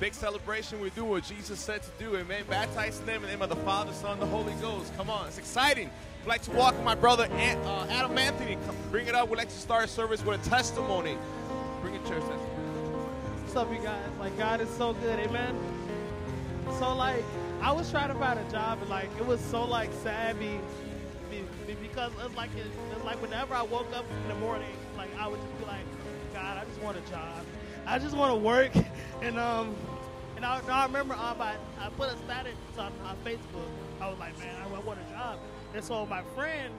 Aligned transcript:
Big 0.00 0.14
celebration. 0.14 0.80
We 0.80 0.88
do 0.90 1.04
what 1.04 1.24
Jesus 1.24 1.60
said 1.60 1.82
to 1.82 1.90
do. 1.98 2.16
Amen. 2.16 2.44
Baptize 2.48 3.00
them 3.00 3.16
in 3.16 3.22
the 3.22 3.28
name 3.28 3.42
of 3.42 3.50
the 3.50 3.56
Father, 3.56 3.92
Son, 3.92 4.12
and 4.12 4.22
the 4.22 4.26
Holy 4.26 4.54
Ghost. 4.54 4.96
Come 4.96 5.10
on. 5.10 5.26
It's 5.28 5.36
exciting. 5.36 5.90
We'd 6.22 6.28
like 6.28 6.40
to 6.44 6.50
welcome 6.52 6.82
my 6.84 6.94
brother 6.94 7.24
uh, 7.24 7.86
Adam 7.90 8.16
Anthony. 8.16 8.56
Come, 8.64 8.74
bring 8.90 9.08
it 9.08 9.14
up. 9.14 9.28
We'd 9.28 9.36
like 9.36 9.50
to 9.50 9.58
start 9.58 9.90
service 9.90 10.24
with 10.24 10.40
a 10.40 10.48
testimony. 10.48 11.18
Bring 11.82 11.94
it, 11.96 12.06
church. 12.06 12.22
What's 12.22 13.54
up, 13.54 13.70
you 13.70 13.78
guys? 13.80 14.00
Like, 14.18 14.38
God 14.38 14.62
is 14.62 14.70
so 14.70 14.94
good. 14.94 15.18
Amen. 15.20 15.54
So, 16.78 16.94
like, 16.94 17.22
I 17.60 17.70
was 17.70 17.90
trying 17.90 18.08
to 18.08 18.14
find 18.14 18.38
a 18.38 18.50
job, 18.50 18.78
and, 18.80 18.88
like, 18.88 19.10
it 19.18 19.26
was 19.26 19.38
so, 19.38 19.66
like, 19.66 19.92
sad 20.02 20.38
be, 20.38 20.58
be, 21.30 21.44
be- 21.66 21.74
because 21.74 22.10
it's 22.24 22.36
like, 22.36 22.48
it, 22.56 22.64
it's 22.94 23.04
like 23.04 23.20
whenever 23.20 23.54
I 23.54 23.62
woke 23.62 23.94
up 23.94 24.06
in 24.22 24.28
the 24.28 24.34
morning, 24.36 24.72
like, 24.96 25.10
I 25.18 25.28
would 25.28 25.40
just 25.42 25.58
be 25.58 25.66
like, 25.66 25.84
God, 26.32 26.56
I 26.56 26.64
just 26.64 26.80
want 26.80 26.96
a 26.96 27.10
job. 27.10 27.44
I 27.86 27.98
just 27.98 28.16
want 28.16 28.32
to 28.32 28.38
work. 28.38 28.72
And, 29.22 29.38
um, 29.38 29.76
and 30.36 30.46
I, 30.46 30.62
I 30.66 30.86
remember 30.86 31.12
um, 31.12 31.42
I, 31.42 31.54
I 31.78 31.90
put 31.90 32.08
a 32.08 32.16
status 32.24 32.54
on, 32.78 32.90
on 33.04 33.18
Facebook. 33.22 33.68
I 34.00 34.08
was 34.08 34.18
like, 34.18 34.38
man, 34.38 34.56
I, 34.56 34.64
I 34.64 34.78
want 34.80 34.98
a 34.98 35.12
job. 35.12 35.38
And 35.74 35.84
so 35.84 36.06
my 36.06 36.22
friend, 36.34 36.72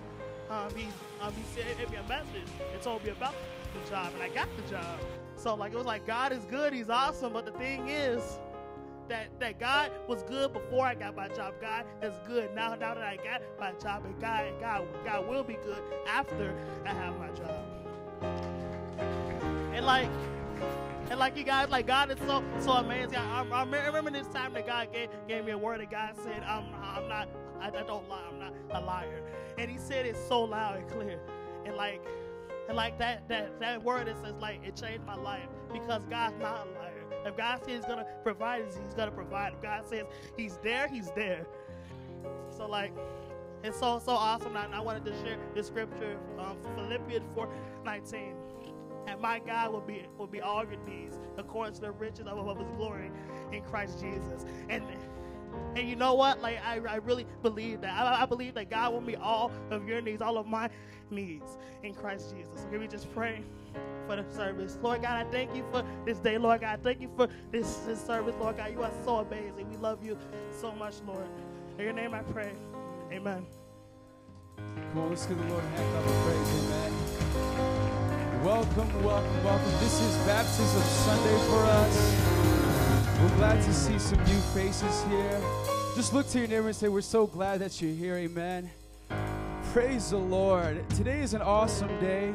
um, 0.49 0.73
he, 0.75 0.87
um, 1.21 1.31
he 1.35 1.43
sent 1.61 1.91
me 1.91 1.97
a 1.97 2.09
message 2.09 2.49
and 2.73 2.81
told 2.81 3.03
me 3.03 3.11
about 3.11 3.35
the 3.75 3.89
job, 3.91 4.11
and 4.15 4.23
I 4.23 4.29
got 4.29 4.47
the 4.57 4.63
job. 4.71 4.99
So 5.35 5.53
like 5.53 5.71
it 5.71 5.77
was 5.77 5.85
like 5.85 6.07
God 6.07 6.31
is 6.31 6.43
good, 6.45 6.73
He's 6.73 6.89
awesome. 6.89 7.33
But 7.33 7.45
the 7.45 7.51
thing 7.51 7.89
is, 7.89 8.39
that 9.07 9.27
that 9.39 9.59
God 9.59 9.91
was 10.07 10.23
good 10.23 10.53
before 10.53 10.85
I 10.85 10.95
got 10.95 11.15
my 11.15 11.27
job. 11.27 11.55
God 11.61 11.85
is 12.01 12.13
good 12.27 12.53
now. 12.55 12.75
Now 12.75 12.93
that 12.93 13.03
I 13.03 13.17
got 13.17 13.41
my 13.59 13.71
job, 13.73 14.05
and 14.05 14.19
God, 14.21 14.45
God, 14.61 14.87
God 15.03 15.27
will 15.27 15.43
be 15.43 15.57
good 15.65 15.81
after 16.07 16.55
I 16.85 16.89
have 16.89 17.17
my 17.19 17.29
job. 17.29 17.65
And 19.73 19.85
like, 19.85 20.09
and 21.11 21.19
like 21.19 21.35
you 21.35 21.43
guys, 21.43 21.69
like 21.69 21.87
God 21.87 22.09
is 22.09 22.17
so 22.25 22.41
so 22.61 22.71
amazing. 22.71 23.17
I, 23.17 23.43
I, 23.43 23.63
I 23.63 23.85
remember 23.87 24.11
this 24.11 24.27
time 24.27 24.53
that 24.53 24.65
God 24.65 24.93
gave, 24.93 25.09
gave 25.27 25.43
me 25.43 25.51
a 25.51 25.57
word, 25.57 25.81
and 25.81 25.91
God 25.91 26.15
said, 26.23 26.41
"I'm 26.43 26.73
I'm 26.81 27.09
not 27.09 27.27
I, 27.59 27.67
I 27.67 27.83
don't 27.83 28.07
lie. 28.07 28.23
I'm 28.31 28.39
not 28.39 28.53
a 28.71 28.79
liar." 28.79 29.21
And 29.57 29.69
He 29.69 29.77
said 29.77 30.05
it 30.05 30.15
so 30.29 30.41
loud 30.41 30.77
and 30.77 30.89
clear, 30.89 31.19
and 31.65 31.75
like. 31.75 32.01
And 32.67 32.77
like 32.77 32.99
that, 32.99 33.27
that, 33.27 33.59
that 33.59 33.83
word, 33.83 34.07
it 34.07 34.15
says 34.23 34.35
like 34.39 34.61
it 34.63 34.77
changed 34.77 35.03
my 35.05 35.15
life 35.15 35.49
because 35.73 36.03
God's 36.09 36.39
not 36.39 36.67
a 36.67 36.79
liar. 36.79 37.03
If 37.25 37.35
God 37.35 37.59
says 37.65 37.77
He's 37.77 37.85
gonna 37.85 38.05
provide, 38.23 38.63
He's 38.65 38.93
gonna 38.93 39.11
provide. 39.11 39.53
If 39.53 39.61
God 39.61 39.85
says 39.89 40.05
He's 40.37 40.57
there, 40.63 40.87
He's 40.87 41.11
there. 41.11 41.45
So 42.55 42.67
like, 42.67 42.93
it's 43.63 43.79
so 43.79 43.99
so 43.99 44.13
awesome. 44.13 44.55
And 44.55 44.73
I 44.73 44.79
wanted 44.79 45.03
to 45.05 45.11
share 45.21 45.37
this 45.53 45.67
scripture, 45.67 46.17
um, 46.39 46.57
Philippians 46.75 47.25
4, 47.35 47.49
19. 47.83 48.35
And 49.07 49.19
my 49.19 49.39
God 49.39 49.71
will 49.71 49.81
be 49.81 50.05
will 50.17 50.27
be 50.27 50.41
all 50.41 50.63
your 50.63 50.79
needs 50.87 51.19
according 51.37 51.73
to 51.75 51.81
the 51.81 51.91
riches 51.91 52.27
of, 52.27 52.57
His 52.57 52.67
glory 52.77 53.11
in 53.51 53.61
Christ 53.63 53.99
Jesus. 53.99 54.45
And 54.69 54.83
and 55.75 55.87
you 55.87 55.95
know 55.95 56.13
what? 56.13 56.41
Like 56.41 56.59
I, 56.65 56.79
I 56.87 56.95
really 56.97 57.25
believe 57.41 57.81
that. 57.81 57.93
I, 57.93 58.23
I 58.23 58.25
believe 58.25 58.53
that 58.55 58.69
God 58.69 58.93
will 58.93 59.01
meet 59.01 59.17
all 59.17 59.51
of 59.69 59.87
your 59.87 60.01
needs, 60.01 60.21
all 60.21 60.37
of 60.37 60.47
my 60.47 60.69
needs 61.09 61.57
in 61.83 61.93
Christ 61.93 62.35
Jesus. 62.35 62.61
So 62.61 62.67
can 62.67 62.79
we 62.79 62.87
just 62.87 63.13
pray 63.13 63.43
for 64.07 64.15
the 64.15 64.25
service? 64.33 64.77
Lord 64.81 65.01
God, 65.01 65.25
I 65.25 65.29
thank 65.29 65.55
you 65.55 65.65
for 65.71 65.83
this 66.05 66.19
day, 66.19 66.37
Lord 66.37 66.61
God. 66.61 66.79
Thank 66.83 67.01
you 67.01 67.09
for 67.15 67.27
this, 67.51 67.77
this 67.77 68.01
service, 68.01 68.35
Lord 68.39 68.57
God. 68.57 68.71
You 68.71 68.83
are 68.83 68.91
so 69.03 69.17
amazing. 69.17 69.69
We 69.69 69.77
love 69.77 70.03
you 70.03 70.17
so 70.59 70.71
much, 70.73 70.95
Lord. 71.05 71.27
In 71.77 71.85
your 71.85 71.93
name 71.93 72.13
I 72.13 72.21
pray. 72.21 72.53
Amen. 73.11 73.45
Come 74.57 74.97
on, 74.97 75.09
let's 75.09 75.25
give 75.25 75.37
the 75.37 75.45
Lord 75.45 75.63
a 75.63 75.67
hand 75.67 75.97
of 75.97 76.25
praise, 76.25 76.65
amen. 76.65 77.90
Welcome, 78.43 79.03
welcome, 79.03 79.43
welcome. 79.43 79.71
This 79.79 80.01
is 80.01 80.17
Baptism 80.25 80.81
Sunday 80.81 81.37
for 81.47 81.63
us. 81.63 83.21
We're 83.21 83.37
glad 83.37 83.61
to 83.61 83.71
see 83.71 83.99
some 83.99 84.17
new 84.23 84.39
faces 84.55 85.03
here. 85.03 85.39
Just 85.95 86.11
look 86.11 86.27
to 86.29 86.39
your 86.39 86.47
neighbor 86.47 86.65
and 86.65 86.75
say, 86.75 86.87
We're 86.87 87.01
so 87.01 87.27
glad 87.27 87.59
that 87.59 87.79
you're 87.79 87.93
here, 87.93 88.15
amen. 88.15 88.71
Praise 89.73 90.09
the 90.09 90.17
Lord. 90.17 90.89
Today 90.89 91.21
is 91.21 91.35
an 91.35 91.43
awesome 91.43 91.99
day. 91.99 92.33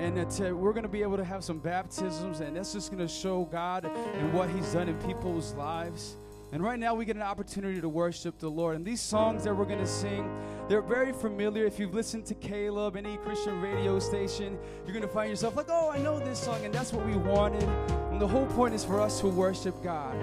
And 0.00 0.16
we're 0.58 0.72
going 0.72 0.82
to 0.82 0.88
be 0.88 1.02
able 1.02 1.16
to 1.16 1.24
have 1.24 1.44
some 1.44 1.60
baptisms, 1.60 2.40
and 2.40 2.56
that's 2.56 2.72
just 2.72 2.90
going 2.90 3.06
to 3.06 3.12
show 3.12 3.44
God 3.44 3.84
and 3.84 4.32
what 4.32 4.50
He's 4.50 4.72
done 4.72 4.88
in 4.88 4.98
people's 5.02 5.54
lives. 5.54 6.16
And 6.52 6.64
right 6.64 6.78
now, 6.78 6.94
we 6.94 7.04
get 7.04 7.14
an 7.14 7.22
opportunity 7.22 7.80
to 7.80 7.88
worship 7.88 8.38
the 8.38 8.48
Lord. 8.48 8.74
And 8.74 8.84
these 8.84 9.00
songs 9.00 9.44
that 9.44 9.56
we're 9.56 9.64
going 9.64 9.78
to 9.78 9.86
sing, 9.86 10.28
they're 10.68 10.82
very 10.82 11.12
familiar. 11.12 11.64
If 11.64 11.78
you've 11.78 11.94
listened 11.94 12.26
to 12.26 12.34
K-LOVE, 12.34 12.96
any 12.96 13.16
Christian 13.18 13.60
radio 13.60 14.00
station, 14.00 14.58
you're 14.84 14.92
going 14.92 15.06
to 15.06 15.12
find 15.12 15.30
yourself 15.30 15.54
like, 15.56 15.66
oh, 15.68 15.90
I 15.90 15.98
know 15.98 16.18
this 16.18 16.40
song. 16.40 16.64
And 16.64 16.74
that's 16.74 16.92
what 16.92 17.06
we 17.06 17.16
wanted. 17.16 17.62
And 18.10 18.20
the 18.20 18.26
whole 18.26 18.46
point 18.46 18.74
is 18.74 18.84
for 18.84 19.00
us 19.00 19.20
to 19.20 19.28
worship 19.28 19.80
God. 19.82 20.16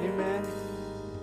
Amen. 0.00 0.46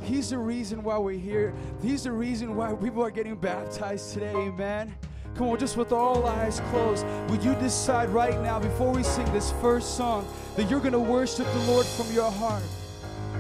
He's 0.02 0.32
the 0.32 0.38
reason 0.38 0.84
why 0.84 0.98
we're 0.98 1.18
here. 1.18 1.54
He's 1.82 2.04
the 2.04 2.12
reason 2.12 2.56
why 2.56 2.74
people 2.74 3.04
are 3.04 3.12
getting 3.12 3.36
baptized 3.36 4.14
today. 4.14 4.34
Amen. 4.34 4.94
Come 5.36 5.48
on, 5.48 5.60
just 5.60 5.78
with 5.78 5.94
all 5.94 6.26
eyes 6.26 6.60
closed, 6.72 7.06
would 7.30 7.44
you 7.44 7.54
decide 7.56 8.10
right 8.10 8.38
now, 8.42 8.60
before 8.60 8.92
we 8.92 9.04
sing 9.04 9.32
this 9.32 9.54
first 9.62 9.96
song, 9.96 10.28
that 10.58 10.70
you're 10.70 10.80
going 10.82 10.92
to 10.94 11.00
worship 11.00 11.46
the 11.46 11.72
Lord 11.72 11.86
from 11.86 12.12
your 12.14 12.30
heart? 12.30 12.64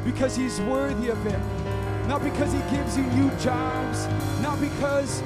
Because 0.06 0.36
He's 0.36 0.60
worthy 0.62 1.10
of 1.10 1.26
it. 1.26 1.40
Not 2.08 2.24
because 2.24 2.52
He 2.52 2.60
gives 2.76 2.98
you 2.98 3.04
new 3.04 3.30
jobs, 3.38 4.08
not 4.42 4.60
because 4.60 5.24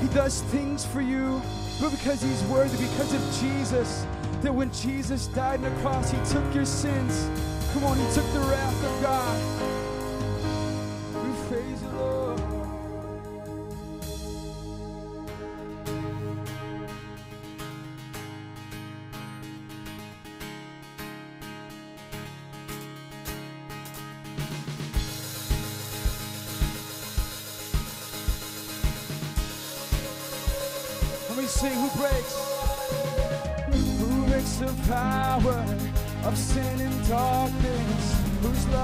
He 0.00 0.08
does 0.08 0.42
things 0.42 0.84
for 0.84 1.00
you, 1.00 1.42
but 1.80 1.90
because 1.90 2.22
He's 2.22 2.42
worthy, 2.44 2.76
because 2.76 3.12
of 3.12 3.40
Jesus. 3.40 4.06
That 4.42 4.54
when 4.54 4.72
Jesus 4.72 5.26
died 5.28 5.64
on 5.64 5.74
the 5.74 5.80
cross, 5.82 6.10
He 6.10 6.18
took 6.24 6.54
your 6.54 6.64
sins. 6.64 7.28
Come 7.72 7.84
on, 7.84 7.98
He 7.98 8.04
took 8.14 8.30
the 8.32 8.40
wrath 8.40 8.84
of 8.84 9.02
God. 9.02 9.81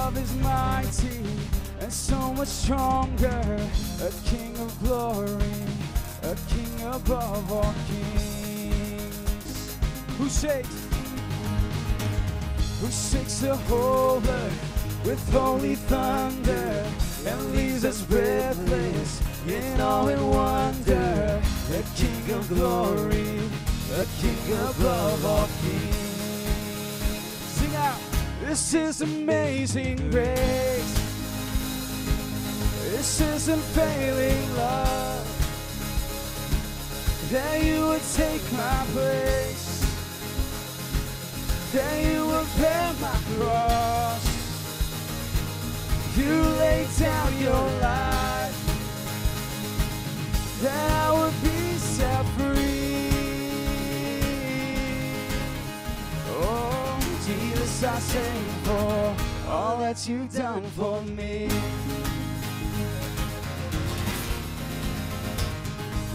Love 0.08 0.24
is 0.24 0.34
mighty 0.36 1.22
and 1.80 1.92
so 1.92 2.32
much 2.32 2.48
stronger? 2.48 3.42
A 4.00 4.10
king 4.24 4.56
of 4.56 4.70
glory, 4.82 5.58
a 6.22 6.34
king 6.48 6.86
above 6.86 7.52
all 7.52 7.74
kings. 7.86 9.76
Who 10.16 10.28
shakes? 10.30 10.76
Who 12.80 12.88
shakes 12.90 13.40
the 13.40 13.56
whole 13.68 14.22
earth 14.26 15.04
with 15.04 15.22
holy 15.30 15.74
thunder 15.74 16.86
and 17.26 17.52
leaves 17.54 17.84
us 17.84 18.00
breathless 18.00 19.20
in 19.46 19.78
awe 19.78 20.06
and 20.06 20.30
wonder? 20.30 21.42
A 21.80 21.82
king 22.00 22.34
of 22.34 22.48
glory, 22.48 23.40
a 23.92 24.06
king 24.22 24.52
above 24.70 25.26
all 25.26 25.48
kings. 25.62 25.97
This 28.48 28.72
is 28.72 29.02
amazing 29.02 29.96
grace. 30.10 30.94
This 32.90 33.20
is 33.20 33.48
unfailing 33.48 34.56
love. 34.56 35.26
That 37.30 37.62
you 37.62 37.88
would 37.88 38.02
take 38.14 38.40
my 38.52 38.86
place. 38.94 39.84
That 41.74 42.02
you 42.02 42.26
would 42.26 42.48
bear 42.56 42.94
my 43.02 43.18
cross. 43.36 44.24
You 46.16 46.32
laid 46.32 46.88
down 46.98 47.38
your 47.38 47.66
life. 47.82 48.56
That 50.62 50.90
I 50.90 51.12
would 51.20 51.42
be 51.42 51.76
set 51.76 52.24
Jesus, 57.78 58.16
I 58.16 58.18
you 58.18 58.50
for 58.64 59.50
all 59.52 59.78
that 59.78 60.08
you've 60.08 60.34
done 60.34 60.64
for 60.70 61.00
me. 61.02 61.48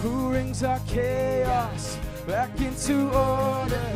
Who 0.01 0.30
brings 0.30 0.62
our 0.63 0.80
chaos 0.86 1.98
back 2.27 2.60
into 2.60 3.06
order? 3.15 3.92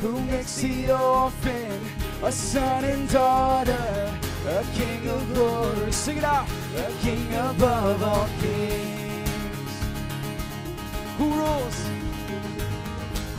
Who 0.00 0.20
makes 0.22 0.56
the 0.56 0.90
orphan 0.98 1.80
a 2.22 2.32
son 2.32 2.84
and 2.84 3.06
daughter? 3.10 4.18
A 4.46 4.64
king 4.74 5.06
of 5.06 5.34
glory. 5.34 5.92
Sing 5.92 6.16
it 6.16 6.24
out. 6.24 6.48
A 6.78 6.90
king 7.02 7.28
above 7.34 8.02
all 8.02 8.28
kings. 8.40 9.72
Who 11.18 11.34
rules? 11.34 11.91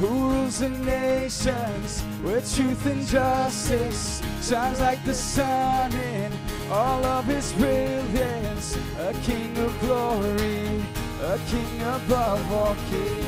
Who 0.04 0.10
rules 0.10 0.60
the 0.60 0.68
nations 0.68 2.04
with 2.22 2.54
truth 2.54 2.86
and 2.88 3.08
justice? 3.08 4.22
shines 4.42 4.82
like 4.82 5.02
the 5.06 5.14
sun 5.14 5.94
in 5.94 6.30
all 6.70 7.06
of 7.06 7.24
his 7.24 7.54
brilliance. 7.54 8.78
A 9.00 9.14
king 9.24 9.58
of 9.60 9.80
glory, 9.80 10.84
a 11.22 11.40
king 11.48 11.82
above 11.84 12.52
all 12.52 12.76
kings. 12.90 13.24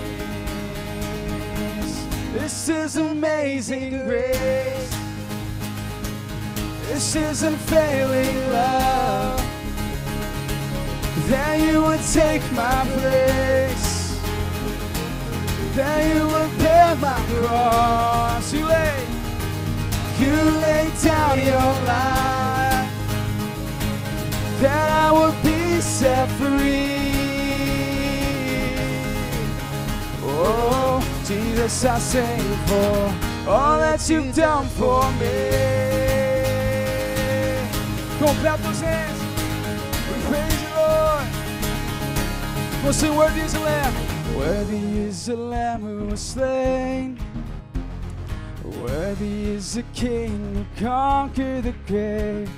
This 2.34 2.68
is 2.68 2.98
amazing 2.98 4.06
grace. 4.06 4.98
This 6.88 7.16
is 7.16 7.44
unfailing 7.44 8.52
love. 8.52 9.42
That 11.30 11.58
you 11.62 11.84
would 11.84 12.02
take 12.12 12.44
my 12.52 12.86
place. 12.98 13.65
That 15.76 16.16
you 16.16 16.26
would 16.26 16.58
bear 16.58 16.96
my 16.96 17.20
cross. 17.28 18.54
You 18.54 18.66
lay, 18.66 19.06
you 20.18 20.34
lay 20.64 20.90
down 21.04 21.38
your 21.40 21.72
life. 21.84 22.90
That 24.62 24.90
I 24.90 25.12
would 25.12 25.36
be 25.44 25.82
set 25.82 26.30
free. 26.40 26.96
Oh, 30.24 31.04
Jesus, 31.26 31.84
I 31.84 32.00
sing 32.00 32.40
for 32.68 33.50
all 33.52 33.78
that 33.78 34.10
you've 34.10 34.34
done 34.34 34.68
for 34.70 35.12
me. 35.20 35.50
Come 38.20 38.36
clap 38.38 38.62
those 38.62 38.80
hands. 38.80 39.20
We 40.08 40.16
praise 40.24 40.62
you, 40.64 40.70
Lord. 40.78 41.26
On, 42.86 42.94
sing, 42.94 43.14
worthy 43.18 43.42
is 43.42 43.52
the 43.52 43.60
Lamb. 43.60 44.15
Worthy 44.36 45.00
is 45.00 45.28
the 45.28 45.36
Lamb 45.38 45.82
who 45.82 46.08
was 46.08 46.20
slain. 46.20 47.18
Worthy 48.82 49.52
is 49.52 49.76
the 49.76 49.84
King 49.94 50.56
who 50.56 50.86
conquered 50.86 51.64
the 51.64 51.74
grave. 51.88 52.50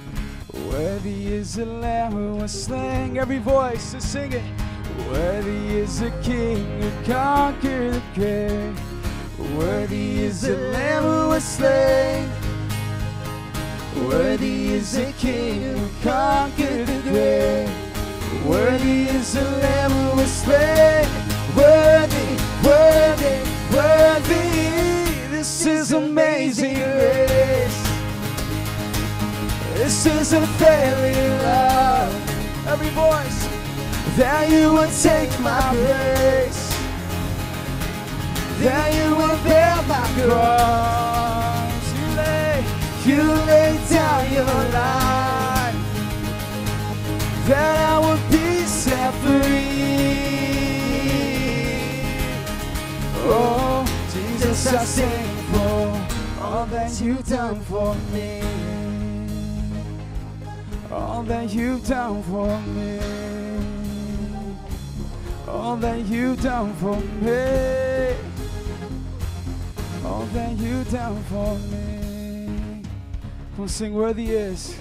Worthy 0.71 1.27
is 1.33 1.53
the 1.53 1.67
Lamb 1.67 2.13
who 2.13 2.37
was 2.37 2.51
slain. 2.51 3.17
Every 3.17 3.37
voice 3.37 3.91
to 3.91 4.01
sing 4.01 4.33
it. 4.33 4.43
Worthy 5.11 5.77
is 5.77 5.99
the 5.99 6.11
King 6.23 6.81
who 6.81 6.89
conquered 7.05 7.93
the 7.93 8.01
grave. 8.15 8.79
Worthy 9.55 10.23
is 10.23 10.41
the 10.41 10.57
Lamb 10.57 11.03
who 11.03 11.29
was 11.29 11.43
slain. 11.43 12.27
Worthy 14.09 14.73
is 14.73 14.93
the 14.93 15.13
King 15.19 15.77
who 15.77 15.89
conquered 16.01 16.87
the 16.87 17.01
grave. 17.03 17.69
Worthy 18.47 19.03
is 19.09 19.33
the 19.33 19.43
Lamb 19.43 19.91
who 19.91 20.17
was 20.17 20.31
slain. 20.31 21.26
Worthy, 21.57 22.37
worthy, 22.63 23.37
worthy. 23.75 24.45
This 25.31 25.65
is 25.65 25.91
amazing 25.91 26.75
grace. 26.75 27.79
This 29.73 30.05
is 30.05 30.33
a 30.33 30.45
failing 30.59 31.29
love. 31.41 32.13
Every 32.67 32.89
voice 32.89 33.39
that 34.17 34.51
you 34.51 34.73
would 34.73 34.91
take 35.01 35.31
my 35.39 35.59
place. 35.73 36.61
That 38.61 38.93
you 38.93 39.15
would 39.15 39.43
bear 39.43 39.81
my 39.87 40.05
cross. 40.17 41.83
You 41.97 42.05
lay, 42.21 42.63
you 43.03 43.23
lay 43.49 43.79
down 43.89 44.31
your 44.31 44.59
life. 44.77 45.75
That 47.47 47.77
I 47.89 47.97
would 48.05 48.23
be 48.29 48.63
set 48.65 49.11
free. 49.23 49.76
Oh, 53.29 53.85
Jesus, 54.13 54.73
I 54.73 54.85
sing 54.85 55.35
for 55.51 56.43
all 56.43 56.65
that 56.67 57.01
you've 57.01 57.27
done 57.27 57.59
for 57.61 57.93
me. 58.13 58.41
All 60.89 61.23
that 61.23 61.49
you've 61.49 61.85
done 61.85 62.23
for 62.23 62.57
me. 62.61 62.99
All 65.45 65.75
that 65.75 66.05
you've 66.05 66.41
done 66.41 66.73
for 66.75 66.95
me. 66.95 68.15
All 70.05 70.25
that 70.33 70.57
you've 70.57 70.89
done 70.89 71.21
for 71.23 71.57
me. 71.69 72.83
On, 73.59 73.67
sing 73.67 73.93
worthy 73.93 74.27
is. 74.27 74.77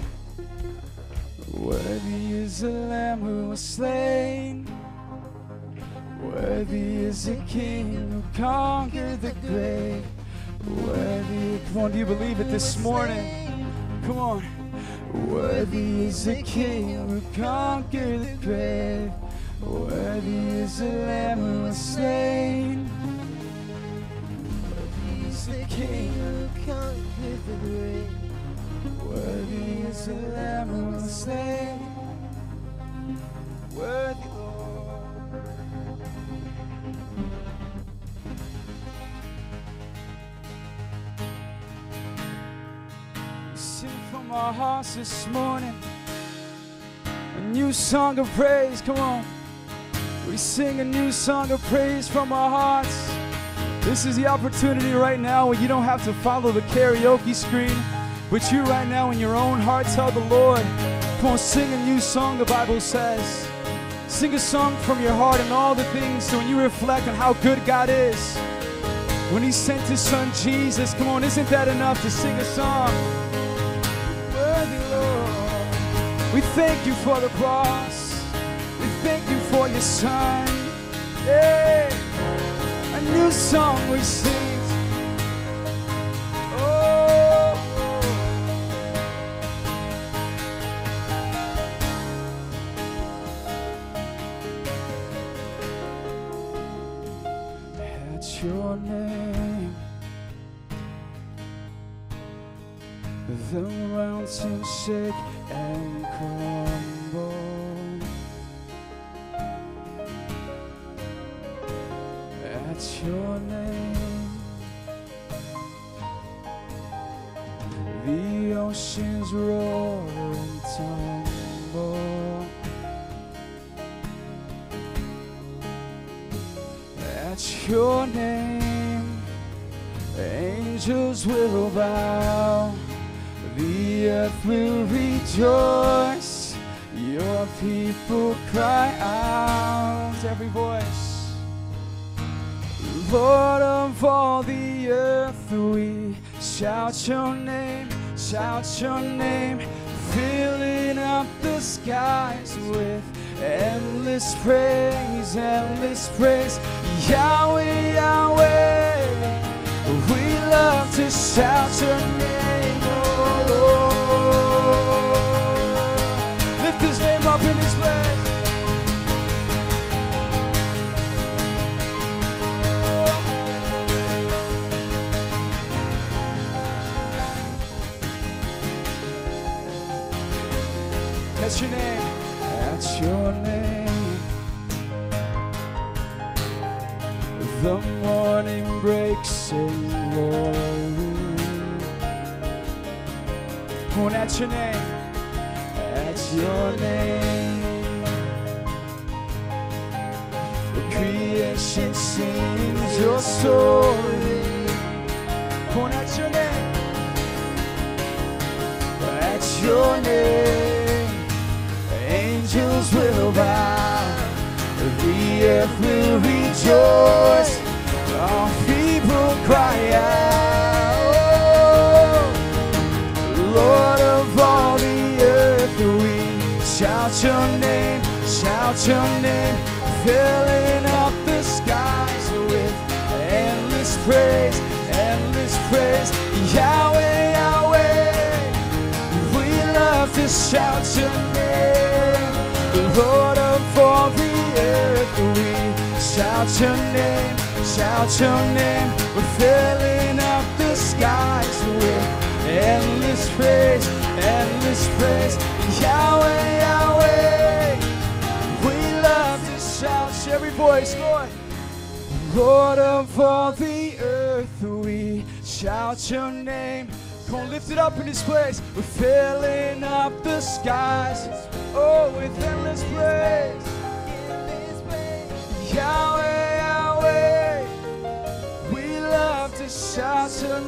Worthy 1.51 2.31
is 2.31 2.61
the 2.61 2.69
Lamb 2.69 3.19
who 3.19 3.49
was 3.49 3.59
slain. 3.59 4.65
Worthy 6.21 7.05
is 7.05 7.25
the 7.25 7.35
King 7.47 7.93
who 7.93 8.23
conquered 8.41 9.21
the 9.21 9.33
grave. 9.47 10.03
Worthy. 10.67 11.59
Come 11.67 11.77
on, 11.83 11.91
do 11.91 11.97
you 11.99 12.05
believe 12.05 12.39
it 12.39 12.49
this 12.49 12.77
morning? 12.79 13.71
Come 14.03 14.17
on. 14.17 14.43
Worthy 15.29 16.05
is 16.05 16.25
the 16.25 16.41
King 16.43 17.07
who 17.07 17.21
conquered 17.41 18.21
the 18.21 18.37
grave. 18.45 19.11
Worthy 19.61 20.37
is 20.61 20.79
the 20.79 20.85
Lamb 20.85 21.39
who 21.39 21.63
was 21.63 21.77
slain. 21.77 22.89
Worthy 24.69 25.27
is 25.27 25.47
the 25.47 25.65
King 25.65 26.13
who 26.13 26.47
conquered 26.71 27.41
the 27.47 27.57
grave. 27.67 28.09
Worthy 29.03 29.87
is 29.89 30.05
the 30.05 30.13
Lamb 30.13 30.67
who 30.69 30.85
was 30.95 31.23
slain. 31.23 31.79
Worthy, 33.75 34.36
our 44.37 44.53
hearts 44.53 44.93
this 44.93 45.25
morning. 45.29 45.73
A 47.37 47.41
new 47.41 47.73
song 47.73 48.19
of 48.19 48.29
praise. 48.33 48.81
Come 48.81 48.97
on. 48.97 49.25
We 50.29 50.37
sing 50.37 50.79
a 50.79 50.85
new 50.85 51.11
song 51.11 51.49
of 51.49 51.59
praise 51.63 52.07
from 52.07 52.31
our 52.31 52.47
hearts. 52.47 53.11
This 53.83 54.05
is 54.05 54.15
the 54.15 54.27
opportunity 54.27 54.91
right 54.91 55.19
now 55.19 55.47
where 55.47 55.59
you 55.59 55.67
don't 55.67 55.85
have 55.85 56.03
to 56.05 56.13
follow 56.13 56.51
the 56.51 56.61
karaoke 56.73 57.33
screen, 57.33 57.75
but 58.29 58.51
you 58.51 58.61
right 58.61 58.87
now 58.87 59.09
in 59.09 59.17
your 59.17 59.35
own 59.35 59.59
heart 59.59 59.87
tell 59.87 60.11
the 60.11 60.25
Lord, 60.25 60.61
come 61.19 61.31
on, 61.31 61.37
sing 61.39 61.73
a 61.73 61.85
new 61.85 61.99
song, 61.99 62.37
the 62.37 62.45
Bible 62.45 62.79
says. 62.79 63.47
Sing 64.07 64.35
a 64.35 64.39
song 64.39 64.75
from 64.77 65.01
your 65.01 65.13
heart 65.13 65.39
and 65.39 65.51
all 65.51 65.73
the 65.73 65.83
things 65.85 66.23
so 66.23 66.37
when 66.37 66.47
you 66.47 66.61
reflect 66.61 67.07
on 67.07 67.15
how 67.15 67.33
good 67.41 67.65
God 67.65 67.89
is. 67.89 68.37
When 69.31 69.41
He 69.41 69.51
sent 69.51 69.81
His 69.89 69.99
Son 69.99 70.31
Jesus, 70.35 70.93
come 70.93 71.07
on, 71.07 71.23
isn't 71.23 71.49
that 71.49 71.67
enough 71.67 71.99
to 72.03 72.11
sing 72.11 72.35
a 72.35 72.45
song? 72.45 73.26
We 76.37 76.41
thank 76.53 76.85
you 76.85 76.93
for 76.93 77.19
the 77.19 77.29
cross. 77.29 78.23
We 78.79 78.85
thank 79.01 79.27
you 79.27 79.39
for 79.49 79.67
your 79.67 79.81
Son. 79.81 80.45
Hey, 81.23 81.89
a 82.93 83.01
new 83.11 83.31
song 83.31 83.89
we 83.89 83.97
sing. 84.01 84.46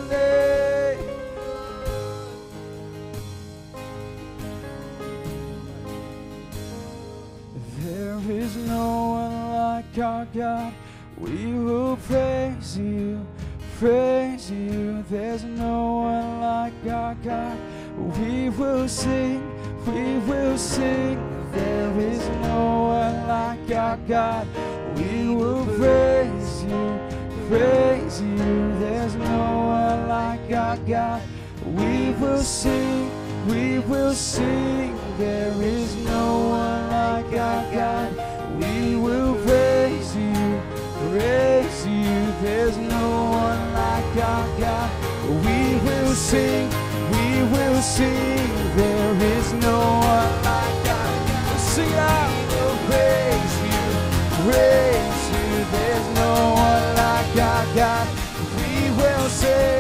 Name. 0.10 1.00
There 7.80 8.20
is 8.30 8.56
no 8.58 9.12
one 9.12 9.52
like 9.54 9.98
our 9.98 10.26
God. 10.34 10.74
We 11.18 11.54
will 11.54 11.96
praise 11.98 12.78
you, 12.78 13.26
praise 13.78 14.52
you. 14.52 15.04
There's 15.10 15.44
no 15.44 16.00
one 16.00 16.42
like 16.42 16.74
our 16.92 17.16
God. 17.16 17.58
We 18.18 18.50
will 18.50 18.88
sing, 18.88 19.42
we 19.86 20.20
will 20.28 20.58
sing. 20.58 21.18
There 21.54 22.00
is 22.00 22.28
no 22.42 22.84
one 22.84 23.28
like 23.28 23.72
our 23.72 23.98
God. 24.08 24.48
We 24.98 25.34
will 25.34 25.66
praise 25.66 26.64
you, 26.64 27.00
praise 27.48 27.99
our 30.70 30.78
God. 30.86 31.22
We 31.66 32.12
will 32.22 32.44
sing, 32.44 33.10
we 33.48 33.80
will 33.80 34.14
sing. 34.14 34.96
There 35.18 35.52
is 35.60 35.96
no 35.96 36.50
one 36.50 36.90
like 36.92 37.34
our 37.34 37.64
God. 37.74 38.10
We 38.62 38.96
will 38.96 39.34
praise 39.46 40.16
you, 40.16 40.62
praise 41.10 41.88
you. 41.88 42.14
There's 42.44 42.78
no 42.78 43.08
one 43.46 43.74
like 43.74 44.16
our 44.32 44.48
God. 44.60 44.90
We 45.46 45.60
will 45.86 46.14
sing, 46.14 46.70
we 47.14 47.26
will 47.54 47.82
sing. 47.82 48.48
There 48.78 49.16
is 49.38 49.54
no 49.54 49.80
one 50.14 50.34
like 50.50 50.86
our 50.98 51.12
God. 51.26 51.60
Sing 51.74 51.94
out, 51.94 52.30
we'll 52.52 52.78
praise 52.90 53.56
you, 53.66 53.82
praise 54.46 55.22
you. 55.34 55.50
There's 55.74 56.08
no 56.22 56.32
one 56.68 56.86
like 57.02 57.36
our 57.50 57.66
God. 57.74 58.08
We 58.58 58.92
will 59.02 59.30
sing. 59.30 59.79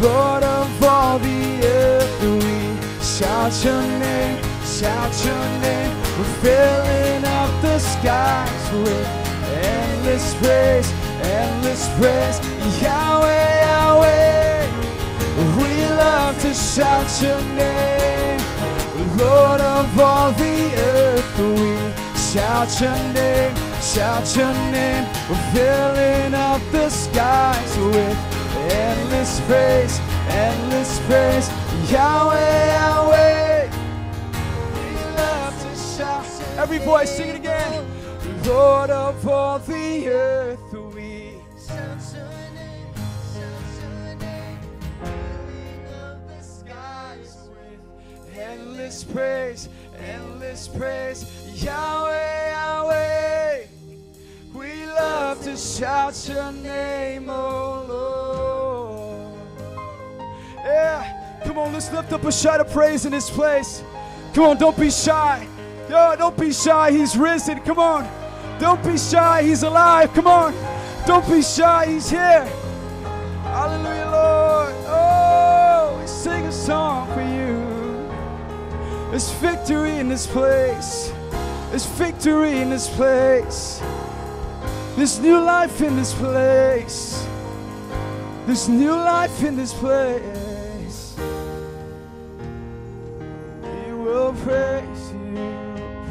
Lord 0.00 0.42
of 0.42 0.82
all 0.82 1.18
the 1.18 1.60
earth, 1.62 2.22
we 2.22 3.04
shout 3.04 3.52
your 3.62 3.82
name, 3.82 4.42
shout 4.64 5.12
your 5.26 5.44
name. 5.60 5.92
We're 6.16 6.34
filling 6.40 7.24
up 7.26 7.50
the 7.60 7.78
skies 7.78 8.72
with 8.72 9.06
endless 9.44 10.34
praise, 10.36 10.90
endless 11.20 11.86
praise. 11.98 12.40
Yahweh, 12.80 13.60
Yahweh, 13.66 14.66
we 15.58 15.84
love 15.94 16.40
to 16.40 16.54
shout 16.54 17.10
your 17.20 17.42
name. 17.54 18.40
Lord 19.18 19.60
of 19.60 20.00
all 20.00 20.32
the 20.32 20.72
earth, 20.76 21.38
we 21.38 21.76
shout 22.32 22.70
your 22.80 22.96
name, 23.12 23.54
shout 23.82 24.34
your 24.34 24.54
name. 24.72 25.04
We're 25.28 25.44
filling 25.52 26.32
up 26.32 26.62
the 26.72 26.88
skies 26.88 27.76
with 27.76 28.29
endless 28.70 29.40
praise, 29.46 30.00
endless 30.28 30.98
praise. 31.06 31.48
Yahweh, 31.90 32.66
Yahweh, 32.72 33.70
we 34.74 35.16
love 35.16 35.54
to 35.62 35.76
shout. 35.76 36.26
Every 36.58 36.78
voice, 36.78 37.10
sing 37.16 37.28
it 37.30 37.36
again. 37.36 37.86
Lord 38.44 38.90
of 38.90 39.26
all 39.28 39.58
the 39.58 40.08
earth, 40.08 40.72
we 40.94 41.34
shout 41.66 41.98
your 42.14 42.24
name, 42.54 42.94
shout 43.34 43.70
your 43.82 44.14
name. 44.16 44.58
Filling 45.02 45.86
up 46.02 46.28
the 46.28 46.42
skies 46.42 47.48
with 47.50 48.38
endless 48.38 49.04
praise, 49.04 49.68
endless 49.98 50.68
praise. 50.68 51.24
Yahweh, 51.62 52.50
Yahweh. 52.50 53.66
We 54.54 54.86
love 54.86 55.42
to 55.44 55.56
shout 55.56 56.28
your 56.28 56.52
name, 56.52 57.28
oh 57.28 57.86
Lord. 57.88 58.49
Yeah, 60.80 61.40
come 61.44 61.58
on, 61.58 61.72
let's 61.74 61.92
lift 61.92 62.10
up 62.12 62.24
a 62.24 62.32
shout 62.32 62.60
of 62.60 62.70
praise 62.70 63.04
in 63.04 63.12
this 63.12 63.28
place. 63.28 63.84
Come 64.32 64.44
on, 64.44 64.56
don't 64.56 64.78
be 64.78 64.90
shy. 64.90 65.46
Yo, 65.90 66.14
don't 66.16 66.38
be 66.38 66.52
shy. 66.52 66.92
He's 66.92 67.16
risen. 67.18 67.60
Come 67.60 67.78
on. 67.78 68.08
Don't 68.58 68.82
be 68.82 68.96
shy. 68.96 69.42
He's 69.42 69.62
alive. 69.62 70.12
Come 70.14 70.26
on. 70.26 70.54
Don't 71.06 71.28
be 71.28 71.42
shy. 71.42 71.86
He's 71.86 72.08
here. 72.08 72.46
Hallelujah, 73.42 74.08
Lord. 74.10 74.74
Oh, 74.86 75.98
we 76.00 76.06
sing 76.06 76.46
a 76.46 76.52
song 76.52 77.12
for 77.12 77.22
you. 77.22 77.58
There's 79.10 79.30
victory 79.32 79.98
in 79.98 80.08
this 80.08 80.26
place. 80.26 81.12
There's 81.70 81.86
victory 81.86 82.58
in 82.60 82.70
this 82.70 82.88
place. 82.88 83.82
There's 84.96 85.18
new 85.18 85.40
life 85.40 85.80
in 85.82 85.96
this 85.96 86.14
place. 86.14 87.26
There's 88.46 88.68
new 88.68 88.94
life 88.94 89.42
in 89.42 89.56
this 89.56 89.74
place. 89.74 90.39
Will 94.10 94.32
praise 94.32 95.12
you, 95.12 95.54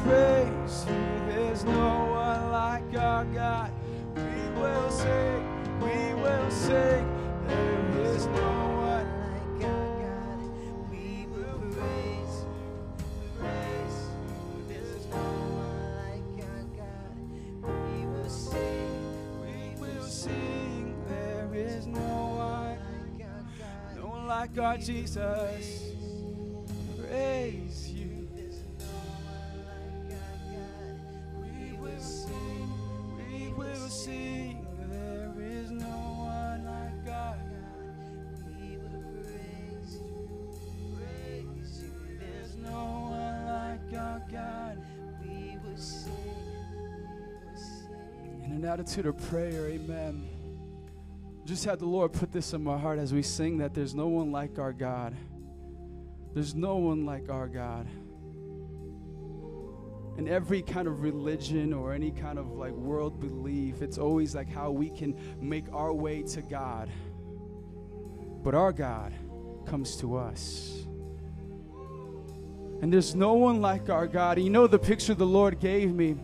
praise 0.05 0.85
you. 0.87 0.95
There's 1.27 1.65
no 1.65 2.05
one 2.11 2.51
like 2.51 2.97
our 2.97 3.25
God. 3.25 3.71
We 4.15 4.61
will 4.61 4.89
sing, 4.89 5.43
we 5.81 6.13
will 6.21 6.49
sing. 6.49 7.05
There 7.47 7.89
is 8.05 8.25
no 8.27 8.51
one 8.87 9.07
like 9.27 9.63
our 9.69 9.87
God. 9.99 10.39
We 10.89 11.25
will 11.27 11.59
praise, 11.75 12.45
praise 13.37 13.99
you. 14.15 14.63
There's 14.69 15.05
no 15.07 15.25
one 15.59 15.83
like 15.99 16.47
our 16.47 16.63
God. 16.79 17.15
We 17.67 18.05
will 18.05 18.29
sing, 18.29 18.91
we 19.41 19.75
will 19.81 20.03
sing. 20.03 20.95
There 21.09 21.49
is 21.53 21.85
no 21.85 21.99
one 21.99 22.79
like 22.79 23.27
our 23.27 23.43
God. 23.59 23.97
No 23.97 24.07
one 24.07 24.27
like 24.27 24.57
our 24.57 24.77
Jesus. 24.77 25.83
Praise 27.09 27.88
will 31.89 31.99
sing, 31.99 32.71
we 33.17 33.53
will 33.53 33.89
sing. 33.89 34.65
There 34.89 35.33
is 35.39 35.71
no 35.71 35.85
one 35.85 36.65
like 36.65 37.05
God. 37.05 37.39
We 38.45 38.77
will 38.77 39.03
praise 39.23 39.95
you, 39.95 40.59
praise 40.95 41.83
you. 41.83 41.91
There's 42.19 42.55
no 42.57 43.09
one 43.09 43.45
like 43.45 43.99
our 43.99 44.21
God. 44.31 44.81
We 45.23 45.57
will 45.63 45.77
sing, 45.77 46.11
we 46.71 47.51
will 47.51 47.57
sing. 47.57 48.43
In 48.45 48.51
an 48.51 48.65
attitude 48.65 49.05
of 49.05 49.17
prayer, 49.29 49.67
amen. 49.67 50.27
Just 51.45 51.65
had 51.65 51.79
the 51.79 51.85
Lord 51.85 52.13
put 52.13 52.31
this 52.31 52.53
in 52.53 52.63
my 52.63 52.77
heart 52.77 52.99
as 52.99 53.13
we 53.13 53.23
sing 53.23 53.57
that 53.57 53.73
there's 53.73 53.95
no 53.95 54.07
one 54.07 54.31
like 54.31 54.59
our 54.59 54.73
God. 54.73 55.15
There's 56.33 56.53
no 56.53 56.75
one 56.75 57.05
like 57.05 57.29
our 57.29 57.47
God. 57.47 57.87
In 60.17 60.27
every 60.27 60.61
kind 60.61 60.87
of 60.87 61.01
religion 61.01 61.73
or 61.73 61.93
any 61.93 62.11
kind 62.11 62.37
of 62.37 62.51
like 62.51 62.73
world 62.73 63.19
belief, 63.19 63.81
it's 63.81 63.97
always 63.97 64.35
like 64.35 64.49
how 64.49 64.71
we 64.71 64.89
can 64.89 65.15
make 65.39 65.65
our 65.71 65.93
way 65.93 66.23
to 66.23 66.41
God. 66.41 66.89
But 68.43 68.53
our 68.53 68.71
God 68.71 69.13
comes 69.65 69.95
to 69.97 70.17
us. 70.17 70.85
And 72.81 72.91
there's 72.91 73.15
no 73.15 73.33
one 73.33 73.61
like 73.61 73.89
our 73.89 74.07
God. 74.07 74.37
And 74.37 74.45
you 74.45 74.51
know 74.51 74.67
the 74.67 74.79
picture 74.79 75.13
the 75.13 75.25
Lord 75.25 75.59
gave 75.59 75.93
me. 75.93 76.17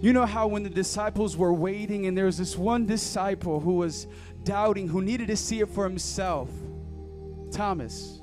You 0.00 0.12
know 0.12 0.24
how 0.24 0.46
when 0.46 0.62
the 0.62 0.70
disciples 0.70 1.36
were 1.36 1.52
waiting, 1.52 2.06
and 2.06 2.16
there 2.16 2.26
was 2.26 2.38
this 2.38 2.56
one 2.56 2.86
disciple 2.86 3.60
who 3.60 3.74
was 3.74 4.06
doubting, 4.44 4.88
who 4.88 5.02
needed 5.02 5.28
to 5.28 5.36
see 5.36 5.60
it 5.60 5.68
for 5.68 5.84
himself 5.84 6.48
Thomas. 7.50 8.19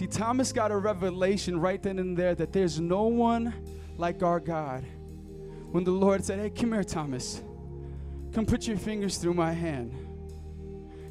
See, 0.00 0.06
Thomas 0.06 0.50
got 0.50 0.70
a 0.70 0.78
revelation 0.78 1.60
right 1.60 1.82
then 1.82 1.98
and 1.98 2.16
there 2.16 2.34
that 2.34 2.54
there's 2.54 2.80
no 2.80 3.02
one 3.02 3.52
like 3.98 4.22
our 4.22 4.40
God. 4.40 4.82
When 5.72 5.84
the 5.84 5.90
Lord 5.90 6.24
said, 6.24 6.38
Hey, 6.38 6.48
come 6.48 6.72
here, 6.72 6.82
Thomas. 6.82 7.42
Come 8.32 8.46
put 8.46 8.66
your 8.66 8.78
fingers 8.78 9.18
through 9.18 9.34
my 9.34 9.52
hand. 9.52 9.92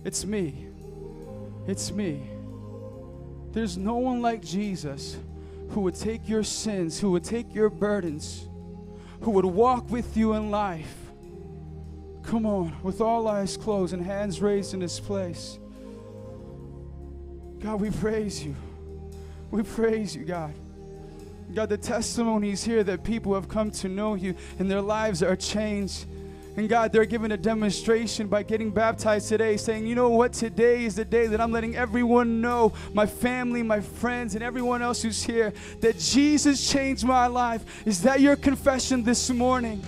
It's 0.03 0.25
me. 0.25 0.69
It's 1.67 1.91
me. 1.91 2.31
There's 3.51 3.77
no 3.77 3.97
one 3.97 4.23
like 4.23 4.41
Jesus 4.41 5.17
who 5.69 5.81
would 5.81 5.93
take 5.93 6.27
your 6.27 6.41
sins, 6.43 6.99
who 6.99 7.11
would 7.11 7.23
take 7.23 7.53
your 7.53 7.69
burdens, 7.69 8.49
who 9.21 9.29
would 9.29 9.45
walk 9.45 9.91
with 9.91 10.17
you 10.17 10.33
in 10.33 10.49
life. 10.49 10.95
Come 12.23 12.47
on, 12.47 12.75
with 12.81 13.01
all 13.01 13.27
eyes 13.27 13.55
closed 13.55 13.93
and 13.93 14.03
hands 14.03 14.41
raised 14.41 14.73
in 14.73 14.79
this 14.79 14.99
place. 14.99 15.59
God, 17.59 17.79
we 17.81 17.91
praise 17.91 18.43
you. 18.43 18.55
We 19.51 19.63
praise 19.63 20.15
you, 20.15 20.25
God. 20.25 20.53
God, 21.53 21.69
the 21.69 21.77
testimonies 21.77 22.63
here 22.63 22.83
that 22.83 23.03
people 23.03 23.33
have 23.33 23.49
come 23.49 23.71
to 23.71 23.89
know 23.89 24.13
you 24.13 24.35
and 24.59 24.69
their 24.69 24.81
lives 24.81 25.23
are 25.23 25.35
changed. 25.35 26.05
And 26.55 26.69
God, 26.69 26.91
they're 26.91 27.05
given 27.05 27.31
a 27.31 27.37
demonstration 27.37 28.27
by 28.27 28.43
getting 28.43 28.69
baptized 28.69 29.29
today, 29.29 29.57
saying, 29.57 29.87
you 29.87 29.95
know 29.95 30.09
what? 30.09 30.33
Today 30.33 30.83
is 30.83 30.95
the 30.95 31.05
day 31.05 31.25
that 31.27 31.41
I'm 31.41 31.51
letting 31.51 31.75
everyone 31.75 32.41
know, 32.41 32.73
my 32.93 33.05
family, 33.05 33.63
my 33.63 33.79
friends, 33.81 34.35
and 34.35 34.43
everyone 34.43 34.81
else 34.81 35.01
who's 35.01 35.23
here, 35.23 35.53
that 35.79 35.97
Jesus 35.97 36.69
changed 36.69 37.05
my 37.05 37.27
life. 37.27 37.63
Is 37.87 38.01
that 38.01 38.19
your 38.19 38.35
confession 38.35 39.03
this 39.03 39.29
morning? 39.29 39.81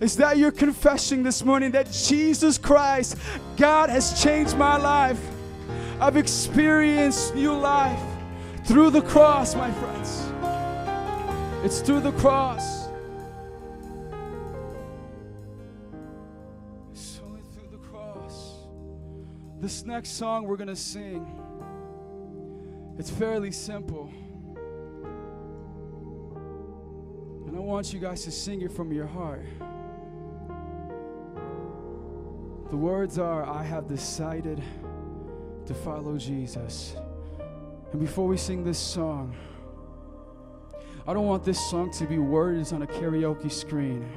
Is 0.00 0.16
that 0.16 0.36
your 0.36 0.50
confession 0.50 1.22
this 1.22 1.42
morning 1.42 1.70
that 1.70 1.90
Jesus 1.90 2.58
Christ, 2.58 3.16
God 3.56 3.88
has 3.88 4.22
changed 4.22 4.58
my 4.58 4.76
life? 4.76 5.20
I've 6.00 6.16
experienced 6.18 7.34
new 7.34 7.52
life 7.52 8.00
through 8.66 8.90
the 8.90 9.02
cross, 9.02 9.54
my 9.54 9.70
friends. 9.70 10.26
It's 11.64 11.80
through 11.80 12.00
the 12.00 12.10
cross. 12.12 12.88
It's 16.90 17.20
only 17.24 17.42
through 17.54 17.68
the 17.70 17.78
cross. 17.78 18.54
This 19.60 19.84
next 19.84 20.10
song 20.10 20.48
we're 20.48 20.56
going 20.56 20.66
to 20.66 20.74
sing, 20.74 21.24
it's 22.98 23.10
fairly 23.10 23.52
simple. 23.52 24.10
And 27.46 27.56
I 27.56 27.60
want 27.60 27.92
you 27.92 28.00
guys 28.00 28.24
to 28.24 28.32
sing 28.32 28.62
it 28.62 28.72
from 28.72 28.92
your 28.92 29.06
heart. 29.06 29.46
The 32.70 32.76
words 32.76 33.16
are 33.16 33.44
I 33.48 33.62
have 33.62 33.86
decided 33.86 34.60
to 35.66 35.74
follow 35.74 36.18
Jesus. 36.18 36.96
And 37.92 38.00
before 38.00 38.26
we 38.26 38.36
sing 38.36 38.64
this 38.64 38.78
song, 38.78 39.34
I 41.06 41.14
don't 41.14 41.26
want 41.26 41.44
this 41.44 41.60
song 41.70 41.90
to 41.92 42.06
be 42.06 42.18
words 42.18 42.72
on 42.72 42.82
a 42.82 42.86
karaoke 42.86 43.50
screen. 43.50 44.08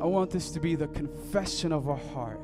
I 0.00 0.04
want 0.06 0.30
this 0.30 0.50
to 0.50 0.60
be 0.60 0.74
the 0.74 0.88
confession 0.88 1.72
of 1.72 1.88
our 1.88 1.96
heart. 1.96 2.40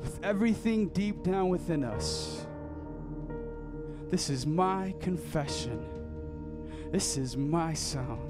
With 0.00 0.18
everything 0.22 0.88
deep 0.88 1.22
down 1.22 1.50
within 1.50 1.84
us. 1.84 2.46
This 4.08 4.30
is 4.30 4.46
my 4.46 4.94
confession. 5.00 5.86
This 6.90 7.18
is 7.18 7.36
my 7.36 7.74
song. 7.74 8.29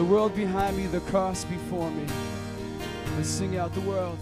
The 0.00 0.06
world 0.06 0.34
behind 0.34 0.78
me, 0.78 0.86
the 0.86 1.00
cross 1.00 1.44
before 1.44 1.90
me. 1.90 2.06
Let's 3.18 3.28
sing 3.28 3.58
out 3.58 3.74
the 3.74 3.82
world. 3.82 4.16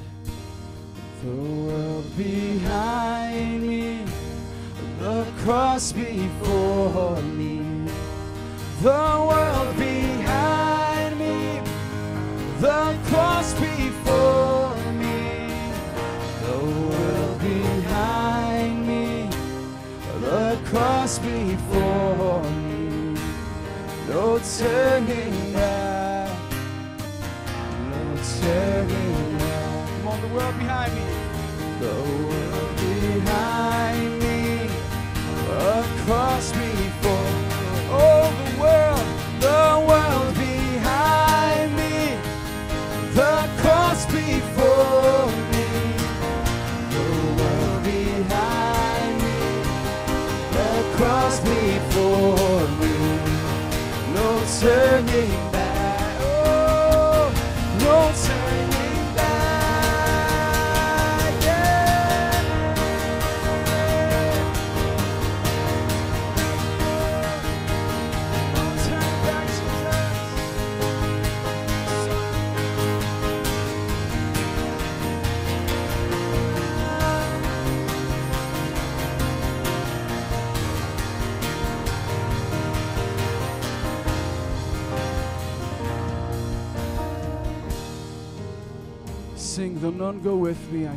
The 1.23 1.31
world 1.31 2.17
behind 2.17 3.63
me, 3.63 4.05
the 4.99 5.25
cross 5.45 5.93
before 5.93 7.23
me. 7.23 7.87
The 8.83 8.91
world 8.91 9.77
behind 9.77 11.17
me, 11.17 11.61
the 12.59 12.99
cross 13.05 13.55
before 13.55 14.75
me. 14.95 15.47
The 16.43 16.59
world 16.59 17.39
behind 17.39 18.85
me, 18.85 19.31
the 20.23 20.59
cross 20.65 21.21
before 21.21 22.43
me. 22.43 23.15
No 24.09 24.41
turning 24.59 25.38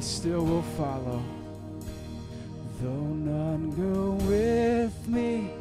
still 0.02 0.44
will 0.44 0.64
follow. 0.78 1.22
Though 2.82 2.90
none 2.90 3.70
go 3.72 4.14
with 4.26 5.08
me, 5.08 5.52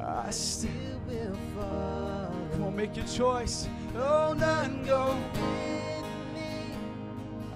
I 0.00 0.30
still 0.30 0.70
will 1.08 1.36
follow. 1.56 2.32
Come 2.52 2.64
on, 2.64 2.76
make 2.76 2.96
your 2.96 3.06
choice. 3.06 3.68
Though 3.92 4.34
none 4.34 4.84
go 4.84 5.16
with 5.32 6.04
me, 6.34 6.72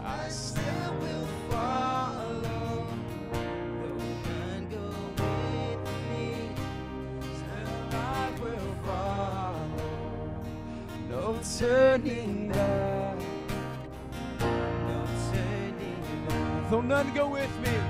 I 0.05 0.29
still 0.29 0.95
will 1.01 1.29
follow. 1.51 2.87
Though 3.33 3.99
none 4.27 4.67
go 4.71 4.88
with 5.23 5.83
me, 6.11 6.27
still 7.38 7.75
I 7.93 8.31
will 8.43 8.75
follow. 8.85 9.93
No 11.09 11.38
turning 11.59 12.32
Go 17.11 17.29
with 17.29 17.51
me, 17.61 17.82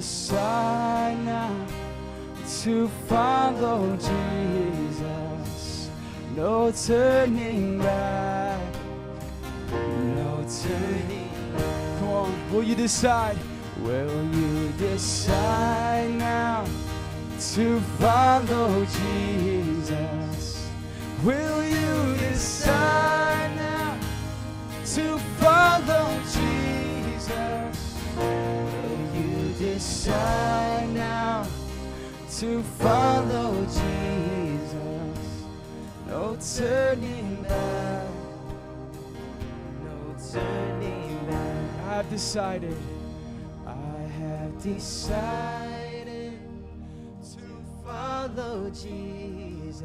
decide 0.00 1.18
now 1.26 1.54
to 2.62 2.88
follow 3.06 3.94
Jesus? 3.96 5.90
No 6.34 6.72
turning 6.72 7.78
back. 7.78 8.74
No 9.70 10.42
turning. 10.62 11.30
Come 11.98 12.08
on, 12.08 12.50
will 12.50 12.62
you 12.62 12.74
decide? 12.74 13.36
Will 13.82 14.24
you 14.34 14.72
decide 14.78 16.12
now 16.14 16.64
to 17.52 17.80
follow 18.00 18.86
Jesus? 18.86 20.70
Will 21.22 21.62
you 21.62 22.16
decide 22.16 23.54
now 23.54 23.98
to 24.94 25.18
follow 25.40 26.18
Jesus? 26.24 26.49
Decide 30.04 30.88
now 30.94 31.46
to 32.38 32.62
follow 32.78 33.52
Jesus? 33.66 35.44
No 36.06 36.38
turning 36.56 37.42
back. 37.42 38.06
No 39.84 40.16
turning 40.32 41.26
back. 41.26 41.86
I've 41.88 42.08
decided. 42.08 42.78
I 43.66 43.72
have 44.20 44.62
decided 44.62 46.38
to 47.34 47.84
follow 47.84 48.70
Jesus. 48.70 49.84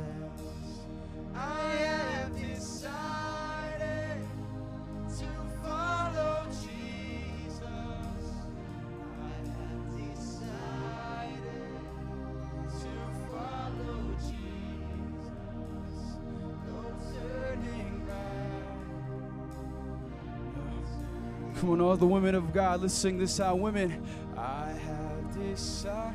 I 1.35 1.75
have 1.75 2.31
decided 2.39 2.54
Come 21.65 21.73
on, 21.73 21.81
all 21.81 21.97
the 21.97 22.05
women 22.05 22.35
of 22.35 22.53
God, 22.53 22.83
let's 22.83 22.93
sing 22.93 23.17
this 23.17 23.39
out. 23.39 23.57
Women, 23.57 24.05
I 24.37 24.69
have 24.69 25.33
decided. 25.33 26.13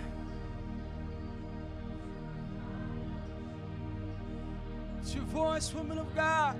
It's 5.00 5.12
your 5.12 5.24
voice, 5.24 5.74
women 5.74 5.98
of 5.98 6.14
God. 6.14 6.56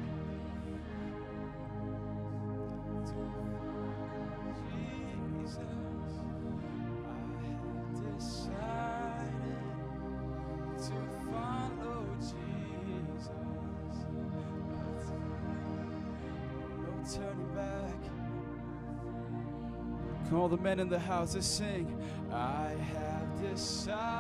All 20.33 20.49
the 20.49 20.57
men 20.57 20.81
in 20.81 20.88
the 20.88 20.99
house, 20.99 21.35
let's 21.35 21.47
sing. 21.47 21.87
I 22.33 22.75
have 22.95 23.51
decided 23.51 24.19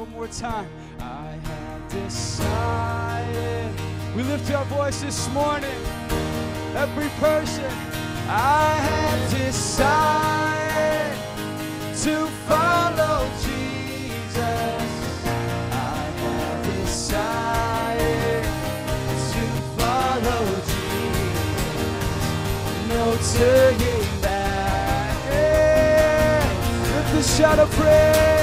one 0.00 0.10
more 0.12 0.28
time. 0.28 0.66
I 0.98 1.36
have 1.44 1.92
decided. 1.92 3.70
We 4.16 4.22
lift 4.22 4.50
our 4.50 4.64
voice 4.64 5.02
this 5.02 5.28
morning. 5.28 5.76
Every 6.74 7.10
person, 7.20 7.70
I 8.26 8.78
have 8.88 9.30
decided 9.30 11.12
to 12.04 12.26
follow 12.48 13.28
Jesus. 13.44 14.36
I 15.70 16.02
have 16.24 16.64
decided 16.82 18.44
to 19.32 19.44
follow 19.76 20.42
Jesus. 20.72 21.44
No 22.88 23.04
turning 23.34 24.08
back. 24.22 25.12
Lift 26.94 27.10
the 27.12 27.22
shout 27.22 27.58
of 27.58 27.70
praise. 27.72 28.39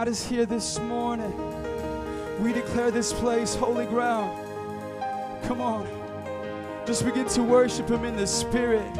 God 0.00 0.08
is 0.08 0.26
here 0.26 0.46
this 0.46 0.78
morning. 0.78 1.30
We 2.42 2.54
declare 2.54 2.90
this 2.90 3.12
place 3.12 3.54
holy 3.54 3.84
ground. 3.84 4.32
Come 5.44 5.60
on. 5.60 5.86
Just 6.86 7.04
begin 7.04 7.28
to 7.28 7.42
worship 7.42 7.90
Him 7.90 8.06
in 8.06 8.16
the 8.16 8.26
Spirit. 8.26 8.90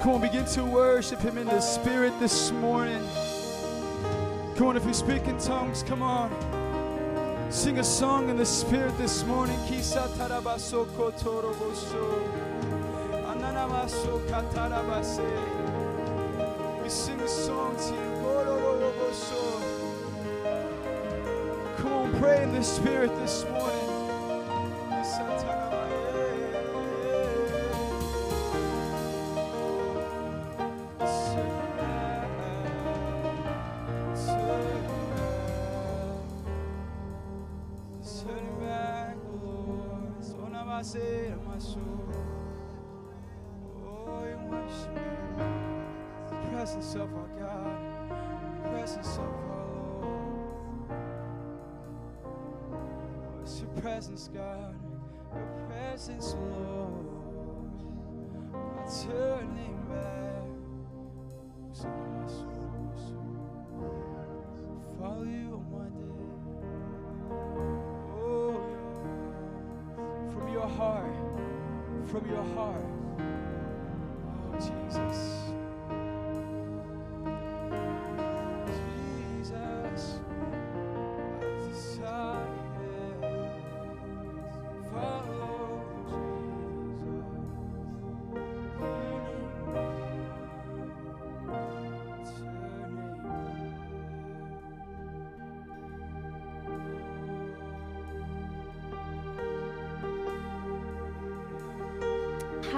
Come 0.00 0.12
on, 0.12 0.22
begin 0.22 0.46
to 0.46 0.64
worship 0.64 1.20
Him 1.20 1.36
in 1.36 1.46
the 1.46 1.60
Spirit 1.60 2.18
this 2.18 2.52
morning. 2.52 3.06
Come 4.56 4.68
on, 4.68 4.78
if 4.78 4.86
you 4.86 4.94
speak 4.94 5.26
in 5.26 5.36
tongues, 5.38 5.82
come 5.82 6.00
on. 6.00 6.30
Sing 7.50 7.78
a 7.78 7.84
song 7.84 8.30
in 8.30 8.38
the 8.38 8.46
Spirit 8.46 8.96
this 8.96 9.24
morning. 9.24 9.58
Kisa 9.68 10.08
tarabaso 10.16 10.86
kotoroboso. 10.96 12.56
Katarabase. 14.30 15.55
The 22.56 22.62
spirit 22.62 23.14
this 23.18 23.44
morning. 23.50 23.65
Presence, 54.16 54.30
God, 54.32 54.74
your 55.34 55.46
presence, 55.68 56.34
Lord. 56.34 57.04
Turning 59.02 59.76
back. 59.90 60.46
So 61.72 61.84
now 61.84 62.06
my 62.16 62.26
soul, 62.26 62.94
soul, 62.96 63.36
follow 64.98 65.24
you 65.24 65.60
on 65.60 65.66
my 65.70 65.88
day. 65.98 66.20
Oh, 68.16 68.56
from 70.32 70.48
your 70.48 70.66
heart, 70.66 71.14
from 72.06 72.26
your 72.30 72.44
heart. 72.54 72.86
Oh. 73.20 74.58
Jesus, 74.58 75.45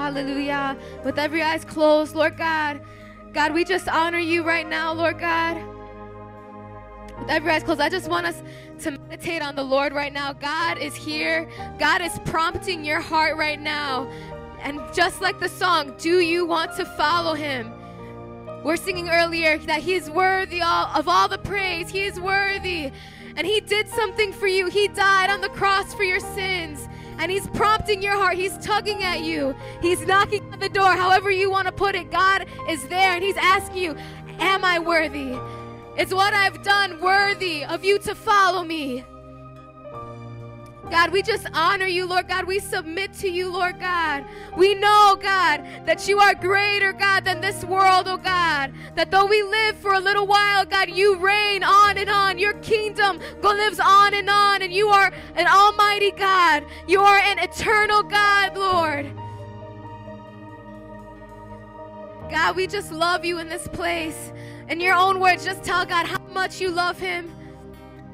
Hallelujah. 0.08 0.74
With 1.04 1.18
every 1.18 1.42
eyes 1.42 1.66
closed, 1.66 2.14
Lord 2.14 2.38
God. 2.38 2.80
God, 3.34 3.52
we 3.52 3.62
just 3.62 3.88
honor 3.88 4.18
you 4.18 4.42
right 4.42 4.66
now, 4.66 4.90
Lord 4.94 5.18
God. 5.18 5.62
With 7.18 7.28
every 7.28 7.52
eyes 7.52 7.62
closed, 7.62 7.82
I 7.82 7.90
just 7.90 8.08
want 8.08 8.24
us 8.24 8.42
to 8.84 8.92
meditate 8.92 9.42
on 9.42 9.54
the 9.54 9.62
Lord 9.62 9.92
right 9.92 10.10
now. 10.10 10.32
God 10.32 10.78
is 10.78 10.94
here. 10.94 11.46
God 11.78 12.00
is 12.00 12.18
prompting 12.24 12.86
your 12.86 13.02
heart 13.02 13.36
right 13.36 13.60
now. 13.60 14.10
And 14.62 14.80
just 14.94 15.20
like 15.20 15.40
the 15.40 15.48
song, 15.50 15.94
do 15.98 16.20
you 16.20 16.46
want 16.46 16.74
to 16.76 16.86
follow 16.86 17.34
him? 17.34 17.70
We're 18.64 18.76
singing 18.76 19.10
earlier 19.10 19.58
that 19.58 19.80
He 19.80 19.92
is 19.92 20.08
worthy 20.08 20.62
of 20.62 21.06
all 21.06 21.28
the 21.28 21.36
praise. 21.36 21.90
He 21.90 22.04
is 22.04 22.18
worthy. 22.18 22.92
And 23.36 23.46
He 23.46 23.60
did 23.60 23.90
something 23.90 24.32
for 24.32 24.46
you. 24.46 24.68
He 24.68 24.88
died 24.88 25.28
on 25.28 25.42
the 25.42 25.50
cross 25.50 25.92
for 25.92 26.02
your 26.02 26.18
sins. 26.20 26.88
And 27.18 27.30
He's 27.30 27.46
prompting 27.48 28.02
your 28.02 28.16
heart. 28.16 28.36
He's 28.36 28.56
tugging 28.58 29.02
at 29.02 29.20
you. 29.20 29.54
He's 29.82 30.00
knocking 30.06 30.48
at 30.52 30.60
the 30.60 30.68
door, 30.68 30.92
however 30.92 31.30
you 31.30 31.50
want 31.50 31.66
to 31.66 31.72
put 31.72 31.94
it. 31.94 32.10
God 32.10 32.46
is 32.68 32.86
there 32.88 33.14
and 33.14 33.22
He's 33.22 33.36
asking 33.36 33.82
you, 33.82 33.96
Am 34.38 34.64
I 34.64 34.78
worthy? 34.78 35.36
Is 36.00 36.14
what 36.14 36.32
I've 36.32 36.62
done 36.62 37.00
worthy 37.00 37.64
of 37.64 37.84
you 37.84 37.98
to 38.00 38.14
follow 38.14 38.62
me? 38.62 39.04
God, 40.90 41.10
we 41.12 41.22
just 41.22 41.46
honor 41.52 41.86
you, 41.86 42.06
Lord 42.06 42.28
God. 42.28 42.46
We 42.46 42.58
submit 42.58 43.12
to 43.14 43.28
you, 43.28 43.52
Lord 43.52 43.78
God. 43.78 44.24
We 44.56 44.74
know, 44.74 45.18
God, 45.20 45.64
that 45.84 46.08
you 46.08 46.18
are 46.18 46.34
greater, 46.34 46.92
God, 46.92 47.24
than 47.24 47.40
this 47.40 47.64
world, 47.64 48.08
oh 48.08 48.16
God. 48.16 48.72
That 48.94 49.10
though 49.10 49.26
we 49.26 49.42
live 49.42 49.76
for 49.76 49.94
a 49.94 50.00
little 50.00 50.26
while, 50.26 50.64
God, 50.64 50.90
you 50.90 51.16
reign 51.16 51.62
on 51.62 51.98
and 51.98 52.08
on. 52.08 52.38
Your 52.38 52.54
kingdom 52.54 53.20
lives 53.42 53.80
on 53.80 54.14
and 54.14 54.30
on, 54.30 54.62
and 54.62 54.72
you 54.72 54.88
are 54.88 55.12
an 55.34 55.46
almighty 55.46 56.10
God. 56.12 56.64
You 56.86 57.00
are 57.00 57.18
an 57.18 57.38
eternal 57.38 58.02
God, 58.02 58.56
Lord. 58.56 59.12
God, 62.30 62.56
we 62.56 62.66
just 62.66 62.92
love 62.92 63.24
you 63.24 63.38
in 63.38 63.48
this 63.48 63.68
place. 63.68 64.32
In 64.68 64.80
your 64.80 64.94
own 64.94 65.18
words, 65.20 65.44
just 65.44 65.62
tell 65.64 65.84
God 65.86 66.06
how 66.06 66.20
much 66.32 66.60
you 66.60 66.70
love 66.70 66.98
him. 66.98 67.34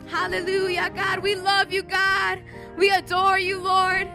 Hallelujah, 0.06 0.90
God. 0.94 1.20
We 1.20 1.34
love 1.34 1.72
you, 1.72 1.82
God. 1.82 2.40
We 2.76 2.90
adore 2.90 3.38
you, 3.38 3.60
Lord. 3.60 4.08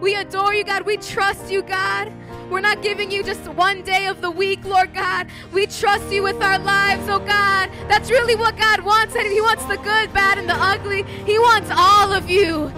We 0.00 0.16
adore 0.16 0.54
you, 0.54 0.64
God. 0.64 0.82
We 0.82 0.96
trust 0.96 1.50
you, 1.50 1.62
God. 1.62 2.12
We're 2.50 2.60
not 2.60 2.82
giving 2.82 3.10
you 3.10 3.22
just 3.22 3.46
one 3.48 3.82
day 3.82 4.06
of 4.06 4.20
the 4.20 4.30
week, 4.30 4.64
Lord 4.64 4.92
God. 4.92 5.28
We 5.52 5.66
trust 5.66 6.12
you 6.12 6.22
with 6.22 6.42
our 6.42 6.58
lives, 6.58 7.08
oh 7.08 7.20
God. 7.20 7.70
That's 7.88 8.10
really 8.10 8.34
what 8.34 8.56
God 8.56 8.80
wants. 8.80 9.14
And 9.14 9.26
He 9.26 9.40
wants 9.40 9.64
the 9.64 9.76
good, 9.76 10.12
bad, 10.12 10.38
and 10.38 10.48
the 10.48 10.56
ugly. 10.56 11.04
He 11.24 11.38
wants 11.38 11.70
all 11.72 12.12
of 12.12 12.28
you. 12.28 12.68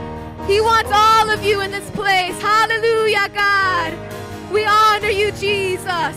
He 0.47 0.61
wants 0.61 0.91
all 0.95 1.31
of 1.31 1.43
you 1.43 1.63
in 1.63 1.71
this 1.71 1.91
place. 1.91 2.41
Hallelujah, 2.41 3.29
God. 3.35 4.53
We 4.53 4.65
honor 4.65 5.09
you, 5.09 5.33
Jesus. 5.33 6.17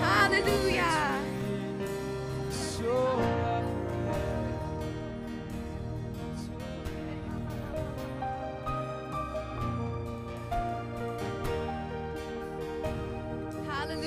Hallelujah. 0.00 0.95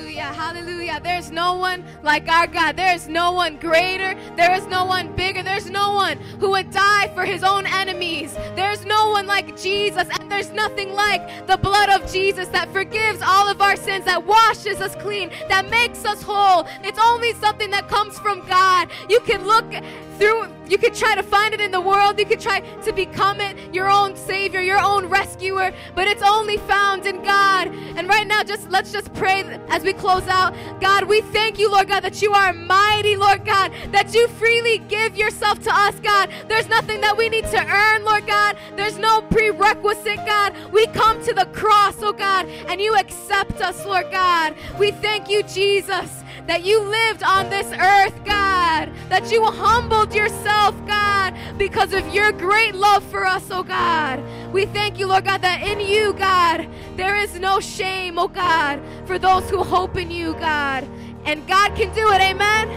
Hallelujah, 0.09 0.33
hallelujah. 0.33 0.99
There's 1.03 1.29
no 1.29 1.57
one 1.57 1.85
like 2.01 2.27
our 2.27 2.47
God. 2.47 2.75
There 2.75 2.95
is 2.95 3.07
no 3.07 3.31
one 3.31 3.57
greater. 3.57 4.15
There 4.35 4.51
is 4.55 4.65
no 4.65 4.85
one 4.85 5.15
bigger. 5.15 5.43
There's 5.43 5.69
no 5.69 5.93
one 5.93 6.17
who 6.39 6.49
would 6.49 6.71
die 6.71 7.11
for 7.13 7.25
his 7.25 7.43
own 7.43 7.67
enemies. 7.67 8.33
There's 8.55 8.85
no 8.85 9.11
one 9.11 9.27
like 9.27 9.55
Jesus. 9.55 10.07
There's 10.29 10.51
nothing 10.51 10.93
like 10.93 11.47
the 11.47 11.57
blood 11.57 11.89
of 11.89 12.11
Jesus 12.11 12.47
that 12.49 12.71
forgives 12.71 13.21
all 13.21 13.47
of 13.47 13.61
our 13.61 13.75
sins, 13.75 14.05
that 14.05 14.25
washes 14.25 14.79
us 14.81 14.95
clean, 14.95 15.31
that 15.49 15.69
makes 15.69 16.05
us 16.05 16.21
whole. 16.21 16.65
It's 16.83 16.99
only 16.99 17.33
something 17.33 17.69
that 17.71 17.87
comes 17.87 18.17
from 18.19 18.45
God. 18.47 18.89
You 19.09 19.19
can 19.21 19.45
look 19.45 19.73
through 20.19 20.53
you 20.67 20.77
could 20.77 20.93
try 20.93 21.15
to 21.15 21.23
find 21.23 21.53
it 21.53 21.61
in 21.61 21.71
the 21.71 21.81
world. 21.81 22.19
You 22.19 22.25
could 22.27 22.39
try 22.39 22.59
to 22.59 22.93
become 22.93 23.41
it 23.41 23.57
your 23.73 23.89
own 23.89 24.15
savior 24.15 24.59
your 24.59 24.77
own 24.77 25.07
rescuer 25.07 25.73
but 25.95 26.07
it's 26.07 26.21
only 26.21 26.57
found 26.57 27.07
in 27.07 27.23
god. 27.23 27.69
And 27.95 28.07
right 28.07 28.27
now 28.27 28.43
just 28.43 28.69
let's 28.69 28.91
just 28.91 29.11
pray 29.13 29.43
as 29.69 29.83
we 29.83 29.93
close 29.93 30.27
out. 30.27 30.53
God 30.79 31.05
we 31.05 31.21
thank 31.21 31.57
you 31.57 31.71
lord 31.71 31.87
god 31.87 32.01
that 32.01 32.21
you 32.21 32.33
are 32.33 32.53
mighty 32.53 33.15
lord 33.15 33.45
god 33.45 33.71
that 33.91 34.13
you 34.13 34.27
freely 34.27 34.79
give 34.79 35.17
yourself 35.17 35.63
to 35.63 35.73
us 35.73 35.99
god. 36.01 36.29
There's 36.47 36.69
nothing 36.69 37.01
that 37.01 37.17
we 37.17 37.29
need 37.29 37.45
to 37.45 37.65
earn 37.65 38.03
lord 38.03 38.27
god. 38.27 38.57
There's 38.75 38.99
no 38.99 39.21
prerequisite 39.21 40.18
god 40.25 40.53
we 40.71 40.85
come 40.87 41.23
to 41.23 41.33
the 41.33 41.45
cross 41.47 41.95
oh 42.01 42.13
god 42.13 42.45
and 42.67 42.81
you 42.81 42.95
accept 42.97 43.61
us 43.61 43.85
lord 43.85 44.09
god 44.11 44.55
we 44.77 44.91
thank 44.91 45.29
you 45.29 45.43
jesus 45.43 46.23
that 46.49 46.65
you 46.65 46.81
lived 46.81 47.21
on 47.21 47.47
this 47.51 47.71
earth, 47.73 48.25
God, 48.25 48.89
that 49.09 49.31
you 49.31 49.43
humbled 49.45 50.15
yourself, 50.15 50.75
God, 50.87 51.35
because 51.59 51.93
of 51.93 52.11
your 52.11 52.31
great 52.31 52.73
love 52.73 53.03
for 53.03 53.27
us, 53.27 53.51
oh 53.51 53.61
God. 53.61 54.19
We 54.51 54.65
thank 54.65 54.97
you, 54.97 55.05
Lord 55.05 55.25
God, 55.25 55.43
that 55.43 55.61
in 55.61 55.79
you, 55.79 56.13
God, 56.13 56.67
there 56.95 57.15
is 57.17 57.39
no 57.39 57.59
shame, 57.59 58.17
oh 58.17 58.27
God, 58.27 58.81
for 59.05 59.19
those 59.19 59.47
who 59.47 59.63
hope 59.63 59.95
in 59.95 60.09
you, 60.09 60.33
God. 60.33 60.87
And 61.25 61.47
God 61.47 61.75
can 61.75 61.93
do 61.93 62.11
it, 62.13 62.19
amen? 62.19 62.67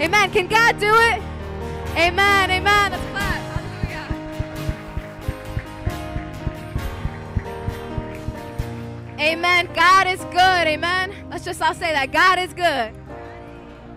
Amen. 0.00 0.30
Can 0.30 0.46
God 0.46 0.80
do 0.80 0.88
it? 0.88 1.22
Amen, 1.98 2.50
amen. 2.50 2.90
Let's 2.90 3.04
clap. 3.10 3.53
Amen. 9.18 9.68
God 9.74 10.08
is 10.08 10.20
good. 10.24 10.66
Amen. 10.66 11.14
Let's 11.30 11.44
just 11.44 11.62
all 11.62 11.72
say 11.72 11.92
that 11.92 12.10
God 12.10 12.38
is 12.40 12.52
good. 12.52 12.92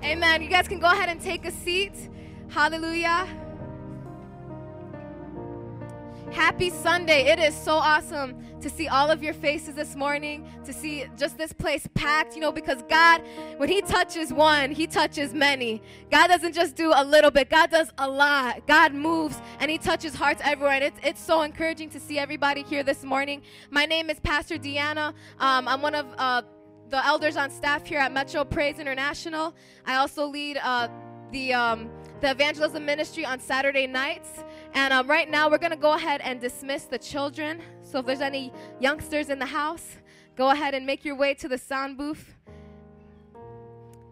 Amen. 0.03 0.43
You 0.43 0.47
guys 0.47 0.67
can 0.67 0.79
go 0.79 0.87
ahead 0.87 1.09
and 1.09 1.19
take 1.19 1.43
a 1.45 1.51
seat. 1.51 2.09
Hallelujah. 2.49 3.27
Happy 6.31 6.69
Sunday. 6.69 7.31
It 7.31 7.39
is 7.39 7.55
so 7.55 7.73
awesome 7.73 8.46
to 8.61 8.69
see 8.69 8.87
all 8.87 9.11
of 9.11 9.23
your 9.23 9.33
faces 9.33 9.75
this 9.75 9.95
morning, 9.95 10.47
to 10.65 10.73
see 10.73 11.05
just 11.17 11.37
this 11.37 11.53
place 11.53 11.87
packed, 11.93 12.35
you 12.35 12.41
know, 12.41 12.51
because 12.51 12.83
God, 12.89 13.21
when 13.57 13.69
He 13.69 13.81
touches 13.81 14.33
one, 14.33 14.71
He 14.71 14.87
touches 14.87 15.33
many. 15.33 15.81
God 16.11 16.27
doesn't 16.27 16.53
just 16.53 16.75
do 16.75 16.91
a 16.95 17.03
little 17.03 17.31
bit, 17.31 17.49
God 17.49 17.69
does 17.69 17.91
a 17.97 18.09
lot. 18.09 18.65
God 18.67 18.93
moves 18.93 19.41
and 19.59 19.69
He 19.69 19.77
touches 19.77 20.15
hearts 20.15 20.41
everywhere. 20.43 20.73
And 20.73 20.83
it's, 20.83 20.99
it's 21.03 21.21
so 21.21 21.41
encouraging 21.41 21.89
to 21.91 21.99
see 21.99 22.17
everybody 22.17 22.63
here 22.63 22.83
this 22.83 23.03
morning. 23.03 23.41
My 23.69 23.85
name 23.85 24.09
is 24.09 24.19
Pastor 24.19 24.55
Deanna. 24.55 25.13
Um, 25.39 25.67
I'm 25.67 25.81
one 25.81 25.95
of 25.95 26.07
uh, 26.17 26.41
the 26.89 27.05
elders 27.05 27.35
on 27.35 27.49
staff 27.49 27.85
here 27.85 27.99
at 27.99 28.11
Metro 28.11 28.43
Praise 28.43 28.79
International. 28.79 29.53
I 29.85 29.95
also 29.95 30.25
lead 30.25 30.57
uh, 30.63 30.87
the, 31.31 31.53
um, 31.53 31.89
the 32.21 32.31
evangelism 32.31 32.85
ministry 32.85 33.25
on 33.25 33.39
Saturday 33.39 33.87
nights. 33.87 34.29
And 34.73 34.93
um, 34.93 35.07
right 35.07 35.29
now, 35.29 35.49
we're 35.49 35.57
going 35.57 35.71
to 35.71 35.77
go 35.77 35.93
ahead 35.93 36.21
and 36.21 36.39
dismiss 36.39 36.83
the 36.85 36.97
children. 36.97 37.61
So 37.89 37.99
if 37.99 38.05
there's 38.05 38.21
any 38.21 38.51
youngsters 38.81 39.29
in 39.29 39.39
the 39.39 39.45
house, 39.45 39.95
go 40.35 40.49
ahead 40.49 40.73
and 40.73 40.85
make 40.85 41.05
your 41.05 41.15
way 41.15 41.33
to 41.35 41.47
the 41.47 41.57
sound 41.57 41.97
booth. 41.97 42.35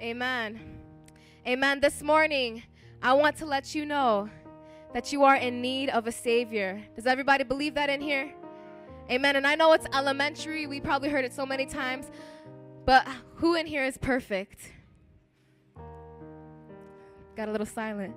Amen. 0.01 0.79
Amen. 1.45 1.81
This 1.81 2.01
morning, 2.01 2.63
I 3.01 3.11
want 3.13 3.35
to 3.37 3.45
let 3.45 3.75
you 3.75 3.85
know 3.85 4.29
that 4.93 5.11
you 5.11 5.23
are 5.23 5.35
in 5.35 5.61
need 5.61 5.89
of 5.89 6.07
a 6.07 6.11
Savior. 6.11 6.81
Does 6.95 7.05
everybody 7.05 7.43
believe 7.43 7.73
that 7.73 7.89
in 7.89 7.99
here? 7.99 8.33
Amen. 9.11 9.35
And 9.35 9.45
I 9.45 9.55
know 9.55 9.73
it's 9.73 9.85
elementary. 9.93 10.67
We 10.67 10.79
probably 10.79 11.09
heard 11.09 11.25
it 11.25 11.33
so 11.33 11.45
many 11.45 11.65
times. 11.65 12.09
But 12.85 13.05
who 13.35 13.55
in 13.55 13.65
here 13.65 13.83
is 13.83 13.97
perfect? 13.97 14.71
Got 17.35 17.49
a 17.49 17.51
little 17.51 17.67
silent. 17.67 18.15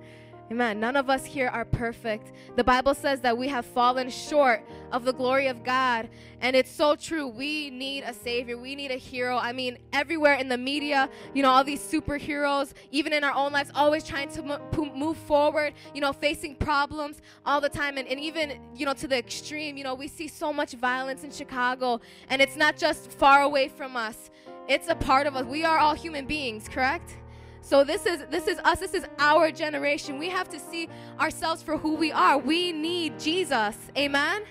Amen. 0.51 0.81
None 0.81 0.97
of 0.97 1.11
us 1.11 1.27
here 1.27 1.49
are 1.49 1.67
perfect. 1.67 2.33
The 2.57 2.65
Bible 2.65 2.95
says 2.95 3.21
that 3.21 3.37
we 3.37 3.49
have 3.49 3.67
fallen 3.67 4.09
short 4.09 4.65
of 4.93 5.05
the 5.05 5.13
glory 5.13 5.47
of 5.49 5.63
God. 5.63 6.09
And 6.41 6.57
it's 6.57 6.71
so 6.71 6.97
true. 6.97 7.29
We 7.29 7.69
need 7.69 8.05
a 8.05 8.15
Savior. 8.15 8.57
We 8.57 8.75
need 8.75 8.91
a 8.91 8.97
hero. 8.97 9.37
I 9.37 9.53
mean, 9.53 9.77
everywhere 9.93 10.35
in 10.35 10.49
the 10.49 10.57
media, 10.57 11.11
you 11.35 11.43
know, 11.43 11.51
all 11.51 11.65
these 11.65 11.83
superheroes, 11.83 12.73
even 12.91 13.13
in 13.13 13.25
our 13.25 13.35
own 13.35 13.53
lives, 13.53 13.71
always 13.75 14.05
trying 14.05 14.31
to 14.31 14.59
move 14.95 15.19
forward, 15.19 15.75
you 15.95 16.01
know, 16.01 16.15
facing 16.15 16.57
problems 16.57 17.21
all 17.45 17.61
the 17.61 17.69
time. 17.69 17.99
And, 17.99 18.09
and 18.09 18.19
even, 18.19 18.59
you 18.75 18.87
know, 18.87 18.95
to 18.95 19.07
the 19.07 19.19
extreme, 19.19 19.77
you 19.77 19.85
know, 19.85 19.95
we 19.95 20.09
see 20.09 20.29
so 20.29 20.51
much 20.51 20.73
violence 20.73 21.25
in 21.25 21.31
Chicago. 21.31 22.01
And 22.31 22.41
it's 22.41 22.57
not 22.57 22.79
just 22.79 23.13
far 23.13 23.43
away 23.43 23.69
from 23.69 23.97
us, 23.97 24.31
it's 24.67 24.89
a 24.89 24.95
part 24.95 25.27
of 25.27 25.37
us. 25.37 25.45
We 25.45 25.65
are 25.65 25.79
all 25.79 25.95
human 25.95 26.27
beings, 26.27 26.69
correct? 26.69 27.17
So 27.61 27.85
this 27.85 28.07
is 28.07 28.25
this 28.31 28.47
is 28.47 28.59
us. 28.61 28.81
This 28.81 28.95
is 28.95 29.05
our 29.19 29.51
generation. 29.51 30.19
We 30.19 30.29
have 30.31 30.49
to 30.51 30.59
see 30.59 30.89
ourselves 31.21 31.63
for 31.63 31.77
who 31.77 31.95
we 31.95 32.13
are. 32.13 32.39
We 32.39 32.73
need 32.73 33.19
Jesus. 33.19 33.77
Amen. 33.97 34.43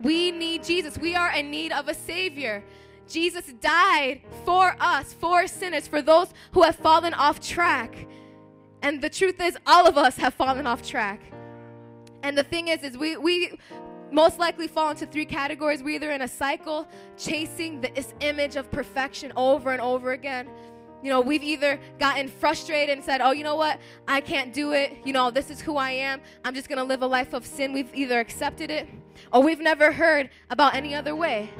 We 0.00 0.30
need 0.30 0.64
Jesus. 0.64 0.98
We 0.98 1.14
are 1.14 1.32
in 1.32 1.50
need 1.50 1.72
of 1.72 1.88
a 1.88 1.94
savior. 1.94 2.64
Jesus 3.08 3.52
died 3.60 4.22
for 4.44 4.76
us, 4.80 5.12
for 5.12 5.46
sinners, 5.46 5.86
for 5.86 6.00
those 6.00 6.28
who 6.52 6.62
have 6.62 6.76
fallen 6.76 7.12
off 7.14 7.40
track. 7.40 8.06
And 8.82 9.00
the 9.00 9.10
truth 9.10 9.40
is 9.40 9.56
all 9.66 9.86
of 9.86 9.96
us 9.98 10.16
have 10.16 10.34
fallen 10.34 10.66
off 10.66 10.82
track. 10.82 11.20
And 12.22 12.36
the 12.36 12.44
thing 12.44 12.68
is 12.68 12.82
is 12.82 12.96
we 12.96 13.16
we 13.16 13.58
most 14.10 14.38
likely 14.38 14.68
fall 14.68 14.90
into 14.90 15.06
three 15.06 15.24
categories. 15.24 15.82
We're 15.82 15.96
either 15.96 16.12
in 16.12 16.22
a 16.22 16.28
cycle 16.28 16.88
chasing 17.18 17.80
this 17.80 18.14
image 18.20 18.56
of 18.56 18.70
perfection 18.70 19.32
over 19.36 19.72
and 19.72 19.80
over 19.80 20.12
again 20.12 20.48
you 21.04 21.10
know, 21.10 21.20
we've 21.20 21.42
either 21.42 21.78
gotten 21.98 22.28
frustrated 22.28 22.96
and 22.96 23.04
said, 23.04 23.20
oh, 23.20 23.32
you 23.32 23.44
know 23.44 23.56
what? 23.56 23.78
I 24.08 24.22
can't 24.22 24.54
do 24.54 24.72
it. 24.72 24.96
You 25.04 25.12
know, 25.12 25.30
this 25.30 25.50
is 25.50 25.60
who 25.60 25.76
I 25.76 25.90
am. 25.90 26.22
I'm 26.44 26.54
just 26.54 26.66
going 26.66 26.78
to 26.78 26.84
live 26.84 27.02
a 27.02 27.06
life 27.06 27.34
of 27.34 27.44
sin. 27.44 27.74
We've 27.74 27.94
either 27.94 28.18
accepted 28.18 28.70
it 28.70 28.88
or 29.30 29.42
we've 29.42 29.60
never 29.60 29.92
heard 29.92 30.30
about 30.48 30.74
any 30.74 30.94
other 30.94 31.14
way. 31.14 31.50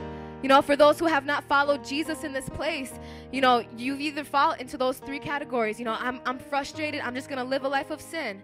You 0.42 0.48
know, 0.48 0.62
for 0.62 0.76
those 0.76 0.98
who 0.98 1.04
have 1.04 1.26
not 1.26 1.44
followed 1.44 1.84
Jesus 1.84 2.24
in 2.24 2.32
this 2.32 2.48
place, 2.48 2.92
you 3.32 3.42
know, 3.42 3.62
you've 3.76 4.00
either 4.00 4.24
fall 4.24 4.52
into 4.52 4.78
those 4.78 4.96
three 4.96 5.18
categories. 5.18 5.78
You 5.78 5.84
know, 5.84 5.96
I'm, 5.98 6.22
I'm 6.24 6.38
frustrated. 6.38 7.02
I'm 7.02 7.14
just 7.14 7.28
going 7.28 7.38
to 7.38 7.44
live 7.44 7.64
a 7.64 7.68
life 7.68 7.90
of 7.90 8.00
sin. 8.00 8.42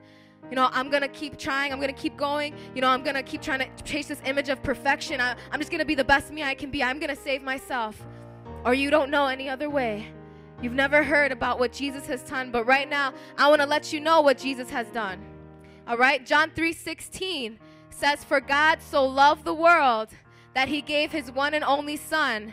You 0.51 0.57
know, 0.57 0.69
I'm 0.71 0.91
going 0.91 1.03
to 1.03 1.09
keep 1.09 1.39
trying. 1.39 1.73
I'm 1.73 1.81
going 1.81 1.95
to 1.95 1.99
keep 1.99 2.19
going. 2.19 2.55
You 2.75 2.83
know, 2.83 2.89
I'm 2.89 3.03
going 3.03 3.17
to 3.17 3.23
keep 3.23 3.41
trying 3.41 3.61
to 3.61 3.85
chase 3.85 4.09
this 4.09 4.21
image 4.27 4.51
of 4.51 4.63
perfection. 4.63 5.19
I, 5.19 5.35
I'm 5.51 5.61
just 5.61 5.71
going 5.71 5.81
to 5.81 5.87
be 5.87 5.95
the 5.95 6.05
best 6.05 6.31
me 6.31 6.43
I 6.43 6.55
can 6.55 6.71
be. 6.71 6.83
I'm 6.83 6.99
going 6.99 7.15
to 7.15 7.23
save 7.23 7.43
myself. 7.43 8.03
Or 8.67 8.75
you 8.75 8.91
don't 8.91 9.11
know 9.11 9.27
any 9.27 9.49
other 9.49 9.71
way. 9.71 10.07
You've 10.63 10.73
never 10.73 11.03
heard 11.03 11.33
about 11.33 11.59
what 11.59 11.73
Jesus 11.73 12.07
has 12.07 12.23
done, 12.23 12.51
but 12.51 12.67
right 12.67 12.89
now 12.89 13.15
I 13.39 13.49
want 13.49 13.61
to 13.61 13.67
let 13.67 13.93
you 13.93 14.01
know 14.01 14.21
what 14.21 14.39
Jesus 14.39 14.71
has 14.71 14.87
done. 14.89 15.25
All 15.87 15.97
right? 15.97 16.25
John 16.25 16.51
3:16 16.51 17.59
says 17.91 18.25
for 18.25 18.41
God 18.41 18.81
so 18.83 19.05
loved 19.05 19.45
the 19.45 19.55
world 19.55 20.09
that 20.55 20.69
he 20.69 20.81
gave 20.81 21.13
his 21.13 21.31
one 21.31 21.55
and 21.55 21.65
only 21.65 21.97
son 21.97 22.53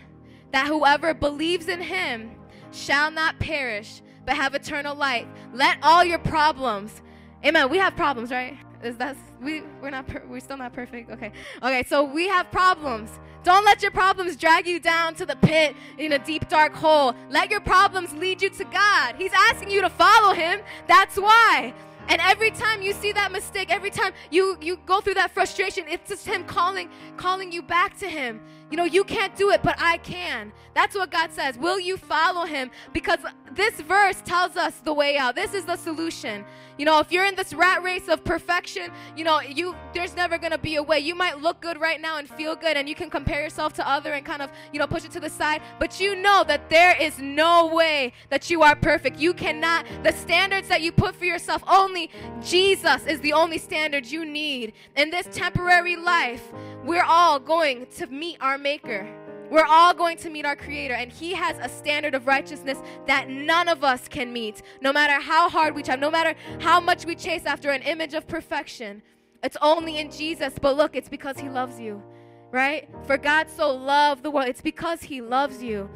that 0.51 0.67
whoever 0.67 1.13
believes 1.13 1.67
in 1.67 1.81
him 1.81 2.31
shall 2.71 3.11
not 3.11 3.39
perish 3.39 4.01
but 4.25 4.35
have 4.35 4.55
eternal 4.55 4.95
life. 4.95 5.27
Let 5.53 5.77
all 5.81 6.03
your 6.03 6.19
problems 6.19 7.01
Amen. 7.45 7.69
We 7.69 7.77
have 7.77 7.95
problems, 7.95 8.31
right? 8.31 8.57
Is 8.83 8.97
that 8.97 9.15
we 9.41 9.61
we're 9.81 9.89
not 9.89 10.05
we're 10.27 10.39
still 10.39 10.57
not 10.57 10.73
perfect. 10.73 11.11
Okay. 11.11 11.31
Okay, 11.61 11.83
so 11.83 12.03
we 12.03 12.27
have 12.27 12.51
problems. 12.51 13.11
Don't 13.47 13.63
let 13.63 13.81
your 13.81 13.91
problems 13.91 14.35
drag 14.35 14.67
you 14.67 14.77
down 14.77 15.15
to 15.15 15.25
the 15.25 15.37
pit 15.37 15.73
in 15.97 16.11
a 16.11 16.19
deep, 16.19 16.49
dark 16.49 16.73
hole. 16.73 17.15
Let 17.29 17.49
your 17.49 17.61
problems 17.61 18.11
lead 18.15 18.41
you 18.41 18.49
to 18.49 18.65
God. 18.65 19.15
He's 19.17 19.31
asking 19.33 19.69
you 19.69 19.79
to 19.79 19.89
follow 19.89 20.33
Him. 20.33 20.59
That's 20.85 21.15
why. 21.15 21.73
And 22.09 22.19
every 22.19 22.51
time 22.51 22.81
you 22.81 22.91
see 22.91 23.13
that 23.13 23.31
mistake, 23.31 23.73
every 23.73 23.89
time 23.89 24.11
you, 24.31 24.57
you 24.59 24.77
go 24.85 24.99
through 24.99 25.13
that 25.13 25.31
frustration, 25.31 25.85
it's 25.87 26.09
just 26.09 26.27
Him 26.27 26.43
calling, 26.43 26.89
calling 27.15 27.49
you 27.49 27.61
back 27.61 27.97
to 27.99 28.09
Him. 28.09 28.41
You 28.69 28.75
know, 28.75 28.83
you 28.83 29.05
can't 29.05 29.33
do 29.37 29.51
it, 29.51 29.63
but 29.63 29.77
I 29.79 29.99
can. 29.99 30.51
That's 30.73 30.93
what 30.93 31.09
God 31.09 31.31
says. 31.31 31.57
Will 31.57 31.79
you 31.79 31.95
follow 31.95 32.45
Him? 32.45 32.69
Because 32.91 33.19
this 33.53 33.79
verse 33.79 34.21
tells 34.25 34.57
us 34.57 34.75
the 34.79 34.93
way 34.93 35.15
out. 35.15 35.35
This 35.35 35.53
is 35.53 35.63
the 35.63 35.77
solution. 35.77 36.43
You 36.77 36.85
know, 36.85 36.99
if 36.99 37.11
you're 37.11 37.25
in 37.25 37.35
this 37.35 37.53
rat 37.53 37.83
race 37.83 38.07
of 38.07 38.23
perfection, 38.23 38.91
you 39.15 39.23
know, 39.23 39.41
you 39.41 39.75
there's 39.93 40.15
never 40.15 40.37
gonna 40.37 40.57
be 40.57 40.75
a 40.75 40.83
way. 40.83 40.99
You 40.99 41.15
might 41.15 41.39
look 41.39 41.61
good 41.61 41.79
right 41.79 41.99
now 41.99 42.17
and 42.17 42.29
feel 42.29 42.55
good, 42.55 42.77
and 42.77 42.87
you 42.87 42.95
can 42.95 43.09
compare 43.09 43.41
yourself 43.41 43.73
to 43.73 43.87
other 43.87 44.13
and 44.13 44.25
kind 44.25 44.41
of, 44.41 44.51
you 44.71 44.79
know, 44.79 44.87
push 44.87 45.05
it 45.05 45.11
to 45.11 45.19
the 45.19 45.29
side. 45.29 45.61
But 45.79 45.99
you 45.99 46.15
know 46.15 46.43
that 46.47 46.69
there 46.69 46.95
is 47.01 47.19
no 47.19 47.67
way 47.73 48.13
that 48.29 48.49
you 48.49 48.61
are 48.61 48.75
perfect. 48.75 49.19
You 49.19 49.33
cannot. 49.33 49.85
The 50.03 50.11
standards 50.11 50.67
that 50.67 50.81
you 50.81 50.91
put 50.91 51.15
for 51.15 51.25
yourself, 51.25 51.63
only 51.67 52.11
Jesus 52.43 53.05
is 53.05 53.19
the 53.21 53.33
only 53.33 53.57
standard 53.57 54.05
you 54.05 54.25
need 54.25 54.73
in 54.95 55.09
this 55.09 55.27
temporary 55.31 55.95
life. 55.95 56.43
We're 56.83 57.03
all 57.03 57.39
going 57.39 57.87
to 57.97 58.07
meet 58.07 58.37
our 58.39 58.57
Maker. 58.57 59.26
We're 59.49 59.65
all 59.65 59.93
going 59.93 60.17
to 60.17 60.29
meet 60.29 60.45
our 60.45 60.55
Creator, 60.55 60.93
and 60.93 61.11
He 61.11 61.33
has 61.33 61.57
a 61.59 61.69
standard 61.69 62.13
of 62.15 62.27
righteousness 62.27 62.77
that 63.05 63.29
none 63.29 63.67
of 63.69 63.83
us 63.83 64.07
can 64.07 64.33
meet. 64.33 64.61
No 64.81 64.91
matter 64.91 65.21
how 65.21 65.49
hard 65.49 65.73
we 65.73 65.83
try, 65.83 65.95
no 65.95 66.11
matter 66.11 66.35
how 66.59 66.79
much 66.79 67.05
we 67.05 67.15
chase 67.15 67.45
after 67.45 67.71
an 67.71 67.81
image 67.83 68.13
of 68.13 68.27
perfection, 68.27 69.01
it's 69.43 69.57
only 69.61 69.99
in 69.99 70.11
Jesus. 70.11 70.53
But 70.61 70.75
look, 70.75 70.95
it's 70.95 71.09
because 71.09 71.39
He 71.39 71.47
loves 71.47 71.79
you, 71.79 72.03
right? 72.51 72.89
For 73.05 73.17
God 73.17 73.49
so 73.49 73.73
loved 73.73 74.23
the 74.23 74.31
world, 74.31 74.49
it's 74.49 74.61
because 74.61 75.01
He 75.01 75.21
loves 75.21 75.63
you. 75.63 75.89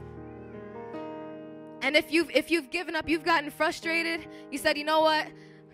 And 1.81 1.97
if 1.97 2.11
you've 2.11 2.29
if 2.31 2.51
you've 2.51 2.69
given 2.69 2.95
up, 2.95 3.09
you've 3.09 3.25
gotten 3.25 3.49
frustrated, 3.49 4.27
you 4.51 4.57
said, 4.57 4.77
you 4.77 4.85
know 4.85 5.01
what? 5.01 5.27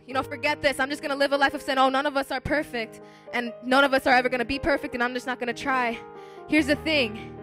You 0.07 0.13
know, 0.13 0.23
forget 0.23 0.61
this. 0.61 0.79
I'm 0.79 0.89
just 0.89 1.01
gonna 1.01 1.17
live 1.17 1.33
a 1.33 1.37
life 1.37 1.53
of 1.53 1.61
sin. 1.61 1.77
Oh, 1.77 1.89
none 1.89 2.05
of 2.05 2.17
us 2.17 2.31
are 2.31 2.39
perfect, 2.39 3.01
and 3.33 3.53
none 3.63 3.83
of 3.83 3.93
us 3.93 4.07
are 4.07 4.13
ever 4.13 4.29
gonna 4.29 4.45
be 4.45 4.57
perfect, 4.57 4.95
and 4.95 5.03
I'm 5.03 5.13
just 5.13 5.27
not 5.27 5.37
gonna 5.39 5.53
try. 5.53 5.99
Here's 6.47 6.67
the 6.67 6.77
thing 6.77 7.36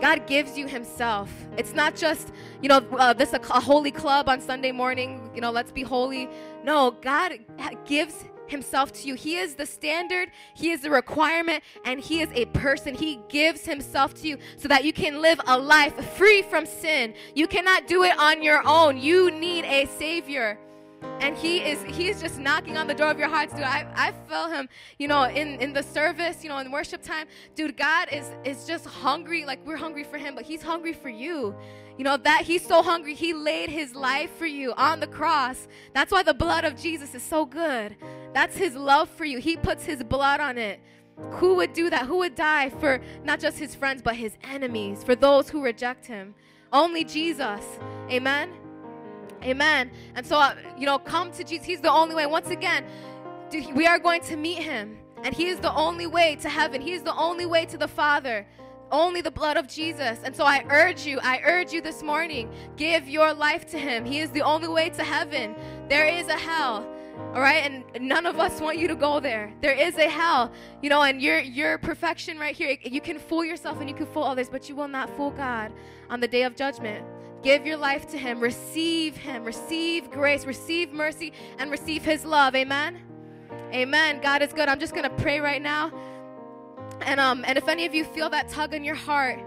God 0.00 0.26
gives 0.26 0.56
you 0.56 0.66
Himself. 0.66 1.30
It's 1.56 1.74
not 1.74 1.94
just, 1.94 2.32
you 2.62 2.68
know, 2.68 2.78
uh, 2.98 3.12
this 3.12 3.32
a, 3.32 3.40
a 3.50 3.60
holy 3.60 3.90
club 3.90 4.28
on 4.28 4.40
Sunday 4.40 4.72
morning, 4.72 5.30
you 5.34 5.40
know, 5.40 5.50
let's 5.50 5.72
be 5.72 5.82
holy. 5.82 6.28
No, 6.64 6.90
God 6.90 7.38
gives 7.84 8.24
Himself 8.46 8.92
to 8.94 9.08
you. 9.08 9.14
He 9.14 9.36
is 9.36 9.54
the 9.54 9.66
standard, 9.66 10.30
He 10.54 10.70
is 10.70 10.80
the 10.80 10.90
requirement, 10.90 11.62
and 11.84 12.00
He 12.00 12.22
is 12.22 12.30
a 12.32 12.46
person. 12.46 12.94
He 12.94 13.20
gives 13.28 13.64
Himself 13.66 14.14
to 14.14 14.28
you 14.28 14.38
so 14.56 14.68
that 14.68 14.84
you 14.84 14.92
can 14.92 15.20
live 15.20 15.40
a 15.46 15.58
life 15.58 15.94
free 16.16 16.42
from 16.42 16.66
sin. 16.66 17.14
You 17.34 17.46
cannot 17.46 17.86
do 17.86 18.02
it 18.04 18.18
on 18.18 18.42
your 18.42 18.66
own. 18.66 18.96
You 18.96 19.30
need 19.30 19.64
a 19.64 19.86
Savior 19.98 20.58
and 21.20 21.36
he 21.36 21.58
is 21.58 21.82
he's 21.84 22.20
just 22.20 22.38
knocking 22.38 22.76
on 22.76 22.86
the 22.86 22.94
door 22.94 23.10
of 23.10 23.18
your 23.18 23.28
hearts 23.28 23.52
dude. 23.52 23.62
I, 23.62 23.86
I 23.94 24.12
felt 24.28 24.52
him 24.52 24.68
you 24.98 25.08
know 25.08 25.24
in, 25.24 25.60
in 25.60 25.72
the 25.72 25.82
service 25.82 26.42
you 26.42 26.48
know 26.48 26.58
in 26.58 26.70
worship 26.70 27.02
time. 27.02 27.26
Dude 27.54 27.76
god 27.76 28.08
is 28.12 28.30
is 28.44 28.66
just 28.66 28.86
hungry 28.86 29.44
like 29.44 29.64
we're 29.66 29.76
hungry 29.76 30.04
for 30.04 30.18
him 30.18 30.34
but 30.34 30.44
he's 30.44 30.62
hungry 30.62 30.92
for 30.92 31.08
you. 31.08 31.54
You 31.98 32.04
know 32.04 32.16
that 32.16 32.42
he's 32.42 32.64
so 32.66 32.82
hungry 32.82 33.14
he 33.14 33.34
laid 33.34 33.68
his 33.68 33.94
life 33.94 34.30
for 34.36 34.46
you 34.46 34.72
on 34.74 35.00
the 35.00 35.06
cross. 35.06 35.68
That's 35.94 36.12
why 36.12 36.22
the 36.22 36.34
blood 36.34 36.64
of 36.64 36.76
jesus 36.80 37.14
is 37.14 37.22
so 37.22 37.44
good. 37.44 37.96
That's 38.32 38.56
his 38.56 38.74
love 38.74 39.08
for 39.08 39.24
you. 39.24 39.38
He 39.38 39.56
puts 39.56 39.84
his 39.84 40.02
blood 40.02 40.40
on 40.40 40.58
it. 40.58 40.80
Who 41.32 41.54
would 41.56 41.74
do 41.74 41.90
that? 41.90 42.06
Who 42.06 42.18
would 42.18 42.34
die 42.34 42.70
for 42.70 43.00
not 43.24 43.40
just 43.40 43.58
his 43.58 43.74
friends 43.74 44.00
but 44.02 44.16
his 44.16 44.36
enemies 44.42 45.04
for 45.04 45.14
those 45.14 45.50
who 45.50 45.62
reject 45.62 46.06
him? 46.06 46.34
Only 46.72 47.04
Jesus. 47.04 47.64
Amen. 48.10 48.50
Amen. 49.42 49.90
And 50.14 50.26
so, 50.26 50.36
uh, 50.36 50.54
you 50.78 50.86
know, 50.86 50.98
come 50.98 51.30
to 51.32 51.44
Jesus. 51.44 51.66
He's 51.66 51.80
the 51.80 51.90
only 51.90 52.14
way. 52.14 52.26
Once 52.26 52.50
again, 52.50 52.84
we 53.74 53.86
are 53.86 53.98
going 53.98 54.20
to 54.22 54.36
meet 54.36 54.58
him. 54.58 54.98
And 55.22 55.34
he 55.34 55.48
is 55.48 55.60
the 55.60 55.74
only 55.74 56.06
way 56.06 56.36
to 56.36 56.48
heaven. 56.48 56.80
He 56.80 56.92
is 56.92 57.02
the 57.02 57.14
only 57.14 57.46
way 57.46 57.66
to 57.66 57.76
the 57.76 57.88
Father. 57.88 58.46
Only 58.90 59.20
the 59.20 59.30
blood 59.30 59.56
of 59.56 59.68
Jesus. 59.68 60.18
And 60.24 60.34
so 60.34 60.44
I 60.44 60.64
urge 60.68 61.06
you, 61.06 61.20
I 61.22 61.40
urge 61.44 61.72
you 61.72 61.80
this 61.80 62.02
morning, 62.02 62.50
give 62.76 63.08
your 63.08 63.32
life 63.32 63.66
to 63.70 63.78
him. 63.78 64.04
He 64.04 64.20
is 64.20 64.30
the 64.30 64.40
only 64.40 64.68
way 64.68 64.90
to 64.90 65.04
heaven. 65.04 65.54
There 65.88 66.06
is 66.06 66.26
a 66.28 66.36
hell. 66.36 66.86
All 67.34 67.40
right, 67.40 67.84
and 67.94 68.08
none 68.08 68.26
of 68.26 68.40
us 68.40 68.60
want 68.60 68.78
you 68.78 68.88
to 68.88 68.96
go 68.96 69.20
there. 69.20 69.52
There 69.60 69.74
is 69.74 69.96
a 69.98 70.08
hell, 70.08 70.50
you 70.82 70.90
know, 70.90 71.02
and 71.02 71.22
your 71.22 71.38
your 71.38 71.78
perfection 71.78 72.38
right 72.38 72.56
here. 72.56 72.76
You 72.82 73.00
can 73.00 73.20
fool 73.20 73.44
yourself 73.44 73.78
and 73.78 73.88
you 73.88 73.94
can 73.94 74.06
fool 74.06 74.24
others, 74.24 74.48
but 74.48 74.68
you 74.68 74.74
will 74.74 74.88
not 74.88 75.14
fool 75.16 75.30
God 75.30 75.70
on 76.08 76.18
the 76.18 76.26
day 76.26 76.42
of 76.42 76.56
judgment. 76.56 77.06
Give 77.42 77.66
your 77.66 77.76
life 77.76 78.10
to 78.10 78.18
Him. 78.18 78.40
Receive 78.40 79.16
Him. 79.16 79.44
Receive 79.44 80.10
grace. 80.10 80.44
Receive 80.44 80.92
mercy 80.92 81.32
and 81.58 81.70
receive 81.70 82.04
His 82.04 82.24
love. 82.24 82.54
Amen. 82.54 82.98
Amen. 83.72 84.20
God 84.20 84.42
is 84.42 84.52
good. 84.52 84.68
I'm 84.68 84.80
just 84.80 84.94
gonna 84.94 85.10
pray 85.10 85.40
right 85.40 85.62
now, 85.62 85.92
and 87.02 87.20
um, 87.20 87.44
and 87.46 87.56
if 87.56 87.68
any 87.68 87.86
of 87.86 87.94
you 87.94 88.04
feel 88.04 88.28
that 88.30 88.48
tug 88.48 88.74
in 88.74 88.84
your 88.84 88.96
heart, 88.96 89.38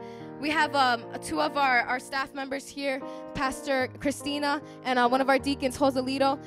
we 0.43 0.49
have 0.49 0.75
um, 0.75 1.05
two 1.23 1.39
of 1.39 1.55
our, 1.55 1.81
our 1.83 1.99
staff 1.99 2.33
members 2.33 2.67
here, 2.67 3.01
Pastor 3.33 3.87
Christina 4.01 4.61
and 4.83 4.99
uh, 4.99 5.07
one 5.07 5.21
of 5.21 5.29
our 5.29 5.39
deacons, 5.39 5.77
Joselito 5.77 6.37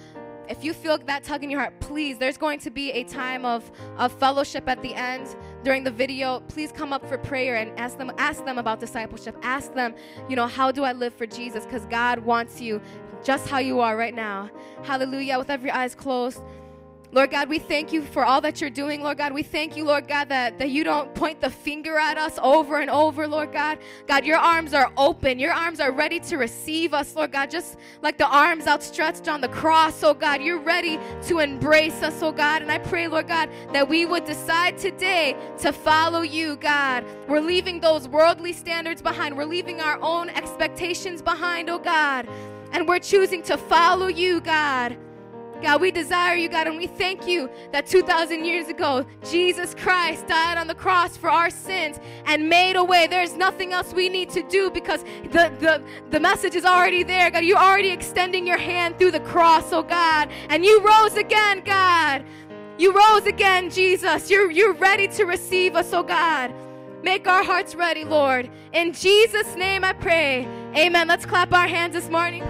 if 0.49 0.65
you 0.65 0.73
feel 0.73 0.99
that 0.99 1.25
tug 1.25 1.43
in 1.45 1.51
your 1.51 1.61
heart, 1.61 1.79
please, 1.81 2.19
there's 2.19 2.39
going 2.39 2.61
to 2.61 2.71
be 2.71 2.91
a 2.93 3.05
time 3.05 3.45
of, 3.45 3.71
of 3.97 4.13
fellowship 4.13 4.69
at 4.69 4.83
the 4.83 4.95
end 4.95 5.35
during 5.65 5.85
the 5.85 5.91
video. 5.91 6.41
Please 6.49 6.73
come 6.73 6.93
up 6.93 7.07
for 7.07 7.19
prayer 7.19 7.57
and 7.57 7.79
ask 7.79 7.99
them, 7.99 8.13
ask 8.19 8.45
them 8.45 8.59
about 8.59 8.81
discipleship. 8.81 9.37
Ask 9.43 9.75
them, 9.75 9.95
you 10.29 10.37
know, 10.37 10.47
how 10.47 10.71
do 10.71 10.85
I 10.85 10.93
live 10.93 11.15
for 11.15 11.27
Jesus? 11.27 11.65
Because 11.65 11.85
God 11.87 12.21
wants 12.21 12.61
you 12.61 12.81
just 13.25 13.49
how 13.49 13.59
you 13.59 13.81
are 13.81 13.97
right 13.97 14.15
now. 14.15 14.51
Hallelujah. 14.85 15.39
With 15.39 15.51
every 15.51 15.71
eyes 15.71 15.95
closed. 15.95 16.41
Lord 17.13 17.31
God, 17.31 17.49
we 17.49 17.59
thank 17.59 17.93
you 17.93 18.03
for 18.03 18.25
all 18.25 18.41
that 18.41 18.61
you're 18.61 18.71
doing, 18.71 19.03
Lord 19.03 19.19
God. 19.19 19.33
We 19.33 19.43
thank 19.43 19.77
you, 19.77 19.85
Lord 19.85 20.09
God, 20.09 20.29
that, 20.29 20.59
that 20.59 20.71
you 20.71 20.83
don't 20.83 21.15
point 21.15 21.41
the 21.41 21.51
finger 21.51 21.97
at 21.99 22.19
us 22.19 22.39
over 22.43 22.81
and 22.81 22.91
over, 22.91 23.29
Lord 23.29 23.53
God. 23.53 23.79
God, 24.07 24.25
your 24.25 24.39
arms 24.39 24.75
are 24.75 24.93
open. 24.97 25.39
Your 25.39 25.53
arms 25.53 25.79
are 25.79 25.93
ready 25.93 26.19
to 26.21 26.37
receive 26.37 26.93
us, 26.93 27.15
Lord 27.15 27.33
God, 27.33 27.51
just 27.51 27.79
like 28.03 28.19
the 28.19 28.27
arms 28.27 28.67
outstretched 28.67 29.29
on 29.29 29.41
the 29.41 29.49
cross, 29.49 30.03
oh 30.03 30.15
God. 30.15 30.43
You're 30.43 30.59
ready 30.59 30.99
to 31.23 31.39
embrace 31.39 32.03
us, 32.03 32.23
oh 32.23 32.33
God. 32.33 32.63
And 32.63 32.71
I 32.71 32.79
pray, 32.79 33.07
Lord 33.07 33.29
God, 33.29 33.51
that 33.73 33.89
we 33.89 34.05
would 34.05 34.25
decide 34.25 34.77
today 34.77 35.37
to 35.59 35.73
follow 35.73 36.23
you, 36.23 36.57
God. 36.57 37.05
We're 37.29 37.41
leaving 37.41 37.81
those 37.81 38.09
worldly 38.09 38.53
standards 38.53 39.01
behind, 39.01 39.37
we're 39.37 39.45
leaving 39.45 39.81
our 39.81 39.99
own 40.03 40.29
expectations 40.31 41.23
behind, 41.23 41.71
oh 41.71 41.79
God. 41.79 42.29
And 42.73 42.89
we're 42.89 42.99
choosing 42.99 43.43
to 43.45 43.57
follow 43.57 44.09
you, 44.09 44.41
God. 44.41 44.97
God, 45.63 45.81
we 45.81 45.91
desire 45.91 46.37
you, 46.37 46.49
God, 46.49 46.67
and 46.67 46.77
we 46.77 46.87
thank 46.87 47.27
you 47.27 47.51
that 47.73 47.87
2,000 47.87 48.45
years 48.45 48.69
ago, 48.69 49.07
Jesus 49.29 49.75
Christ 49.75 50.27
died 50.27 50.59
on 50.59 50.67
the 50.67 50.75
cross 50.75 51.17
for 51.17 51.31
our 51.31 51.51
sins 51.51 51.99
and 52.27 52.49
made 52.49 52.77
a 52.77 52.85
way. 52.85 53.07
There's 53.07 53.35
nothing 53.35 53.73
else 53.73 53.93
we 53.93 54.09
need 54.09 54.31
to 54.31 54.43
do 54.43 54.71
because 54.71 55.03
the, 55.25 55.53
the, 55.61 55.83
the 56.11 56.21
message 56.21 56.55
is 56.55 56.65
already 56.65 57.03
there, 57.03 57.31
God. 57.31 57.45
You're 57.45 57.59
already 57.59 57.91
extending 57.91 58.47
your 58.47 58.59
hand 58.59 58.99
through 58.99 59.13
the 59.13 59.21
cross, 59.21 59.73
oh 59.73 59.83
God, 59.83 60.31
and 60.49 60.65
you 60.65 60.81
rose 60.81 61.17
again, 61.17 61.63
God. 61.65 62.25
You 62.79 62.93
rose 62.93 63.27
again, 63.27 63.71
Jesus. 63.71 64.31
You're, 64.31 64.51
you're 64.51 64.75
ready 64.75 65.09
to 65.09 65.25
receive 65.25 65.77
us, 65.77 65.93
oh 65.93 66.03
God. 66.03 66.53
Make 67.03 67.27
our 67.27 67.45
hearts 67.45 67.75
ready, 67.75 68.05
Lord. 68.05 68.51
In 68.73 68.93
Jesus' 68.93 69.55
name 69.55 69.85
I 69.85 69.93
pray. 69.93 70.47
Amen. 70.77 71.09
Let's 71.09 71.25
clap 71.25 71.53
our 71.53 71.69
hands 71.69 71.95
this 71.95 72.11
morning. 72.11 72.43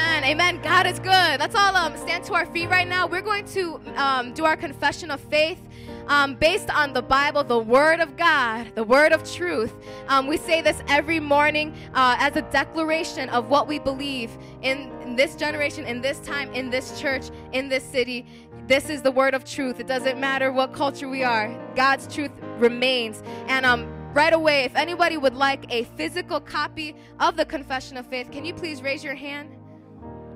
Amen. 0.00 0.24
Amen. 0.24 0.62
God 0.62 0.86
is 0.86 0.98
good. 0.98 1.40
Let's 1.40 1.54
all 1.54 1.76
um, 1.76 1.94
stand 1.98 2.24
to 2.24 2.32
our 2.32 2.46
feet 2.46 2.70
right 2.70 2.88
now. 2.88 3.06
We're 3.06 3.20
going 3.20 3.44
to 3.48 3.78
um, 3.96 4.32
do 4.32 4.46
our 4.46 4.56
confession 4.56 5.10
of 5.10 5.20
faith. 5.20 5.58
Um, 6.06 6.36
based 6.36 6.70
on 6.70 6.94
the 6.94 7.02
Bible, 7.02 7.44
the 7.44 7.58
Word 7.58 8.00
of 8.00 8.16
God, 8.16 8.74
the 8.74 8.82
Word 8.82 9.12
of 9.12 9.30
truth. 9.30 9.72
Um, 10.08 10.26
we 10.26 10.38
say 10.38 10.62
this 10.62 10.82
every 10.88 11.20
morning 11.20 11.74
uh, 11.92 12.16
as 12.18 12.34
a 12.34 12.42
declaration 12.42 13.28
of 13.28 13.50
what 13.50 13.68
we 13.68 13.78
believe 13.78 14.30
in, 14.62 14.90
in, 15.02 15.16
this 15.16 15.36
generation, 15.36 15.84
in 15.84 16.00
this 16.00 16.18
time, 16.20 16.50
in 16.52 16.70
this 16.70 16.98
church, 16.98 17.26
in 17.52 17.68
this 17.68 17.84
city. 17.84 18.26
This 18.66 18.88
is 18.88 19.02
the 19.02 19.12
Word 19.12 19.34
of 19.34 19.44
truth. 19.44 19.80
It 19.80 19.86
doesn't 19.86 20.18
matter 20.18 20.50
what 20.50 20.72
culture 20.72 21.08
we 21.08 21.22
are, 21.22 21.54
God's 21.76 22.12
truth 22.12 22.32
remains. 22.56 23.22
And 23.48 23.66
um, 23.66 23.86
right 24.14 24.32
away, 24.32 24.64
if 24.64 24.74
anybody 24.76 25.18
would 25.18 25.34
like 25.34 25.70
a 25.70 25.84
physical 25.96 26.40
copy 26.40 26.96
of 27.20 27.36
the 27.36 27.44
Confession 27.44 27.98
of 27.98 28.06
Faith, 28.06 28.30
can 28.32 28.46
you 28.46 28.54
please 28.54 28.82
raise 28.82 29.04
your 29.04 29.14
hand? 29.14 29.59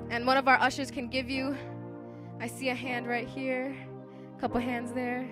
And 0.09 0.25
one 0.25 0.37
of 0.37 0.47
our 0.47 0.59
ushers 0.59 0.91
can 0.91 1.07
give 1.07 1.29
you. 1.29 1.55
I 2.39 2.47
see 2.47 2.69
a 2.69 2.75
hand 2.75 3.07
right 3.07 3.27
here, 3.27 3.75
a 4.37 4.39
couple 4.39 4.59
hands 4.59 4.91
there. 4.91 5.27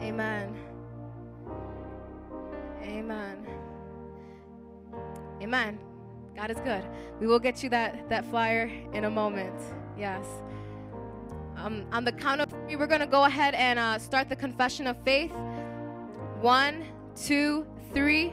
Amen. 0.00 0.56
Amen. 2.82 3.46
Amen. 5.42 5.78
God 6.36 6.50
is 6.50 6.58
good. 6.60 6.84
We 7.20 7.26
will 7.26 7.38
get 7.38 7.62
you 7.62 7.68
that, 7.70 8.08
that 8.08 8.24
flyer 8.26 8.70
in 8.92 9.04
a 9.04 9.10
moment. 9.10 9.60
Yes. 9.98 10.24
Um, 11.56 11.84
on 11.92 12.04
the 12.04 12.12
count 12.12 12.40
of 12.40 12.48
three, 12.48 12.76
we're 12.76 12.86
going 12.86 13.00
to 13.00 13.06
go 13.06 13.24
ahead 13.24 13.54
and 13.54 13.78
uh, 13.78 13.98
start 13.98 14.30
the 14.30 14.36
confession 14.36 14.86
of 14.86 14.96
faith. 15.04 15.32
One, 16.40 16.84
two, 17.14 17.66
three. 17.92 18.32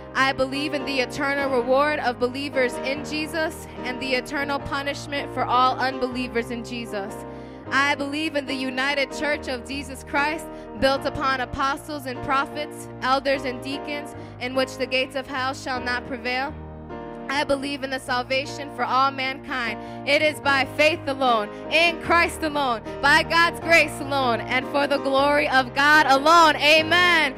I 0.13 0.33
believe 0.33 0.73
in 0.73 0.85
the 0.85 0.99
eternal 0.99 1.49
reward 1.49 1.99
of 1.99 2.19
believers 2.19 2.73
in 2.73 3.05
Jesus 3.05 3.67
and 3.83 4.01
the 4.01 4.15
eternal 4.15 4.59
punishment 4.59 5.33
for 5.33 5.45
all 5.45 5.79
unbelievers 5.79 6.51
in 6.51 6.65
Jesus. 6.65 7.13
I 7.69 7.95
believe 7.95 8.35
in 8.35 8.45
the 8.45 8.53
united 8.53 9.13
church 9.13 9.47
of 9.47 9.65
Jesus 9.65 10.03
Christ, 10.03 10.45
built 10.81 11.05
upon 11.05 11.39
apostles 11.39 12.05
and 12.05 12.21
prophets, 12.23 12.89
elders 13.01 13.45
and 13.45 13.63
deacons, 13.63 14.13
in 14.41 14.55
which 14.55 14.75
the 14.77 14.85
gates 14.85 15.15
of 15.15 15.25
hell 15.25 15.53
shall 15.53 15.79
not 15.79 16.05
prevail. 16.05 16.53
I 17.29 17.45
believe 17.45 17.85
in 17.85 17.91
the 17.91 17.99
salvation 17.99 18.69
for 18.75 18.83
all 18.83 19.09
mankind. 19.09 19.79
It 20.05 20.21
is 20.21 20.41
by 20.41 20.65
faith 20.75 20.99
alone, 21.07 21.47
in 21.71 22.01
Christ 22.01 22.43
alone, 22.43 22.81
by 23.01 23.23
God's 23.23 23.61
grace 23.61 23.97
alone, 24.01 24.41
and 24.41 24.67
for 24.67 24.85
the 24.85 24.97
glory 24.97 25.47
of 25.47 25.73
God 25.73 26.07
alone. 26.07 26.57
Amen. 26.57 27.33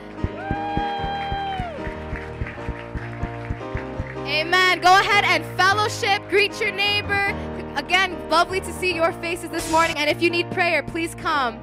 Amen. 4.43 4.81
Go 4.81 4.99
ahead 4.99 5.23
and 5.23 5.45
fellowship, 5.57 6.21
greet 6.27 6.59
your 6.59 6.73
neighbor. 6.73 7.33
Again, 7.77 8.19
lovely 8.29 8.59
to 8.59 8.73
see 8.73 8.93
your 8.93 9.13
faces 9.13 9.49
this 9.51 9.71
morning. 9.71 9.97
And 9.97 10.09
if 10.09 10.21
you 10.21 10.29
need 10.29 10.51
prayer, 10.51 10.83
please 10.83 11.15
come. 11.15 11.62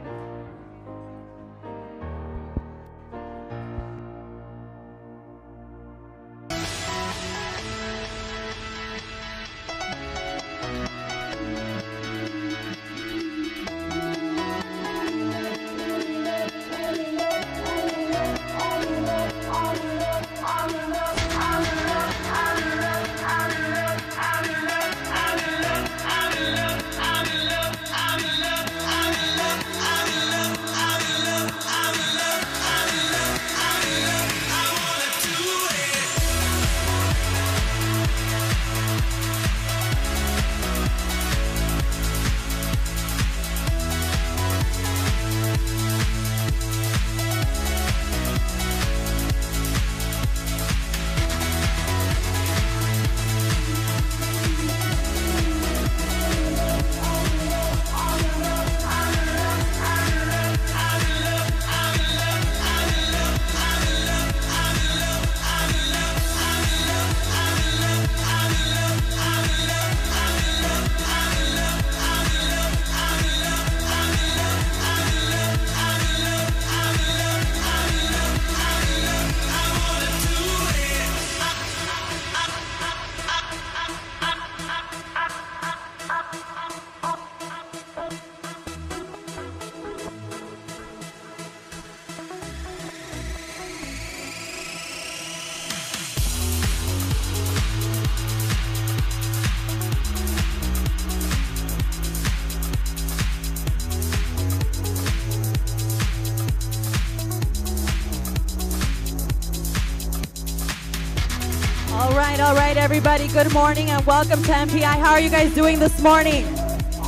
Good 113.32 113.52
morning 113.52 113.90
and 113.90 114.04
welcome 114.06 114.42
to 114.42 114.50
MPI. 114.50 114.82
How 114.82 115.12
are 115.12 115.20
you 115.20 115.30
guys 115.30 115.54
doing 115.54 115.78
this 115.78 116.02
morning? 116.02 116.44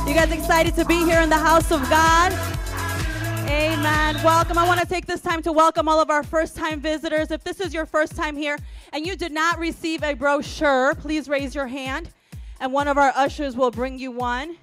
You 0.07 0.13
guys 0.13 0.31
excited 0.31 0.73
to 0.75 0.85
be 0.85 1.03
here 1.03 1.19
in 1.19 1.27
the 1.27 1.37
house 1.37 1.69
of 1.69 1.81
God? 1.89 2.31
Amen. 3.49 4.15
Welcome. 4.23 4.57
I 4.57 4.65
want 4.65 4.79
to 4.79 4.85
take 4.85 5.05
this 5.05 5.19
time 5.19 5.41
to 5.41 5.51
welcome 5.51 5.89
all 5.89 5.99
of 5.99 6.09
our 6.09 6.23
first 6.23 6.55
time 6.55 6.79
visitors. 6.79 7.29
If 7.29 7.43
this 7.43 7.59
is 7.59 7.73
your 7.73 7.85
first 7.85 8.15
time 8.15 8.37
here 8.37 8.57
and 8.93 9.05
you 9.05 9.17
did 9.17 9.33
not 9.33 9.59
receive 9.59 10.01
a 10.01 10.13
brochure, 10.13 10.95
please 10.95 11.27
raise 11.27 11.53
your 11.53 11.67
hand 11.67 12.09
and 12.61 12.71
one 12.71 12.87
of 12.87 12.97
our 12.97 13.11
ushers 13.17 13.57
will 13.57 13.71
bring 13.71 13.99
you 13.99 14.09
one. 14.09 14.55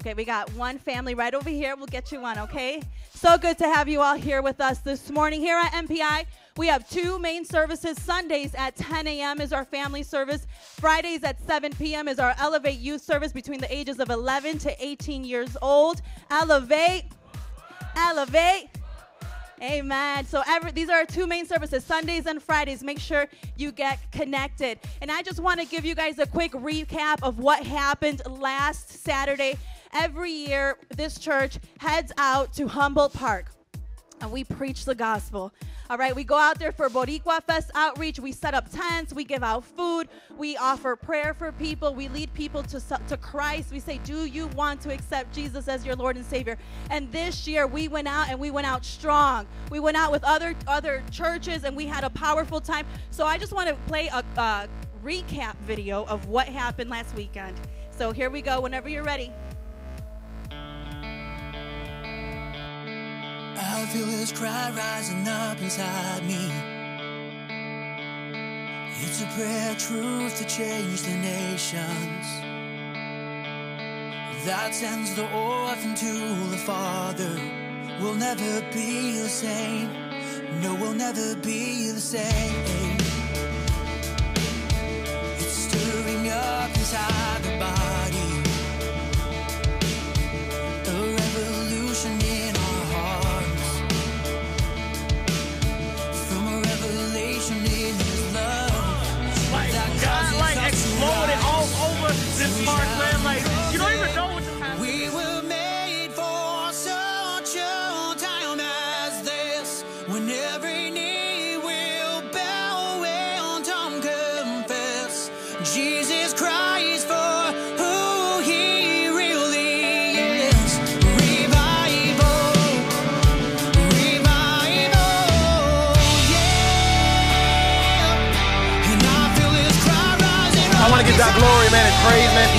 Okay, 0.00 0.14
we 0.14 0.24
got 0.24 0.50
one 0.54 0.78
family 0.78 1.14
right 1.14 1.34
over 1.34 1.50
here. 1.50 1.76
We'll 1.76 1.88
get 1.88 2.10
you 2.10 2.22
one, 2.22 2.38
okay? 2.38 2.80
So 3.12 3.36
good 3.36 3.58
to 3.58 3.64
have 3.64 3.86
you 3.86 4.00
all 4.00 4.14
here 4.14 4.40
with 4.40 4.62
us 4.62 4.78
this 4.78 5.10
morning. 5.10 5.42
Here 5.42 5.58
at 5.58 5.72
MPI, 5.72 6.24
we 6.56 6.66
have 6.68 6.88
two 6.88 7.18
main 7.18 7.44
services. 7.44 8.00
Sundays 8.00 8.54
at 8.54 8.76
10 8.76 9.06
a.m. 9.06 9.40
is 9.40 9.52
our 9.52 9.64
family 9.64 10.02
service. 10.02 10.46
Fridays 10.78 11.22
at 11.22 11.40
7 11.46 11.72
p.m. 11.74 12.08
is 12.08 12.18
our 12.18 12.34
Elevate 12.38 12.78
Youth 12.78 13.02
service 13.02 13.32
between 13.32 13.60
the 13.60 13.74
ages 13.74 14.00
of 14.00 14.10
11 14.10 14.58
to 14.60 14.84
18 14.84 15.24
years 15.24 15.56
old. 15.60 16.00
Elevate, 16.30 17.04
elevate. 17.94 18.68
Amen. 19.62 20.26
So 20.26 20.42
every, 20.46 20.70
these 20.70 20.90
are 20.90 20.98
our 20.98 21.06
two 21.06 21.26
main 21.26 21.46
services, 21.46 21.82
Sundays 21.84 22.26
and 22.26 22.42
Fridays. 22.42 22.82
Make 22.82 22.98
sure 22.98 23.26
you 23.56 23.72
get 23.72 24.12
connected. 24.12 24.78
And 25.00 25.10
I 25.10 25.22
just 25.22 25.40
want 25.40 25.60
to 25.60 25.66
give 25.66 25.84
you 25.84 25.94
guys 25.94 26.18
a 26.18 26.26
quick 26.26 26.52
recap 26.52 27.22
of 27.22 27.38
what 27.38 27.64
happened 27.64 28.20
last 28.26 28.90
Saturday. 29.02 29.56
Every 29.92 30.30
year, 30.30 30.76
this 30.94 31.18
church 31.18 31.58
heads 31.78 32.12
out 32.18 32.52
to 32.54 32.68
Humboldt 32.68 33.14
Park 33.14 33.55
and 34.26 34.32
we 34.32 34.42
preach 34.42 34.84
the 34.84 34.94
gospel. 34.94 35.52
All 35.88 35.96
right, 35.96 36.14
we 36.14 36.24
go 36.24 36.36
out 36.36 36.58
there 36.58 36.72
for 36.72 36.88
Boricua 36.88 37.44
Fest 37.44 37.70
outreach. 37.76 38.18
We 38.18 38.32
set 38.32 38.54
up 38.54 38.68
tents, 38.70 39.14
we 39.14 39.22
give 39.22 39.44
out 39.44 39.64
food, 39.64 40.08
we 40.36 40.56
offer 40.56 40.96
prayer 40.96 41.32
for 41.32 41.52
people, 41.52 41.94
we 41.94 42.08
lead 42.08 42.34
people 42.34 42.64
to, 42.64 42.80
to 42.80 43.16
Christ. 43.16 43.70
We 43.70 43.78
say, 43.78 43.98
Do 43.98 44.26
you 44.26 44.48
want 44.48 44.80
to 44.82 44.92
accept 44.92 45.32
Jesus 45.32 45.68
as 45.68 45.86
your 45.86 45.94
Lord 45.94 46.16
and 46.16 46.24
Savior? 46.24 46.58
And 46.90 47.10
this 47.12 47.46
year 47.46 47.68
we 47.68 47.86
went 47.86 48.08
out 48.08 48.28
and 48.28 48.40
we 48.40 48.50
went 48.50 48.66
out 48.66 48.84
strong. 48.84 49.46
We 49.70 49.78
went 49.78 49.96
out 49.96 50.10
with 50.10 50.24
other 50.24 50.56
other 50.66 51.04
churches 51.12 51.62
and 51.62 51.76
we 51.76 51.86
had 51.86 52.02
a 52.02 52.10
powerful 52.10 52.60
time. 52.60 52.84
So 53.12 53.26
I 53.26 53.38
just 53.38 53.52
want 53.52 53.68
to 53.68 53.76
play 53.86 54.08
a, 54.08 54.24
a 54.36 54.68
recap 55.04 55.56
video 55.58 56.04
of 56.06 56.26
what 56.26 56.48
happened 56.48 56.90
last 56.90 57.14
weekend. 57.14 57.56
So 57.96 58.10
here 58.10 58.28
we 58.28 58.42
go, 58.42 58.60
whenever 58.60 58.88
you're 58.88 59.04
ready. 59.04 59.32
I 63.58 63.86
feel 63.86 64.06
this 64.06 64.32
cry 64.32 64.70
rising 64.76 65.26
up 65.26 65.60
inside 65.60 66.22
me. 66.24 66.50
It's 69.02 69.22
a 69.22 69.26
prayer 69.34 69.74
truth 69.76 70.38
to 70.38 70.44
change 70.44 71.02
the 71.02 71.16
nations. 71.16 72.26
That 74.44 74.74
sends 74.74 75.14
the 75.14 75.30
orphan 75.32 75.94
to 75.94 76.50
the 76.50 76.58
father. 76.58 77.40
We'll 78.00 78.14
never 78.14 78.60
be 78.72 79.18
the 79.18 79.28
same. 79.28 79.90
No, 80.60 80.74
we'll 80.74 80.94
never 80.94 81.34
be 81.36 81.90
the 81.90 82.00
same. 82.00 82.96
It's 85.38 85.56
stirring 85.66 86.28
up 86.28 86.68
inside 86.76 87.42
the 87.42 87.58
body. 87.58 88.05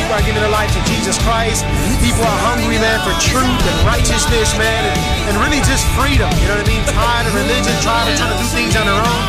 People 0.08 0.24
are 0.24 0.28
giving 0.32 0.39
their 0.39 0.55
life 0.55 0.72
to 0.72 0.80
Jesus 0.88 1.20
Christ. 1.20 1.68
People 1.99 2.24
are 2.24 2.39
hungry, 2.47 2.80
man, 2.80 2.95
for 3.03 3.12
truth 3.20 3.43
and 3.43 3.78
righteousness, 3.84 4.55
man, 4.55 4.88
and, 4.88 4.95
and 5.28 5.36
really 5.43 5.60
just 5.68 5.84
freedom. 5.99 6.32
You 6.39 6.47
know 6.47 6.55
what 6.55 6.64
I 6.64 6.72
mean? 6.72 6.80
Tired 6.88 7.28
of 7.28 7.36
religion, 7.36 7.76
tired 7.84 8.08
of 8.08 8.16
trying 8.16 8.32
to 8.32 8.39
do 8.39 8.47
things 8.55 8.80
on 8.80 8.88
their 8.88 9.03
own. 9.03 9.24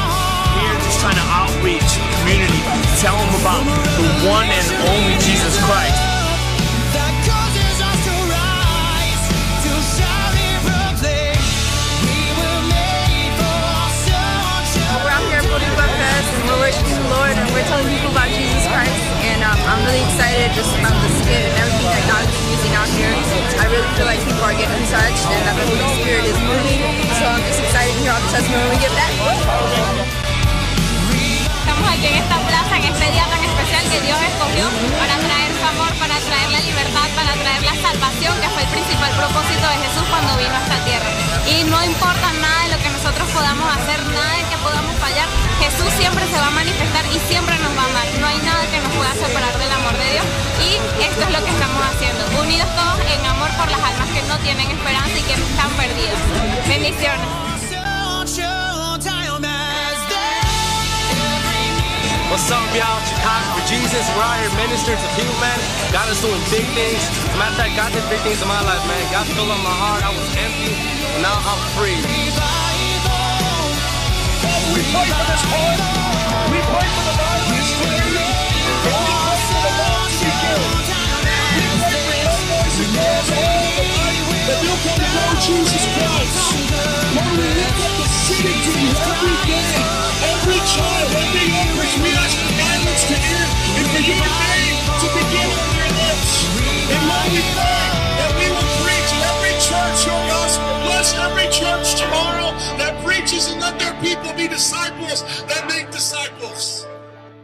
Here, 0.55 0.79
just 0.87 1.03
trying 1.03 1.19
to 1.19 1.27
outreach 1.35 1.83
the 1.83 2.07
community, 2.23 2.63
tell 3.03 3.19
them 3.19 3.43
about 3.43 3.67
the 3.99 4.07
one 4.31 4.47
and 4.47 4.67
only 4.87 5.19
Jesus 5.19 5.59
Christ. 5.67 6.08
Telling 17.69 17.89
people 17.93 18.09
about 18.11 18.33
Jesus 18.33 18.65
Christ. 18.65 18.97
And 19.29 19.45
um, 19.45 19.59
I'm 19.69 19.85
really 19.85 20.01
excited 20.01 20.49
just 20.57 20.73
about 20.81 20.97
the 21.05 21.11
skit 21.21 21.45
and 21.45 21.57
everything 21.61 21.89
that 21.93 22.05
God's 22.09 22.33
been 22.33 22.49
using 22.49 22.73
out 22.73 22.89
here. 22.97 23.13
I 23.61 23.65
really 23.69 23.91
feel 23.93 24.09
like 24.09 24.21
people 24.25 24.41
are 24.41 24.57
getting 24.57 24.83
touched 24.89 25.29
and 25.29 25.43
that 25.45 25.55
the 25.61 25.69
Holy 25.69 25.89
Spirit 26.01 26.25
is 26.33 26.39
moving. 26.41 26.81
So 27.21 27.29
I'm 27.29 27.45
just 27.45 27.61
excited 27.61 27.93
to 27.93 28.01
hear 28.01 28.13
all 28.17 28.25
the 28.25 28.33
testimony 28.33 28.73
we 28.73 28.81
get 28.81 28.93
back. 28.97 29.13
Estamos 31.69 31.89
aquí 31.93 32.07
en 32.09 32.17
esta 32.25 32.39
plaza, 32.49 32.77
en 32.81 32.85
este 32.89 33.07
día 33.13 33.25
tan 33.29 33.45
especial 33.45 33.85
que 33.93 34.01
Dios 34.01 34.17
escogió 34.17 34.65
para 34.97 35.15
traer 35.21 35.51
su 35.53 35.65
amor, 35.69 35.93
para 36.01 36.17
traer 36.25 36.49
la 36.49 36.61
libertad, 36.79 37.11
para 37.17 37.33
traer 37.35 37.63
la 37.63 37.75
salvación, 37.83 38.35
que 38.41 38.49
fue 38.55 38.63
el 38.63 38.71
principal 38.71 39.11
propósito 39.19 39.67
de 39.67 39.79
Jesús 39.83 40.05
cuando 40.11 40.37
vino 40.39 40.55
a 40.55 40.63
esta 40.63 40.79
tierra. 40.87 41.11
Y 41.51 41.65
no 41.65 41.83
importa 41.83 42.33
nada 42.39 42.63
de 42.65 42.69
lo 42.77 42.79
que 42.79 42.91
nosotros 42.91 43.27
podamos 43.35 43.67
hacer, 43.67 43.99
nada 44.15 44.33
de 44.39 44.45
que 44.47 44.59
podamos 44.63 44.95
fallar, 45.03 45.27
Jesús 45.59 45.91
siempre 45.99 46.23
se 46.31 46.39
va 46.39 46.47
a 46.47 46.55
manifestar 46.55 47.05
y 47.11 47.19
siempre 47.27 47.59
nos 47.59 47.75
va 47.75 47.83
a 47.83 47.91
amar. 47.91 48.07
No 48.21 48.27
hay 48.27 48.39
nada 48.47 48.63
que 48.71 48.79
nos 48.79 48.93
pueda 48.95 49.13
separar 49.15 49.55
del 49.59 49.73
amor 49.73 49.95
de 49.99 50.07
Dios. 50.13 50.27
Y 50.63 50.71
esto 51.03 51.23
es 51.27 51.31
lo 51.35 51.41
que 51.43 51.51
estamos 51.51 51.83
haciendo, 51.83 52.23
unidos 52.43 52.69
todos 52.79 52.99
en 53.11 53.27
amor 53.27 53.51
por 53.59 53.69
las 53.71 53.83
almas 53.83 54.09
que 54.15 54.23
no 54.31 54.39
tienen 54.39 54.71
esperanza 54.71 55.19
y 55.19 55.23
que 55.23 55.35
están 55.35 55.71
perdidas. 55.75 56.23
Bendiciones. 56.69 57.48
What's 62.29 62.45
up, 62.53 62.61
y'all? 62.77 63.01
Chicago 63.09 63.57
for 63.57 63.65
Jesus. 63.65 64.05
We're 64.13 64.21
out 64.21 64.37
here 64.37 64.53
ministering 64.61 65.01
to 65.01 65.09
people, 65.17 65.33
man. 65.41 65.57
God 65.97 66.13
is 66.13 66.21
doing 66.21 66.37
big 66.53 66.69
things. 66.77 67.01
As 67.01 67.33
a 67.33 67.39
matter 67.41 67.57
of 67.57 67.57
fact, 67.57 67.73
God 67.73 67.89
did 67.89 68.05
big 68.13 68.21
things 68.21 68.45
in 68.45 68.49
my 68.49 68.61
life, 68.69 68.85
man. 68.85 69.01
God 69.09 69.25
filled 69.33 69.49
up 69.49 69.57
my 69.65 69.73
heart. 69.73 70.05
I 70.05 70.13
was 70.13 70.29
empty, 70.37 70.77
now 71.25 71.41
I'm 71.41 71.57
free. 71.73 71.97
We 74.77 74.85
pray 74.93 75.09
for 75.09 75.25
this 75.25 75.45
heart. 75.49 75.81
We 76.53 76.61
pray 76.69 76.89
for 76.93 77.05
the 77.09 77.17
of 77.17 77.49
this 77.49 77.69
community. 77.81 78.21
And 78.21 79.01
we 79.09 79.13
pray 79.25 79.41
for 79.49 79.61
the 79.65 79.73
lost 79.89 80.21
to 80.21 80.29
be. 80.29 80.53
We 81.57 81.65
pray 81.81 81.97
for 81.97 82.13
young 82.13 82.45
boys 82.45 82.77
and 82.77 82.93
girls 82.93 83.29
all 83.41 83.89
over 83.89 83.98
that 84.49 84.59
they'll 84.65 84.81
come 84.81 84.97
to 84.97 85.11
know 85.13 85.31
Jesus 85.45 85.85
Christ. 85.93 86.57
Lord, 87.13 87.37
we 87.37 87.49
lift 87.53 87.81
up 87.85 87.95
the 88.01 88.09
city 88.09 88.49
to 88.49 88.73
you 88.81 88.91
every 88.97 89.37
day. 89.45 89.73
Every 90.25 90.61
child, 90.65 91.09
every 91.21 91.47
person, 91.77 92.01
we 92.01 92.11
ask 92.17 92.33
for 92.33 92.53
guidance 92.57 93.03
to 93.13 93.17
hear 93.21 93.45
and 93.77 93.87
for 93.93 94.03
your 94.09 94.25
name 94.25 94.77
to 95.05 95.07
begin 95.21 95.49
on 95.53 95.69
their 95.77 95.93
lips. 96.01 96.33
And 96.89 97.03
Lord, 97.05 97.29
we 97.29 97.43
pray 97.53 97.85
that 97.93 98.33
we 98.41 98.47
will 98.49 98.71
preach 98.81 99.11
every 99.21 99.55
church 99.61 99.99
your 100.09 100.23
gospel. 100.33 100.73
Bless 100.89 101.13
every 101.13 101.49
church 101.53 102.01
tomorrow 102.01 102.57
that 102.81 102.97
preaches 103.05 103.53
and 103.53 103.61
let 103.61 103.77
their 103.77 103.93
people 104.01 104.33
be 104.33 104.49
disciples 104.49 105.29
that 105.45 105.69
make 105.69 105.93
disciples. 105.93 106.89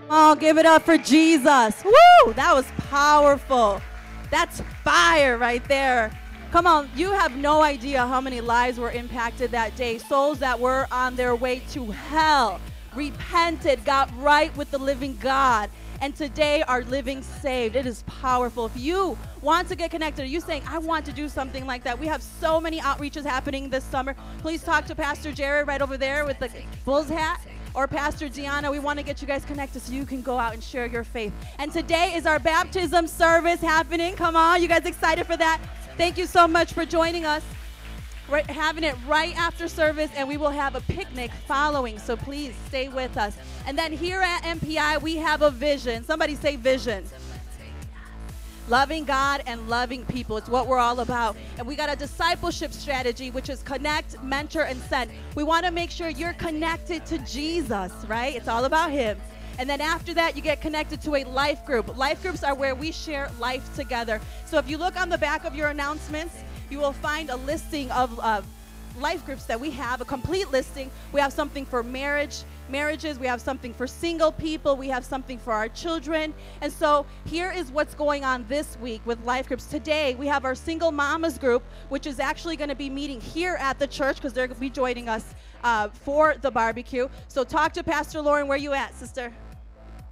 Oh, 0.09 0.35
give 0.35 0.57
it 0.57 0.65
up 0.65 0.83
for 0.83 0.97
Jesus. 0.97 1.85
Woo! 1.85 2.33
That 2.33 2.53
was 2.55 2.65
powerful. 2.89 3.83
That's 4.31 4.63
fire 4.83 5.37
right 5.37 5.63
there. 5.69 6.11
Come 6.55 6.69
on, 6.69 6.89
you 6.95 7.11
have 7.11 7.35
no 7.35 7.65
idea 7.65 8.07
how 8.07 8.21
many 8.21 8.41
lives 8.41 8.79
were 8.79 8.93
impacted 8.93 9.51
that 9.51 9.75
day. 9.75 9.99
Souls 9.99 10.39
that 10.39 10.61
were 10.61 10.87
on 10.93 11.17
their 11.17 11.35
way 11.35 11.59
to 11.73 11.91
hell 11.91 12.61
repented, 12.95 13.85
got 13.85 14.09
right 14.23 14.57
with 14.57 14.71
the 14.71 14.79
living 14.79 15.19
God, 15.21 15.69
and 16.01 16.15
today 16.15 16.63
are 16.63 16.85
living 16.85 17.23
saved. 17.23 17.75
It 17.75 17.87
is 17.87 18.05
powerful. 18.05 18.67
If 18.67 18.77
you 18.77 19.19
want 19.43 19.69
to 19.71 19.75
get 19.75 19.91
connected, 19.91 20.29
you 20.29 20.41
saying, 20.41 20.63
I 20.69 20.79
want 20.79 21.05
to 21.07 21.13
do 21.13 21.29
something 21.29 21.67
like 21.67 21.83
that? 21.83 21.99
We 21.99 22.07
have 22.07 22.23
so 22.23 22.61
many 22.61 22.79
outreaches 22.79 23.25
happening 23.25 23.69
this 23.69 23.83
summer. 23.83 24.15
Please 24.39 24.63
talk 24.63 24.87
to 24.87 24.95
Pastor 24.95 25.33
Jared 25.33 25.67
right 25.67 25.83
over 25.83 25.97
there 25.97 26.25
with 26.25 26.39
the 26.39 26.51
Bulls 26.85 27.09
hat. 27.09 27.41
or 27.75 27.89
Pastor 27.89 28.29
Deanna. 28.29 28.71
We 28.71 28.79
want 28.79 29.01
to 29.01 29.05
get 29.05 29.21
you 29.21 29.27
guys 29.27 29.45
connected 29.45 29.83
so 29.83 29.93
you 29.93 30.07
can 30.07 30.23
go 30.23 30.39
out 30.39 30.55
and 30.55 30.63
share 30.63 30.87
your 30.87 31.03
faith. 31.03 31.33
And 31.59 31.73
today 31.73 32.13
is 32.15 32.25
our 32.25 32.39
baptism 32.39 33.09
service 33.09 33.61
happening. 33.61 34.15
Come 34.15 34.37
on, 34.37 34.63
you 34.63 34.69
guys 34.69 34.87
excited 34.87 35.27
for 35.27 35.37
that? 35.37 35.61
Thank 35.97 36.19
you 36.19 36.27
so 36.27 36.49
much 36.49 36.73
for 36.73 36.85
joining 36.85 37.25
us. 37.25 37.45
We're 38.29 38.43
having 38.49 38.83
it 38.83 38.97
right 39.07 39.37
after 39.39 39.69
service, 39.69 40.11
and 40.17 40.27
we 40.27 40.37
will 40.37 40.51
have 40.51 40.75
a 40.75 40.81
picnic 40.81 41.31
following. 41.47 42.01
So 42.01 42.17
please 42.17 42.53
stay 42.67 42.89
with 42.89 43.17
us. 43.17 43.37
And 43.65 43.79
then 43.79 43.93
here 43.93 44.21
at 44.21 44.43
MPI, 44.43 45.01
we 45.03 45.17
have 45.19 45.43
a 45.43 45.51
vision. 45.51 46.03
Somebody 46.03 46.35
say 46.35 46.57
vision. 46.57 47.05
Loving 48.69 49.05
God 49.05 49.45
and 49.47 49.69
loving 49.69 50.05
people. 50.07 50.37
It's 50.37 50.49
what 50.49 50.67
we're 50.67 50.79
all 50.79 50.99
about. 50.99 51.37
And 51.59 51.67
we 51.67 51.77
got 51.77 51.93
a 51.93 51.97
discipleship 51.97 52.73
strategy, 52.73 53.31
which 53.31 53.49
is 53.49 53.63
connect, 53.63 54.21
mentor, 54.21 54.63
and 54.63 54.81
send. 54.83 55.13
We 55.37 55.45
want 55.45 55.65
to 55.65 55.71
make 55.71 55.91
sure 55.91 56.09
you're 56.09 56.33
connected 56.33 57.07
to 57.07 57.19
Jesus, 57.19 57.93
right? 58.09 58.35
It's 58.35 58.49
all 58.49 58.65
about 58.65 58.91
Him. 58.91 59.17
And 59.59 59.71
then 59.71 59.81
after 59.81 60.15
that, 60.15 60.37
you 60.37 60.43
get 60.43 60.61
connected 60.61 61.01
to 61.03 61.15
a 61.17 61.25
life 61.25 61.65
group. 61.65 61.97
Life 61.97 62.23
groups 62.23 62.43
are 62.43 62.55
where 62.55 62.75
we 62.75 62.91
share 62.91 63.31
life 63.39 63.75
together. 63.77 64.21
So 64.47 64.59
if 64.59 64.69
you 64.69 64.79
look 64.79 65.01
on 65.01 65.09
the 65.09 65.19
back 65.19 65.45
of 65.45 65.55
your 65.55 65.69
announcements, 65.69 66.43
you 66.71 66.79
will 66.79 66.93
find 66.93 67.31
a 67.31 67.37
listing 67.37 67.91
of 67.93 68.19
uh, 68.21 68.43
life 68.99 69.25
groups 69.25 69.45
that 69.45 69.61
we 69.61 69.71
have, 69.71 70.01
a 70.01 70.05
complete 70.05 70.51
listing. 70.51 70.91
We 71.13 71.21
have 71.21 71.33
something 71.33 71.67
for 71.67 71.83
marriage, 71.83 72.43
marriages, 72.69 73.19
we 73.19 73.27
have 73.27 73.41
something 73.41 73.73
for 73.75 73.87
single 73.87 74.33
people, 74.33 74.77
we 74.77 74.89
have 74.89 75.05
something 75.05 75.39
for 75.39 75.53
our 75.53 75.69
children. 75.69 76.35
And 76.61 76.73
so 76.73 77.07
here 77.25 77.51
is 77.51 77.71
what's 77.71 77.95
going 77.95 78.25
on 78.25 78.45
this 78.49 78.79
week 78.81 79.01
with 79.05 79.23
life 79.25 79.49
groups. 79.49 79.67
Today, 79.67 80.15
we 80.15 80.27
have 80.27 80.45
our 80.45 80.55
single 80.55 80.93
mamas 80.93 81.39
group, 81.39 81.63
which 81.89 82.07
is 82.07 82.21
actually 82.21 82.57
going 82.57 82.71
to 82.71 82.75
be 82.75 82.91
meeting 82.91 83.21
here 83.21 83.57
at 83.61 83.79
the 83.79 83.87
church 83.87 84.17
because 84.17 84.33
they're 84.33 84.47
going 84.47 84.57
to 84.57 84.61
be 84.61 84.71
joining 84.71 85.09
us 85.09 85.35
uh, 85.63 85.89
for 85.89 86.37
the 86.41 86.51
barbecue. 86.51 87.09
So 87.29 87.45
talk 87.45 87.73
to 87.75 87.83
Pastor 87.83 88.21
Lauren. 88.21 88.49
Where 88.49 88.59
you 88.59 88.73
at, 88.73 88.95
sister? 88.95 89.33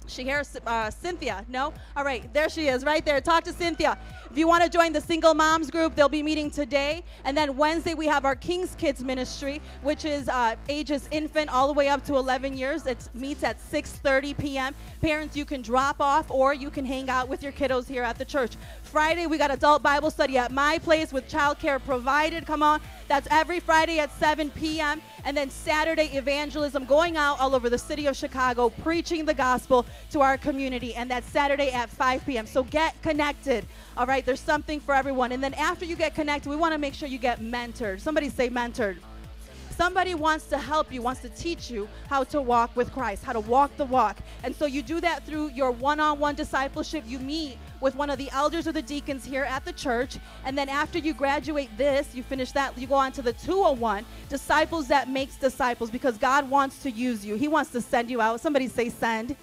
She 0.07 0.29
uh, 0.31 0.89
Cynthia. 0.89 1.45
No? 1.47 1.73
All 1.95 2.03
right, 2.03 2.31
there 2.33 2.49
she 2.49 2.67
is, 2.67 2.83
right 2.83 3.05
there. 3.05 3.21
Talk 3.21 3.43
to 3.45 3.53
Cynthia. 3.53 3.97
If 4.29 4.37
you 4.37 4.47
want 4.47 4.63
to 4.63 4.69
join 4.69 4.93
the 4.93 5.01
single 5.01 5.33
moms 5.33 5.69
group, 5.69 5.95
they'll 5.95 6.09
be 6.09 6.23
meeting 6.23 6.49
today. 6.49 7.03
And 7.23 7.37
then 7.37 7.55
Wednesday, 7.55 7.93
we 7.93 8.07
have 8.07 8.25
our 8.25 8.35
King's 8.35 8.75
Kids 8.75 9.03
Ministry, 9.03 9.61
which 9.81 10.05
is 10.05 10.27
uh, 10.27 10.55
ages 10.69 11.07
infant 11.11 11.53
all 11.53 11.67
the 11.67 11.73
way 11.73 11.87
up 11.87 12.03
to 12.05 12.15
11 12.15 12.57
years. 12.57 12.85
It 12.87 13.07
meets 13.13 13.43
at 13.43 13.59
6:30 13.59 14.37
p.m. 14.37 14.75
Parents, 15.01 15.35
you 15.35 15.45
can 15.45 15.61
drop 15.61 15.97
off 15.99 16.31
or 16.31 16.53
you 16.53 16.69
can 16.69 16.85
hang 16.85 17.09
out 17.09 17.27
with 17.27 17.43
your 17.43 17.51
kiddos 17.51 17.87
here 17.87 18.03
at 18.03 18.17
the 18.17 18.25
church. 18.25 18.53
Friday, 18.81 19.27
we 19.27 19.37
got 19.37 19.51
adult 19.51 19.83
Bible 19.83 20.09
study 20.09 20.37
at 20.37 20.51
my 20.51 20.79
place 20.79 21.11
with 21.13 21.27
childcare 21.29 21.83
provided. 21.83 22.45
Come 22.45 22.63
on. 22.63 22.81
That's 23.07 23.27
every 23.31 23.59
Friday 23.59 23.99
at 23.99 24.11
7 24.19 24.49
p.m. 24.51 25.01
And 25.25 25.35
then 25.35 25.49
Saturday, 25.49 26.09
evangelism 26.13 26.85
going 26.85 27.17
out 27.17 27.39
all 27.39 27.55
over 27.55 27.69
the 27.69 27.77
city 27.77 28.07
of 28.07 28.15
Chicago, 28.15 28.69
preaching 28.69 29.25
the 29.25 29.33
gospel 29.33 29.85
to 30.11 30.21
our 30.21 30.37
community. 30.37 30.95
And 30.95 31.09
that's 31.09 31.27
Saturday 31.29 31.71
at 31.71 31.89
5 31.89 32.25
p.m. 32.25 32.45
So 32.45 32.63
get 32.63 33.01
connected. 33.01 33.65
All 33.97 34.05
right, 34.05 34.25
there's 34.25 34.39
something 34.39 34.79
for 34.79 34.93
everyone. 34.93 35.31
And 35.31 35.43
then 35.43 35.53
after 35.53 35.85
you 35.85 35.95
get 35.95 36.15
connected, 36.15 36.49
we 36.49 36.55
want 36.55 36.73
to 36.73 36.77
make 36.77 36.93
sure 36.93 37.07
you 37.07 37.17
get 37.17 37.39
mentored. 37.41 37.99
Somebody 37.99 38.29
say 38.29 38.49
mentored. 38.49 38.97
Somebody 39.75 40.13
wants 40.13 40.45
to 40.47 40.57
help 40.59 40.93
you, 40.93 41.01
wants 41.01 41.21
to 41.21 41.29
teach 41.29 41.71
you 41.71 41.89
how 42.07 42.23
to 42.25 42.39
walk 42.39 42.75
with 42.75 42.93
Christ, 42.93 43.23
how 43.23 43.33
to 43.33 43.39
walk 43.39 43.75
the 43.75 43.85
walk. 43.85 44.19
And 44.43 44.55
so 44.55 44.67
you 44.67 44.83
do 44.83 45.01
that 45.01 45.25
through 45.25 45.49
your 45.49 45.71
one 45.71 45.99
on 45.99 46.19
one 46.19 46.35
discipleship. 46.35 47.03
You 47.07 47.17
meet 47.17 47.57
with 47.83 47.95
one 47.95 48.09
of 48.09 48.17
the 48.17 48.31
elders 48.31 48.65
or 48.65 48.71
the 48.71 48.81
deacons 48.81 49.25
here 49.25 49.43
at 49.43 49.65
the 49.65 49.73
church. 49.73 50.17
And 50.45 50.57
then 50.57 50.69
after 50.69 50.97
you 50.97 51.13
graduate 51.13 51.69
this, 51.77 52.15
you 52.15 52.23
finish 52.23 52.53
that, 52.53 52.75
you 52.77 52.87
go 52.87 52.95
on 52.95 53.11
to 53.11 53.21
the 53.21 53.33
201 53.33 54.05
disciples 54.29 54.87
that 54.87 55.09
makes 55.09 55.35
disciples 55.35 55.91
because 55.91 56.17
God 56.17 56.49
wants 56.49 56.81
to 56.83 56.89
use 56.89 57.25
you. 57.25 57.35
He 57.35 57.49
wants 57.49 57.71
to 57.71 57.81
send 57.81 58.09
you 58.09 58.21
out. 58.21 58.39
Somebody 58.39 58.69
say 58.69 58.87
send. 58.87 59.35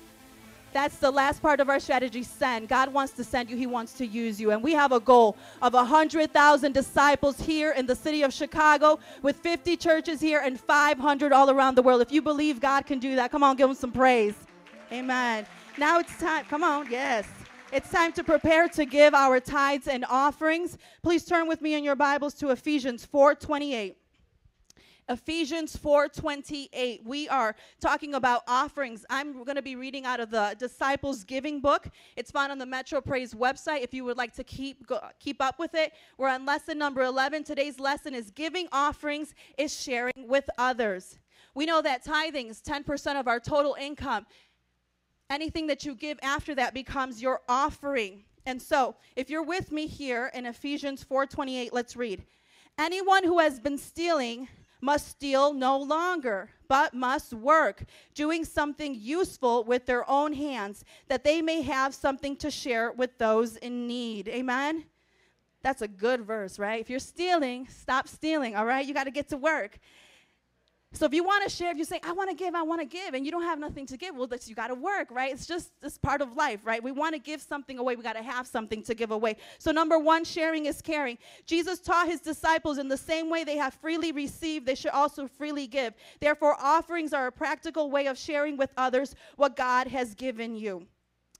That's 0.72 0.96
the 0.96 1.10
last 1.10 1.42
part 1.42 1.60
of 1.60 1.68
our 1.68 1.80
strategy 1.80 2.22
send. 2.22 2.68
God 2.68 2.92
wants 2.92 3.12
to 3.14 3.24
send 3.24 3.50
you, 3.50 3.56
He 3.56 3.66
wants 3.66 3.92
to 3.94 4.06
use 4.06 4.40
you. 4.40 4.52
And 4.52 4.62
we 4.62 4.72
have 4.72 4.92
a 4.92 5.00
goal 5.00 5.36
of 5.60 5.74
100,000 5.74 6.72
disciples 6.72 7.40
here 7.40 7.72
in 7.72 7.86
the 7.86 7.96
city 7.96 8.22
of 8.22 8.32
Chicago 8.32 9.00
with 9.20 9.36
50 9.36 9.76
churches 9.76 10.20
here 10.20 10.40
and 10.42 10.58
500 10.58 11.32
all 11.32 11.50
around 11.50 11.74
the 11.74 11.82
world. 11.82 12.00
If 12.00 12.12
you 12.12 12.22
believe 12.22 12.60
God 12.60 12.86
can 12.86 13.00
do 13.00 13.16
that, 13.16 13.32
come 13.32 13.42
on, 13.42 13.56
give 13.56 13.68
Him 13.68 13.76
some 13.76 13.92
praise. 13.92 14.34
Amen. 14.92 15.44
Now 15.76 15.98
it's 15.98 16.16
time. 16.18 16.44
Come 16.46 16.62
on, 16.62 16.90
yes. 16.90 17.26
It's 17.72 17.88
time 17.88 18.12
to 18.14 18.24
prepare 18.24 18.68
to 18.70 18.84
give 18.84 19.14
our 19.14 19.38
tithes 19.38 19.86
and 19.86 20.04
offerings. 20.10 20.76
Please 21.04 21.24
turn 21.24 21.46
with 21.46 21.62
me 21.62 21.74
in 21.74 21.84
your 21.84 21.94
Bibles 21.94 22.34
to 22.34 22.50
Ephesians 22.50 23.06
4:28. 23.06 23.94
Ephesians 25.08 25.76
4:28. 25.76 27.04
We 27.04 27.28
are 27.28 27.54
talking 27.80 28.14
about 28.14 28.42
offerings. 28.48 29.06
I'm 29.08 29.44
going 29.44 29.54
to 29.54 29.62
be 29.62 29.76
reading 29.76 30.04
out 30.04 30.18
of 30.18 30.32
the 30.32 30.56
Disciples 30.58 31.22
Giving 31.22 31.60
book. 31.60 31.88
It's 32.16 32.32
found 32.32 32.50
on 32.50 32.58
the 32.58 32.66
Metro 32.66 33.00
Praise 33.00 33.34
website 33.34 33.82
if 33.82 33.94
you 33.94 34.04
would 34.04 34.16
like 34.16 34.34
to 34.34 34.42
keep 34.42 34.84
go, 34.88 34.98
keep 35.20 35.40
up 35.40 35.60
with 35.60 35.76
it. 35.76 35.92
We're 36.18 36.28
on 36.28 36.44
lesson 36.44 36.76
number 36.76 37.02
11. 37.02 37.44
Today's 37.44 37.78
lesson 37.78 38.16
is 38.16 38.32
giving 38.32 38.66
offerings 38.72 39.32
is 39.56 39.80
sharing 39.80 40.26
with 40.26 40.50
others. 40.58 41.20
We 41.54 41.66
know 41.66 41.82
that 41.82 42.04
tithing 42.04 42.48
is 42.48 42.60
10% 42.62 43.18
of 43.18 43.28
our 43.28 43.40
total 43.40 43.76
income. 43.78 44.26
Anything 45.30 45.68
that 45.68 45.84
you 45.84 45.94
give 45.94 46.18
after 46.22 46.54
that 46.56 46.74
becomes 46.74 47.22
your 47.22 47.40
offering. 47.48 48.24
And 48.44 48.60
so, 48.60 48.96
if 49.14 49.30
you're 49.30 49.44
with 49.44 49.70
me 49.70 49.86
here 49.86 50.30
in 50.34 50.44
Ephesians 50.44 51.04
4:28, 51.04 51.72
let's 51.72 51.96
read. 51.96 52.24
Anyone 52.76 53.24
who 53.24 53.38
has 53.38 53.60
been 53.60 53.78
stealing 53.78 54.48
must 54.80 55.08
steal 55.08 55.52
no 55.52 55.78
longer, 55.78 56.50
but 56.66 56.94
must 56.94 57.32
work, 57.32 57.84
doing 58.14 58.44
something 58.44 58.94
useful 58.94 59.62
with 59.64 59.86
their 59.86 60.08
own 60.08 60.32
hands, 60.32 60.84
that 61.08 61.22
they 61.22 61.42
may 61.42 61.62
have 61.62 61.94
something 61.94 62.34
to 62.36 62.50
share 62.50 62.90
with 62.90 63.18
those 63.18 63.56
in 63.56 63.86
need. 63.86 64.26
Amen? 64.28 64.84
That's 65.62 65.82
a 65.82 65.88
good 65.88 66.22
verse, 66.22 66.58
right? 66.58 66.80
If 66.80 66.88
you're 66.88 66.98
stealing, 66.98 67.68
stop 67.68 68.08
stealing, 68.08 68.56
all 68.56 68.64
right? 68.64 68.86
You 68.86 68.94
got 68.94 69.04
to 69.04 69.10
get 69.10 69.28
to 69.28 69.36
work. 69.36 69.78
So 70.92 71.06
if 71.06 71.14
you 71.14 71.22
want 71.22 71.44
to 71.44 71.50
share, 71.50 71.70
if 71.70 71.78
you 71.78 71.84
say, 71.84 72.00
I 72.02 72.10
want 72.10 72.30
to 72.30 72.36
give, 72.36 72.56
I 72.56 72.62
want 72.62 72.80
to 72.80 72.84
give, 72.84 73.14
and 73.14 73.24
you 73.24 73.30
don't 73.30 73.44
have 73.44 73.60
nothing 73.60 73.86
to 73.86 73.96
give, 73.96 74.16
well, 74.16 74.26
that's, 74.26 74.48
you 74.48 74.56
got 74.56 74.68
to 74.68 74.74
work, 74.74 75.08
right? 75.12 75.32
It's 75.32 75.46
just 75.46 75.70
it's 75.84 75.96
part 75.96 76.20
of 76.20 76.34
life, 76.34 76.60
right? 76.64 76.82
We 76.82 76.90
want 76.90 77.14
to 77.14 77.20
give 77.20 77.40
something 77.40 77.78
away. 77.78 77.94
We 77.94 78.02
got 78.02 78.16
to 78.16 78.22
have 78.22 78.44
something 78.48 78.82
to 78.82 78.94
give 78.94 79.12
away. 79.12 79.36
So 79.60 79.70
number 79.70 80.00
one, 80.00 80.24
sharing 80.24 80.66
is 80.66 80.82
caring. 80.82 81.16
Jesus 81.46 81.78
taught 81.78 82.08
his 82.08 82.20
disciples 82.20 82.78
in 82.78 82.88
the 82.88 82.96
same 82.96 83.30
way 83.30 83.44
they 83.44 83.56
have 83.56 83.74
freely 83.74 84.10
received, 84.10 84.66
they 84.66 84.74
should 84.74 84.90
also 84.90 85.28
freely 85.28 85.68
give. 85.68 85.94
Therefore, 86.18 86.56
offerings 86.58 87.12
are 87.12 87.28
a 87.28 87.32
practical 87.32 87.88
way 87.88 88.06
of 88.06 88.18
sharing 88.18 88.56
with 88.56 88.70
others 88.76 89.14
what 89.36 89.54
God 89.54 89.86
has 89.86 90.14
given 90.14 90.56
you. 90.56 90.86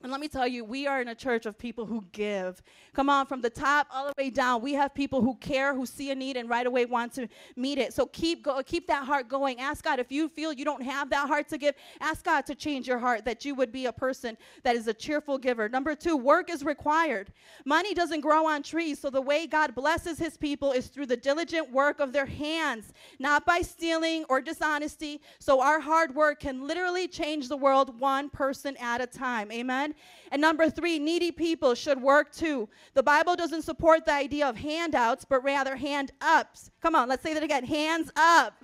And 0.03 0.11
let 0.11 0.21
me 0.21 0.29
tell 0.29 0.49
you, 0.49 0.65
we 0.65 0.87
are 0.87 1.03
in 1.03 1.09
a 1.09 1.15
church 1.15 1.45
of 1.45 1.59
people 1.59 1.85
who 1.85 2.07
give. 2.13 2.63
Come 2.95 3.11
on, 3.11 3.27
from 3.27 3.43
the 3.43 3.51
top 3.51 3.87
all 3.93 4.07
the 4.07 4.15
way 4.17 4.31
down, 4.31 4.63
we 4.63 4.73
have 4.73 4.95
people 4.95 5.21
who 5.21 5.35
care, 5.37 5.75
who 5.75 5.85
see 5.85 6.11
a 6.11 6.15
need, 6.15 6.39
and 6.39 6.49
right 6.49 6.67
away 6.67 6.87
want 6.87 7.13
to 7.15 7.29
meet 7.55 7.77
it. 7.77 7.93
So 7.93 8.07
keep 8.07 8.43
go, 8.43 8.63
keep 8.63 8.87
that 8.87 9.05
heart 9.05 9.29
going. 9.29 9.61
Ask 9.61 9.85
God 9.85 9.99
if 9.99 10.11
you 10.11 10.31
feel 10.31 10.55
you 10.55 10.65
don't 10.65 10.83
have 10.83 11.11
that 11.11 11.29
heart 11.29 11.51
to 11.51 11.59
give. 11.59 11.75
Ask 12.01 12.25
God 12.25 12.47
to 12.47 12.55
change 12.55 12.89
your 12.89 12.99
heart, 12.99 13.27
that 13.27 13.45
you 13.45 13.55
would 13.55 13.73
be 13.73 13.87
a 13.87 13.93
person 13.93 14.39
that 14.63 14.75
is 14.75 14.89
a 14.89 14.95
cheerful 14.95 15.37
giver. 15.37 15.69
Number 15.69 15.95
two, 15.95 16.17
work 16.17 16.49
is 16.49 16.65
required. 16.65 17.31
Money 17.67 17.93
doesn't 17.93 18.23
grow 18.23 18.47
on 18.47 18.63
trees, 18.63 18.99
so 18.99 19.11
the 19.11 19.21
way 19.21 19.47
God 19.47 19.75
blesses 19.75 20.19
His 20.19 20.39
people 20.39 20.73
is 20.73 20.87
through 20.87 21.07
the 21.07 21.17
diligent 21.17 21.71
work 21.71 22.01
of 22.01 22.15
their 22.15 22.27
hands, 22.27 22.95
not 23.19 23.45
by 23.45 23.61
stealing 23.61 24.25
or 24.31 24.41
dishonesty. 24.41 25.21
So 25.39 25.61
our 25.61 25.79
hard 25.79 26.15
work 26.15 26.41
can 26.41 26.67
literally 26.67 27.07
change 27.07 27.49
the 27.49 27.57
world 27.57 28.01
one 28.01 28.31
person 28.31 28.79
at 28.79 29.03
a 29.03 29.07
time. 29.07 29.53
Amen. 29.53 29.90
And 30.33 30.41
number 30.41 30.71
three, 30.71 30.99
needy 30.99 31.33
people 31.33 31.75
should 31.75 32.01
work 32.01 32.33
too. 32.33 32.69
The 32.95 33.03
Bible 33.03 33.37
doesn't 33.37 33.63
support 33.63 34.05
the 34.05 34.13
idea 34.13 34.49
of 34.49 34.57
handouts, 34.57 35.25
but 35.25 35.43
rather 35.43 35.77
hand 35.77 36.13
ups. 36.21 36.71
Come 36.81 36.95
on, 36.95 37.09
let's 37.09 37.23
say 37.23 37.35
that 37.35 37.43
again 37.43 37.65
hands 37.65 38.11
up. 38.17 38.55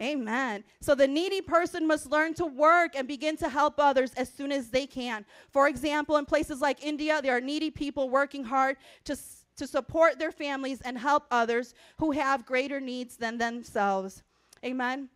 Amen. 0.00 0.64
So 0.80 0.94
the 0.94 1.06
needy 1.06 1.40
person 1.40 1.86
must 1.86 2.10
learn 2.10 2.34
to 2.34 2.46
work 2.46 2.96
and 2.96 3.06
begin 3.06 3.36
to 3.36 3.48
help 3.48 3.74
others 3.78 4.12
as 4.14 4.28
soon 4.28 4.50
as 4.50 4.70
they 4.70 4.86
can. 4.86 5.24
For 5.50 5.68
example, 5.68 6.16
in 6.16 6.24
places 6.24 6.60
like 6.60 6.84
India, 6.84 7.20
there 7.22 7.36
are 7.36 7.40
needy 7.40 7.70
people 7.70 8.10
working 8.10 8.42
hard 8.42 8.78
to, 9.04 9.16
to 9.56 9.66
support 9.66 10.18
their 10.18 10.32
families 10.32 10.80
and 10.80 10.98
help 10.98 11.26
others 11.30 11.74
who 11.98 12.10
have 12.12 12.46
greater 12.46 12.80
needs 12.80 13.16
than 13.16 13.38
themselves. 13.38 14.22
Amen. 14.64 15.08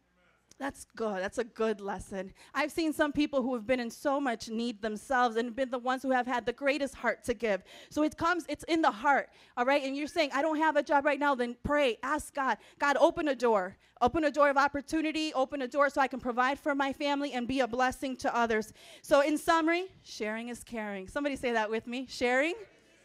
That's 0.58 0.86
good. 0.96 1.22
That's 1.22 1.36
a 1.36 1.44
good 1.44 1.82
lesson. 1.82 2.32
I've 2.54 2.72
seen 2.72 2.94
some 2.94 3.12
people 3.12 3.42
who 3.42 3.52
have 3.54 3.66
been 3.66 3.78
in 3.78 3.90
so 3.90 4.18
much 4.18 4.48
need 4.48 4.80
themselves 4.80 5.36
and 5.36 5.54
been 5.54 5.70
the 5.70 5.78
ones 5.78 6.02
who 6.02 6.10
have 6.10 6.26
had 6.26 6.46
the 6.46 6.52
greatest 6.52 6.94
heart 6.94 7.24
to 7.24 7.34
give. 7.34 7.62
So 7.90 8.02
it 8.02 8.16
comes, 8.16 8.46
it's 8.48 8.64
in 8.64 8.80
the 8.80 8.90
heart, 8.90 9.28
all 9.58 9.66
right? 9.66 9.82
And 9.82 9.94
you're 9.94 10.06
saying, 10.06 10.30
I 10.32 10.40
don't 10.40 10.56
have 10.56 10.76
a 10.76 10.82
job 10.82 11.04
right 11.04 11.20
now, 11.20 11.34
then 11.34 11.56
pray, 11.62 11.98
ask 12.02 12.34
God. 12.34 12.56
God, 12.78 12.96
open 12.98 13.28
a 13.28 13.34
door. 13.34 13.76
Open 14.02 14.24
a 14.24 14.30
door 14.30 14.50
of 14.50 14.58
opportunity, 14.58 15.32
open 15.32 15.62
a 15.62 15.68
door 15.68 15.88
so 15.88 16.02
I 16.02 16.06
can 16.06 16.20
provide 16.20 16.58
for 16.58 16.74
my 16.74 16.92
family 16.92 17.32
and 17.32 17.48
be 17.48 17.60
a 17.60 17.66
blessing 17.66 18.14
to 18.18 18.36
others. 18.36 18.74
So, 19.00 19.22
in 19.22 19.38
summary, 19.38 19.86
sharing 20.02 20.48
is 20.48 20.62
caring. 20.62 21.08
Somebody 21.08 21.34
say 21.34 21.52
that 21.52 21.70
with 21.70 21.86
me. 21.86 22.06
Sharing 22.06 22.56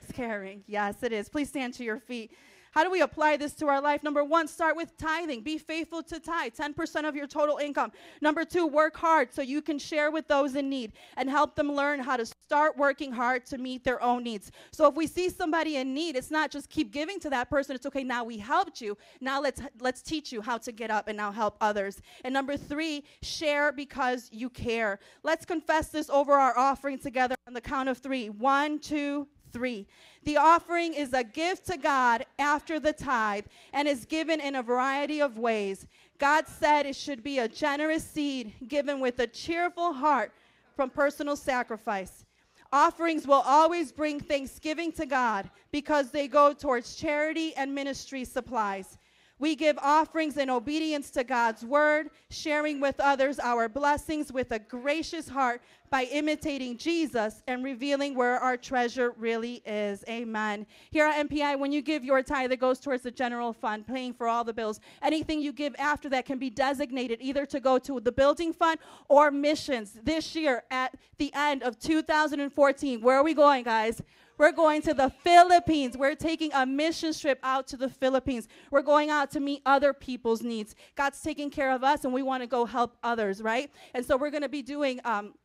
is 0.02 0.12
caring. 0.14 0.66
Yes, 0.68 1.02
it 1.02 1.14
is. 1.14 1.30
Please 1.30 1.48
stand 1.48 1.74
to 1.76 1.86
your 1.86 1.98
feet. 1.98 2.32
How 2.72 2.84
do 2.86 2.90
we 2.90 3.02
apply 3.02 3.38
this 3.38 3.54
to 3.56 3.68
our 3.68 3.82
life? 3.82 4.02
Number 4.02 4.24
one, 4.24 4.48
start 4.48 4.78
with 4.78 4.96
tithing. 4.98 5.42
Be 5.42 5.58
faithful 5.58 6.02
to 6.04 6.20
tithe, 6.20 6.54
10% 6.54 7.08
of 7.08 7.16
your 7.16 7.28
total 7.28 7.58
income. 7.58 7.92
Number 8.22 8.46
two, 8.46 8.66
work 8.66 8.96
hard 8.96 9.34
so 9.34 9.42
you 9.42 9.62
can 9.62 9.78
share 9.78 10.10
with 10.10 10.28
those 10.28 10.56
in 10.56 10.70
need 10.70 10.94
and 11.18 11.30
help 11.30 11.56
them 11.56 11.72
learn 11.72 12.00
how 12.00 12.16
to 12.16 12.26
start 12.26 12.78
working 12.78 13.12
hard 13.12 13.46
to 13.48 13.58
meet 13.58 13.84
their 13.84 14.02
own 14.02 14.24
needs. 14.24 14.52
So 14.72 14.88
if 14.88 14.96
we 14.96 15.06
see 15.06 15.30
somebody 15.30 15.78
in 15.78 15.94
need, 15.94 16.16
it's 16.16 16.32
not 16.32 16.50
just 16.50 16.70
keep 16.70 16.94
giving 16.94 17.20
to 17.20 17.30
that 17.30 17.50
person. 17.50 17.76
It's 17.76 17.86
okay, 17.86 18.06
now 18.06 18.24
we 18.24 18.38
helped 18.38 18.80
you. 18.80 18.98
Now 19.20 19.42
let's 19.42 19.62
let's 19.82 20.02
teach 20.02 20.32
you 20.32 20.42
how 20.42 20.58
to 20.60 20.72
get 20.72 20.90
up 20.90 21.10
and 21.10 21.18
now 21.18 21.32
help 21.32 21.58
others. 21.60 22.02
And 22.24 22.34
number 22.34 22.56
three, 22.56 23.04
share 23.22 23.74
because 23.74 24.30
you 24.32 24.50
care. 24.50 25.00
Let's 25.24 25.46
confess 25.46 25.90
this 25.90 26.10
over 26.10 26.34
our 26.34 26.58
offering 26.58 27.00
together 27.00 27.36
on 27.48 27.54
the 27.54 27.62
count 27.62 27.90
of 27.90 27.98
three. 27.98 28.30
One, 28.30 28.80
two, 28.80 29.28
three. 29.52 29.88
The 30.24 30.38
offering 30.38 30.94
is 30.94 31.14
a 31.14 31.24
gift 31.24 31.68
to 31.68 31.78
God 31.78 32.26
after 32.38 32.80
the 32.80 32.94
tithe 32.94 33.46
and 33.74 33.88
is 33.88 34.06
given 34.06 34.40
in 34.40 34.56
a 34.56 34.64
variety 34.64 35.22
of 35.22 35.38
ways. 35.38 35.88
God 36.20 36.48
said 36.48 36.86
it 36.86 36.96
should 36.96 37.24
be 37.24 37.40
a 37.40 37.48
generous 37.48 38.04
seed 38.04 38.54
given 38.68 39.00
with 39.00 39.20
a 39.20 39.28
cheerful 39.28 39.94
heart 39.94 40.32
from 40.76 40.90
personal 40.90 41.36
sacrifice. 41.36 42.26
Offerings 42.74 43.28
will 43.28 43.44
always 43.46 43.92
bring 43.92 44.20
thanksgiving 44.20 44.92
to 44.94 45.06
God 45.06 45.50
because 45.72 46.12
they 46.12 46.28
go 46.28 46.54
towards 46.54 46.96
charity 46.96 47.54
and 47.56 47.76
ministry 47.76 48.24
supplies. 48.24 48.98
We 49.42 49.56
give 49.56 49.80
offerings 49.80 50.38
in 50.38 50.52
obedience 50.52 51.10
to 51.12 51.24
God's 51.24 51.66
word, 51.66 52.12
sharing 52.30 52.80
with 52.80 53.00
others 53.00 53.40
our 53.40 53.68
blessings 53.68 54.32
with 54.32 54.52
a 54.52 54.60
gracious 54.60 55.28
heart 55.28 55.64
by 55.90 56.04
imitating 56.04 56.78
Jesus 56.78 57.42
and 57.48 57.64
revealing 57.64 58.14
where 58.14 58.38
our 58.38 58.56
treasure 58.56 59.16
really 59.18 59.64
is. 59.66 60.04
Amen. 60.08 60.68
Here 60.92 61.08
at 61.08 61.28
MPI, 61.28 61.58
when 61.58 61.72
you 61.72 61.82
give 61.82 62.06
your 62.06 62.22
tithe, 62.22 62.52
it 62.52 62.60
goes 62.60 62.80
towards 62.80 63.02
the 63.02 63.10
general 63.10 63.52
fund, 63.52 63.88
paying 63.88 64.14
for 64.14 64.28
all 64.28 64.44
the 64.44 64.54
bills. 64.54 64.80
Anything 65.02 65.42
you 65.42 65.54
give 65.54 65.76
after 65.80 66.08
that 66.10 66.26
can 66.28 66.38
be 66.38 66.52
designated 66.52 67.18
either 67.20 67.48
to 67.48 67.60
go 67.60 67.80
to 67.80 68.00
the 68.00 68.12
building 68.12 68.54
fund 68.54 68.80
or 69.10 69.32
missions. 69.32 69.98
This 70.04 70.36
year, 70.36 70.66
at 70.70 70.94
the 71.18 71.34
end 71.34 71.64
of 71.64 71.80
2014, 71.80 73.02
where 73.02 73.18
are 73.18 73.24
we 73.24 73.34
going, 73.34 73.64
guys? 73.64 74.04
We're 74.42 74.52
going 74.52 74.82
to 74.82 74.96
the 74.96 75.12
Philippines. 75.12 75.96
We're 75.96 76.16
taking 76.16 76.52
a 76.54 76.66
mission 76.66 77.14
trip 77.14 77.38
out 77.44 77.68
to 77.68 77.78
the 77.78 77.88
Philippines. 77.88 78.48
We're 78.72 78.82
going 78.82 79.12
out 79.12 79.30
to 79.34 79.40
meet 79.40 79.62
other 79.68 79.94
people's 79.94 80.42
needs. 80.42 80.74
God's 80.96 81.22
taking 81.22 81.52
care 81.52 81.72
of 81.72 81.84
us, 81.84 82.06
and 82.06 82.12
we 82.12 82.24
want 82.24 82.42
to 82.42 82.48
go 82.48 82.66
help 82.66 82.98
others, 83.04 83.44
right? 83.44 83.70
And 83.94 84.04
so 84.04 84.18
we're 84.18 84.32
going 84.32 84.42
to 84.42 84.50
be 84.50 84.64
doing. 84.64 85.00
Um, 85.06 85.36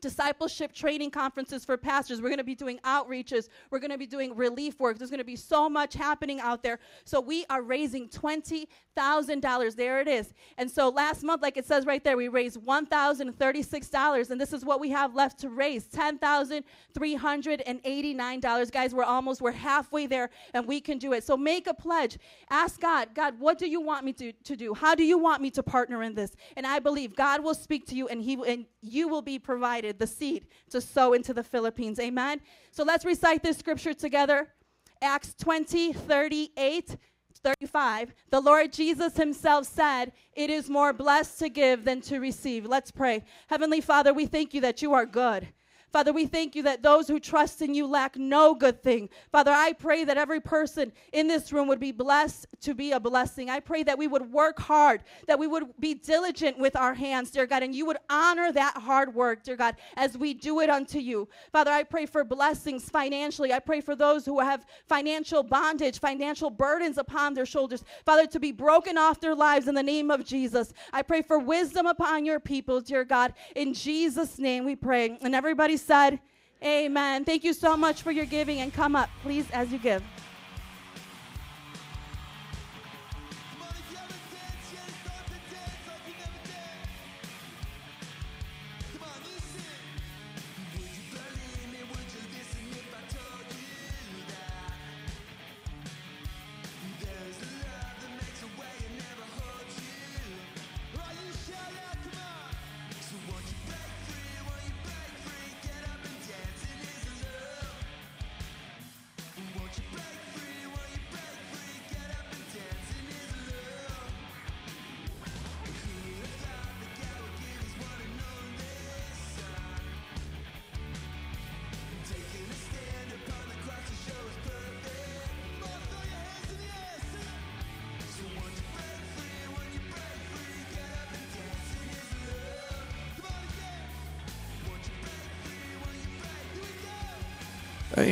discipleship 0.00 0.72
training 0.72 1.10
conferences 1.10 1.64
for 1.64 1.76
pastors. 1.76 2.20
We're 2.20 2.28
going 2.28 2.38
to 2.38 2.44
be 2.44 2.54
doing 2.54 2.78
outreaches. 2.84 3.48
We're 3.70 3.80
going 3.80 3.90
to 3.90 3.98
be 3.98 4.06
doing 4.06 4.36
relief 4.36 4.78
work. 4.80 4.98
There's 4.98 5.10
going 5.10 5.18
to 5.18 5.24
be 5.24 5.36
so 5.36 5.68
much 5.68 5.94
happening 5.94 6.40
out 6.40 6.62
there. 6.62 6.78
So 7.04 7.20
we 7.20 7.44
are 7.50 7.62
raising 7.62 8.08
$20,000. 8.08 9.76
There 9.76 10.00
it 10.00 10.08
is. 10.08 10.32
And 10.56 10.70
so 10.70 10.88
last 10.88 11.22
month, 11.22 11.42
like 11.42 11.56
it 11.56 11.66
says 11.66 11.86
right 11.86 12.04
there, 12.04 12.16
we 12.16 12.28
raised 12.28 12.60
$1,036. 12.60 14.30
And 14.30 14.40
this 14.40 14.52
is 14.52 14.64
what 14.64 14.78
we 14.80 14.90
have 14.90 15.14
left 15.14 15.38
to 15.40 15.48
raise 15.48 15.86
$10,389. 15.88 18.72
Guys, 18.72 18.94
we're 18.94 19.04
almost, 19.04 19.40
we're 19.40 19.52
halfway 19.52 20.06
there 20.06 20.30
and 20.54 20.66
we 20.66 20.80
can 20.80 20.98
do 20.98 21.12
it. 21.12 21.22
So 21.24 21.36
make 21.36 21.66
a 21.66 21.74
pledge. 21.74 22.18
Ask 22.50 22.80
God, 22.80 23.08
God, 23.14 23.38
what 23.38 23.58
do 23.58 23.68
you 23.68 23.80
want 23.80 24.04
me 24.04 24.12
to, 24.14 24.32
to 24.32 24.56
do? 24.56 24.74
How 24.74 24.94
do 24.94 25.04
you 25.04 25.18
want 25.18 25.42
me 25.42 25.50
to 25.50 25.62
partner 25.62 26.02
in 26.02 26.14
this? 26.14 26.34
And 26.56 26.66
I 26.66 26.78
believe 26.78 27.14
God 27.16 27.42
will 27.42 27.54
speak 27.54 27.86
to 27.88 27.94
you 27.94 28.08
and 28.08 28.22
he 28.22 28.38
and 28.46 28.66
you 28.82 29.08
will 29.08 29.22
be 29.22 29.38
provided 29.38 29.87
the 29.92 30.06
seed 30.06 30.46
to 30.70 30.80
sow 30.80 31.12
into 31.12 31.32
the 31.32 31.42
Philippines. 31.42 31.98
Amen. 31.98 32.40
So 32.70 32.84
let's 32.84 33.04
recite 33.04 33.42
this 33.42 33.58
scripture 33.58 33.94
together. 33.94 34.48
Acts 35.00 35.34
20, 35.34 35.92
38, 35.92 36.96
35. 37.42 38.14
The 38.30 38.40
Lord 38.40 38.72
Jesus 38.72 39.16
himself 39.16 39.66
said, 39.66 40.12
It 40.34 40.50
is 40.50 40.68
more 40.68 40.92
blessed 40.92 41.38
to 41.38 41.48
give 41.48 41.84
than 41.84 42.00
to 42.02 42.18
receive. 42.18 42.66
Let's 42.66 42.90
pray. 42.90 43.24
Heavenly 43.46 43.80
Father, 43.80 44.12
we 44.12 44.26
thank 44.26 44.54
you 44.54 44.60
that 44.62 44.82
you 44.82 44.92
are 44.94 45.06
good. 45.06 45.48
Father, 45.90 46.12
we 46.12 46.26
thank 46.26 46.54
you 46.54 46.62
that 46.64 46.82
those 46.82 47.08
who 47.08 47.18
trust 47.18 47.62
in 47.62 47.74
you 47.74 47.86
lack 47.86 48.16
no 48.16 48.54
good 48.54 48.82
thing. 48.82 49.08
Father, 49.32 49.50
I 49.50 49.72
pray 49.72 50.04
that 50.04 50.18
every 50.18 50.40
person 50.40 50.92
in 51.12 51.28
this 51.28 51.50
room 51.50 51.66
would 51.68 51.80
be 51.80 51.92
blessed 51.92 52.46
to 52.60 52.74
be 52.74 52.92
a 52.92 53.00
blessing. 53.00 53.48
I 53.48 53.60
pray 53.60 53.82
that 53.84 53.96
we 53.96 54.06
would 54.06 54.30
work 54.30 54.58
hard, 54.58 55.02
that 55.26 55.38
we 55.38 55.46
would 55.46 55.64
be 55.80 55.94
diligent 55.94 56.58
with 56.58 56.76
our 56.76 56.92
hands, 56.92 57.30
dear 57.30 57.46
God, 57.46 57.62
and 57.62 57.74
you 57.74 57.86
would 57.86 57.96
honor 58.10 58.52
that 58.52 58.76
hard 58.76 59.14
work, 59.14 59.42
dear 59.42 59.56
God, 59.56 59.76
as 59.96 60.18
we 60.18 60.34
do 60.34 60.60
it 60.60 60.68
unto 60.68 60.98
you. 60.98 61.26
Father, 61.52 61.70
I 61.70 61.84
pray 61.84 62.04
for 62.04 62.22
blessings 62.22 62.90
financially. 62.90 63.54
I 63.54 63.58
pray 63.58 63.80
for 63.80 63.96
those 63.96 64.26
who 64.26 64.40
have 64.40 64.66
financial 64.86 65.42
bondage, 65.42 66.00
financial 66.00 66.50
burdens 66.50 66.98
upon 66.98 67.32
their 67.32 67.46
shoulders. 67.46 67.82
Father, 68.04 68.26
to 68.26 68.38
be 68.38 68.52
broken 68.52 68.98
off 68.98 69.20
their 69.20 69.34
lives 69.34 69.68
in 69.68 69.74
the 69.74 69.82
name 69.82 70.10
of 70.10 70.24
Jesus. 70.26 70.74
I 70.92 71.00
pray 71.00 71.22
for 71.22 71.38
wisdom 71.38 71.86
upon 71.86 72.26
your 72.26 72.40
people, 72.40 72.82
dear 72.82 73.04
God. 73.04 73.32
In 73.56 73.72
Jesus' 73.72 74.38
name 74.38 74.66
we 74.66 74.76
pray. 74.76 75.18
And 75.22 75.34
everybody 75.34 75.77
said, 75.78 76.18
Amen. 76.62 77.24
Thank 77.24 77.44
you 77.44 77.52
so 77.52 77.76
much 77.76 78.02
for 78.02 78.10
your 78.10 78.24
giving 78.26 78.58
and 78.60 78.74
come 78.74 78.96
up, 78.96 79.08
please, 79.22 79.48
as 79.52 79.72
you 79.72 79.78
give. 79.78 80.02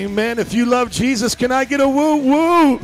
Amen. 0.07 0.39
If 0.39 0.55
you 0.55 0.67
love 0.67 0.93
Jesus, 0.93 1.35
can 1.35 1.51
I 1.51 1.65
get 1.65 1.81
a 1.81 1.89
woo 1.89 2.19
woo? 2.19 2.81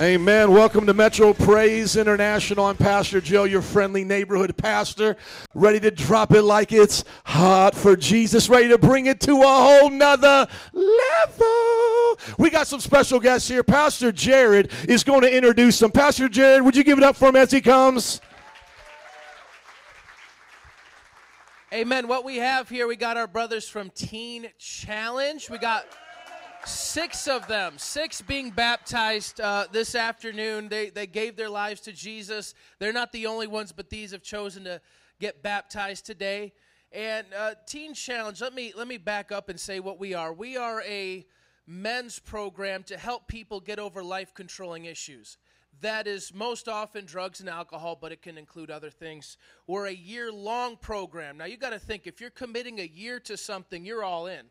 Amen. 0.00 0.52
Welcome 0.52 0.86
to 0.86 0.94
Metro 0.94 1.32
Praise 1.32 1.96
International. 1.96 2.66
I'm 2.66 2.76
Pastor 2.76 3.20
Joe, 3.20 3.42
your 3.42 3.60
friendly 3.60 4.04
neighborhood 4.04 4.56
pastor, 4.56 5.16
ready 5.52 5.80
to 5.80 5.90
drop 5.90 6.32
it 6.32 6.42
like 6.42 6.70
it's 6.70 7.02
hot 7.24 7.74
for 7.74 7.96
Jesus, 7.96 8.48
ready 8.48 8.68
to 8.68 8.78
bring 8.78 9.06
it 9.06 9.18
to 9.22 9.32
a 9.32 9.46
whole 9.46 9.90
nother 9.90 10.46
level. 10.72 12.18
We 12.38 12.50
got 12.50 12.68
some 12.68 12.78
special 12.78 13.18
guests 13.18 13.48
here. 13.48 13.64
Pastor 13.64 14.12
Jared 14.12 14.70
is 14.88 15.02
going 15.02 15.22
to 15.22 15.36
introduce 15.36 15.80
them. 15.80 15.90
Pastor 15.90 16.28
Jared, 16.28 16.62
would 16.62 16.76
you 16.76 16.84
give 16.84 16.98
it 16.98 17.04
up 17.04 17.16
for 17.16 17.30
him 17.30 17.36
as 17.36 17.50
he 17.50 17.60
comes? 17.60 18.20
Amen. 21.72 22.06
What 22.06 22.24
we 22.24 22.36
have 22.36 22.68
here, 22.68 22.86
we 22.86 22.94
got 22.94 23.16
our 23.16 23.26
brothers 23.26 23.68
from 23.68 23.90
Teen 23.90 24.50
Challenge. 24.56 25.50
We 25.50 25.58
got 25.58 25.84
six 26.64 27.26
of 27.26 27.48
them, 27.48 27.74
six 27.76 28.22
being 28.22 28.50
baptized 28.50 29.40
uh, 29.40 29.66
this 29.72 29.96
afternoon. 29.96 30.68
They, 30.68 30.90
they 30.90 31.08
gave 31.08 31.34
their 31.34 31.50
lives 31.50 31.80
to 31.82 31.92
Jesus. 31.92 32.54
They're 32.78 32.92
not 32.92 33.10
the 33.10 33.26
only 33.26 33.48
ones, 33.48 33.72
but 33.72 33.90
these 33.90 34.12
have 34.12 34.22
chosen 34.22 34.62
to 34.62 34.80
get 35.18 35.42
baptized 35.42 36.06
today. 36.06 36.52
And 36.92 37.26
uh, 37.36 37.54
Teen 37.66 37.94
Challenge, 37.94 38.40
let 38.40 38.54
me, 38.54 38.72
let 38.76 38.86
me 38.86 38.96
back 38.96 39.32
up 39.32 39.48
and 39.48 39.58
say 39.58 39.80
what 39.80 39.98
we 39.98 40.14
are. 40.14 40.32
We 40.32 40.56
are 40.56 40.82
a 40.82 41.26
men's 41.66 42.20
program 42.20 42.84
to 42.84 42.96
help 42.96 43.26
people 43.26 43.58
get 43.58 43.80
over 43.80 44.04
life 44.04 44.32
controlling 44.34 44.84
issues 44.84 45.36
that 45.80 46.06
is 46.06 46.32
most 46.32 46.68
often 46.68 47.04
drugs 47.04 47.40
and 47.40 47.48
alcohol, 47.48 47.98
but 48.00 48.12
it 48.12 48.22
can 48.22 48.38
include 48.38 48.70
other 48.70 48.90
things. 48.90 49.36
We're 49.66 49.86
a 49.86 49.92
year 49.92 50.32
long 50.32 50.76
program. 50.76 51.36
Now, 51.36 51.44
you 51.44 51.56
got 51.56 51.70
to 51.70 51.78
think 51.78 52.06
if 52.06 52.20
you're 52.20 52.30
committing 52.30 52.80
a 52.80 52.86
year 52.86 53.20
to 53.20 53.36
something, 53.36 53.84
you're 53.84 54.04
all 54.04 54.26
in. 54.26 54.46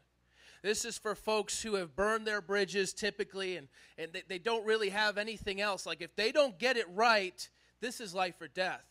This 0.61 0.85
is 0.85 0.97
for 0.97 1.13
folks 1.13 1.61
who 1.61 1.75
have 1.75 1.95
burned 1.95 2.25
their 2.25 2.41
bridges 2.41 2.91
typically 2.91 3.55
and, 3.55 3.67
and 3.97 4.11
they, 4.13 4.23
they 4.27 4.39
don't 4.39 4.65
really 4.65 4.89
have 4.89 5.17
anything 5.17 5.61
else. 5.61 5.85
Like, 5.85 6.01
if 6.01 6.15
they 6.15 6.31
don't 6.31 6.57
get 6.57 6.77
it 6.77 6.87
right, 6.93 7.47
this 7.81 8.01
is 8.01 8.13
life 8.13 8.41
or 8.41 8.47
death. 8.47 8.83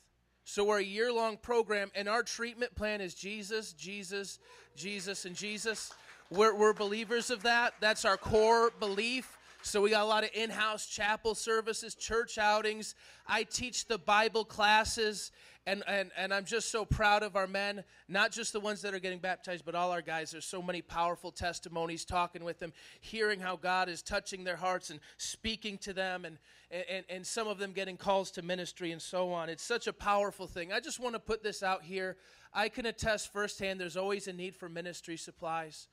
So, 0.45 0.65
we're 0.65 0.79
a 0.79 0.85
year 0.85 1.13
long 1.13 1.37
program, 1.37 1.91
and 1.95 2.09
our 2.09 2.23
treatment 2.23 2.75
plan 2.75 3.01
is 3.01 3.15
Jesus, 3.15 3.73
Jesus, 3.73 4.39
Jesus, 4.77 5.25
and 5.25 5.35
Jesus. 5.35 5.93
We're, 6.31 6.55
we're 6.55 6.75
believers 6.75 7.31
of 7.31 7.43
that. 7.45 7.75
That's 7.81 8.05
our 8.05 8.17
core 8.17 8.71
belief. 8.79 9.39
So 9.65 9.81
we 9.81 9.89
got 9.89 10.03
a 10.03 10.07
lot 10.07 10.25
of 10.25 10.31
in-house 10.35 10.87
chapel 10.87 11.35
services, 11.35 11.95
church 11.95 12.37
outings. 12.37 12.95
I 13.27 13.45
teach 13.45 13.87
the 13.87 13.97
Bible 13.97 14.45
classes, 14.45 15.33
and, 15.67 15.83
and, 15.89 16.11
and 16.19 16.35
I'm 16.35 16.45
just 16.45 16.71
so 16.71 16.85
proud 16.85 17.23
of 17.23 17.35
our 17.35 17.47
men, 17.47 17.83
not 18.07 18.31
just 18.31 18.53
the 18.53 18.61
ones 18.61 18.83
that 18.83 18.93
are 18.93 18.99
getting 18.99 19.21
baptized, 19.21 19.65
but 19.65 19.75
all 19.75 19.91
our 19.91 20.03
guys. 20.03 20.33
There's 20.33 20.45
so 20.45 20.61
many 20.61 20.83
powerful 20.83 21.31
testimonies, 21.31 22.05
talking 22.05 22.45
with 22.45 22.59
them, 22.59 22.75
hearing 23.01 23.41
how 23.41 23.57
God 23.57 23.89
is 23.89 24.03
touching 24.03 24.45
their 24.45 24.57
hearts 24.57 24.91
and 24.91 25.01
speaking 25.17 25.79
to 25.79 25.95
them, 25.95 26.27
and, 26.27 26.37
and, 26.71 27.07
and 27.09 27.27
some 27.27 27.49
of 27.49 27.57
them 27.57 27.73
getting 27.73 27.97
calls 27.97 28.31
to 28.33 28.43
ministry 28.43 28.93
and 28.93 29.01
so 29.01 29.33
on. 29.33 29.49
It's 29.49 29.65
such 29.65 29.87
a 29.87 29.95
powerful 29.95 30.47
thing. 30.47 30.75
I 30.75 30.81
just 30.81 31.01
want 31.01 31.15
to 31.15 31.21
put 31.21 31.43
this 31.43 31.63
out 31.63 31.83
here. 31.83 32.19
I 32.53 32.69
can 32.69 32.85
attest 32.85 33.33
firsthand 33.33 33.81
there's 33.81 33.97
always 33.97 34.29
a 34.29 34.33
need 34.35 34.55
for 34.55 34.69
ministry 34.69 35.17
supplies 35.17 35.89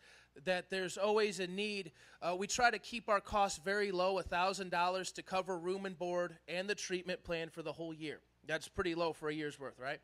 that 0.46 0.70
there's 0.70 0.98
always 0.98 1.40
a 1.40 1.48
need. 1.48 1.92
Uh, 2.22 2.36
we 2.38 2.48
try 2.48 2.72
to 2.72 2.80
keep 2.80 3.10
our 3.10 3.22
costs 3.22 3.60
very 3.64 3.92
low 3.92 4.22
$1,000 4.22 5.14
to 5.14 5.24
cover 5.24 5.58
room 5.58 5.86
and 5.86 5.98
board 5.98 6.38
and 6.48 6.70
the 6.70 6.76
treatment 6.76 7.24
plan 7.24 7.50
for 7.50 7.62
the 7.62 7.72
whole 7.72 7.94
year. 7.94 8.20
That's 8.48 8.68
pretty 8.68 8.96
low 8.96 9.14
for 9.14 9.30
a 9.30 9.34
year's 9.34 9.60
worth, 9.60 9.80
right? 9.80 10.00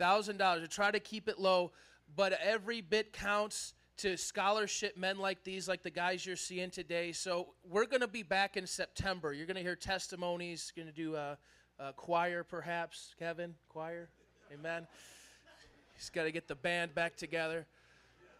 $1,000. 0.00 0.60
We 0.62 0.66
try 0.66 0.90
to 0.90 1.00
keep 1.00 1.28
it 1.28 1.38
low, 1.38 1.72
but 2.16 2.32
every 2.32 2.80
bit 2.80 3.12
counts 3.12 3.74
to 3.98 4.16
scholarship 4.16 4.96
men 4.96 5.18
like 5.18 5.44
these, 5.44 5.68
like 5.68 5.82
the 5.82 5.90
guys 5.90 6.24
you're 6.24 6.36
seeing 6.36 6.70
today. 6.70 7.12
So 7.12 7.48
we're 7.68 7.84
going 7.84 8.00
to 8.00 8.08
be 8.08 8.22
back 8.22 8.56
in 8.56 8.66
September. 8.66 9.32
You're 9.32 9.46
going 9.46 9.56
to 9.56 9.62
hear 9.62 9.76
testimonies. 9.76 10.72
Going 10.74 10.88
to 10.88 10.94
do 10.94 11.16
a, 11.16 11.36
a 11.78 11.92
choir, 11.92 12.42
perhaps, 12.42 13.14
Kevin? 13.18 13.54
Choir? 13.68 14.08
Amen. 14.52 14.86
He's 15.94 16.08
got 16.08 16.24
to 16.24 16.32
get 16.32 16.48
the 16.48 16.54
band 16.54 16.94
back 16.94 17.14
together. 17.16 17.66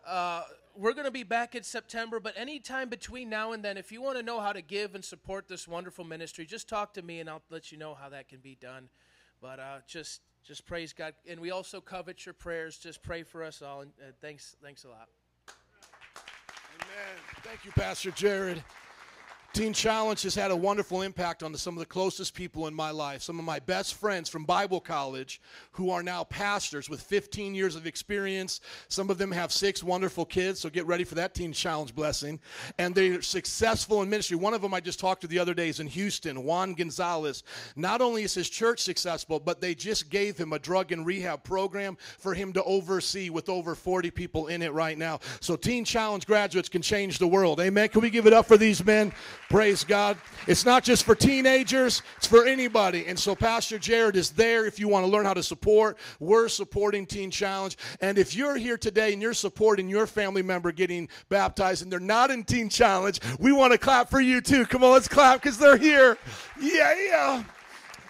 Uh, 0.06 0.44
we're 0.80 0.94
going 0.94 1.04
to 1.04 1.10
be 1.10 1.24
back 1.24 1.54
in 1.54 1.62
September, 1.62 2.18
but 2.20 2.32
anytime 2.36 2.88
between 2.88 3.28
now 3.28 3.52
and 3.52 3.62
then, 3.62 3.76
if 3.76 3.92
you 3.92 4.00
want 4.00 4.16
to 4.16 4.22
know 4.22 4.40
how 4.40 4.52
to 4.52 4.62
give 4.62 4.94
and 4.94 5.04
support 5.04 5.46
this 5.46 5.68
wonderful 5.68 6.04
ministry, 6.04 6.46
just 6.46 6.68
talk 6.68 6.94
to 6.94 7.02
me 7.02 7.20
and 7.20 7.28
I'll 7.28 7.42
let 7.50 7.70
you 7.70 7.76
know 7.76 7.94
how 7.94 8.08
that 8.08 8.28
can 8.28 8.40
be 8.40 8.56
done. 8.58 8.88
But 9.42 9.60
uh, 9.60 9.78
just 9.86 10.22
just 10.42 10.66
praise 10.66 10.94
God, 10.94 11.14
and 11.28 11.38
we 11.38 11.50
also 11.50 11.80
covet 11.80 12.24
your 12.24 12.32
prayers. 12.32 12.78
Just 12.78 13.02
pray 13.02 13.22
for 13.22 13.44
us 13.44 13.60
all, 13.60 13.82
and 13.82 13.90
uh, 14.00 14.12
thanks 14.20 14.56
thanks 14.62 14.84
a 14.84 14.88
lot. 14.88 15.08
Amen. 16.74 17.16
Thank 17.42 17.64
you, 17.64 17.72
Pastor 17.72 18.10
Jared. 18.10 18.62
Teen 19.52 19.72
Challenge 19.72 20.22
has 20.22 20.36
had 20.36 20.52
a 20.52 20.56
wonderful 20.56 21.02
impact 21.02 21.42
on 21.42 21.50
the, 21.50 21.58
some 21.58 21.74
of 21.74 21.80
the 21.80 21.86
closest 21.86 22.34
people 22.34 22.68
in 22.68 22.74
my 22.74 22.92
life. 22.92 23.20
Some 23.20 23.40
of 23.40 23.44
my 23.44 23.58
best 23.58 23.94
friends 23.94 24.28
from 24.28 24.44
Bible 24.44 24.78
college 24.78 25.40
who 25.72 25.90
are 25.90 26.04
now 26.04 26.22
pastors 26.22 26.88
with 26.88 27.00
15 27.00 27.56
years 27.56 27.74
of 27.74 27.84
experience. 27.84 28.60
Some 28.86 29.10
of 29.10 29.18
them 29.18 29.32
have 29.32 29.50
six 29.50 29.82
wonderful 29.82 30.24
kids, 30.24 30.60
so 30.60 30.70
get 30.70 30.86
ready 30.86 31.02
for 31.02 31.16
that 31.16 31.34
Teen 31.34 31.52
Challenge 31.52 31.92
blessing. 31.92 32.38
And 32.78 32.94
they're 32.94 33.22
successful 33.22 34.02
in 34.02 34.08
ministry. 34.08 34.36
One 34.36 34.54
of 34.54 34.62
them 34.62 34.72
I 34.72 34.78
just 34.78 35.00
talked 35.00 35.22
to 35.22 35.26
the 35.26 35.40
other 35.40 35.52
day 35.52 35.68
is 35.68 35.80
in 35.80 35.88
Houston, 35.88 36.44
Juan 36.44 36.74
Gonzalez. 36.74 37.42
Not 37.74 38.00
only 38.00 38.22
is 38.22 38.34
his 38.34 38.48
church 38.48 38.78
successful, 38.78 39.40
but 39.40 39.60
they 39.60 39.74
just 39.74 40.10
gave 40.10 40.38
him 40.38 40.52
a 40.52 40.60
drug 40.60 40.92
and 40.92 41.04
rehab 41.04 41.42
program 41.42 41.98
for 42.20 42.34
him 42.34 42.52
to 42.52 42.62
oversee 42.62 43.30
with 43.30 43.48
over 43.48 43.74
40 43.74 44.12
people 44.12 44.46
in 44.46 44.62
it 44.62 44.72
right 44.72 44.96
now. 44.96 45.18
So 45.40 45.56
Teen 45.56 45.84
Challenge 45.84 46.24
graduates 46.24 46.68
can 46.68 46.82
change 46.82 47.18
the 47.18 47.26
world. 47.26 47.58
Amen. 47.58 47.88
Can 47.88 48.00
we 48.00 48.10
give 48.10 48.28
it 48.28 48.32
up 48.32 48.46
for 48.46 48.56
these 48.56 48.84
men? 48.84 49.12
Praise 49.50 49.82
God. 49.82 50.16
It's 50.46 50.64
not 50.64 50.84
just 50.84 51.02
for 51.02 51.16
teenagers, 51.16 52.02
it's 52.16 52.28
for 52.28 52.46
anybody. 52.46 53.06
And 53.08 53.18
so 53.18 53.34
Pastor 53.34 53.80
Jared 53.80 54.14
is 54.14 54.30
there 54.30 54.64
if 54.64 54.78
you 54.78 54.86
want 54.86 55.04
to 55.04 55.10
learn 55.10 55.26
how 55.26 55.34
to 55.34 55.42
support. 55.42 55.98
We're 56.20 56.48
supporting 56.48 57.04
Teen 57.04 57.32
Challenge. 57.32 57.76
And 58.00 58.16
if 58.16 58.36
you're 58.36 58.56
here 58.56 58.78
today 58.78 59.12
and 59.12 59.20
you're 59.20 59.34
supporting 59.34 59.88
your 59.88 60.06
family 60.06 60.42
member 60.42 60.70
getting 60.70 61.08
baptized 61.30 61.82
and 61.82 61.90
they're 61.90 61.98
not 61.98 62.30
in 62.30 62.44
Teen 62.44 62.68
Challenge, 62.68 63.18
we 63.40 63.50
want 63.50 63.72
to 63.72 63.78
clap 63.78 64.08
for 64.08 64.20
you 64.20 64.40
too. 64.40 64.66
Come 64.66 64.84
on, 64.84 64.92
let's 64.92 65.08
clap 65.08 65.42
because 65.42 65.58
they're 65.58 65.76
here. 65.76 66.16
Yeah, 66.60 66.94
yeah. 66.96 67.44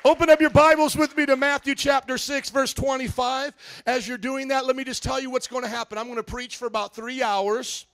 Open 0.04 0.28
up 0.28 0.42
your 0.42 0.50
Bibles 0.50 0.94
with 0.94 1.16
me 1.16 1.24
to 1.24 1.36
Matthew 1.36 1.74
chapter 1.74 2.18
6, 2.18 2.50
verse 2.50 2.74
25. 2.74 3.54
As 3.86 4.06
you're 4.06 4.18
doing 4.18 4.48
that, 4.48 4.66
let 4.66 4.76
me 4.76 4.84
just 4.84 5.02
tell 5.02 5.18
you 5.18 5.30
what's 5.30 5.46
going 5.46 5.62
to 5.62 5.70
happen. 5.70 5.96
I'm 5.96 6.04
going 6.04 6.16
to 6.16 6.22
preach 6.22 6.58
for 6.58 6.66
about 6.66 6.94
three 6.94 7.22
hours. 7.22 7.86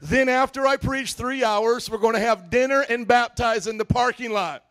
Then, 0.00 0.28
after 0.28 0.66
I 0.66 0.76
preach 0.76 1.14
three 1.14 1.44
hours, 1.44 1.90
we're 1.90 1.98
going 1.98 2.14
to 2.14 2.20
have 2.20 2.50
dinner 2.50 2.84
and 2.88 3.06
baptize 3.06 3.66
in 3.66 3.76
the 3.76 3.84
parking 3.84 4.32
lot. 4.32 4.64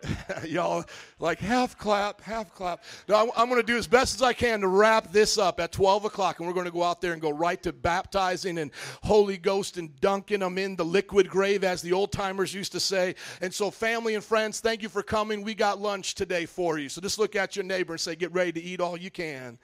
Y'all, 0.48 0.84
like 1.18 1.38
half 1.38 1.78
clap, 1.78 2.20
half 2.20 2.52
clap. 2.54 2.82
No, 3.08 3.16
I'm, 3.16 3.30
I'm 3.36 3.48
going 3.48 3.60
to 3.60 3.66
do 3.66 3.76
as 3.76 3.86
best 3.86 4.14
as 4.14 4.22
I 4.22 4.32
can 4.32 4.60
to 4.60 4.68
wrap 4.68 5.12
this 5.12 5.38
up 5.38 5.60
at 5.60 5.72
12 5.72 6.06
o'clock, 6.06 6.38
and 6.38 6.48
we're 6.48 6.54
going 6.54 6.66
to 6.66 6.72
go 6.72 6.82
out 6.82 7.00
there 7.00 7.12
and 7.12 7.22
go 7.22 7.30
right 7.30 7.62
to 7.62 7.72
baptizing 7.72 8.58
and 8.58 8.70
Holy 9.02 9.36
Ghost 9.36 9.76
and 9.78 9.98
dunking 10.00 10.40
them 10.40 10.58
in 10.58 10.76
the 10.76 10.84
liquid 10.84 11.28
grave, 11.28 11.64
as 11.64 11.82
the 11.82 11.92
old 11.92 12.12
timers 12.12 12.52
used 12.52 12.72
to 12.72 12.80
say. 12.80 13.14
And 13.40 13.52
so, 13.52 13.70
family 13.70 14.14
and 14.14 14.24
friends, 14.24 14.60
thank 14.60 14.82
you 14.82 14.88
for 14.88 15.02
coming. 15.02 15.42
We 15.42 15.54
got 15.54 15.80
lunch 15.80 16.14
today 16.14 16.46
for 16.46 16.78
you. 16.78 16.88
So 16.88 17.00
just 17.00 17.18
look 17.18 17.36
at 17.36 17.56
your 17.56 17.64
neighbor 17.64 17.92
and 17.92 18.00
say, 18.00 18.16
Get 18.16 18.32
ready 18.32 18.52
to 18.52 18.60
eat 18.60 18.80
all 18.80 18.96
you 18.96 19.10
can. 19.10 19.58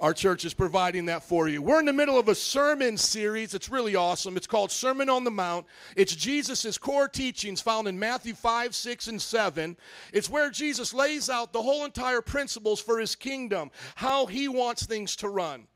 Our 0.00 0.14
church 0.14 0.46
is 0.46 0.54
providing 0.54 1.04
that 1.06 1.22
for 1.22 1.46
you. 1.46 1.60
We're 1.60 1.78
in 1.78 1.84
the 1.84 1.92
middle 1.92 2.18
of 2.18 2.28
a 2.28 2.34
sermon 2.34 2.96
series. 2.96 3.52
It's 3.52 3.68
really 3.68 3.96
awesome. 3.96 4.38
It's 4.38 4.46
called 4.46 4.70
Sermon 4.70 5.10
on 5.10 5.24
the 5.24 5.30
Mount. 5.30 5.66
It's 5.94 6.16
Jesus' 6.16 6.78
core 6.78 7.06
teachings 7.06 7.60
found 7.60 7.86
in 7.86 7.98
Matthew 7.98 8.34
5, 8.34 8.74
6, 8.74 9.08
and 9.08 9.20
7. 9.20 9.76
It's 10.14 10.30
where 10.30 10.48
Jesus 10.48 10.94
lays 10.94 11.28
out 11.28 11.52
the 11.52 11.60
whole 11.60 11.84
entire 11.84 12.22
principles 12.22 12.80
for 12.80 12.98
his 12.98 13.14
kingdom, 13.14 13.70
how 13.94 14.24
he 14.24 14.48
wants 14.48 14.86
things 14.86 15.16
to 15.16 15.28
run. 15.28 15.66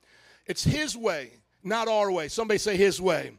It's 0.46 0.64
his 0.64 0.96
way, 0.96 1.32
not 1.62 1.86
our 1.86 2.10
way. 2.10 2.28
Somebody 2.28 2.56
say 2.56 2.78
his 2.78 3.02
way. 3.02 3.32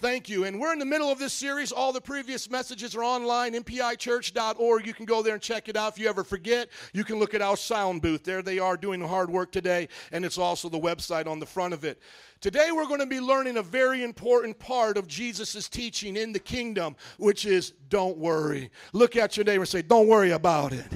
Thank 0.00 0.28
you. 0.28 0.44
And 0.44 0.60
we're 0.60 0.72
in 0.72 0.78
the 0.78 0.84
middle 0.84 1.10
of 1.10 1.18
this 1.18 1.32
series. 1.32 1.72
All 1.72 1.92
the 1.92 2.00
previous 2.00 2.48
messages 2.48 2.94
are 2.94 3.02
online, 3.02 3.54
mpichurch.org. 3.54 4.86
You 4.86 4.94
can 4.94 5.06
go 5.06 5.22
there 5.22 5.34
and 5.34 5.42
check 5.42 5.68
it 5.68 5.76
out. 5.76 5.94
If 5.94 5.98
you 5.98 6.08
ever 6.08 6.22
forget, 6.22 6.68
you 6.92 7.02
can 7.02 7.18
look 7.18 7.34
at 7.34 7.42
our 7.42 7.56
sound 7.56 8.00
booth. 8.00 8.22
There 8.22 8.40
they 8.40 8.60
are 8.60 8.76
doing 8.76 9.00
the 9.00 9.08
hard 9.08 9.28
work 9.28 9.50
today, 9.50 9.88
and 10.12 10.24
it's 10.24 10.38
also 10.38 10.68
the 10.68 10.78
website 10.78 11.26
on 11.26 11.40
the 11.40 11.46
front 11.46 11.74
of 11.74 11.84
it. 11.84 12.00
Today 12.40 12.68
we're 12.70 12.86
going 12.86 13.00
to 13.00 13.06
be 13.06 13.18
learning 13.18 13.56
a 13.56 13.62
very 13.62 14.04
important 14.04 14.56
part 14.60 14.96
of 14.96 15.08
Jesus' 15.08 15.68
teaching 15.68 16.16
in 16.16 16.32
the 16.32 16.38
kingdom, 16.38 16.94
which 17.16 17.44
is 17.44 17.72
don't 17.88 18.18
worry. 18.18 18.70
Look 18.92 19.16
at 19.16 19.36
your 19.36 19.42
neighbor 19.42 19.62
and 19.62 19.68
say, 19.68 19.82
Don't 19.82 20.06
worry 20.06 20.30
about 20.30 20.72
it. 20.72 20.86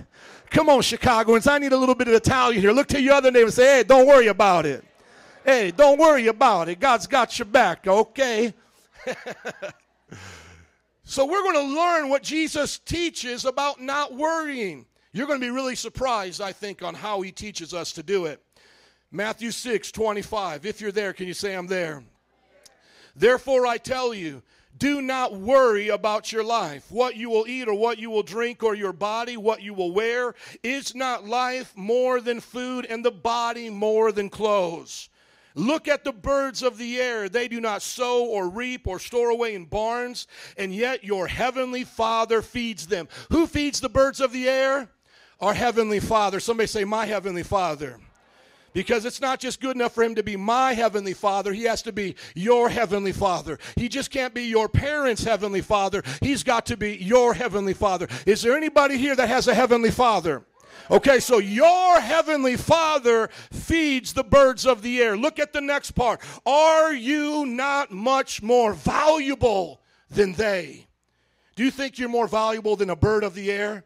Come 0.50 0.68
on, 0.68 0.80
Chicagoans. 0.80 1.48
I 1.48 1.58
need 1.58 1.72
a 1.72 1.76
little 1.76 1.96
bit 1.96 2.06
of 2.06 2.14
Italian 2.14 2.60
here. 2.60 2.70
Look 2.70 2.86
to 2.88 3.02
your 3.02 3.14
other 3.14 3.32
neighbor 3.32 3.46
and 3.46 3.54
say, 3.54 3.78
Hey, 3.78 3.82
don't 3.82 4.06
worry 4.06 4.28
about 4.28 4.64
it. 4.64 4.84
Hey, 5.44 5.72
don't 5.72 5.98
worry 5.98 6.28
about 6.28 6.68
it. 6.68 6.78
God's 6.78 7.08
got 7.08 7.36
your 7.36 7.46
back, 7.46 7.88
okay? 7.88 8.54
so 11.04 11.26
we're 11.26 11.42
going 11.42 11.68
to 11.68 11.74
learn 11.74 12.08
what 12.08 12.22
Jesus 12.22 12.78
teaches 12.78 13.44
about 13.44 13.80
not 13.80 14.14
worrying. 14.14 14.86
You're 15.12 15.26
going 15.26 15.40
to 15.40 15.46
be 15.46 15.50
really 15.50 15.76
surprised, 15.76 16.40
I 16.40 16.52
think, 16.52 16.82
on 16.82 16.94
how 16.94 17.20
he 17.20 17.32
teaches 17.32 17.74
us 17.74 17.92
to 17.92 18.02
do 18.02 18.26
it. 18.26 18.42
Matthew 19.10 19.50
6, 19.50 19.92
25. 19.92 20.64
If 20.64 20.80
you're 20.80 20.92
there, 20.92 21.12
can 21.12 21.26
you 21.26 21.34
say 21.34 21.54
I'm 21.54 21.66
there? 21.66 22.02
Therefore, 23.14 23.66
I 23.66 23.76
tell 23.76 24.14
you, 24.14 24.42
do 24.78 25.02
not 25.02 25.34
worry 25.34 25.88
about 25.88 26.32
your 26.32 26.42
life, 26.42 26.90
what 26.90 27.14
you 27.14 27.28
will 27.28 27.46
eat 27.46 27.68
or 27.68 27.74
what 27.74 27.98
you 27.98 28.10
will 28.10 28.22
drink, 28.22 28.62
or 28.62 28.74
your 28.74 28.94
body, 28.94 29.36
what 29.36 29.60
you 29.60 29.74
will 29.74 29.92
wear. 29.92 30.34
Is 30.62 30.94
not 30.94 31.26
life 31.26 31.76
more 31.76 32.22
than 32.22 32.40
food, 32.40 32.86
and 32.86 33.04
the 33.04 33.10
body 33.10 33.68
more 33.68 34.12
than 34.12 34.30
clothes? 34.30 35.10
Look 35.54 35.88
at 35.88 36.04
the 36.04 36.12
birds 36.12 36.62
of 36.62 36.78
the 36.78 36.98
air. 36.98 37.28
They 37.28 37.48
do 37.48 37.60
not 37.60 37.82
sow 37.82 38.24
or 38.24 38.48
reap 38.48 38.86
or 38.86 38.98
store 38.98 39.30
away 39.30 39.54
in 39.54 39.66
barns, 39.66 40.26
and 40.56 40.74
yet 40.74 41.04
your 41.04 41.26
heavenly 41.26 41.84
Father 41.84 42.42
feeds 42.42 42.86
them. 42.86 43.08
Who 43.30 43.46
feeds 43.46 43.80
the 43.80 43.88
birds 43.88 44.20
of 44.20 44.32
the 44.32 44.48
air? 44.48 44.88
Our 45.40 45.54
heavenly 45.54 46.00
Father. 46.00 46.40
Somebody 46.40 46.68
say, 46.68 46.84
My 46.84 47.06
heavenly 47.06 47.42
Father. 47.42 47.98
Because 48.72 49.04
it's 49.04 49.20
not 49.20 49.38
just 49.38 49.60
good 49.60 49.76
enough 49.76 49.92
for 49.94 50.02
him 50.02 50.14
to 50.14 50.22
be 50.22 50.36
my 50.36 50.72
heavenly 50.72 51.12
father, 51.12 51.52
he 51.52 51.64
has 51.64 51.82
to 51.82 51.92
be 51.92 52.16
your 52.34 52.70
heavenly 52.70 53.12
father. 53.12 53.58
He 53.76 53.88
just 53.88 54.10
can't 54.10 54.32
be 54.32 54.44
your 54.44 54.68
parents' 54.68 55.24
heavenly 55.24 55.60
father, 55.60 56.02
he's 56.22 56.42
got 56.42 56.66
to 56.66 56.76
be 56.76 56.96
your 56.96 57.34
heavenly 57.34 57.74
father. 57.74 58.08
Is 58.26 58.42
there 58.42 58.56
anybody 58.56 58.96
here 58.96 59.14
that 59.14 59.28
has 59.28 59.46
a 59.46 59.54
heavenly 59.54 59.90
father? 59.90 60.44
Okay, 60.90 61.20
so 61.20 61.38
your 61.38 62.00
heavenly 62.00 62.56
Father 62.56 63.28
feeds 63.50 64.12
the 64.12 64.24
birds 64.24 64.66
of 64.66 64.82
the 64.82 65.00
air. 65.00 65.16
Look 65.16 65.38
at 65.38 65.52
the 65.52 65.60
next 65.60 65.92
part. 65.92 66.20
Are 66.44 66.92
you 66.92 67.46
not 67.46 67.90
much 67.90 68.42
more 68.42 68.72
valuable 68.72 69.80
than 70.10 70.32
they? 70.32 70.86
Do 71.54 71.64
you 71.64 71.70
think 71.70 71.98
you're 71.98 72.08
more 72.08 72.28
valuable 72.28 72.76
than 72.76 72.90
a 72.90 72.96
bird 72.96 73.24
of 73.24 73.34
the 73.34 73.50
air? 73.50 73.84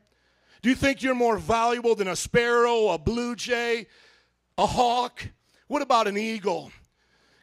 Do 0.62 0.68
you 0.68 0.74
think 0.74 1.02
you're 1.02 1.14
more 1.14 1.38
valuable 1.38 1.94
than 1.94 2.08
a 2.08 2.16
sparrow, 2.16 2.88
a 2.88 2.98
blue 2.98 3.36
jay, 3.36 3.86
a 4.58 4.66
hawk? 4.66 5.28
What 5.68 5.82
about 5.82 6.08
an 6.08 6.16
eagle? 6.16 6.70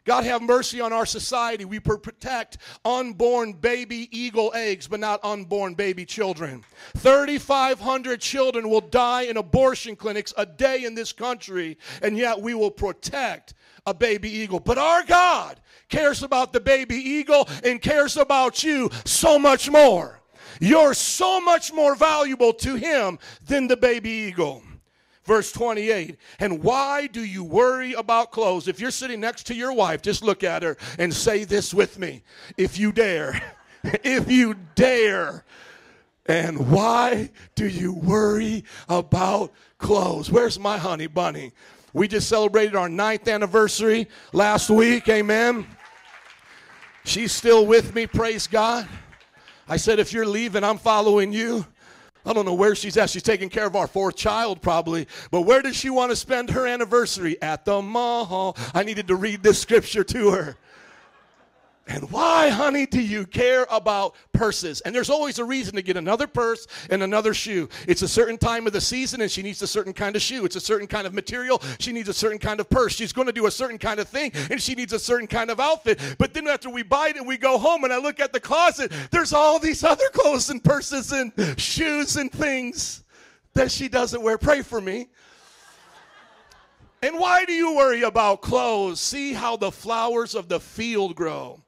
God 0.04 0.24
have 0.24 0.42
mercy 0.42 0.80
on 0.80 0.92
our 0.92 1.06
society. 1.06 1.64
We 1.64 1.80
protect 1.80 2.58
unborn 2.84 3.54
baby 3.54 4.08
eagle 4.16 4.52
eggs, 4.54 4.86
but 4.86 5.00
not 5.00 5.20
unborn 5.24 5.74
baby 5.74 6.04
children. 6.04 6.62
3,500 6.98 8.20
children 8.20 8.68
will 8.68 8.82
die 8.82 9.22
in 9.22 9.38
abortion 9.38 9.96
clinics 9.96 10.34
a 10.36 10.44
day 10.44 10.84
in 10.84 10.94
this 10.94 11.12
country, 11.12 11.78
and 12.02 12.18
yet 12.18 12.40
we 12.40 12.52
will 12.52 12.70
protect 12.70 13.54
a 13.86 13.94
baby 13.94 14.30
eagle. 14.30 14.60
But 14.60 14.76
our 14.76 15.04
God 15.04 15.60
cares 15.88 16.22
about 16.22 16.52
the 16.52 16.60
baby 16.60 16.96
eagle 16.96 17.48
and 17.62 17.80
cares 17.80 18.16
about 18.16 18.62
you 18.62 18.90
so 19.06 19.38
much 19.38 19.70
more. 19.70 20.20
You're 20.60 20.94
so 20.94 21.40
much 21.40 21.72
more 21.72 21.94
valuable 21.94 22.52
to 22.54 22.76
him 22.76 23.18
than 23.46 23.68
the 23.68 23.76
baby 23.76 24.10
eagle. 24.10 24.62
Verse 25.24 25.50
28. 25.52 26.16
And 26.38 26.62
why 26.62 27.06
do 27.06 27.24
you 27.24 27.42
worry 27.42 27.94
about 27.94 28.30
clothes? 28.30 28.68
If 28.68 28.78
you're 28.78 28.90
sitting 28.90 29.20
next 29.20 29.44
to 29.48 29.54
your 29.54 29.72
wife, 29.72 30.02
just 30.02 30.22
look 30.22 30.44
at 30.44 30.62
her 30.62 30.76
and 30.98 31.12
say 31.12 31.44
this 31.44 31.72
with 31.72 31.98
me. 31.98 32.22
If 32.56 32.78
you 32.78 32.92
dare. 32.92 33.40
if 33.84 34.30
you 34.30 34.54
dare. 34.74 35.44
And 36.26 36.70
why 36.70 37.30
do 37.54 37.66
you 37.66 37.92
worry 37.92 38.64
about 38.88 39.52
clothes? 39.78 40.30
Where's 40.30 40.58
my 40.58 40.78
honey 40.78 41.06
bunny? 41.06 41.52
We 41.92 42.08
just 42.08 42.28
celebrated 42.28 42.74
our 42.74 42.88
ninth 42.88 43.28
anniversary 43.28 44.08
last 44.32 44.68
week. 44.68 45.08
Amen. 45.08 45.66
She's 47.04 47.32
still 47.32 47.66
with 47.66 47.94
me. 47.94 48.06
Praise 48.06 48.46
God. 48.46 48.88
I 49.68 49.76
said, 49.76 49.98
if 49.98 50.12
you're 50.12 50.26
leaving, 50.26 50.64
I'm 50.64 50.78
following 50.78 51.32
you. 51.32 51.66
I 52.26 52.32
don't 52.32 52.46
know 52.46 52.54
where 52.54 52.74
she's 52.74 52.96
at. 52.96 53.10
She's 53.10 53.22
taking 53.22 53.48
care 53.48 53.66
of 53.66 53.76
our 53.76 53.86
fourth 53.86 54.16
child, 54.16 54.62
probably. 54.62 55.06
But 55.30 55.42
where 55.42 55.60
does 55.62 55.76
she 55.76 55.90
want 55.90 56.10
to 56.10 56.16
spend 56.16 56.50
her 56.50 56.66
anniversary? 56.66 57.40
At 57.42 57.64
the 57.64 57.82
mall. 57.82 58.56
I 58.72 58.82
needed 58.82 59.08
to 59.08 59.16
read 59.16 59.42
this 59.42 59.60
scripture 59.60 60.04
to 60.04 60.30
her. 60.30 60.56
And 61.86 62.10
why, 62.10 62.48
honey, 62.48 62.86
do 62.86 63.00
you 63.00 63.26
care 63.26 63.66
about 63.70 64.14
purses? 64.32 64.80
And 64.80 64.94
there's 64.94 65.10
always 65.10 65.38
a 65.38 65.44
reason 65.44 65.74
to 65.74 65.82
get 65.82 65.98
another 65.98 66.26
purse 66.26 66.66
and 66.88 67.02
another 67.02 67.34
shoe. 67.34 67.68
It's 67.86 68.00
a 68.00 68.08
certain 68.08 68.38
time 68.38 68.66
of 68.66 68.72
the 68.72 68.80
season 68.80 69.20
and 69.20 69.30
she 69.30 69.42
needs 69.42 69.60
a 69.60 69.66
certain 69.66 69.92
kind 69.92 70.16
of 70.16 70.22
shoe. 70.22 70.46
It's 70.46 70.56
a 70.56 70.60
certain 70.60 70.86
kind 70.86 71.06
of 71.06 71.12
material. 71.12 71.60
She 71.78 71.92
needs 71.92 72.08
a 72.08 72.14
certain 72.14 72.38
kind 72.38 72.58
of 72.58 72.70
purse. 72.70 72.94
She's 72.94 73.12
going 73.12 73.26
to 73.26 73.34
do 73.34 73.46
a 73.46 73.50
certain 73.50 73.76
kind 73.76 74.00
of 74.00 74.08
thing 74.08 74.32
and 74.50 74.62
she 74.62 74.74
needs 74.74 74.94
a 74.94 74.98
certain 74.98 75.26
kind 75.26 75.50
of 75.50 75.60
outfit. 75.60 76.00
But 76.16 76.32
then 76.32 76.48
after 76.48 76.70
we 76.70 76.82
buy 76.82 77.08
it 77.08 77.16
and 77.16 77.26
we 77.26 77.36
go 77.36 77.58
home 77.58 77.84
and 77.84 77.92
I 77.92 77.98
look 77.98 78.18
at 78.18 78.32
the 78.32 78.40
closet, 78.40 78.90
there's 79.10 79.34
all 79.34 79.58
these 79.58 79.84
other 79.84 80.08
clothes 80.14 80.48
and 80.48 80.64
purses 80.64 81.12
and 81.12 81.32
shoes 81.60 82.16
and 82.16 82.32
things 82.32 83.04
that 83.52 83.70
she 83.70 83.88
doesn't 83.88 84.22
wear. 84.22 84.38
Pray 84.38 84.62
for 84.62 84.80
me. 84.80 85.08
And 87.02 87.18
why 87.18 87.44
do 87.44 87.52
you 87.52 87.76
worry 87.76 88.04
about 88.04 88.40
clothes? 88.40 89.00
See 89.00 89.34
how 89.34 89.58
the 89.58 89.70
flowers 89.70 90.34
of 90.34 90.48
the 90.48 90.58
field 90.58 91.14
grow. 91.14 91.60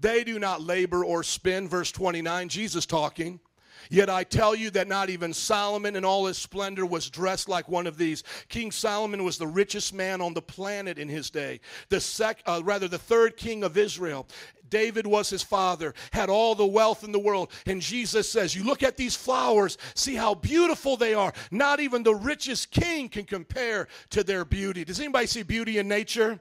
They 0.00 0.24
do 0.24 0.38
not 0.38 0.62
labor 0.62 1.04
or 1.04 1.22
spin. 1.22 1.68
Verse 1.68 1.92
29, 1.92 2.48
Jesus 2.48 2.86
talking. 2.86 3.40
Yet 3.88 4.10
I 4.10 4.24
tell 4.24 4.54
you 4.54 4.70
that 4.70 4.88
not 4.88 5.10
even 5.10 5.32
Solomon 5.32 5.96
in 5.96 6.04
all 6.04 6.26
his 6.26 6.38
splendor 6.38 6.84
was 6.84 7.08
dressed 7.08 7.48
like 7.48 7.68
one 7.68 7.86
of 7.86 7.96
these. 7.96 8.22
King 8.48 8.70
Solomon 8.70 9.24
was 9.24 9.38
the 9.38 9.46
richest 9.46 9.94
man 9.94 10.20
on 10.20 10.34
the 10.34 10.42
planet 10.42 10.98
in 10.98 11.08
his 11.08 11.30
day. 11.30 11.60
The 11.88 12.00
sec, 12.00 12.42
uh, 12.46 12.60
rather 12.62 12.88
the 12.88 12.98
third 12.98 13.36
king 13.36 13.64
of 13.64 13.76
Israel. 13.76 14.28
David 14.68 15.06
was 15.06 15.28
his 15.28 15.42
father, 15.42 15.94
had 16.12 16.30
all 16.30 16.54
the 16.54 16.64
wealth 16.64 17.02
in 17.02 17.10
the 17.10 17.18
world. 17.18 17.50
And 17.66 17.80
Jesus 17.80 18.30
says, 18.30 18.54
You 18.54 18.62
look 18.62 18.84
at 18.84 18.96
these 18.96 19.16
flowers, 19.16 19.76
see 19.94 20.14
how 20.14 20.34
beautiful 20.34 20.96
they 20.96 21.12
are. 21.12 21.32
Not 21.50 21.80
even 21.80 22.04
the 22.04 22.14
richest 22.14 22.70
king 22.70 23.08
can 23.08 23.24
compare 23.24 23.88
to 24.10 24.22
their 24.22 24.44
beauty. 24.44 24.84
Does 24.84 25.00
anybody 25.00 25.26
see 25.26 25.42
beauty 25.42 25.78
in 25.78 25.88
nature? 25.88 26.38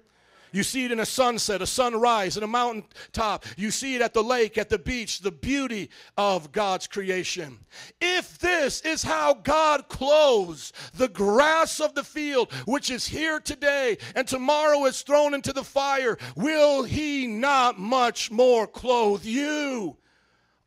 You 0.52 0.64
see 0.64 0.86
it 0.86 0.92
in 0.92 1.00
a 1.00 1.06
sunset, 1.06 1.62
a 1.62 1.68
sunrise, 1.68 2.38
in 2.38 2.44
a 2.44 2.48
mountaintop. 2.48 3.46
You 3.58 3.72
see 3.72 3.96
it 3.96 4.02
at 4.02 4.14
the 4.14 4.24
lake, 4.24 4.58
at 4.58 4.70
the 4.70 4.80
beach, 4.80 5.20
the 5.20 5.32
beauty 5.32 5.90
of 6.18 6.52
God's 6.52 6.88
creation. 6.88 7.60
If 8.02 8.40
this 8.40 8.82
is 8.82 9.04
how 9.04 9.36
God 9.36 9.88
clothes 9.90 10.74
the 10.96 11.08
grass 11.08 11.80
of 11.80 11.96
the 11.96 12.04
field, 12.04 12.52
which 12.66 12.90
is 12.90 13.08
here 13.08 13.40
today 13.40 13.98
and 14.16 14.28
tomorrow 14.28 14.86
is 14.86 15.02
thrown 15.02 15.34
into 15.34 15.54
the 15.54 15.64
fire, 15.64 16.18
will 16.36 16.84
He 16.84 17.28
not 17.28 17.80
much 17.80 18.32
more 18.32 18.68
clothe 18.68 19.26
you? 19.26 19.98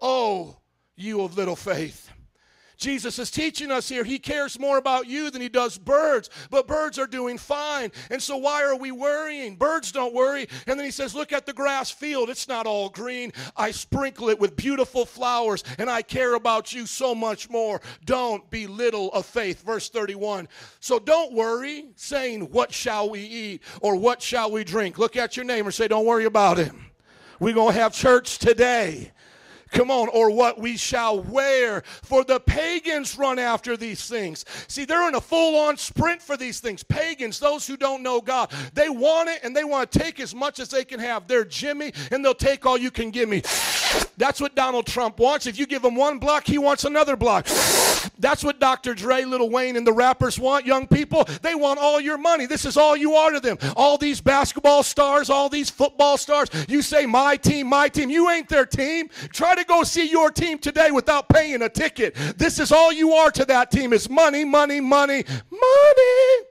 Oh, 0.00 0.58
you 0.96 1.22
of 1.22 1.36
little 1.36 1.56
faith. 1.56 2.10
Jesus 2.82 3.18
is 3.18 3.30
teaching 3.30 3.70
us 3.70 3.88
here. 3.88 4.04
He 4.04 4.18
cares 4.18 4.58
more 4.58 4.76
about 4.76 5.06
you 5.06 5.30
than 5.30 5.40
he 5.40 5.48
does 5.48 5.78
birds, 5.78 6.28
but 6.50 6.66
birds 6.66 6.98
are 6.98 7.06
doing 7.06 7.38
fine. 7.38 7.92
And 8.10 8.22
so, 8.22 8.36
why 8.36 8.62
are 8.64 8.76
we 8.76 8.90
worrying? 8.90 9.56
Birds 9.56 9.92
don't 9.92 10.12
worry. 10.12 10.48
And 10.66 10.78
then 10.78 10.84
he 10.84 10.90
says, 10.90 11.14
Look 11.14 11.32
at 11.32 11.46
the 11.46 11.52
grass 11.52 11.90
field. 11.90 12.28
It's 12.28 12.48
not 12.48 12.66
all 12.66 12.88
green. 12.88 13.32
I 13.56 13.70
sprinkle 13.70 14.28
it 14.28 14.38
with 14.40 14.56
beautiful 14.56 15.06
flowers, 15.06 15.62
and 15.78 15.88
I 15.88 16.02
care 16.02 16.34
about 16.34 16.72
you 16.72 16.84
so 16.86 17.14
much 17.14 17.48
more. 17.48 17.80
Don't 18.04 18.48
be 18.50 18.66
little 18.66 19.10
of 19.12 19.24
faith. 19.24 19.62
Verse 19.64 19.88
31. 19.88 20.48
So, 20.80 20.98
don't 20.98 21.32
worry, 21.32 21.86
saying, 21.94 22.50
What 22.50 22.72
shall 22.72 23.08
we 23.08 23.20
eat? 23.20 23.62
or 23.80 23.96
What 23.96 24.20
shall 24.20 24.50
we 24.50 24.64
drink? 24.64 24.98
Look 24.98 25.16
at 25.16 25.36
your 25.36 25.44
neighbor 25.44 25.70
say, 25.70 25.88
Don't 25.88 26.06
worry 26.06 26.24
about 26.24 26.58
it. 26.58 26.72
We're 27.38 27.54
going 27.54 27.74
to 27.74 27.80
have 27.80 27.92
church 27.92 28.38
today. 28.38 29.10
Come 29.72 29.90
on, 29.90 30.08
or 30.08 30.30
what 30.30 30.58
we 30.58 30.76
shall 30.76 31.20
wear. 31.20 31.82
For 32.02 32.24
the 32.24 32.40
pagans 32.40 33.16
run 33.18 33.38
after 33.38 33.76
these 33.76 34.06
things. 34.06 34.44
See, 34.68 34.84
they're 34.84 35.08
in 35.08 35.14
a 35.14 35.20
full 35.20 35.58
on 35.58 35.76
sprint 35.76 36.22
for 36.22 36.36
these 36.36 36.60
things. 36.60 36.82
Pagans, 36.82 37.38
those 37.38 37.66
who 37.66 37.76
don't 37.76 38.02
know 38.02 38.20
God, 38.20 38.52
they 38.74 38.88
want 38.88 39.28
it 39.28 39.40
and 39.42 39.56
they 39.56 39.64
want 39.64 39.90
to 39.90 39.98
take 39.98 40.20
as 40.20 40.34
much 40.34 40.60
as 40.60 40.68
they 40.68 40.84
can 40.84 41.00
have. 41.00 41.26
They're 41.26 41.44
Jimmy 41.44 41.92
and 42.10 42.24
they'll 42.24 42.34
take 42.34 42.66
all 42.66 42.78
you 42.78 42.90
can 42.90 43.10
give 43.10 43.28
me. 43.28 43.42
That's 44.16 44.40
what 44.40 44.54
Donald 44.54 44.86
Trump 44.86 45.18
wants. 45.18 45.46
If 45.46 45.58
you 45.58 45.66
give 45.66 45.84
him 45.84 45.96
one 45.96 46.18
block, 46.18 46.46
he 46.46 46.58
wants 46.58 46.84
another 46.84 47.16
block. 47.16 47.46
That's 48.18 48.44
what 48.44 48.60
Dr. 48.60 48.94
Dre, 48.94 49.24
Lil 49.24 49.50
Wayne, 49.50 49.76
and 49.76 49.86
the 49.86 49.92
rappers 49.92 50.38
want, 50.38 50.64
young 50.64 50.86
people. 50.86 51.24
They 51.42 51.54
want 51.54 51.80
all 51.80 52.00
your 52.00 52.18
money. 52.18 52.46
This 52.46 52.64
is 52.64 52.76
all 52.76 52.96
you 52.96 53.14
are 53.14 53.30
to 53.32 53.40
them. 53.40 53.58
All 53.76 53.98
these 53.98 54.20
basketball 54.20 54.82
stars, 54.82 55.28
all 55.28 55.48
these 55.48 55.70
football 55.70 56.16
stars. 56.16 56.48
You 56.68 56.82
say, 56.82 57.06
my 57.06 57.36
team, 57.36 57.66
my 57.66 57.88
team. 57.88 58.10
You 58.10 58.30
ain't 58.30 58.48
their 58.48 58.66
team. 58.66 59.08
Try 59.32 59.54
to 59.56 59.61
go 59.64 59.82
see 59.82 60.08
your 60.08 60.30
team 60.30 60.58
today 60.58 60.90
without 60.90 61.28
paying 61.28 61.62
a 61.62 61.68
ticket. 61.68 62.14
This 62.36 62.58
is 62.58 62.72
all 62.72 62.92
you 62.92 63.12
are 63.12 63.30
to 63.30 63.44
that 63.46 63.70
team 63.70 63.92
is 63.92 64.08
money, 64.08 64.44
money, 64.44 64.80
money, 64.80 65.24
money. 65.50 66.46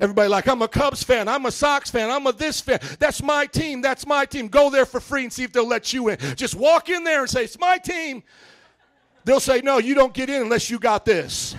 Everybody 0.00 0.28
like, 0.28 0.48
I'm 0.48 0.60
a 0.62 0.68
Cubs 0.68 1.02
fan, 1.02 1.28
I'm 1.28 1.46
a 1.46 1.52
Sox 1.52 1.90
fan, 1.90 2.10
I'm 2.10 2.26
a 2.26 2.32
this 2.32 2.60
fan. 2.60 2.80
That's 2.98 3.22
my 3.22 3.46
team, 3.46 3.80
that's 3.80 4.06
my 4.06 4.26
team. 4.26 4.48
Go 4.48 4.68
there 4.70 4.86
for 4.86 5.00
free 5.00 5.22
and 5.22 5.32
see 5.32 5.44
if 5.44 5.52
they'll 5.52 5.66
let 5.66 5.92
you 5.92 6.08
in. 6.08 6.18
Just 6.36 6.54
walk 6.54 6.88
in 6.88 7.04
there 7.04 7.20
and 7.20 7.30
say, 7.30 7.44
It's 7.44 7.58
my 7.58 7.78
team. 7.78 8.22
They'll 9.24 9.40
say, 9.40 9.60
No, 9.60 9.78
you 9.78 9.94
don't 9.94 10.12
get 10.12 10.28
in 10.28 10.42
unless 10.42 10.68
you 10.68 10.78
got 10.78 11.04
this. 11.04 11.54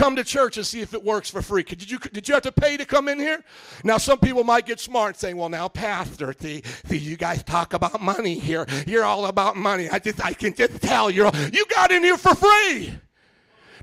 Come 0.00 0.16
to 0.16 0.24
church 0.24 0.56
and 0.56 0.64
see 0.64 0.80
if 0.80 0.94
it 0.94 1.04
works 1.04 1.28
for 1.28 1.42
free. 1.42 1.62
Did 1.62 1.90
you, 1.90 1.98
did 1.98 2.26
you 2.26 2.32
have 2.32 2.44
to 2.44 2.52
pay 2.52 2.78
to 2.78 2.86
come 2.86 3.06
in 3.06 3.18
here? 3.18 3.44
Now, 3.84 3.98
some 3.98 4.18
people 4.18 4.44
might 4.44 4.64
get 4.64 4.80
smart 4.80 5.18
saying, 5.18 5.36
well, 5.36 5.50
now, 5.50 5.68
Pastor, 5.68 6.34
the, 6.38 6.64
the, 6.88 6.96
you 6.96 7.18
guys 7.18 7.42
talk 7.42 7.74
about 7.74 8.00
money 8.00 8.38
here. 8.38 8.66
You're 8.86 9.04
all 9.04 9.26
about 9.26 9.56
money. 9.56 9.90
I, 9.90 9.98
just, 9.98 10.24
I 10.24 10.32
can 10.32 10.54
just 10.54 10.80
tell 10.80 11.10
you're 11.10 11.30
you 11.52 11.66
got 11.66 11.92
in 11.92 12.02
here 12.02 12.16
for 12.16 12.34
free. 12.34 12.94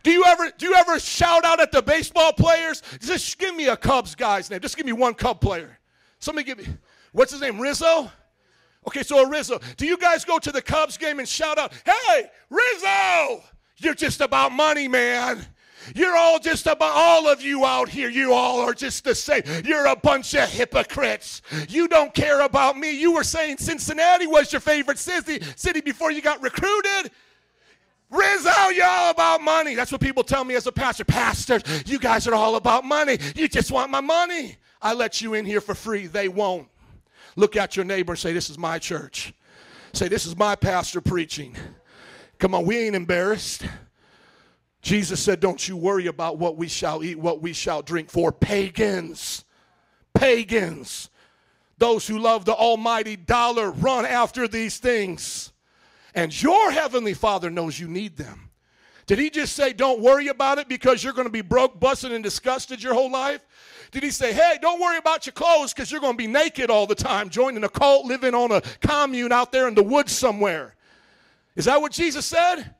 Do 0.01 0.09
you 0.09 0.23
ever 0.25 0.51
do 0.57 0.65
you 0.65 0.73
ever 0.73 0.99
shout 0.99 1.45
out 1.45 1.59
at 1.59 1.71
the 1.71 1.83
baseball 1.83 2.33
players? 2.33 2.81
Just 2.99 3.37
give 3.37 3.55
me 3.55 3.67
a 3.67 3.77
Cubs 3.77 4.15
guy's 4.15 4.49
name. 4.49 4.59
Just 4.59 4.75
give 4.75 4.87
me 4.87 4.93
one 4.93 5.13
Cub 5.13 5.39
player. 5.39 5.77
Somebody 6.17 6.45
give 6.45 6.57
me 6.57 6.65
what's 7.11 7.31
his 7.31 7.41
name? 7.41 7.59
Rizzo? 7.59 8.11
Okay, 8.87 9.03
so 9.03 9.23
Rizzo. 9.29 9.59
Do 9.75 9.85
you 9.85 9.97
guys 9.97 10.25
go 10.25 10.39
to 10.39 10.51
the 10.51 10.63
Cubs 10.63 10.97
game 10.97 11.19
and 11.19 11.27
shout 11.27 11.59
out, 11.59 11.73
hey, 11.85 12.25
Rizzo? 12.49 13.43
You're 13.77 13.93
just 13.93 14.19
about 14.19 14.51
money, 14.51 14.87
man. 14.87 15.45
You're 15.95 16.15
all 16.15 16.39
just 16.39 16.67
about, 16.67 16.91
all 16.93 17.27
of 17.27 17.41
you 17.41 17.65
out 17.65 17.89
here, 17.89 18.09
you 18.09 18.33
all 18.33 18.59
are 18.59 18.73
just 18.73 19.03
the 19.03 19.15
same. 19.15 19.43
You're 19.63 19.85
a 19.85 19.95
bunch 19.95 20.33
of 20.33 20.49
hypocrites. 20.49 21.41
You 21.69 21.87
don't 21.87 22.13
care 22.13 22.41
about 22.41 22.77
me. 22.77 22.91
You 22.91 23.13
were 23.13 23.23
saying 23.23 23.57
Cincinnati 23.57 24.27
was 24.27 24.51
your 24.51 24.61
favorite 24.61 24.99
city, 24.99 25.41
city 25.55 25.81
before 25.81 26.11
you 26.11 26.21
got 26.21 26.41
recruited. 26.41 27.11
Rizzo, 28.09 28.69
you're 28.69 28.85
all 28.85 29.11
about 29.11 29.41
money. 29.41 29.75
That's 29.75 29.91
what 29.91 29.99
people 29.99 30.23
tell 30.23 30.43
me 30.45 30.55
as 30.55 30.65
a 30.65 30.71
pastor. 30.71 31.03
Pastors, 31.03 31.63
you 31.85 31.99
guys 31.99 32.27
are 32.27 32.35
all 32.35 32.55
about 32.55 32.85
money. 32.85 33.17
You 33.35 33.47
just 33.47 33.71
want 33.71 33.91
my 33.91 34.01
money. 34.01 34.57
I 34.81 34.93
let 34.93 35.21
you 35.21 35.33
in 35.33 35.45
here 35.45 35.59
for 35.59 35.75
free. 35.75 36.07
They 36.07 36.29
won't. 36.29 36.67
Look 37.35 37.55
at 37.55 37.75
your 37.75 37.85
neighbor 37.85 38.13
and 38.13 38.19
say, 38.19 38.33
This 38.33 38.49
is 38.49 38.57
my 38.57 38.79
church. 38.79 39.33
Say, 39.93 40.07
This 40.07 40.25
is 40.25 40.37
my 40.37 40.55
pastor 40.55 41.01
preaching. 41.01 41.55
Come 42.39 42.55
on, 42.55 42.65
we 42.65 42.77
ain't 42.77 42.95
embarrassed. 42.95 43.65
Jesus 44.87 45.19
said, 45.19 45.41
Don't 45.41 45.67
you 45.67 45.75
worry 45.75 46.07
about 46.07 46.37
what 46.37 46.55
we 46.55 46.69
shall 46.69 47.03
eat, 47.03 47.19
what 47.19 47.41
we 47.41 47.51
shall 47.51 47.81
drink, 47.81 48.09
for 48.09 48.31
pagans, 48.31 49.43
pagans, 50.13 51.09
those 51.77 52.07
who 52.07 52.17
love 52.17 52.45
the 52.45 52.55
almighty 52.55 53.17
dollar, 53.17 53.71
run 53.71 54.05
after 54.05 54.47
these 54.47 54.77
things. 54.77 55.51
And 56.15 56.41
your 56.41 56.71
heavenly 56.71 57.13
Father 57.13 57.49
knows 57.49 57.77
you 57.77 57.89
need 57.89 58.15
them. 58.15 58.49
Did 59.07 59.19
he 59.19 59.29
just 59.29 59.57
say, 59.57 59.73
Don't 59.73 59.99
worry 59.99 60.29
about 60.29 60.57
it 60.57 60.69
because 60.69 61.03
you're 61.03 61.11
going 61.11 61.27
to 61.27 61.33
be 61.33 61.41
broke, 61.41 61.77
busted, 61.81 62.13
and 62.13 62.23
disgusted 62.23 62.81
your 62.81 62.93
whole 62.93 63.11
life? 63.11 63.45
Did 63.91 64.03
he 64.03 64.09
say, 64.09 64.31
Hey, 64.31 64.57
don't 64.61 64.79
worry 64.79 64.99
about 64.99 65.25
your 65.25 65.33
clothes 65.33 65.73
because 65.73 65.91
you're 65.91 65.99
going 65.99 66.13
to 66.13 66.17
be 66.17 66.27
naked 66.27 66.69
all 66.69 66.87
the 66.87 66.95
time, 66.95 67.29
joining 67.29 67.65
a 67.65 67.69
cult, 67.69 68.05
living 68.05 68.33
on 68.33 68.53
a 68.53 68.61
commune 68.79 69.33
out 69.33 69.51
there 69.51 69.67
in 69.67 69.75
the 69.75 69.83
woods 69.83 70.13
somewhere? 70.13 70.75
Is 71.57 71.65
that 71.65 71.81
what 71.81 71.91
Jesus 71.91 72.25
said? 72.25 72.73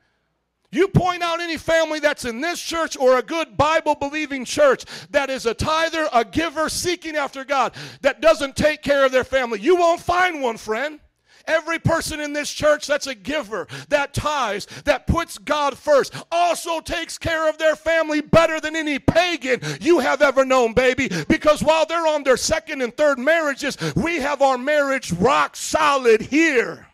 You 0.72 0.90
point 0.90 1.24
out 1.24 1.40
any 1.40 1.58
family 1.58 2.00
that's 2.00 2.26
in 2.26 2.42
this 2.42 2.62
church 2.62 2.98
or 2.98 3.18
a 3.18 3.24
good 3.24 3.56
Bible 3.56 3.96
believing 3.96 4.44
church 4.44 4.84
that 5.12 5.30
is 5.30 5.46
a 5.46 5.54
tither, 5.54 6.10
a 6.12 6.26
giver, 6.26 6.68
seeking 6.68 7.16
after 7.16 7.46
God, 7.46 7.74
that 8.02 8.20
doesn't 8.20 8.58
take 8.58 8.82
care 8.82 9.06
of 9.06 9.14
their 9.14 9.24
family. 9.24 9.62
You 9.62 9.78
won't 9.78 10.02
find 10.02 10.42
one, 10.42 10.58
friend. 10.58 11.00
Every 11.46 11.80
person 11.80 12.20
in 12.20 12.34
this 12.34 12.52
church 12.52 12.86
that's 12.88 13.08
a 13.08 13.16
giver, 13.16 13.68
that 13.88 14.14
tithes, 14.14 14.66
that 14.84 15.08
puts 15.08 15.38
God 15.38 15.78
first, 15.78 16.14
also 16.30 16.82
takes 16.82 17.18
care 17.18 17.48
of 17.48 17.58
their 17.58 17.78
family 17.78 18.20
better 18.20 18.60
than 18.60 18.76
any 18.76 19.00
pagan 19.00 19.62
you 19.80 20.00
have 20.00 20.22
ever 20.22 20.44
known, 20.44 20.74
baby. 20.74 21.10
Because 21.30 21.64
while 21.64 21.86
they're 21.86 22.06
on 22.06 22.24
their 22.24 22.36
second 22.36 22.82
and 22.82 22.96
third 22.98 23.18
marriages, 23.18 23.78
we 23.96 24.18
have 24.18 24.42
our 24.42 24.58
marriage 24.58 25.14
rock 25.14 25.56
solid 25.56 26.20
here. 26.20 26.88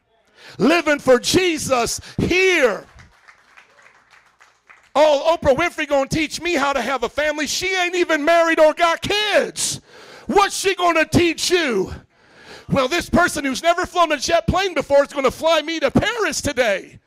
Living 0.59 0.99
for 0.99 1.19
Jesus 1.19 1.99
here. 2.19 2.85
Oh, 4.95 5.37
Oprah 5.37 5.55
Winfrey 5.55 5.87
gonna 5.87 6.07
teach 6.07 6.39
me 6.39 6.53
how 6.53 6.71
to 6.71 6.81
have 6.81 7.03
a 7.03 7.09
family. 7.09 7.47
She 7.47 7.73
ain't 7.75 7.95
even 7.95 8.23
married 8.23 8.59
or 8.59 8.73
got 8.73 9.01
kids. 9.01 9.81
What's 10.27 10.55
she 10.55 10.75
gonna 10.75 11.05
teach 11.05 11.49
you? 11.49 11.91
Well, 12.69 12.87
this 12.87 13.09
person 13.09 13.43
who's 13.43 13.63
never 13.63 13.85
flown 13.85 14.11
a 14.11 14.17
jet 14.17 14.47
plane 14.47 14.73
before 14.73 15.03
is 15.03 15.11
gonna 15.11 15.31
fly 15.31 15.61
me 15.61 15.79
to 15.79 15.89
Paris 15.89 16.41
today. 16.41 16.99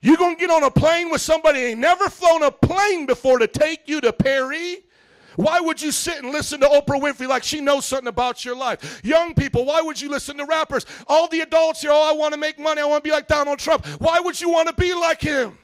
You 0.00 0.16
gonna 0.16 0.36
get 0.36 0.50
on 0.50 0.62
a 0.62 0.70
plane 0.70 1.10
with 1.10 1.20
somebody 1.20 1.58
ain't 1.58 1.80
never 1.80 2.08
flown 2.08 2.44
a 2.44 2.52
plane 2.52 3.06
before 3.06 3.38
to 3.40 3.48
take 3.48 3.88
you 3.88 4.00
to 4.00 4.12
Paris? 4.12 4.76
Why 5.34 5.60
would 5.60 5.80
you 5.80 5.92
sit 5.92 6.22
and 6.22 6.32
listen 6.32 6.60
to 6.60 6.66
Oprah 6.66 7.00
Winfrey 7.00 7.28
like 7.28 7.44
she 7.44 7.60
knows 7.60 7.84
something 7.84 8.08
about 8.08 8.44
your 8.44 8.56
life? 8.56 9.00
Young 9.04 9.34
people, 9.34 9.64
why 9.64 9.80
would 9.80 10.00
you 10.00 10.08
listen 10.08 10.36
to 10.38 10.44
rappers? 10.44 10.84
All 11.06 11.28
the 11.28 11.40
adults 11.40 11.82
here, 11.82 11.92
oh, 11.92 12.10
I 12.10 12.12
want 12.12 12.34
to 12.34 12.40
make 12.40 12.58
money. 12.58 12.80
I 12.80 12.84
want 12.84 13.04
to 13.04 13.08
be 13.08 13.12
like 13.12 13.28
Donald 13.28 13.58
Trump. 13.58 13.86
Why 14.00 14.18
would 14.18 14.40
you 14.40 14.50
want 14.50 14.68
to 14.68 14.74
be 14.74 14.94
like 14.94 15.20
him? 15.20 15.56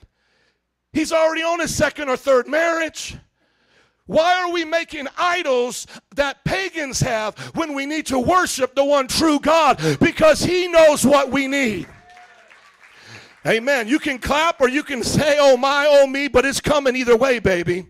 He's 0.94 1.12
already 1.12 1.42
on 1.42 1.60
his 1.60 1.74
second 1.74 2.08
or 2.08 2.16
third 2.16 2.46
marriage. 2.46 3.16
Why 4.06 4.40
are 4.40 4.52
we 4.52 4.64
making 4.64 5.08
idols 5.18 5.86
that 6.14 6.44
pagans 6.44 7.00
have 7.00 7.36
when 7.56 7.74
we 7.74 7.84
need 7.84 8.06
to 8.06 8.18
worship 8.18 8.74
the 8.74 8.84
one 8.84 9.08
true 9.08 9.40
God? 9.40 9.80
Because 9.98 10.44
he 10.44 10.68
knows 10.68 11.04
what 11.04 11.30
we 11.30 11.48
need. 11.48 11.88
Amen. 13.46 13.88
You 13.88 13.98
can 13.98 14.18
clap 14.18 14.60
or 14.60 14.68
you 14.68 14.82
can 14.82 15.02
say, 15.02 15.36
oh 15.38 15.56
my, 15.56 15.86
oh 15.88 16.06
me, 16.06 16.28
but 16.28 16.46
it's 16.46 16.60
coming 16.60 16.96
either 16.96 17.16
way, 17.16 17.40
baby. 17.40 17.86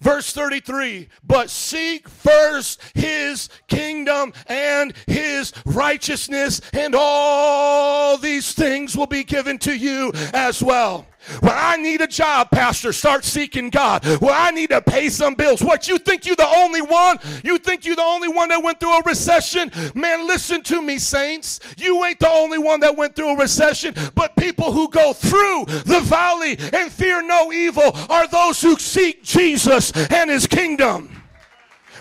Verse 0.00 0.32
33 0.32 1.08
But 1.24 1.48
seek 1.48 2.08
first 2.08 2.80
his 2.94 3.48
kingdom 3.68 4.32
and 4.46 4.92
his 5.06 5.52
righteousness, 5.64 6.60
and 6.72 6.94
all 6.96 8.18
these 8.18 8.52
things 8.52 8.96
will 8.96 9.06
be 9.06 9.24
given 9.24 9.58
to 9.60 9.74
you 9.74 10.12
as 10.34 10.62
well. 10.62 11.06
Well, 11.42 11.54
I 11.56 11.76
need 11.76 12.00
a 12.00 12.06
job, 12.06 12.50
Pastor. 12.50 12.92
Start 12.92 13.24
seeking 13.24 13.70
God. 13.70 14.04
Well, 14.20 14.34
I 14.36 14.50
need 14.50 14.70
to 14.70 14.80
pay 14.80 15.08
some 15.08 15.34
bills. 15.34 15.62
What, 15.62 15.88
you 15.88 15.98
think 15.98 16.26
you're 16.26 16.36
the 16.36 16.46
only 16.46 16.82
one? 16.82 17.18
You 17.42 17.58
think 17.58 17.84
you're 17.84 17.96
the 17.96 18.02
only 18.02 18.28
one 18.28 18.48
that 18.48 18.62
went 18.62 18.80
through 18.80 18.98
a 18.98 19.02
recession? 19.02 19.70
Man, 19.94 20.26
listen 20.26 20.62
to 20.64 20.82
me, 20.82 20.98
saints. 20.98 21.60
You 21.76 22.04
ain't 22.04 22.20
the 22.20 22.30
only 22.30 22.58
one 22.58 22.80
that 22.80 22.96
went 22.96 23.16
through 23.16 23.34
a 23.34 23.36
recession, 23.36 23.94
but 24.14 24.36
people 24.36 24.72
who 24.72 24.88
go 24.88 25.12
through 25.12 25.64
the 25.66 26.00
valley 26.04 26.58
and 26.72 26.90
fear 26.90 27.22
no 27.22 27.52
evil 27.52 27.92
are 28.10 28.26
those 28.28 28.60
who 28.60 28.76
seek 28.76 29.22
Jesus 29.22 29.92
and 30.10 30.30
his 30.30 30.46
kingdom 30.46 31.23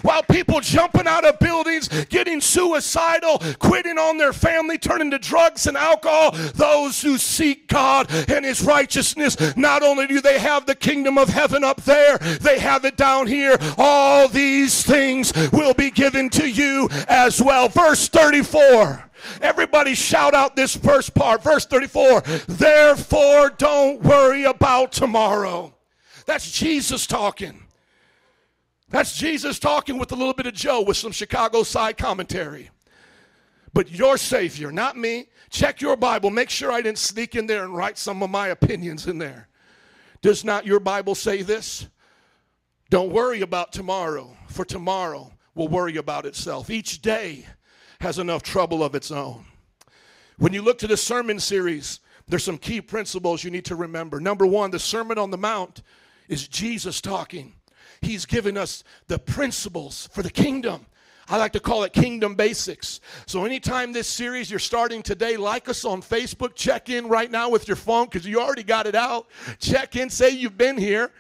while 0.04 0.24
people 0.24 0.60
jumping 0.62 1.08
out 1.08 1.26
of 1.26 1.40
buildings, 1.40 1.88
getting 2.06 2.40
suicidal, 2.40 3.42
quitting 3.60 3.98
on 3.98 4.18
their 4.18 4.34
family, 4.34 4.78
turning 4.78 5.12
to 5.12 5.20
drugs 5.20 5.68
and 5.68 5.76
alcohol. 5.76 6.32
Those 6.54 7.02
who 7.02 7.18
seek 7.18 7.68
God 7.68 8.12
and 8.30 8.46
His 8.46 8.62
righteousness, 8.62 9.58
not 9.58 9.82
only 9.82 10.08
do 10.08 10.22
they 10.22 10.40
have 10.40 10.66
the 10.66 10.76
kingdom 10.76 11.18
of 11.18 11.30
heaven 11.30 11.64
up 11.64 11.82
there, 11.84 12.18
they 12.18 12.60
have 12.60 12.86
it 12.86 12.98
down 12.98 13.28
here. 13.28 13.58
All 13.78 14.28
these 14.28 14.84
things 14.84 15.34
will 15.52 15.74
be 15.74 15.90
given 15.90 16.30
to 16.32 16.50
you 16.50 16.90
as 17.08 17.42
well. 17.42 17.68
Verse 17.70 18.08
34. 18.10 19.10
Everybody 19.42 19.96
shout 19.96 20.34
out 20.34 20.56
this 20.56 20.76
first 20.76 21.14
part. 21.14 21.44
Verse 21.44 21.66
34. 21.66 22.22
Therefore, 22.48 23.50
don't 23.52 24.02
worry 24.02 24.44
about 24.44 24.92
tomorrow. 24.92 25.74
That's 26.26 26.52
Jesus 26.52 27.08
talking. 27.08 27.63
That's 28.94 29.18
Jesus 29.18 29.58
talking 29.58 29.98
with 29.98 30.12
a 30.12 30.16
little 30.16 30.36
bit 30.36 30.46
of 30.46 30.54
Joe 30.54 30.84
with 30.84 30.98
some 30.98 31.12
Chicago 31.12 31.64
side 31.64 31.98
commentary. 31.98 32.70
But 33.74 33.90
your 33.90 34.20
Savior, 34.20 34.72
not 34.72 34.96
me. 34.96 35.30
Check 35.50 35.82
your 35.82 35.98
Bible. 35.98 36.30
Make 36.30 36.52
sure 36.52 36.72
I 36.72 36.84
didn't 36.84 37.00
sneak 37.00 37.34
in 37.34 37.48
there 37.48 37.64
and 37.64 37.76
write 37.76 37.98
some 37.98 38.22
of 38.22 38.30
my 38.30 38.50
opinions 38.50 39.08
in 39.08 39.18
there. 39.18 39.48
Does 40.22 40.46
not 40.46 40.68
your 40.68 40.80
Bible 40.80 41.16
say 41.16 41.42
this? 41.42 41.88
Don't 42.92 43.12
worry 43.12 43.42
about 43.42 43.74
tomorrow, 43.74 44.38
for 44.48 44.64
tomorrow 44.64 45.34
will 45.56 45.70
worry 45.70 45.98
about 45.98 46.28
itself. 46.28 46.70
Each 46.70 47.02
day 47.02 47.48
has 48.00 48.20
enough 48.20 48.44
trouble 48.44 48.84
of 48.84 48.94
its 48.94 49.10
own. 49.10 49.44
When 50.38 50.54
you 50.54 50.62
look 50.62 50.78
to 50.78 50.88
the 50.88 50.98
sermon 50.98 51.40
series, 51.40 52.00
there's 52.28 52.44
some 52.44 52.60
key 52.60 52.80
principles 52.80 53.44
you 53.44 53.50
need 53.50 53.66
to 53.66 53.76
remember. 53.76 54.20
Number 54.20 54.46
one, 54.46 54.70
the 54.70 54.78
Sermon 54.78 55.18
on 55.18 55.32
the 55.32 55.38
Mount 55.38 55.82
is 56.28 56.48
Jesus 56.48 57.02
talking. 57.02 57.54
He's 58.06 58.26
given 58.26 58.58
us 58.58 58.84
the 59.08 59.20
principles 59.20 60.10
for 60.12 60.24
the 60.24 60.30
kingdom. 60.30 60.86
I 61.30 61.38
like 61.38 61.54
to 61.54 61.60
call 61.60 61.84
it 61.84 61.94
kingdom 61.94 62.36
basics. 62.36 63.00
So, 63.26 63.46
anytime 63.46 63.94
this 63.94 64.08
series 64.08 64.50
you're 64.50 64.60
starting 64.60 65.02
today, 65.02 65.38
like 65.38 65.70
us 65.70 65.86
on 65.86 66.02
Facebook, 66.02 66.54
check 66.54 66.90
in 66.90 67.08
right 67.08 67.32
now 67.32 67.50
with 67.50 67.68
your 67.68 67.78
phone 67.78 68.06
because 68.06 68.26
you 68.26 68.42
already 68.42 68.64
got 68.64 68.88
it 68.88 68.96
out. 68.96 69.28
Check 69.60 69.96
in, 69.96 70.10
say 70.10 70.32
you've 70.32 70.58
been 70.58 70.78
here. 70.78 71.12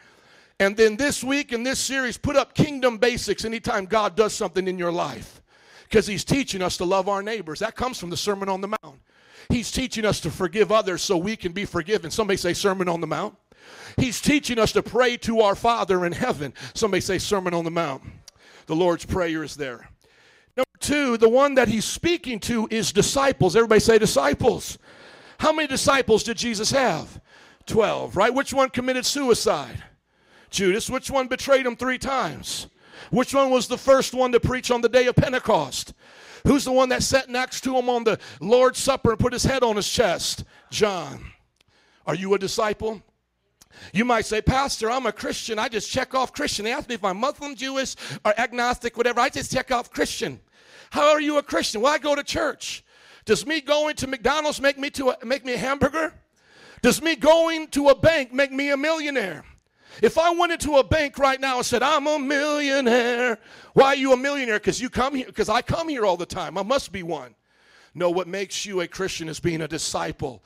And 0.59 0.77
then 0.77 0.97
this 0.97 1.23
week 1.23 1.51
in 1.51 1.63
this 1.63 1.79
series, 1.79 2.17
put 2.17 2.35
up 2.35 2.53
kingdom 2.53 2.97
basics 2.97 3.45
anytime 3.45 3.85
God 3.85 4.15
does 4.15 4.33
something 4.33 4.67
in 4.67 4.77
your 4.77 4.91
life 4.91 5.41
because 5.83 6.05
He's 6.05 6.23
teaching 6.23 6.61
us 6.61 6.77
to 6.77 6.85
love 6.85 7.07
our 7.07 7.23
neighbors. 7.23 7.59
That 7.59 7.75
comes 7.75 7.97
from 7.97 8.09
the 8.09 8.17
Sermon 8.17 8.49
on 8.49 8.61
the 8.61 8.67
Mount. 8.67 8.99
He's 9.49 9.71
teaching 9.71 10.05
us 10.05 10.19
to 10.21 10.31
forgive 10.31 10.71
others 10.71 11.01
so 11.01 11.17
we 11.17 11.35
can 11.35 11.51
be 11.51 11.65
forgiven. 11.65 12.11
Somebody 12.11 12.37
say, 12.37 12.53
Sermon 12.53 12.87
on 12.87 13.01
the 13.01 13.07
Mount. 13.07 13.35
He's 13.97 14.21
teaching 14.21 14.59
us 14.59 14.71
to 14.73 14.83
pray 14.83 15.17
to 15.17 15.41
our 15.41 15.55
Father 15.55 16.05
in 16.05 16.13
heaven. 16.13 16.53
Somebody 16.73 17.01
say, 17.01 17.17
Sermon 17.17 17.53
on 17.53 17.65
the 17.65 17.71
Mount. 17.71 18.03
The 18.65 18.75
Lord's 18.75 19.05
Prayer 19.05 19.43
is 19.43 19.55
there. 19.55 19.89
Number 20.55 20.69
two, 20.79 21.17
the 21.17 21.29
one 21.29 21.55
that 21.55 21.67
he's 21.67 21.85
speaking 21.85 22.39
to 22.41 22.67
is 22.71 22.91
disciples. 22.91 23.55
Everybody 23.55 23.81
say 23.81 23.97
disciples. 23.97 24.77
How 25.39 25.51
many 25.51 25.67
disciples 25.67 26.23
did 26.23 26.37
Jesus 26.37 26.71
have? 26.71 27.21
Twelve, 27.65 28.15
right? 28.15 28.33
Which 28.33 28.53
one 28.53 28.69
committed 28.69 29.05
suicide? 29.05 29.83
Judas. 30.49 30.89
Which 30.89 31.09
one 31.09 31.27
betrayed 31.27 31.65
him 31.65 31.75
three 31.75 31.97
times? 31.97 32.67
Which 33.09 33.33
one 33.33 33.49
was 33.49 33.67
the 33.67 33.77
first 33.77 34.13
one 34.13 34.31
to 34.31 34.39
preach 34.39 34.71
on 34.71 34.81
the 34.81 34.89
day 34.89 35.07
of 35.07 35.15
Pentecost? 35.15 35.93
Who's 36.45 36.65
the 36.65 36.71
one 36.71 36.89
that 36.89 37.03
sat 37.03 37.29
next 37.29 37.61
to 37.61 37.75
him 37.75 37.89
on 37.89 38.03
the 38.03 38.19
Lord's 38.39 38.79
Supper 38.79 39.11
and 39.11 39.19
put 39.19 39.33
his 39.33 39.43
head 39.43 39.63
on 39.63 39.75
his 39.75 39.89
chest? 39.89 40.43
John. 40.69 41.25
Are 42.05 42.15
you 42.15 42.33
a 42.33 42.39
disciple? 42.39 43.01
You 43.93 44.05
might 44.05 44.25
say, 44.25 44.41
Pastor, 44.41 44.89
I'm 44.89 45.05
a 45.05 45.11
Christian. 45.11 45.59
I 45.59 45.67
just 45.67 45.91
check 45.91 46.13
off 46.15 46.33
Christian. 46.33 46.65
They 46.65 46.71
ask 46.71 46.87
me 46.87 46.95
if 46.95 47.03
I'm 47.03 47.17
Muslim, 47.17 47.55
Jewish, 47.55 47.95
or 48.23 48.33
agnostic, 48.39 48.97
whatever. 48.97 49.19
I 49.19 49.29
just 49.29 49.51
check 49.51 49.71
off 49.71 49.91
Christian. 49.91 50.39
How 50.91 51.11
are 51.11 51.21
you 51.21 51.37
a 51.37 51.43
Christian? 51.43 51.81
Well, 51.81 51.93
I 51.93 51.97
go 51.97 52.15
to 52.15 52.23
church. 52.23 52.83
Does 53.25 53.45
me 53.45 53.61
going 53.61 53.95
to 53.95 54.07
McDonald's 54.07 54.61
make 54.61 54.77
me 54.77 54.89
to 54.91 55.11
a, 55.11 55.25
make 55.25 55.45
me 55.45 55.53
a 55.53 55.57
hamburger? 55.57 56.13
Does 56.81 57.01
me 57.01 57.15
going 57.15 57.67
to 57.69 57.89
a 57.89 57.95
bank 57.95 58.33
make 58.33 58.51
me 58.51 58.71
a 58.71 58.77
millionaire? 58.77 59.45
If 60.01 60.17
I 60.17 60.31
went 60.31 60.51
into 60.51 60.77
a 60.77 60.83
bank 60.83 61.17
right 61.17 61.39
now 61.39 61.57
and 61.57 61.65
said, 61.65 61.83
I'm 61.83 62.07
a 62.07 62.19
millionaire, 62.19 63.37
why 63.73 63.87
are 63.87 63.95
you 63.95 64.11
a 64.11 64.17
millionaire? 64.17 64.59
Because 64.59 64.81
you 64.81 64.89
come 64.89 65.15
here, 65.15 65.25
because 65.25 65.49
I 65.49 65.61
come 65.61 65.87
here 65.87 66.05
all 66.05 66.17
the 66.17 66.25
time. 66.25 66.57
I 66.57 66.63
must 66.63 66.91
be 66.91 67.03
one. 67.03 67.35
No, 67.93 68.09
what 68.09 68.27
makes 68.27 68.65
you 68.65 68.81
a 68.81 68.87
Christian 68.87 69.29
is 69.29 69.39
being 69.39 69.61
a 69.61 69.67
disciple 69.67 70.43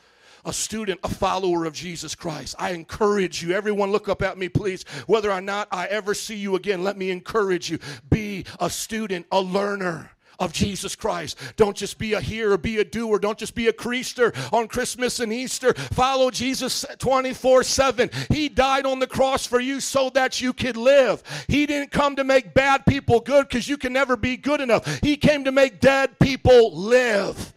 a 0.47 0.53
student, 0.53 0.99
a 1.03 1.09
follower 1.09 1.65
of 1.65 1.73
Jesus 1.73 2.15
Christ. 2.15 2.55
I 2.57 2.71
encourage 2.71 3.43
you, 3.43 3.51
everyone, 3.51 3.91
look 3.91 4.07
up 4.07 4.21
at 4.21 4.37
me, 4.37 4.47
please. 4.47 4.83
Whether 5.05 5.31
or 5.31 5.41
not 5.41 5.67
I 5.71 5.87
ever 5.87 6.13
see 6.13 6.37
you 6.37 6.55
again, 6.55 6.83
let 6.83 6.97
me 6.97 7.11
encourage 7.11 7.69
you. 7.69 7.79
Be 8.09 8.45
a 8.59 8.69
student, 8.69 9.27
a 9.31 9.41
learner 9.41 10.11
of 10.39 10.53
Jesus 10.53 10.95
Christ. 10.95 11.37
Don't 11.57 11.75
just 11.75 11.97
be 11.97 12.13
a 12.13 12.21
hearer, 12.21 12.57
be 12.57 12.79
a 12.79 12.85
doer. 12.85 13.19
Don't 13.19 13.37
just 13.37 13.55
be 13.55 13.67
a 13.67 13.73
creaster 13.73 14.33
on 14.53 14.67
Christmas 14.67 15.19
and 15.19 15.33
Easter. 15.33 15.73
Follow 15.73 16.31
Jesus 16.31 16.85
24 16.99 17.63
7. 17.63 18.09
He 18.29 18.47
died 18.47 18.85
on 18.85 18.99
the 18.99 19.07
cross 19.07 19.45
for 19.45 19.59
you 19.59 19.81
so 19.81 20.09
that 20.11 20.39
you 20.39 20.53
could 20.53 20.77
live. 20.77 21.23
He 21.47 21.65
didn't 21.65 21.91
come 21.91 22.15
to 22.15 22.23
make 22.23 22.53
bad 22.53 22.85
people 22.85 23.19
good 23.19 23.49
because 23.49 23.67
you 23.67 23.77
can 23.77 23.91
never 23.91 24.15
be 24.15 24.37
good 24.37 24.61
enough. 24.61 25.01
He 25.01 25.17
came 25.17 25.43
to 25.43 25.51
make 25.51 25.79
dead 25.81 26.19
people 26.19 26.73
live. 26.73 27.53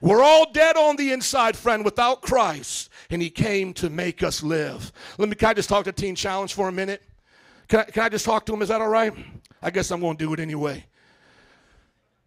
We're 0.00 0.22
all 0.22 0.50
dead 0.50 0.76
on 0.76 0.96
the 0.96 1.12
inside, 1.12 1.56
friend, 1.56 1.84
without 1.84 2.22
Christ. 2.22 2.90
And 3.10 3.20
He 3.20 3.30
came 3.30 3.72
to 3.74 3.90
make 3.90 4.22
us 4.22 4.42
live. 4.42 4.92
Let 5.18 5.28
me, 5.28 5.34
can 5.34 5.48
I 5.48 5.54
just 5.54 5.68
talk 5.68 5.84
to 5.84 5.92
Teen 5.92 6.14
Challenge 6.14 6.52
for 6.54 6.68
a 6.68 6.72
minute? 6.72 7.02
Can 7.68 7.80
I, 7.80 7.84
can 7.84 8.02
I 8.02 8.08
just 8.08 8.24
talk 8.24 8.44
to 8.46 8.52
him? 8.52 8.62
Is 8.62 8.68
that 8.68 8.80
all 8.80 8.88
right? 8.88 9.12
I 9.62 9.70
guess 9.70 9.90
I'm 9.92 10.00
going 10.00 10.16
to 10.16 10.24
do 10.24 10.32
it 10.32 10.40
anyway. 10.40 10.84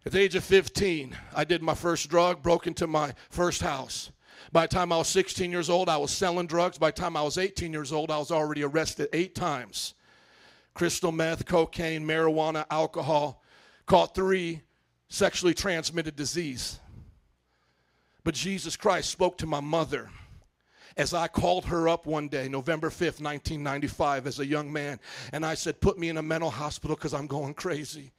At 0.06 0.12
the 0.12 0.20
age 0.20 0.34
of 0.34 0.44
15, 0.44 1.16
I 1.34 1.44
did 1.44 1.62
my 1.62 1.74
first 1.74 2.08
drug, 2.08 2.42
broke 2.42 2.66
into 2.66 2.86
my 2.86 3.12
first 3.28 3.60
house. 3.60 4.10
By 4.52 4.66
the 4.66 4.74
time 4.74 4.92
I 4.92 4.98
was 4.98 5.08
16 5.08 5.50
years 5.50 5.68
old, 5.68 5.88
I 5.88 5.96
was 5.96 6.10
selling 6.10 6.46
drugs. 6.46 6.78
By 6.78 6.92
the 6.92 7.00
time 7.00 7.16
I 7.16 7.22
was 7.22 7.36
18 7.36 7.72
years 7.72 7.92
old, 7.92 8.10
I 8.10 8.18
was 8.18 8.30
already 8.30 8.62
arrested 8.62 9.08
eight 9.12 9.34
times 9.34 9.94
crystal 10.74 11.12
meth, 11.12 11.46
cocaine, 11.46 12.04
marijuana, 12.04 12.64
alcohol. 12.70 13.42
Caught 13.86 14.14
three 14.14 14.62
sexually 15.08 15.54
transmitted 15.54 16.16
disease. 16.16 16.80
But 18.24 18.34
Jesus 18.34 18.76
Christ 18.76 19.10
spoke 19.10 19.38
to 19.38 19.46
my 19.46 19.60
mother 19.60 20.10
as 20.96 21.12
I 21.12 21.28
called 21.28 21.64
her 21.66 21.88
up 21.88 22.06
one 22.06 22.28
day, 22.28 22.48
November 22.48 22.88
5th, 22.88 23.20
1995, 23.20 24.26
as 24.26 24.38
a 24.38 24.46
young 24.46 24.72
man, 24.72 25.00
and 25.32 25.44
I 25.44 25.54
said, 25.54 25.80
Put 25.80 25.98
me 25.98 26.08
in 26.08 26.16
a 26.16 26.22
mental 26.22 26.50
hospital 26.50 26.96
because 26.96 27.14
I'm 27.14 27.26
going 27.26 27.54
crazy. 27.54 28.12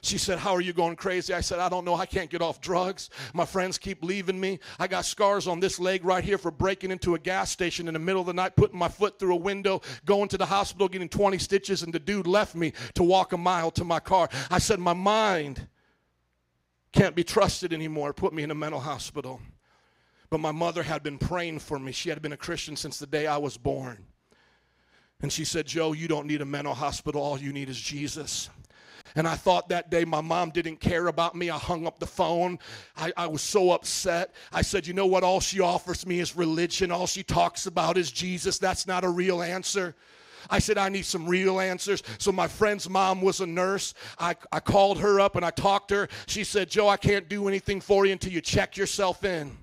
She 0.00 0.18
said, 0.18 0.38
How 0.38 0.52
are 0.52 0.60
you 0.60 0.72
going 0.72 0.96
crazy? 0.96 1.34
I 1.34 1.42
said, 1.42 1.60
I 1.60 1.68
don't 1.68 1.84
know. 1.84 1.94
I 1.94 2.06
can't 2.06 2.30
get 2.30 2.40
off 2.40 2.60
drugs. 2.60 3.10
My 3.34 3.44
friends 3.44 3.78
keep 3.78 4.02
leaving 4.02 4.40
me. 4.40 4.58
I 4.78 4.88
got 4.88 5.04
scars 5.04 5.46
on 5.46 5.60
this 5.60 5.78
leg 5.78 6.04
right 6.04 6.24
here 6.24 6.38
for 6.38 6.50
breaking 6.50 6.90
into 6.90 7.14
a 7.14 7.18
gas 7.18 7.50
station 7.50 7.86
in 7.86 7.94
the 7.94 8.00
middle 8.00 8.20
of 8.20 8.26
the 8.26 8.32
night, 8.32 8.56
putting 8.56 8.78
my 8.78 8.88
foot 8.88 9.18
through 9.18 9.34
a 9.34 9.38
window, 9.38 9.82
going 10.04 10.28
to 10.30 10.38
the 10.38 10.46
hospital, 10.46 10.88
getting 10.88 11.08
20 11.08 11.38
stitches, 11.38 11.82
and 11.82 11.92
the 11.92 12.00
dude 12.00 12.26
left 12.26 12.54
me 12.54 12.72
to 12.94 13.02
walk 13.02 13.32
a 13.32 13.38
mile 13.38 13.70
to 13.72 13.84
my 13.84 14.00
car. 14.00 14.28
I 14.50 14.58
said, 14.58 14.80
My 14.80 14.94
mind 14.94 15.68
can't 16.92 17.14
be 17.14 17.24
trusted 17.24 17.72
anymore. 17.72 18.12
Put 18.12 18.32
me 18.32 18.42
in 18.42 18.50
a 18.50 18.54
mental 18.54 18.80
hospital. 18.80 19.40
But 20.32 20.40
my 20.40 20.50
mother 20.50 20.82
had 20.82 21.02
been 21.02 21.18
praying 21.18 21.58
for 21.58 21.78
me. 21.78 21.92
She 21.92 22.08
had 22.08 22.22
been 22.22 22.32
a 22.32 22.38
Christian 22.38 22.74
since 22.74 22.98
the 22.98 23.06
day 23.06 23.26
I 23.26 23.36
was 23.36 23.58
born. 23.58 24.02
And 25.20 25.30
she 25.30 25.44
said, 25.44 25.66
Joe, 25.66 25.92
you 25.92 26.08
don't 26.08 26.26
need 26.26 26.40
a 26.40 26.46
mental 26.46 26.72
hospital. 26.72 27.20
All 27.20 27.38
you 27.38 27.52
need 27.52 27.68
is 27.68 27.78
Jesus. 27.78 28.48
And 29.14 29.28
I 29.28 29.34
thought 29.34 29.68
that 29.68 29.90
day 29.90 30.06
my 30.06 30.22
mom 30.22 30.48
didn't 30.48 30.76
care 30.76 31.08
about 31.08 31.34
me. 31.34 31.50
I 31.50 31.58
hung 31.58 31.86
up 31.86 31.98
the 31.98 32.06
phone. 32.06 32.58
I, 32.96 33.12
I, 33.14 33.26
was 33.26 33.42
so 33.42 33.72
upset. 33.72 34.34
I 34.50 34.62
said, 34.62 34.86
You 34.86 34.94
know 34.94 35.04
what? 35.04 35.22
All 35.22 35.38
she 35.38 35.60
offers 35.60 36.06
me 36.06 36.18
is 36.18 36.34
religion. 36.34 36.90
All 36.90 37.06
she 37.06 37.22
talks 37.22 37.66
about 37.66 37.98
is 37.98 38.10
Jesus. 38.10 38.56
That's 38.56 38.86
not 38.86 39.04
a 39.04 39.10
real 39.10 39.42
answer. 39.42 39.94
I 40.48 40.60
said, 40.60 40.78
I 40.78 40.88
need 40.88 41.04
some 41.04 41.28
real 41.28 41.60
answers. 41.60 42.02
So 42.16 42.32
my 42.32 42.48
friend's 42.48 42.88
mom 42.88 43.20
was 43.20 43.42
a 43.42 43.46
nurse. 43.46 43.92
I, 44.18 44.34
I 44.50 44.60
called 44.60 44.98
her 45.00 45.20
up 45.20 45.36
and 45.36 45.44
I 45.44 45.50
talked 45.50 45.88
to 45.88 45.96
her. 45.96 46.08
She 46.24 46.42
said, 46.42 46.70
Joe, 46.70 46.88
I 46.88 46.96
can't 46.96 47.28
do 47.28 47.48
anything 47.48 47.82
for 47.82 48.06
you 48.06 48.12
until 48.12 48.32
you 48.32 48.40
check 48.40 48.78
yourself 48.78 49.26
in. 49.26 49.58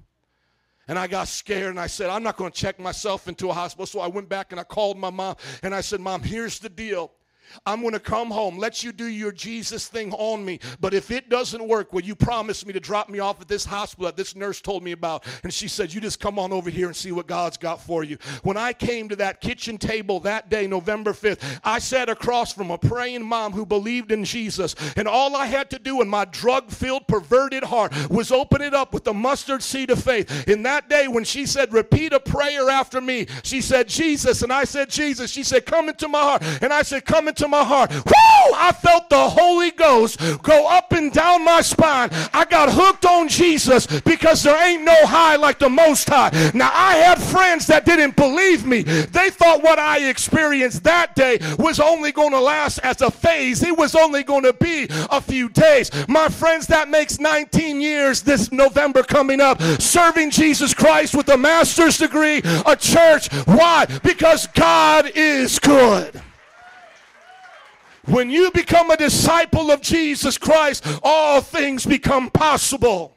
And 0.89 0.97
I 0.97 1.05
got 1.05 1.27
scared 1.27 1.69
and 1.69 1.79
I 1.79 1.85
said, 1.85 2.09
I'm 2.09 2.23
not 2.23 2.35
going 2.35 2.51
to 2.51 2.57
check 2.57 2.79
myself 2.79 3.27
into 3.27 3.51
a 3.51 3.53
hospital. 3.53 3.85
So 3.85 3.99
I 3.99 4.07
went 4.07 4.27
back 4.27 4.51
and 4.51 4.59
I 4.59 4.63
called 4.63 4.97
my 4.97 5.11
mom 5.11 5.35
and 5.61 5.75
I 5.75 5.81
said, 5.81 6.01
Mom, 6.01 6.23
here's 6.23 6.57
the 6.57 6.67
deal. 6.67 7.11
I'm 7.65 7.81
going 7.81 7.93
to 7.93 7.99
come 7.99 8.31
home, 8.31 8.57
let 8.57 8.83
you 8.83 8.91
do 8.91 9.05
your 9.05 9.31
Jesus 9.31 9.87
thing 9.87 10.11
on 10.13 10.43
me. 10.43 10.59
But 10.79 10.93
if 10.93 11.11
it 11.11 11.29
doesn't 11.29 11.67
work, 11.67 11.93
will 11.93 12.01
you 12.01 12.15
promise 12.15 12.65
me 12.65 12.73
to 12.73 12.79
drop 12.79 13.09
me 13.09 13.19
off 13.19 13.41
at 13.41 13.47
this 13.47 13.65
hospital 13.65 14.05
that 14.05 14.17
this 14.17 14.35
nurse 14.35 14.61
told 14.61 14.83
me 14.83 14.91
about? 14.91 15.25
And 15.43 15.53
she 15.53 15.67
said, 15.67 15.93
You 15.93 16.01
just 16.01 16.19
come 16.19 16.39
on 16.39 16.51
over 16.51 16.69
here 16.69 16.87
and 16.87 16.95
see 16.95 17.11
what 17.11 17.27
God's 17.27 17.57
got 17.57 17.81
for 17.81 18.03
you. 18.03 18.17
When 18.43 18.57
I 18.57 18.73
came 18.73 19.09
to 19.09 19.15
that 19.17 19.41
kitchen 19.41 19.77
table 19.77 20.19
that 20.21 20.49
day, 20.49 20.67
November 20.67 21.13
5th, 21.13 21.59
I 21.63 21.79
sat 21.79 22.09
across 22.09 22.53
from 22.53 22.71
a 22.71 22.77
praying 22.77 23.25
mom 23.25 23.53
who 23.53 23.65
believed 23.65 24.11
in 24.11 24.25
Jesus. 24.25 24.75
And 24.95 25.07
all 25.07 25.35
I 25.35 25.45
had 25.45 25.69
to 25.71 25.79
do 25.79 26.01
in 26.01 26.07
my 26.07 26.25
drug 26.25 26.69
filled, 26.69 27.07
perverted 27.07 27.63
heart 27.63 27.93
was 28.09 28.31
open 28.31 28.61
it 28.61 28.73
up 28.73 28.93
with 28.93 29.03
the 29.03 29.13
mustard 29.13 29.63
seed 29.63 29.89
of 29.89 30.03
faith. 30.03 30.47
In 30.47 30.63
that 30.63 30.89
day, 30.89 31.07
when 31.07 31.23
she 31.23 31.45
said, 31.45 31.73
Repeat 31.73 32.13
a 32.13 32.19
prayer 32.19 32.69
after 32.69 33.01
me, 33.01 33.27
she 33.43 33.61
said, 33.61 33.87
Jesus. 33.87 34.41
And 34.41 34.51
I 34.51 34.63
said, 34.63 34.89
Jesus. 34.89 35.31
She 35.31 35.43
said, 35.43 35.65
Come 35.65 35.89
into 35.89 36.07
my 36.07 36.21
heart. 36.21 36.43
And 36.61 36.73
I 36.73 36.81
said, 36.81 37.05
Come 37.05 37.27
into 37.27 37.38
to 37.39 37.47
my 37.47 37.63
heart. 37.63 37.91
Woo! 37.91 38.39
I 38.55 38.71
felt 38.71 39.09
the 39.09 39.29
Holy 39.29 39.71
Ghost 39.71 40.19
go 40.43 40.67
up 40.67 40.91
and 40.91 41.11
down 41.11 41.43
my 41.43 41.61
spine. 41.61 42.09
I 42.33 42.45
got 42.45 42.69
hooked 42.71 43.05
on 43.05 43.27
Jesus 43.27 43.87
because 44.01 44.43
there 44.43 44.61
ain't 44.67 44.83
no 44.83 45.05
high 45.05 45.35
like 45.35 45.59
the 45.59 45.69
Most 45.69 46.09
High. 46.09 46.51
Now, 46.53 46.71
I 46.73 46.95
had 46.95 47.21
friends 47.21 47.67
that 47.67 47.85
didn't 47.85 48.15
believe 48.15 48.65
me. 48.65 48.83
They 48.83 49.29
thought 49.29 49.63
what 49.63 49.79
I 49.79 50.09
experienced 50.09 50.83
that 50.83 51.15
day 51.15 51.39
was 51.57 51.79
only 51.79 52.11
going 52.11 52.31
to 52.31 52.39
last 52.39 52.79
as 52.79 53.01
a 53.01 53.11
phase, 53.11 53.63
it 53.63 53.77
was 53.77 53.95
only 53.95 54.23
going 54.23 54.43
to 54.43 54.53
be 54.53 54.87
a 54.89 55.21
few 55.21 55.49
days. 55.49 55.89
My 56.07 56.29
friends, 56.29 56.67
that 56.67 56.89
makes 56.89 57.19
19 57.19 57.81
years 57.81 58.21
this 58.21 58.51
November 58.51 59.03
coming 59.03 59.41
up, 59.41 59.61
serving 59.79 60.31
Jesus 60.31 60.73
Christ 60.73 61.15
with 61.15 61.29
a 61.29 61.37
master's 61.37 61.97
degree, 61.97 62.41
a 62.65 62.75
church. 62.75 63.31
Why? 63.45 63.85
Because 64.03 64.47
God 64.47 65.11
is 65.15 65.59
good. 65.59 66.21
When 68.09 68.29
you 68.29 68.51
become 68.51 68.89
a 68.89 68.97
disciple 68.97 69.71
of 69.71 69.81
Jesus 69.81 70.37
Christ, 70.37 70.85
all 71.03 71.41
things 71.41 71.85
become 71.85 72.29
possible. 72.31 73.15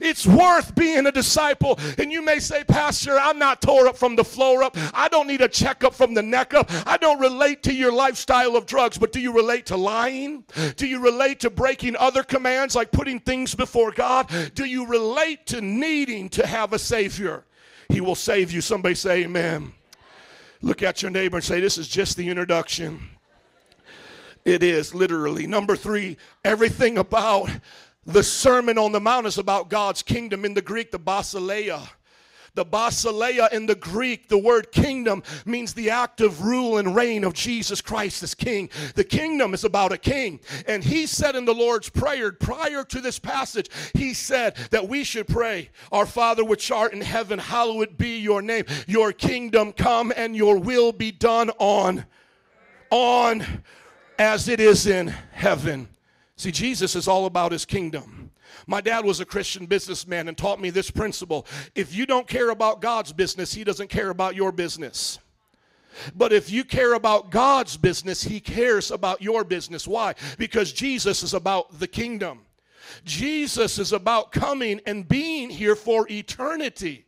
It's 0.00 0.26
worth 0.26 0.74
being 0.74 1.06
a 1.06 1.12
disciple. 1.12 1.78
And 1.98 2.12
you 2.12 2.22
may 2.22 2.38
say, 2.38 2.64
Pastor, 2.64 3.18
I'm 3.18 3.38
not 3.38 3.62
tore 3.62 3.88
up 3.88 3.96
from 3.96 4.16
the 4.16 4.24
floor 4.24 4.62
up. 4.62 4.76
I 4.94 5.08
don't 5.08 5.26
need 5.26 5.40
a 5.40 5.48
checkup 5.48 5.94
from 5.94 6.14
the 6.14 6.22
neck 6.22 6.54
up. 6.54 6.70
I 6.86 6.96
don't 6.96 7.20
relate 7.20 7.62
to 7.64 7.74
your 7.74 7.92
lifestyle 7.92 8.56
of 8.56 8.66
drugs, 8.66 8.98
but 8.98 9.12
do 9.12 9.20
you 9.20 9.32
relate 9.32 9.66
to 9.66 9.76
lying? 9.76 10.44
Do 10.76 10.86
you 10.86 11.00
relate 11.00 11.40
to 11.40 11.50
breaking 11.50 11.96
other 11.96 12.22
commands 12.22 12.74
like 12.74 12.92
putting 12.92 13.20
things 13.20 13.54
before 13.54 13.92
God? 13.92 14.30
Do 14.54 14.64
you 14.64 14.86
relate 14.86 15.46
to 15.46 15.60
needing 15.60 16.28
to 16.30 16.46
have 16.46 16.72
a 16.72 16.78
Savior? 16.78 17.44
He 17.88 18.00
will 18.00 18.14
save 18.14 18.52
you. 18.52 18.60
Somebody 18.60 18.94
say, 18.94 19.24
Amen. 19.24 19.72
Look 20.60 20.82
at 20.82 21.02
your 21.02 21.10
neighbor 21.10 21.36
and 21.36 21.44
say, 21.44 21.60
This 21.60 21.78
is 21.78 21.88
just 21.88 22.16
the 22.16 22.28
introduction. 22.28 23.17
It 24.48 24.62
is 24.62 24.94
literally. 24.94 25.46
Number 25.46 25.76
three, 25.76 26.16
everything 26.42 26.96
about 26.96 27.50
the 28.06 28.22
Sermon 28.22 28.78
on 28.78 28.92
the 28.92 29.00
Mount 29.00 29.26
is 29.26 29.36
about 29.36 29.68
God's 29.68 30.02
kingdom. 30.02 30.46
In 30.46 30.54
the 30.54 30.62
Greek, 30.62 30.90
the 30.90 30.98
basileia. 30.98 31.86
The 32.54 32.64
basileia 32.64 33.52
in 33.52 33.66
the 33.66 33.74
Greek, 33.74 34.28
the 34.28 34.38
word 34.38 34.72
kingdom 34.72 35.22
means 35.44 35.74
the 35.74 35.90
active 35.90 36.40
rule 36.40 36.78
and 36.78 36.96
reign 36.96 37.24
of 37.24 37.34
Jesus 37.34 37.82
Christ 37.82 38.22
as 38.22 38.34
king. 38.34 38.70
The 38.94 39.04
kingdom 39.04 39.52
is 39.52 39.64
about 39.64 39.92
a 39.92 39.98
king. 39.98 40.40
And 40.66 40.82
he 40.82 41.04
said 41.04 41.36
in 41.36 41.44
the 41.44 41.52
Lord's 41.52 41.90
Prayer, 41.90 42.32
prior 42.32 42.84
to 42.84 43.02
this 43.02 43.18
passage, 43.18 43.68
he 43.92 44.14
said 44.14 44.56
that 44.70 44.88
we 44.88 45.04
should 45.04 45.28
pray, 45.28 45.68
Our 45.92 46.06
Father 46.06 46.42
which 46.42 46.70
art 46.70 46.94
in 46.94 47.02
heaven, 47.02 47.38
hallowed 47.38 47.98
be 47.98 48.18
your 48.18 48.40
name. 48.40 48.64
Your 48.86 49.12
kingdom 49.12 49.74
come 49.74 50.10
and 50.16 50.34
your 50.34 50.58
will 50.58 50.92
be 50.92 51.12
done 51.12 51.50
on, 51.58 52.06
on 52.90 53.62
as 54.18 54.48
it 54.48 54.60
is 54.60 54.86
in 54.86 55.08
heaven. 55.32 55.88
See, 56.36 56.52
Jesus 56.52 56.94
is 56.94 57.08
all 57.08 57.26
about 57.26 57.52
his 57.52 57.64
kingdom. 57.64 58.30
My 58.66 58.80
dad 58.80 59.04
was 59.04 59.20
a 59.20 59.24
Christian 59.24 59.66
businessman 59.66 60.28
and 60.28 60.36
taught 60.36 60.60
me 60.60 60.70
this 60.70 60.90
principle. 60.90 61.46
If 61.74 61.94
you 61.94 62.06
don't 62.06 62.26
care 62.26 62.50
about 62.50 62.80
God's 62.80 63.12
business, 63.12 63.54
he 63.54 63.64
doesn't 63.64 63.88
care 63.88 64.10
about 64.10 64.34
your 64.34 64.52
business. 64.52 65.18
But 66.14 66.32
if 66.32 66.50
you 66.50 66.64
care 66.64 66.94
about 66.94 67.30
God's 67.30 67.76
business, 67.76 68.22
he 68.22 68.40
cares 68.40 68.90
about 68.90 69.22
your 69.22 69.42
business. 69.42 69.88
Why? 69.88 70.14
Because 70.36 70.72
Jesus 70.72 71.22
is 71.22 71.34
about 71.34 71.78
the 71.78 71.88
kingdom. 71.88 72.40
Jesus 73.04 73.78
is 73.78 73.92
about 73.92 74.32
coming 74.32 74.80
and 74.86 75.08
being 75.08 75.50
here 75.50 75.74
for 75.74 76.06
eternity. 76.10 77.04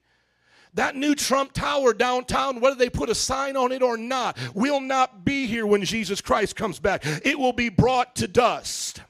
That 0.75 0.95
new 0.95 1.15
Trump 1.15 1.53
Tower 1.53 1.93
downtown, 1.93 2.61
whether 2.61 2.77
they 2.77 2.91
put 2.91 3.11
a 3.11 3.15
sign 3.15 3.57
on 3.57 3.73
it 3.73 3.83
or 3.83 3.97
not, 3.97 4.39
will 4.55 4.81
not 4.81 5.25
be 5.25 5.47
here 5.47 5.67
when 5.67 5.85
Jesus 5.85 6.21
Christ 6.21 6.55
comes 6.55 6.79
back. 6.79 7.05
It 7.25 7.39
will 7.39 7.53
be 7.53 7.69
brought 7.69 8.17
to 8.17 8.29
dust. 8.29 9.03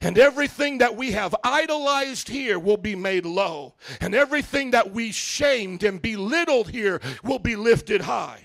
And 0.00 0.18
everything 0.18 0.78
that 0.78 0.96
we 0.96 1.12
have 1.12 1.34
idolized 1.42 2.28
here 2.28 2.58
will 2.58 2.76
be 2.76 2.94
made 2.94 3.24
low. 3.24 3.74
And 4.00 4.14
everything 4.14 4.72
that 4.72 4.92
we 4.92 5.12
shamed 5.12 5.82
and 5.82 6.00
belittled 6.00 6.70
here 6.70 7.00
will 7.22 7.38
be 7.38 7.56
lifted 7.56 8.02
high. 8.02 8.44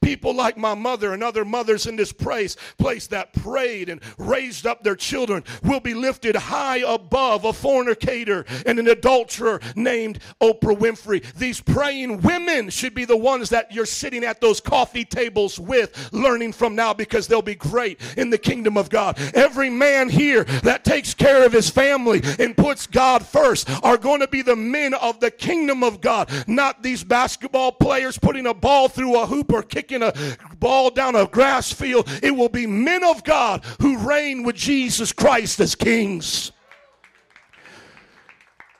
People 0.00 0.34
like 0.34 0.56
my 0.56 0.74
mother 0.74 1.12
and 1.12 1.22
other 1.22 1.44
mothers 1.44 1.86
in 1.86 1.96
this 1.96 2.12
place, 2.12 2.56
place 2.78 3.06
that 3.08 3.32
prayed 3.32 3.88
and 3.88 4.00
raised 4.18 4.66
up 4.66 4.82
their 4.82 4.96
children 4.96 5.44
will 5.62 5.80
be 5.80 5.94
lifted 5.94 6.36
high 6.36 6.78
above 6.78 7.44
a 7.44 7.52
fornicator 7.52 8.44
and 8.66 8.78
an 8.78 8.88
adulterer 8.88 9.60
named 9.74 10.20
Oprah 10.40 10.76
Winfrey. 10.76 11.24
These 11.34 11.60
praying 11.60 12.20
women 12.20 12.70
should 12.70 12.94
be 12.94 13.04
the 13.04 13.16
ones 13.16 13.50
that 13.50 13.72
you're 13.72 13.86
sitting 13.86 14.24
at 14.24 14.40
those 14.40 14.60
coffee 14.60 15.04
tables 15.04 15.58
with, 15.58 16.12
learning 16.12 16.52
from 16.52 16.74
now 16.74 16.92
because 16.94 17.26
they'll 17.26 17.42
be 17.42 17.54
great 17.54 18.00
in 18.16 18.30
the 18.30 18.38
kingdom 18.38 18.76
of 18.76 18.90
God. 18.90 19.18
Every 19.34 19.70
man 19.70 20.08
here 20.08 20.44
that 20.44 20.84
takes 20.84 21.14
care 21.14 21.44
of 21.44 21.52
his 21.52 21.70
family 21.70 22.22
and 22.38 22.56
puts 22.56 22.86
God 22.86 23.24
first 23.24 23.68
are 23.82 23.96
going 23.96 24.20
to 24.20 24.28
be 24.28 24.42
the 24.42 24.56
men 24.56 24.94
of 24.94 25.20
the 25.20 25.30
kingdom 25.30 25.82
of 25.82 26.00
God, 26.00 26.30
not 26.46 26.82
these 26.82 27.04
basketball 27.04 27.72
players 27.72 28.18
putting 28.18 28.46
a 28.46 28.54
ball 28.54 28.88
through 28.88 29.20
a 29.20 29.26
hoop 29.26 29.52
or 29.52 29.62
kicking 29.78 30.02
a 30.02 30.12
ball 30.58 30.90
down 30.90 31.14
a 31.14 31.26
grass 31.26 31.72
field. 31.72 32.08
It 32.20 32.32
will 32.32 32.48
be 32.48 32.66
men 32.66 33.04
of 33.04 33.22
God 33.22 33.64
who 33.80 33.96
reign 33.98 34.42
with 34.42 34.56
Jesus 34.56 35.12
Christ 35.12 35.60
as 35.60 35.76
kings. 35.76 36.50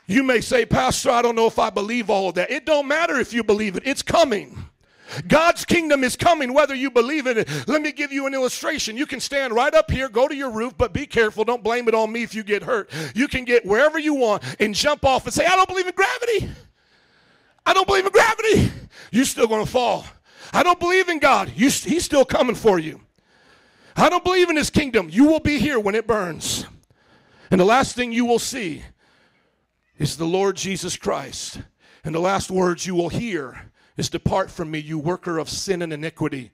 You 0.06 0.24
may 0.24 0.40
say, 0.40 0.66
Pastor, 0.66 1.10
I 1.10 1.22
don't 1.22 1.36
know 1.36 1.46
if 1.46 1.58
I 1.58 1.70
believe 1.70 2.10
all 2.10 2.30
of 2.30 2.34
that. 2.34 2.50
It 2.50 2.66
don't 2.66 2.88
matter 2.88 3.20
if 3.20 3.32
you 3.32 3.44
believe 3.44 3.76
it. 3.76 3.84
It's 3.86 4.02
coming. 4.02 4.64
God's 5.26 5.64
kingdom 5.64 6.02
is 6.02 6.16
coming 6.16 6.52
whether 6.52 6.74
you 6.74 6.90
believe 6.90 7.26
in 7.26 7.38
it. 7.38 7.48
Let 7.68 7.80
me 7.80 7.92
give 7.92 8.10
you 8.10 8.26
an 8.26 8.34
illustration. 8.34 8.96
You 8.96 9.06
can 9.06 9.20
stand 9.20 9.54
right 9.54 9.72
up 9.72 9.90
here, 9.90 10.08
go 10.08 10.26
to 10.26 10.34
your 10.34 10.50
roof, 10.50 10.74
but 10.76 10.92
be 10.92 11.06
careful. 11.06 11.44
Don't 11.44 11.62
blame 11.62 11.88
it 11.88 11.94
on 11.94 12.10
me 12.10 12.22
if 12.22 12.34
you 12.34 12.42
get 12.42 12.62
hurt. 12.62 12.90
You 13.14 13.28
can 13.28 13.44
get 13.44 13.64
wherever 13.64 13.98
you 13.98 14.14
want 14.14 14.42
and 14.60 14.74
jump 14.74 15.04
off 15.04 15.24
and 15.26 15.32
say, 15.32 15.46
I 15.46 15.56
don't 15.56 15.68
believe 15.68 15.86
in 15.86 15.94
gravity. 15.94 16.50
I 17.64 17.72
don't 17.72 17.86
believe 17.86 18.06
in 18.06 18.12
gravity. 18.12 18.72
You're 19.12 19.24
still 19.24 19.46
going 19.46 19.64
to 19.64 19.70
fall. 19.70 20.04
I 20.52 20.62
don't 20.62 20.80
believe 20.80 21.08
in 21.08 21.18
God. 21.18 21.52
You, 21.54 21.70
he's 21.70 22.04
still 22.04 22.24
coming 22.24 22.56
for 22.56 22.78
you. 22.78 23.00
I 23.96 24.08
don't 24.08 24.24
believe 24.24 24.48
in 24.48 24.56
his 24.56 24.70
kingdom. 24.70 25.08
You 25.10 25.24
will 25.24 25.40
be 25.40 25.58
here 25.58 25.80
when 25.80 25.94
it 25.94 26.06
burns. 26.06 26.66
And 27.50 27.60
the 27.60 27.64
last 27.64 27.96
thing 27.96 28.12
you 28.12 28.24
will 28.24 28.38
see 28.38 28.84
is 29.98 30.16
the 30.16 30.26
Lord 30.26 30.56
Jesus 30.56 30.96
Christ. 30.96 31.60
And 32.04 32.14
the 32.14 32.20
last 32.20 32.50
words 32.50 32.86
you 32.86 32.94
will 32.94 33.08
hear 33.08 33.70
is 33.96 34.08
Depart 34.08 34.50
from 34.50 34.70
me, 34.70 34.78
you 34.78 34.98
worker 34.98 35.38
of 35.38 35.48
sin 35.48 35.82
and 35.82 35.92
iniquity. 35.92 36.52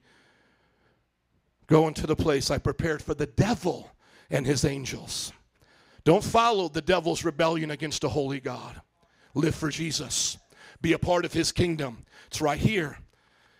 Go 1.67 1.87
into 1.87 2.07
the 2.07 2.15
place 2.15 2.51
I 2.51 2.57
prepared 2.57 3.01
for 3.01 3.13
the 3.13 3.27
devil 3.27 3.91
and 4.29 4.45
his 4.45 4.65
angels. 4.65 5.31
Don't 6.03 6.23
follow 6.23 6.67
the 6.67 6.81
devil's 6.81 7.23
rebellion 7.23 7.71
against 7.71 8.03
a 8.03 8.09
holy 8.09 8.39
God. 8.39 8.81
Live 9.33 9.55
for 9.55 9.69
Jesus. 9.69 10.37
Be 10.81 10.93
a 10.93 10.99
part 10.99 11.25
of 11.25 11.33
his 11.33 11.51
kingdom. 11.51 12.05
It's 12.27 12.41
right 12.41 12.59
here. 12.59 12.97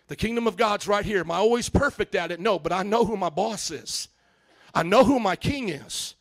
The 0.08 0.16
kingdom 0.16 0.48
of 0.48 0.58
God's 0.58 0.88
right 0.88 1.04
here. 1.04 1.22
Am 1.22 1.32
I 1.32 1.38
always 1.38 1.70
perfect 1.70 2.16
at 2.16 2.32
it? 2.32 2.40
No, 2.40 2.60
but 2.60 2.72
I 2.72 2.84
know 2.84 3.06
who 3.06 3.18
my 3.18 3.30
boss 3.30 3.72
is. 3.72 4.08
I 4.74 4.84
know 4.84 5.04
who 5.04 5.20
my 5.20 5.36
king 5.36 5.70
is. 5.70 6.16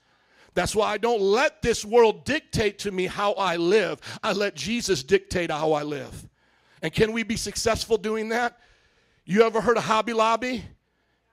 That's 0.55 0.75
why 0.75 0.93
I 0.93 0.99
don't 0.99 1.21
let 1.21 1.63
this 1.63 1.85
world 1.85 2.25
dictate 2.25 2.79
to 2.81 2.93
me 2.93 3.07
how 3.07 3.33
I 3.33 3.57
live. 3.57 4.01
I 4.23 4.33
let 4.33 4.55
Jesus 4.55 5.03
dictate 5.03 5.51
how 5.51 5.73
I 5.73 5.83
live. 5.83 6.29
And 6.81 6.93
can 6.93 7.13
we 7.13 7.25
be 7.25 7.37
successful 7.37 7.99
doing 7.99 8.29
that? 8.29 8.59
You 9.25 9.43
ever 9.43 9.61
heard 9.61 9.77
of 9.77 9.85
Hobby 9.85 10.13
Lobby? 10.13 10.65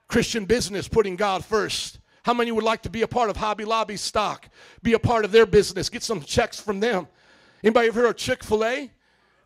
Christian 0.08 0.46
business, 0.46 0.88
putting 0.88 1.16
God 1.16 1.46
first. 1.46 2.00
How 2.24 2.34
many 2.34 2.52
would 2.52 2.64
like 2.64 2.82
to 2.84 2.90
be 2.90 3.04
a 3.04 3.08
part 3.08 3.30
of 3.30 3.38
Hobby 3.38 3.66
Lobby's 3.66 4.02
stock? 4.02 4.50
Be 4.82 4.94
a 4.94 5.00
part 5.00 5.24
of 5.24 5.32
their 5.32 5.46
business, 5.46 5.90
get 5.90 6.04
some 6.04 6.22
checks 6.22 6.60
from 6.60 6.80
them. 6.80 7.08
Anybody 7.64 7.88
ever 7.88 8.02
heard 8.02 8.10
of 8.10 8.18
Chick-fil-A? 8.18 8.92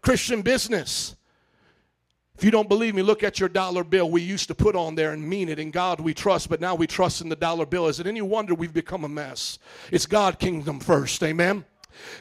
Christian 0.01 0.41
business. 0.41 1.15
If 2.37 2.43
you 2.43 2.51
don't 2.51 2.67
believe 2.67 2.95
me, 2.95 3.01
look 3.01 3.23
at 3.23 3.39
your 3.39 3.47
dollar 3.47 3.83
bill 3.83 4.09
we 4.09 4.21
used 4.21 4.47
to 4.49 4.55
put 4.55 4.75
on 4.75 4.95
there 4.95 5.13
and 5.13 5.27
mean 5.27 5.47
it. 5.47 5.57
In 5.57 5.71
God 5.71 6.01
we 6.01 6.13
trust, 6.13 6.49
but 6.49 6.59
now 6.59 6.75
we 6.75 6.85
trust 6.85 7.21
in 7.21 7.29
the 7.29 7.35
dollar 7.35 7.65
bill. 7.65 7.87
Is 7.87 7.99
it 7.99 8.07
any 8.07 8.21
wonder 8.21 8.53
we've 8.53 8.73
become 8.73 9.05
a 9.05 9.09
mess? 9.09 9.57
It's 9.91 10.05
God 10.05 10.37
kingdom 10.37 10.79
first. 10.79 11.23
Amen. 11.23 11.63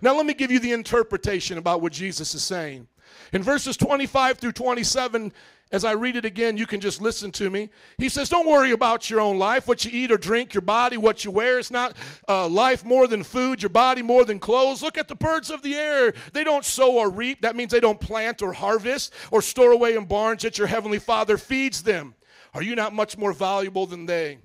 Now 0.03 0.17
let 0.17 0.27
me 0.27 0.35
give 0.35 0.53
you 0.53 0.61
the 0.61 0.73
interpretation 0.73 1.59
about 1.59 1.81
what 1.81 1.93
Jesus 1.93 2.35
is 2.35 2.45
saying. 2.45 2.87
In 3.33 3.43
verses 3.43 3.77
25 3.77 4.39
through 4.39 4.53
27, 4.53 5.33
as 5.75 5.85
I 5.85 5.91
read 5.91 6.15
it 6.15 6.25
again, 6.25 6.57
you 6.57 6.67
can 6.67 6.81
just 6.81 7.03
listen 7.03 7.33
to 7.33 7.51
me. 7.51 7.69
He 7.99 8.09
says, 8.09 8.29
Don't 8.29 8.49
worry 8.49 8.71
about 8.71 9.11
your 9.11 9.21
own 9.21 9.41
life, 9.41 9.67
what 9.67 9.85
you 9.85 9.91
eat 9.93 10.13
or 10.13 10.17
drink, 10.17 10.55
your 10.55 10.61
body, 10.61 10.97
what 10.97 11.25
you 11.25 11.33
wear. 11.33 11.59
It's 11.59 11.73
not 11.73 11.97
uh, 12.29 12.47
life 12.47 12.85
more 12.85 13.09
than 13.09 13.25
food, 13.25 13.61
your 13.61 13.71
body 13.71 14.01
more 14.01 14.25
than 14.25 14.39
clothes. 14.39 14.83
Look 14.83 14.97
at 14.97 15.09
the 15.09 15.17
birds 15.17 15.51
of 15.51 15.63
the 15.63 15.75
air. 15.75 16.15
They 16.33 16.45
don't 16.45 16.65
sow 16.65 16.97
or 16.97 17.11
reap. 17.11 17.41
That 17.41 17.57
means 17.57 17.73
they 17.73 17.81
don't 17.81 18.01
plant 18.01 18.41
or 18.41 18.53
harvest 18.53 19.13
or 19.33 19.43
store 19.43 19.73
away 19.73 19.97
in 19.97 20.05
barns, 20.05 20.45
yet 20.45 20.59
your 20.59 20.69
heavenly 20.69 21.01
Father 21.01 21.37
feeds 21.37 21.83
them. 21.83 22.15
Are 22.55 22.63
you 22.63 22.77
not 22.77 22.93
much 22.93 23.19
more 23.19 23.33
valuable 23.33 23.85
than 23.85 24.07
they? 24.07 24.39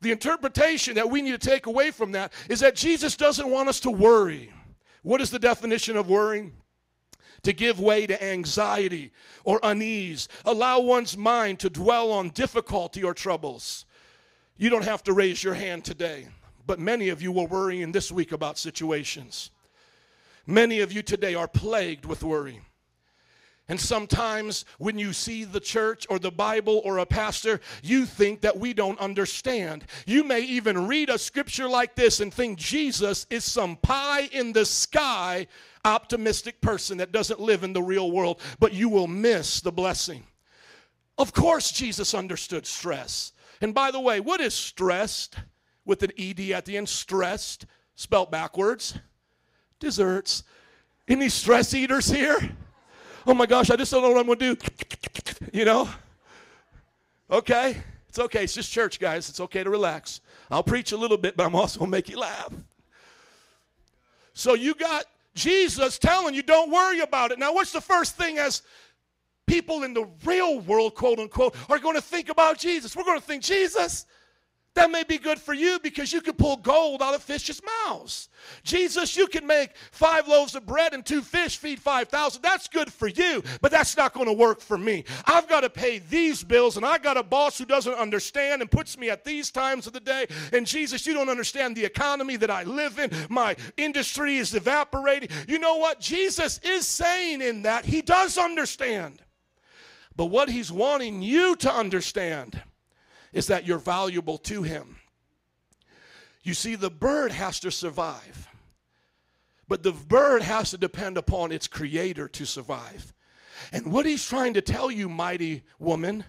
The 0.00 0.12
interpretation 0.12 0.94
that 0.94 1.10
we 1.10 1.22
need 1.22 1.40
to 1.40 1.44
take 1.44 1.66
away 1.66 1.90
from 1.90 2.12
that 2.12 2.32
is 2.48 2.60
that 2.60 2.76
Jesus 2.76 3.16
doesn't 3.16 3.50
want 3.50 3.68
us 3.68 3.80
to 3.80 3.90
worry. 3.90 4.52
What 5.02 5.20
is 5.20 5.30
the 5.30 5.40
definition 5.40 5.96
of 5.96 6.08
worrying? 6.08 6.52
To 7.48 7.54
give 7.54 7.80
way 7.80 8.06
to 8.06 8.22
anxiety 8.22 9.10
or 9.42 9.58
unease, 9.62 10.28
allow 10.44 10.80
one's 10.80 11.16
mind 11.16 11.58
to 11.58 11.70
dwell 11.70 12.12
on 12.12 12.28
difficulty 12.28 13.02
or 13.02 13.14
troubles. 13.14 13.86
You 14.58 14.68
don't 14.68 14.84
have 14.84 15.02
to 15.04 15.14
raise 15.14 15.42
your 15.42 15.54
hand 15.54 15.82
today, 15.82 16.28
but 16.66 16.78
many 16.78 17.08
of 17.08 17.22
you 17.22 17.32
were 17.32 17.46
worrying 17.46 17.90
this 17.90 18.12
week 18.12 18.32
about 18.32 18.58
situations. 18.58 19.50
Many 20.46 20.80
of 20.80 20.92
you 20.92 21.00
today 21.00 21.34
are 21.34 21.48
plagued 21.48 22.04
with 22.04 22.22
worry. 22.22 22.60
And 23.66 23.80
sometimes 23.80 24.66
when 24.76 24.98
you 24.98 25.14
see 25.14 25.44
the 25.44 25.60
church 25.60 26.06
or 26.10 26.18
the 26.18 26.30
Bible 26.30 26.82
or 26.84 26.98
a 26.98 27.06
pastor, 27.06 27.60
you 27.82 28.04
think 28.04 28.42
that 28.42 28.58
we 28.58 28.74
don't 28.74 29.00
understand. 29.00 29.84
You 30.04 30.22
may 30.22 30.40
even 30.40 30.86
read 30.86 31.08
a 31.08 31.18
scripture 31.18 31.68
like 31.68 31.94
this 31.94 32.20
and 32.20 32.32
think 32.32 32.58
Jesus 32.58 33.26
is 33.30 33.44
some 33.44 33.76
pie 33.76 34.28
in 34.32 34.52
the 34.52 34.66
sky 34.66 35.46
optimistic 35.84 36.60
person 36.60 36.98
that 36.98 37.12
doesn't 37.12 37.40
live 37.40 37.64
in 37.64 37.72
the 37.72 37.82
real 37.82 38.10
world, 38.10 38.40
but 38.58 38.72
you 38.72 38.88
will 38.88 39.06
miss 39.06 39.60
the 39.60 39.72
blessing. 39.72 40.24
Of 41.16 41.32
course, 41.32 41.72
Jesus 41.72 42.14
understood 42.14 42.66
stress. 42.66 43.32
And 43.60 43.74
by 43.74 43.90
the 43.90 44.00
way, 44.00 44.20
what 44.20 44.40
is 44.40 44.54
stressed 44.54 45.36
with 45.84 46.02
an 46.02 46.12
ED 46.18 46.52
at 46.52 46.64
the 46.64 46.76
end? 46.76 46.88
Stressed, 46.88 47.66
spelt 47.96 48.30
backwards. 48.30 48.96
Desserts. 49.80 50.44
Any 51.08 51.28
stress 51.28 51.74
eaters 51.74 52.08
here? 52.08 52.38
Oh 53.26 53.34
my 53.34 53.46
gosh, 53.46 53.70
I 53.70 53.76
just 53.76 53.90
don't 53.90 54.02
know 54.02 54.10
what 54.10 54.20
I'm 54.20 54.38
to 54.38 54.54
do. 54.54 54.56
You 55.52 55.64
know? 55.64 55.88
Okay? 57.30 57.76
It's 58.08 58.18
okay. 58.18 58.44
It's 58.44 58.54
just 58.54 58.70
church, 58.72 58.98
guys. 58.98 59.28
It's 59.28 59.40
okay 59.40 59.62
to 59.62 59.70
relax. 59.70 60.20
I'll 60.50 60.62
preach 60.62 60.92
a 60.92 60.96
little 60.96 61.16
bit, 61.16 61.36
but 61.36 61.46
I'm 61.46 61.54
also 61.54 61.80
to 61.80 61.86
make 61.86 62.08
you 62.08 62.18
laugh. 62.18 62.52
So 64.34 64.54
you 64.54 64.74
got 64.74 65.04
Jesus 65.38 65.98
telling 65.98 66.34
you, 66.34 66.42
don't 66.42 66.70
worry 66.70 67.00
about 67.00 67.30
it. 67.30 67.38
Now, 67.38 67.54
what's 67.54 67.72
the 67.72 67.80
first 67.80 68.16
thing 68.16 68.38
as 68.38 68.62
people 69.46 69.84
in 69.84 69.94
the 69.94 70.06
real 70.24 70.60
world, 70.60 70.94
quote 70.94 71.18
unquote, 71.18 71.54
are 71.70 71.78
going 71.78 71.94
to 71.94 72.02
think 72.02 72.28
about 72.28 72.58
Jesus? 72.58 72.96
We're 72.96 73.04
going 73.04 73.20
to 73.20 73.24
think, 73.24 73.42
Jesus, 73.42 74.04
that 74.78 74.92
may 74.92 75.02
be 75.02 75.18
good 75.18 75.40
for 75.40 75.54
you 75.54 75.80
because 75.82 76.12
you 76.12 76.20
can 76.20 76.34
pull 76.34 76.56
gold 76.56 77.02
out 77.02 77.12
of 77.12 77.20
fish's 77.20 77.60
mouths. 77.84 78.28
Jesus, 78.62 79.16
you 79.16 79.26
can 79.26 79.44
make 79.44 79.70
five 79.90 80.28
loaves 80.28 80.54
of 80.54 80.64
bread 80.64 80.94
and 80.94 81.04
two 81.04 81.20
fish 81.20 81.56
feed 81.56 81.80
5,000. 81.80 82.40
That's 82.40 82.68
good 82.68 82.92
for 82.92 83.08
you, 83.08 83.42
but 83.60 83.72
that's 83.72 83.96
not 83.96 84.14
going 84.14 84.26
to 84.26 84.32
work 84.32 84.60
for 84.60 84.78
me. 84.78 85.04
I've 85.26 85.48
got 85.48 85.62
to 85.62 85.70
pay 85.70 85.98
these 85.98 86.44
bills, 86.44 86.76
and 86.76 86.86
I 86.86 86.98
got 86.98 87.16
a 87.16 87.24
boss 87.24 87.58
who 87.58 87.64
doesn't 87.64 87.94
understand 87.94 88.62
and 88.62 88.70
puts 88.70 88.96
me 88.96 89.10
at 89.10 89.24
these 89.24 89.50
times 89.50 89.88
of 89.88 89.94
the 89.94 90.00
day. 90.00 90.26
And 90.52 90.64
Jesus, 90.64 91.06
you 91.06 91.12
don't 91.12 91.28
understand 91.28 91.76
the 91.76 91.84
economy 91.84 92.36
that 92.36 92.50
I 92.50 92.62
live 92.62 93.00
in. 93.00 93.10
My 93.28 93.56
industry 93.76 94.36
is 94.36 94.54
evaporating. 94.54 95.30
You 95.48 95.58
know 95.58 95.76
what? 95.76 95.98
Jesus 95.98 96.60
is 96.62 96.86
saying 96.86 97.42
in 97.42 97.62
that 97.62 97.84
he 97.84 98.00
does 98.00 98.38
understand. 98.38 99.22
But 100.14 100.26
what 100.26 100.48
he's 100.48 100.70
wanting 100.70 101.20
you 101.20 101.56
to 101.56 101.72
understand 101.72 102.62
is 103.32 103.46
that 103.48 103.66
you're 103.66 103.78
valuable 103.78 104.38
to 104.38 104.62
him. 104.62 104.96
You 106.42 106.54
see, 106.54 106.74
the 106.74 106.90
bird 106.90 107.32
has 107.32 107.60
to 107.60 107.70
survive, 107.70 108.48
but 109.66 109.82
the 109.82 109.92
bird 109.92 110.42
has 110.42 110.70
to 110.70 110.78
depend 110.78 111.18
upon 111.18 111.52
its 111.52 111.66
creator 111.66 112.28
to 112.28 112.46
survive. 112.46 113.12
And 113.72 113.92
what 113.92 114.06
he's 114.06 114.24
trying 114.24 114.54
to 114.54 114.60
tell 114.60 114.90
you, 114.90 115.08
mighty 115.08 115.64
woman, 115.78 116.24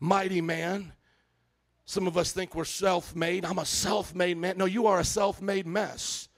mighty 0.00 0.40
man, 0.40 0.92
some 1.86 2.06
of 2.06 2.16
us 2.16 2.32
think 2.32 2.54
we're 2.54 2.64
self 2.64 3.14
made. 3.14 3.44
I'm 3.44 3.58
a 3.58 3.66
self 3.66 4.14
made 4.14 4.38
man. 4.38 4.56
No, 4.56 4.64
you 4.64 4.86
are 4.86 4.98
a 4.98 5.04
self 5.04 5.42
made 5.42 5.66
mess. 5.66 6.28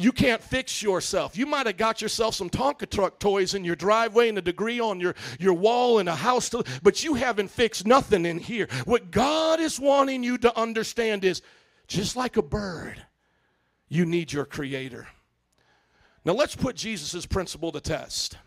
You 0.00 0.12
can't 0.12 0.42
fix 0.42 0.82
yourself. 0.82 1.36
You 1.36 1.44
might 1.44 1.66
have 1.66 1.76
got 1.76 2.00
yourself 2.00 2.34
some 2.34 2.48
Tonka 2.48 2.88
truck 2.88 3.18
toys 3.18 3.52
in 3.52 3.64
your 3.64 3.76
driveway 3.76 4.30
and 4.30 4.38
a 4.38 4.42
degree 4.42 4.80
on 4.80 4.98
your, 4.98 5.14
your 5.38 5.52
wall 5.52 5.98
and 5.98 6.08
a 6.08 6.14
house, 6.14 6.48
to, 6.50 6.64
but 6.82 7.04
you 7.04 7.14
haven't 7.14 7.48
fixed 7.48 7.86
nothing 7.86 8.24
in 8.24 8.38
here. 8.38 8.66
What 8.86 9.10
God 9.10 9.60
is 9.60 9.78
wanting 9.78 10.22
you 10.22 10.38
to 10.38 10.58
understand 10.58 11.22
is 11.22 11.42
just 11.86 12.16
like 12.16 12.38
a 12.38 12.42
bird, 12.42 13.02
you 13.90 14.06
need 14.06 14.32
your 14.32 14.46
creator. 14.46 15.06
Now 16.24 16.32
let's 16.32 16.56
put 16.56 16.76
Jesus' 16.76 17.26
principle 17.26 17.70
to 17.72 17.80
test. 17.80 18.38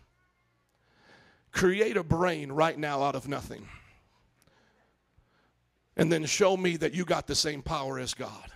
Create 1.52 1.96
a 1.96 2.02
brain 2.02 2.50
right 2.50 2.76
now 2.76 3.00
out 3.00 3.14
of 3.14 3.28
nothing. 3.28 3.68
And 5.96 6.10
then 6.10 6.24
show 6.24 6.56
me 6.56 6.76
that 6.78 6.94
you 6.94 7.04
got 7.04 7.28
the 7.28 7.36
same 7.36 7.62
power 7.62 8.00
as 8.00 8.12
God. 8.12 8.50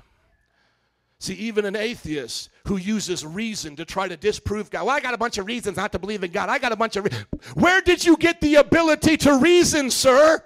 See, 1.21 1.35
even 1.35 1.65
an 1.65 1.75
atheist 1.75 2.49
who 2.67 2.77
uses 2.77 3.27
reason 3.27 3.75
to 3.77 3.85
try 3.85 4.07
to 4.07 4.17
disprove 4.17 4.71
God. 4.71 4.87
Well, 4.87 4.95
I 4.95 5.01
got 5.01 5.15
a 5.15 5.19
bunch 5.19 5.37
of 5.39 5.47
reasons 5.47 5.77
not 5.77 5.91
to 5.93 5.99
believe 5.99 6.23
in 6.23 6.31
God. 6.31 6.49
I 6.49 6.59
got 6.59 6.71
a 6.71 6.77
bunch 6.77 6.95
of. 6.97 7.05
Re- 7.05 7.11
Where 7.55 7.81
did 7.81 8.05
you 8.05 8.17
get 8.17 8.41
the 8.41 8.57
ability 8.57 9.17
to 9.19 9.37
reason, 9.39 9.91
sir? 9.91 10.45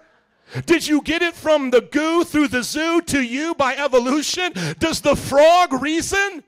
Did 0.65 0.87
you 0.87 1.03
get 1.03 1.21
it 1.23 1.35
from 1.35 1.71
the 1.71 1.83
goo 1.83 2.25
through 2.25 2.49
the 2.49 2.63
zoo 2.63 3.03
to 3.03 3.21
you 3.23 3.55
by 3.55 3.77
evolution? 3.77 4.53
Does 4.79 5.01
the 5.01 5.17
frog 5.17 5.83
reason? 5.83 6.43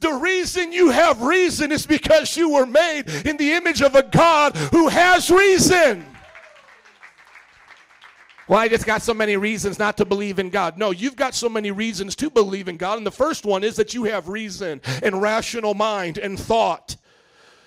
The 0.00 0.12
reason 0.12 0.72
you 0.72 0.90
have 0.90 1.22
reason 1.22 1.72
is 1.72 1.86
because 1.86 2.36
you 2.36 2.50
were 2.50 2.66
made 2.66 3.08
in 3.24 3.36
the 3.36 3.52
image 3.52 3.80
of 3.80 3.94
a 3.94 4.02
God 4.02 4.56
who 4.56 4.88
has 4.88 5.30
reason. 5.30 6.04
Well, 8.46 8.58
I 8.58 8.68
just 8.68 8.84
got 8.84 9.00
so 9.00 9.14
many 9.14 9.36
reasons 9.38 9.78
not 9.78 9.96
to 9.96 10.04
believe 10.04 10.38
in 10.38 10.50
God. 10.50 10.76
No, 10.76 10.90
you've 10.90 11.16
got 11.16 11.34
so 11.34 11.48
many 11.48 11.70
reasons 11.70 12.14
to 12.16 12.28
believe 12.28 12.68
in 12.68 12.76
God. 12.76 12.98
And 12.98 13.06
the 13.06 13.10
first 13.10 13.46
one 13.46 13.64
is 13.64 13.76
that 13.76 13.94
you 13.94 14.04
have 14.04 14.28
reason 14.28 14.82
and 15.02 15.22
rational 15.22 15.72
mind 15.72 16.18
and 16.18 16.38
thought. 16.38 16.96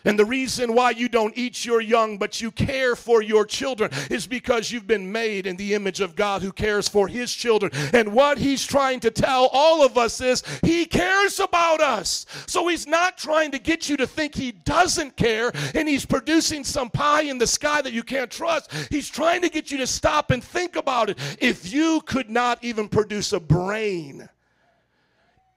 And 0.08 0.18
the 0.18 0.26
reason 0.26 0.74
why 0.74 0.92
you 0.92 1.10
don't 1.10 1.38
eat 1.38 1.66
your 1.66 1.82
young, 1.82 2.18
but 2.18 2.40
you 2.40 2.50
care 2.50 2.96
for 2.96 3.22
your 3.22 3.46
children, 3.46 3.92
is 4.10 4.26
because 4.26 4.72
you've 4.72 4.88
been 4.88 5.12
made 5.12 5.46
in 5.46 5.58
the 5.58 5.74
image 5.74 6.00
of 6.00 6.16
God 6.16 6.42
who 6.42 6.54
cares 6.54 6.88
for 6.88 7.10
his 7.10 7.34
children. 7.34 7.74
And 7.94 8.14
what 8.14 8.38
he's 8.38 8.66
trying 8.66 9.02
to 9.02 9.12
tell 9.12 9.50
all 9.52 9.86
of 9.86 9.98
us 9.98 10.22
is 10.22 10.44
he 10.64 10.86
cares 10.86 11.42
about 11.42 11.82
us. 11.82 12.26
So 12.48 12.70
he's 12.70 12.88
not 12.88 13.18
trying 13.18 13.52
to 13.52 13.60
get 13.60 13.90
you 13.90 13.98
to 13.98 14.08
think 14.08 14.34
he 14.34 14.54
doesn't 14.54 15.18
care 15.18 15.52
and 15.76 15.90
he's 15.90 16.06
producing 16.06 16.64
some 16.64 16.90
pie 16.90 17.24
in 17.24 17.38
the 17.38 17.46
sky 17.46 17.82
that 17.82 17.92
you 17.92 18.04
can't 18.04 18.32
trust. 18.32 18.72
He's 18.90 19.10
trying 19.10 19.42
to 19.42 19.50
get 19.50 19.72
you 19.72 19.78
to 19.80 19.88
stop 19.88 20.32
and 20.32 20.42
think 20.42 20.78
about 20.78 21.10
it. 21.10 21.20
If 21.42 21.74
you 21.74 22.00
could 22.06 22.30
not 22.30 22.64
even 22.64 22.88
produce 22.88 23.34
a 23.34 23.42
brain, 23.42 24.30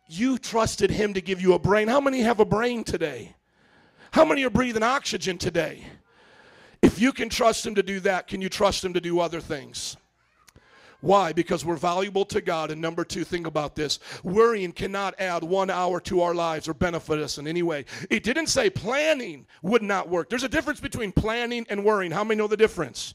you 0.09 0.39
trusted 0.39 0.90
him 0.90 1.14
to 1.14 1.20
give 1.20 1.40
you 1.40 1.55
a 1.55 1.59
brain. 1.60 1.86
How 1.86 2.01
many 2.01 2.22
have 2.22 2.40
a 2.40 2.44
brain 2.44 2.82
today? 2.82 3.36
How 4.12 4.24
many 4.24 4.44
are 4.44 4.50
breathing 4.50 4.82
oxygen 4.82 5.38
today? 5.38 5.86
If 6.82 6.98
you 6.98 7.12
can 7.12 7.28
trust 7.28 7.66
Him 7.66 7.74
to 7.76 7.82
do 7.82 8.00
that, 8.00 8.26
can 8.26 8.40
you 8.40 8.48
trust 8.48 8.84
Him 8.84 8.94
to 8.94 9.00
do 9.00 9.20
other 9.20 9.40
things? 9.40 9.96
Why? 11.00 11.32
Because 11.32 11.64
we're 11.64 11.76
valuable 11.76 12.26
to 12.26 12.40
God. 12.40 12.70
And 12.70 12.80
number 12.80 13.04
two, 13.04 13.24
think 13.24 13.46
about 13.46 13.74
this 13.74 14.00
worrying 14.22 14.72
cannot 14.72 15.14
add 15.18 15.42
one 15.42 15.70
hour 15.70 16.00
to 16.00 16.20
our 16.22 16.34
lives 16.34 16.68
or 16.68 16.74
benefit 16.74 17.18
us 17.18 17.38
in 17.38 17.46
any 17.46 17.62
way. 17.62 17.86
It 18.10 18.22
didn't 18.22 18.48
say 18.48 18.68
planning 18.68 19.46
would 19.62 19.82
not 19.82 20.08
work. 20.08 20.28
There's 20.28 20.42
a 20.42 20.48
difference 20.48 20.80
between 20.80 21.12
planning 21.12 21.66
and 21.70 21.84
worrying. 21.84 22.12
How 22.12 22.24
many 22.24 22.36
know 22.38 22.48
the 22.48 22.56
difference? 22.56 23.14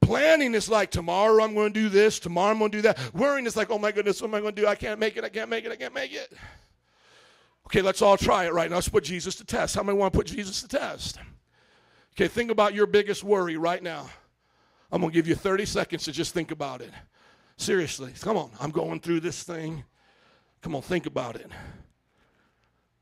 Planning 0.00 0.54
is 0.54 0.70
like 0.70 0.90
tomorrow 0.90 1.44
I'm 1.44 1.54
going 1.54 1.72
to 1.72 1.80
do 1.80 1.88
this, 1.90 2.18
tomorrow 2.18 2.52
I'm 2.52 2.58
going 2.58 2.70
to 2.70 2.78
do 2.78 2.82
that. 2.82 2.98
Worrying 3.14 3.46
is 3.46 3.56
like, 3.56 3.70
oh 3.70 3.78
my 3.78 3.92
goodness, 3.92 4.22
what 4.22 4.28
am 4.28 4.34
I 4.34 4.40
going 4.40 4.54
to 4.54 4.62
do? 4.62 4.66
I 4.66 4.74
can't 4.74 4.98
make 4.98 5.18
it, 5.18 5.24
I 5.24 5.28
can't 5.28 5.50
make 5.50 5.66
it, 5.66 5.72
I 5.72 5.76
can't 5.76 5.94
make 5.94 6.14
it. 6.14 6.32
Okay, 7.70 7.82
let's 7.82 8.02
all 8.02 8.16
try 8.16 8.46
it 8.46 8.52
right 8.52 8.68
now. 8.68 8.76
Let's 8.76 8.88
put 8.88 9.04
Jesus 9.04 9.36
to 9.36 9.44
test. 9.44 9.76
How 9.76 9.84
many 9.84 9.96
want 9.96 10.12
to 10.12 10.18
put 10.18 10.26
Jesus 10.26 10.60
to 10.62 10.66
test? 10.66 11.20
Okay, 12.14 12.26
think 12.26 12.50
about 12.50 12.74
your 12.74 12.88
biggest 12.88 13.22
worry 13.22 13.56
right 13.56 13.80
now. 13.80 14.10
I'm 14.90 15.00
going 15.00 15.12
to 15.12 15.14
give 15.14 15.28
you 15.28 15.36
30 15.36 15.66
seconds 15.66 16.02
to 16.06 16.12
just 16.12 16.34
think 16.34 16.50
about 16.50 16.80
it. 16.80 16.90
Seriously, 17.56 18.12
come 18.20 18.36
on. 18.36 18.50
I'm 18.58 18.72
going 18.72 18.98
through 18.98 19.20
this 19.20 19.44
thing. 19.44 19.84
Come 20.62 20.74
on, 20.74 20.82
think 20.82 21.06
about 21.06 21.36
it. 21.36 21.48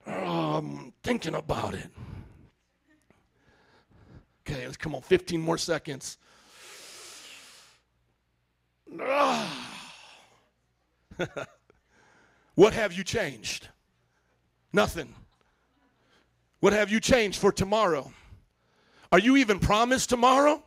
I'm 0.06 0.92
thinking 1.02 1.34
about 1.34 1.72
it. 1.72 1.88
Okay, 4.46 4.66
let's 4.66 4.76
come 4.76 4.94
on, 4.94 5.00
15 5.00 5.40
more 5.40 5.56
seconds. 5.56 6.18
Ah. 9.00 9.70
what 12.54 12.74
have 12.74 12.92
you 12.92 13.02
changed? 13.02 13.68
Nothing. 14.72 15.14
What 16.60 16.72
have 16.72 16.90
you 16.90 17.00
changed 17.00 17.38
for 17.40 17.52
tomorrow? 17.52 18.12
Are 19.10 19.18
you 19.18 19.36
even 19.36 19.58
promised 19.58 20.10
tomorrow? 20.10 20.62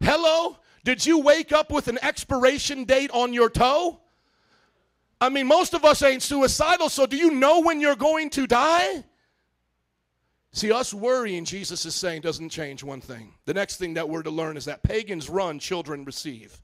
Hello? 0.00 0.56
Did 0.84 1.04
you 1.04 1.20
wake 1.20 1.52
up 1.52 1.70
with 1.70 1.88
an 1.88 1.98
expiration 2.02 2.84
date 2.84 3.10
on 3.12 3.32
your 3.32 3.50
toe? 3.50 4.00
I 5.20 5.28
mean, 5.30 5.46
most 5.46 5.74
of 5.74 5.84
us 5.84 6.02
ain't 6.02 6.22
suicidal, 6.22 6.88
so 6.88 7.06
do 7.06 7.16
you 7.16 7.30
know 7.30 7.60
when 7.60 7.80
you're 7.80 7.96
going 7.96 8.30
to 8.30 8.46
die? 8.46 9.04
See, 10.52 10.70
us 10.70 10.94
worrying, 10.94 11.44
Jesus 11.44 11.84
is 11.84 11.94
saying, 11.94 12.20
doesn't 12.20 12.50
change 12.50 12.84
one 12.84 13.00
thing. 13.00 13.34
The 13.44 13.54
next 13.54 13.76
thing 13.76 13.94
that 13.94 14.08
we're 14.08 14.22
to 14.22 14.30
learn 14.30 14.56
is 14.56 14.66
that 14.66 14.82
pagans 14.82 15.28
run, 15.28 15.58
children 15.58 16.04
receive. 16.04 16.62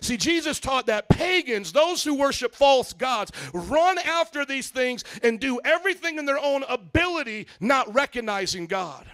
See, 0.00 0.16
Jesus 0.16 0.60
taught 0.60 0.86
that 0.86 1.08
pagans, 1.08 1.72
those 1.72 2.04
who 2.04 2.14
worship 2.14 2.54
false 2.54 2.92
gods, 2.92 3.32
run 3.52 3.98
after 3.98 4.44
these 4.44 4.70
things 4.70 5.04
and 5.22 5.40
do 5.40 5.60
everything 5.64 6.18
in 6.18 6.24
their 6.24 6.38
own 6.38 6.64
ability, 6.68 7.46
not 7.60 7.92
recognizing 7.94 8.66
God. 8.66 9.06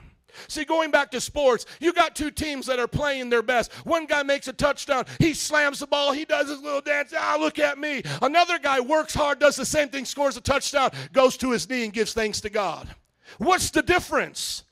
See, 0.48 0.64
going 0.64 0.90
back 0.90 1.10
to 1.12 1.20
sports, 1.20 1.64
you 1.80 1.92
got 1.92 2.16
two 2.16 2.30
teams 2.30 2.66
that 2.66 2.78
are 2.78 2.88
playing 2.88 3.30
their 3.30 3.42
best. 3.42 3.72
One 3.84 4.06
guy 4.06 4.22
makes 4.22 4.48
a 4.48 4.52
touchdown, 4.52 5.04
he 5.18 5.34
slams 5.34 5.78
the 5.78 5.86
ball, 5.86 6.12
he 6.12 6.24
does 6.24 6.48
his 6.48 6.60
little 6.60 6.80
dance. 6.80 7.12
Ah, 7.16 7.36
look 7.38 7.58
at 7.58 7.78
me. 7.78 8.02
Another 8.22 8.58
guy 8.58 8.80
works 8.80 9.14
hard, 9.14 9.38
does 9.38 9.56
the 9.56 9.66
same 9.66 9.88
thing, 9.88 10.04
scores 10.04 10.36
a 10.36 10.40
touchdown, 10.40 10.90
goes 11.12 11.36
to 11.38 11.50
his 11.50 11.68
knee 11.68 11.84
and 11.84 11.92
gives 11.92 12.14
thanks 12.14 12.40
to 12.42 12.50
God. 12.50 12.88
What's 13.38 13.70
the 13.70 13.82
difference? 13.82 14.64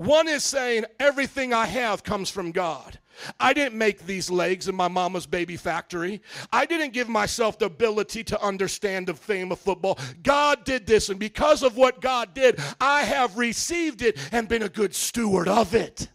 One 0.00 0.28
is 0.28 0.42
saying, 0.44 0.86
everything 0.98 1.52
I 1.52 1.66
have 1.66 2.02
comes 2.02 2.30
from 2.30 2.52
God. 2.52 2.98
I 3.38 3.52
didn't 3.52 3.76
make 3.76 4.06
these 4.06 4.30
legs 4.30 4.66
in 4.66 4.74
my 4.74 4.88
mama's 4.88 5.26
baby 5.26 5.58
factory. 5.58 6.22
I 6.50 6.64
didn't 6.64 6.94
give 6.94 7.06
myself 7.06 7.58
the 7.58 7.66
ability 7.66 8.24
to 8.24 8.42
understand 8.42 9.08
the 9.08 9.12
fame 9.12 9.52
of 9.52 9.60
football. 9.60 9.98
God 10.22 10.64
did 10.64 10.86
this, 10.86 11.10
and 11.10 11.20
because 11.20 11.62
of 11.62 11.76
what 11.76 12.00
God 12.00 12.32
did, 12.32 12.58
I 12.80 13.02
have 13.02 13.36
received 13.36 14.00
it 14.00 14.18
and 14.32 14.48
been 14.48 14.62
a 14.62 14.70
good 14.70 14.94
steward 14.94 15.48
of 15.48 15.74
it. 15.74 16.08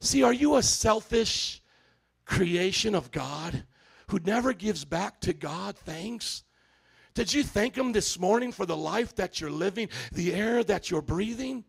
See, 0.00 0.24
are 0.24 0.32
you 0.32 0.56
a 0.56 0.62
selfish 0.64 1.62
creation 2.24 2.96
of 2.96 3.12
God 3.12 3.62
who 4.08 4.18
never 4.24 4.52
gives 4.52 4.84
back 4.84 5.20
to 5.20 5.32
God 5.32 5.76
thanks? 5.76 6.42
Did 7.14 7.32
you 7.32 7.44
thank 7.44 7.78
Him 7.78 7.92
this 7.92 8.18
morning 8.18 8.50
for 8.50 8.66
the 8.66 8.76
life 8.76 9.14
that 9.14 9.40
you're 9.40 9.52
living, 9.52 9.88
the 10.10 10.34
air 10.34 10.64
that 10.64 10.90
you're 10.90 11.00
breathing? 11.00 11.62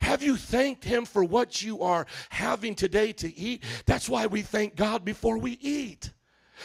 Have 0.00 0.22
you 0.22 0.36
thanked 0.36 0.84
Him 0.84 1.04
for 1.04 1.22
what 1.24 1.62
you 1.62 1.82
are 1.82 2.06
having 2.30 2.74
today 2.74 3.12
to 3.14 3.36
eat? 3.38 3.62
That's 3.86 4.08
why 4.08 4.26
we 4.26 4.42
thank 4.42 4.76
God 4.76 5.04
before 5.04 5.38
we 5.38 5.52
eat. 5.60 6.12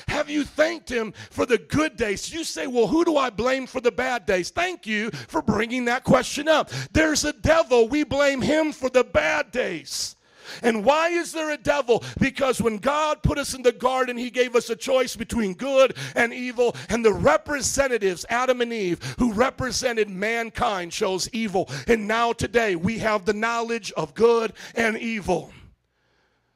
Have 0.08 0.30
you 0.30 0.44
thanked 0.44 0.90
Him 0.90 1.14
for 1.30 1.46
the 1.46 1.58
good 1.58 1.96
days? 1.96 2.34
You 2.34 2.44
say, 2.44 2.68
Well, 2.68 2.88
who 2.88 3.06
do 3.06 3.18
I 3.18 3.30
blame 3.30 3.66
for 3.66 3.82
the 3.82 3.92
bad 3.92 4.26
days? 4.26 4.50
Thank 4.50 4.86
you 4.86 5.12
for 5.12 5.42
bringing 5.42 5.86
that 5.86 6.04
question 6.04 6.48
up. 6.48 6.70
There's 6.92 7.24
a 7.24 7.34
devil. 7.34 7.88
We 7.88 8.04
blame 8.04 8.42
him 8.42 8.72
for 8.72 8.90
the 8.90 9.04
bad 9.04 9.52
days. 9.52 10.16
And 10.62 10.84
why 10.84 11.10
is 11.10 11.32
there 11.32 11.52
a 11.52 11.58
devil? 11.58 12.04
Because 12.20 12.62
when 12.62 12.78
God 12.78 13.24
put 13.24 13.38
us 13.38 13.54
in 13.54 13.62
the 13.62 13.72
garden, 13.72 14.18
He 14.18 14.30
gave 14.30 14.56
us 14.56 14.70
a 14.70 14.76
choice 14.76 15.16
between 15.16 15.54
good 15.54 15.96
and 16.16 16.34
evil. 16.34 16.76
And 16.90 17.04
the 17.04 17.14
representatives, 17.14 18.26
Adam 18.30 18.62
and 18.62 18.74
Eve, 18.74 19.02
who 19.20 19.34
represented 19.34 20.10
mankind, 20.10 20.92
chose 20.92 21.30
evil. 21.32 21.70
And 21.88 22.08
now 22.08 22.34
today, 22.34 22.76
we 22.76 23.00
have 23.00 23.26
the 23.26 23.34
knowledge 23.34 23.92
of 23.94 24.14
good 24.14 24.54
and 24.76 24.98
evil. 24.98 25.52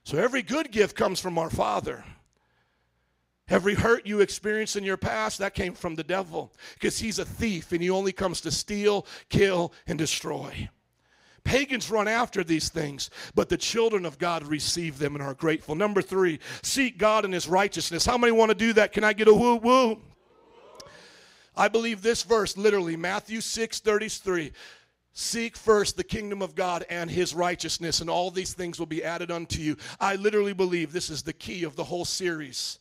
So 0.04 0.18
every 0.18 0.42
good 0.42 0.72
gift 0.72 0.96
comes 0.96 1.20
from 1.20 1.38
our 1.38 1.50
Father. 1.50 2.04
Every 3.50 3.74
hurt 3.74 4.06
you 4.06 4.22
experienced 4.22 4.76
in 4.76 4.84
your 4.84 4.98
past, 4.98 5.40
that 5.40 5.56
came 5.56 5.74
from 5.74 5.96
the 5.96 6.04
devil. 6.04 6.54
Because 6.76 7.00
he's 7.00 7.20
a 7.20 7.26
thief 7.26 7.72
and 7.72 7.82
he 7.82 7.90
only 7.90 8.12
comes 8.12 8.42
to 8.42 8.52
steal, 8.52 9.06
kill, 9.30 9.74
and 9.88 9.98
destroy. 9.98 10.70
Pagans 11.44 11.90
run 11.90 12.08
after 12.08 12.44
these 12.44 12.70
things, 12.70 13.10
but 13.36 13.50
the 13.50 13.58
children 13.58 14.06
of 14.06 14.18
God 14.18 14.44
receive 14.44 14.98
them 14.98 15.16
and 15.16 15.24
are 15.24 15.34
grateful. 15.34 15.76
Number 15.76 16.02
three, 16.02 16.40
seek 16.62 16.98
God 16.98 17.26
and 17.26 17.34
his 17.34 17.48
righteousness. 17.48 18.06
How 18.06 18.18
many 18.18 18.32
want 18.32 18.50
to 18.50 18.56
do 18.56 18.74
that? 18.74 18.92
Can 18.92 19.04
I 19.04 19.14
get 19.14 19.28
a 19.28 19.34
woo 19.34 19.56
woo? 19.56 20.02
I 21.56 21.68
believe 21.68 22.02
this 22.02 22.24
verse 22.24 22.56
literally, 22.56 22.96
Matthew 22.96 23.42
6 23.42 23.80
33. 23.80 24.52
Seek 25.12 25.58
first 25.58 25.98
the 25.98 26.04
kingdom 26.04 26.42
of 26.42 26.56
God 26.56 26.86
and 26.90 27.12
his 27.12 27.34
righteousness, 27.34 28.00
and 28.00 28.10
all 28.10 28.32
these 28.32 28.54
things 28.54 28.80
will 28.80 28.86
be 28.86 29.04
added 29.04 29.32
unto 29.32 29.60
you. 29.60 29.76
I 30.00 30.16
literally 30.16 30.54
believe 30.54 30.94
this 30.94 31.10
is 31.10 31.24
the 31.24 31.34
key 31.34 31.64
of 31.64 31.76
the 31.76 31.84
whole 31.84 32.06
series. 32.06 32.80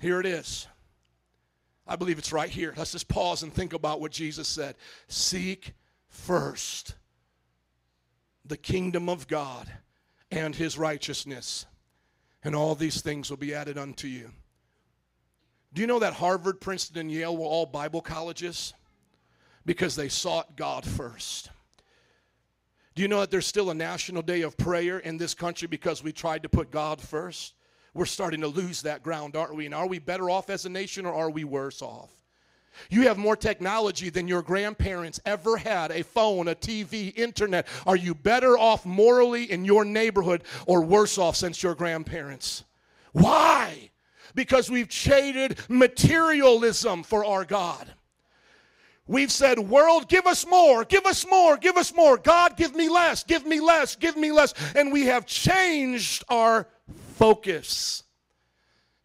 Here 0.00 0.18
it 0.18 0.26
is. 0.26 0.66
I 1.86 1.96
believe 1.96 2.18
it's 2.18 2.32
right 2.32 2.48
here. 2.48 2.74
Let's 2.76 2.92
just 2.92 3.08
pause 3.08 3.42
and 3.42 3.52
think 3.52 3.72
about 3.72 4.00
what 4.00 4.10
Jesus 4.10 4.48
said. 4.48 4.76
Seek 5.06 5.74
first 6.08 6.94
the 8.50 8.56
kingdom 8.58 9.08
of 9.08 9.28
God 9.28 9.72
and 10.30 10.54
his 10.54 10.76
righteousness, 10.76 11.64
and 12.44 12.54
all 12.54 12.74
these 12.74 13.00
things 13.00 13.30
will 13.30 13.38
be 13.38 13.54
added 13.54 13.78
unto 13.78 14.06
you. 14.06 14.30
Do 15.72 15.80
you 15.80 15.86
know 15.86 16.00
that 16.00 16.14
Harvard, 16.14 16.60
Princeton, 16.60 16.98
and 16.98 17.10
Yale 17.10 17.36
were 17.36 17.46
all 17.46 17.64
Bible 17.64 18.02
colleges? 18.02 18.74
Because 19.64 19.94
they 19.94 20.08
sought 20.08 20.56
God 20.56 20.84
first. 20.84 21.50
Do 22.96 23.02
you 23.02 23.08
know 23.08 23.20
that 23.20 23.30
there's 23.30 23.46
still 23.46 23.70
a 23.70 23.74
national 23.74 24.22
day 24.22 24.42
of 24.42 24.56
prayer 24.56 24.98
in 24.98 25.16
this 25.16 25.32
country 25.32 25.68
because 25.68 26.02
we 26.02 26.12
tried 26.12 26.42
to 26.42 26.48
put 26.48 26.72
God 26.72 27.00
first? 27.00 27.54
We're 27.94 28.04
starting 28.04 28.40
to 28.40 28.48
lose 28.48 28.82
that 28.82 29.04
ground, 29.04 29.36
aren't 29.36 29.54
we? 29.54 29.66
And 29.66 29.74
are 29.74 29.86
we 29.86 30.00
better 30.00 30.28
off 30.28 30.50
as 30.50 30.66
a 30.66 30.68
nation 30.68 31.06
or 31.06 31.14
are 31.14 31.30
we 31.30 31.44
worse 31.44 31.82
off? 31.82 32.10
You 32.88 33.02
have 33.02 33.18
more 33.18 33.36
technology 33.36 34.10
than 34.10 34.28
your 34.28 34.42
grandparents 34.42 35.20
ever 35.26 35.56
had 35.56 35.90
a 35.90 36.02
phone, 36.02 36.48
a 36.48 36.54
TV, 36.54 37.16
internet. 37.16 37.66
Are 37.86 37.96
you 37.96 38.14
better 38.14 38.56
off 38.56 38.86
morally 38.86 39.50
in 39.50 39.64
your 39.64 39.84
neighborhood 39.84 40.44
or 40.66 40.82
worse 40.82 41.18
off 41.18 41.36
since 41.36 41.62
your 41.62 41.74
grandparents? 41.74 42.64
Why? 43.12 43.90
Because 44.34 44.70
we've 44.70 44.88
traded 44.88 45.58
materialism 45.68 47.02
for 47.02 47.24
our 47.24 47.44
God. 47.44 47.92
We've 49.06 49.32
said, 49.32 49.58
World, 49.58 50.08
give 50.08 50.26
us 50.26 50.46
more, 50.46 50.84
give 50.84 51.04
us 51.04 51.26
more, 51.28 51.56
give 51.56 51.76
us 51.76 51.92
more. 51.92 52.16
God, 52.16 52.56
give 52.56 52.76
me 52.76 52.88
less, 52.88 53.24
give 53.24 53.44
me 53.44 53.58
less, 53.58 53.96
give 53.96 54.16
me 54.16 54.30
less. 54.30 54.54
And 54.76 54.92
we 54.92 55.06
have 55.06 55.26
changed 55.26 56.22
our 56.28 56.68
focus. 57.16 58.04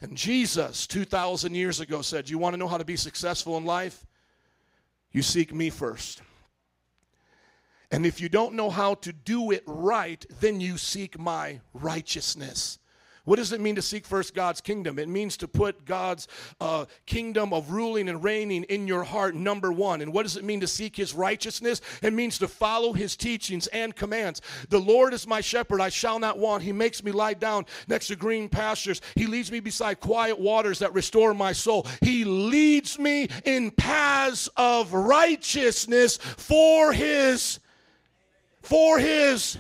And 0.05 0.15
Jesus, 0.15 0.85
2,000 0.85 1.55
years 1.55 1.79
ago, 1.79 2.03
said, 2.03 2.29
You 2.29 2.37
want 2.37 2.53
to 2.53 2.57
know 2.57 2.67
how 2.67 2.77
to 2.77 2.85
be 2.85 2.95
successful 2.95 3.57
in 3.57 3.65
life? 3.65 4.05
You 5.11 5.23
seek 5.23 5.51
me 5.51 5.71
first. 5.71 6.21
And 7.89 8.05
if 8.05 8.21
you 8.21 8.29
don't 8.29 8.53
know 8.53 8.69
how 8.69 8.93
to 8.95 9.11
do 9.11 9.49
it 9.49 9.63
right, 9.65 10.23
then 10.39 10.61
you 10.61 10.77
seek 10.77 11.17
my 11.17 11.59
righteousness. 11.73 12.77
What 13.25 13.37
does 13.37 13.51
it 13.51 13.59
mean 13.59 13.75
to 13.75 13.81
seek 13.81 14.05
first 14.05 14.33
God's 14.33 14.61
kingdom? 14.61 14.97
It 14.99 15.09
means 15.09 15.35
to 15.37 15.47
put 15.47 15.85
God's 15.85 16.27
uh, 16.61 16.85
kingdom 17.05 17.53
of 17.53 17.71
ruling 17.71 18.07
and 18.07 18.23
reigning 18.23 18.63
in 18.65 18.87
your 18.87 19.03
heart, 19.03 19.35
number 19.35 19.71
one. 19.71 20.01
And 20.01 20.13
what 20.13 20.23
does 20.23 20.37
it 20.37 20.43
mean 20.43 20.61
to 20.61 20.67
seek 20.67 20.95
his 20.95 21.13
righteousness? 21.13 21.81
It 22.01 22.13
means 22.13 22.37
to 22.39 22.47
follow 22.47 22.93
his 22.93 23.15
teachings 23.15 23.67
and 23.67 23.95
commands. 23.95 24.41
The 24.69 24.79
Lord 24.79 25.13
is 25.13 25.27
my 25.27 25.41
shepherd, 25.41 25.81
I 25.81 25.89
shall 25.89 26.19
not 26.19 26.37
want. 26.37 26.63
He 26.63 26.71
makes 26.71 27.03
me 27.03 27.11
lie 27.11 27.33
down 27.33 27.65
next 27.87 28.07
to 28.07 28.15
green 28.15 28.47
pastures. 28.47 29.01
He 29.15 29.25
leads 29.25 29.51
me 29.51 29.59
beside 29.59 29.99
quiet 29.99 30.39
waters 30.39 30.79
that 30.79 30.93
restore 30.93 31.33
my 31.33 31.51
soul. 31.51 31.87
He 32.01 32.23
leads 32.23 32.99
me 32.99 33.27
in 33.43 33.71
paths 33.71 34.49
of 34.55 34.93
righteousness 34.93 36.17
for 36.17 36.93
his 36.93 37.59
for 38.61 38.97
his 38.97 39.59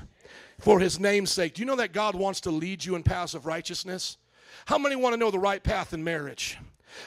for 0.59 0.79
his 0.79 0.99
name's 0.99 1.31
sake. 1.31 1.55
Do 1.55 1.61
you 1.61 1.65
know 1.65 1.75
that 1.75 1.93
God 1.93 2.15
wants 2.15 2.41
to 2.41 2.51
lead 2.51 2.83
you 2.83 2.95
in 2.95 3.03
paths 3.03 3.33
of 3.33 3.45
righteousness? 3.45 4.17
How 4.65 4.77
many 4.77 4.95
want 4.95 5.13
to 5.13 5.19
know 5.19 5.31
the 5.31 5.39
right 5.39 5.63
path 5.63 5.93
in 5.93 6.03
marriage? 6.03 6.57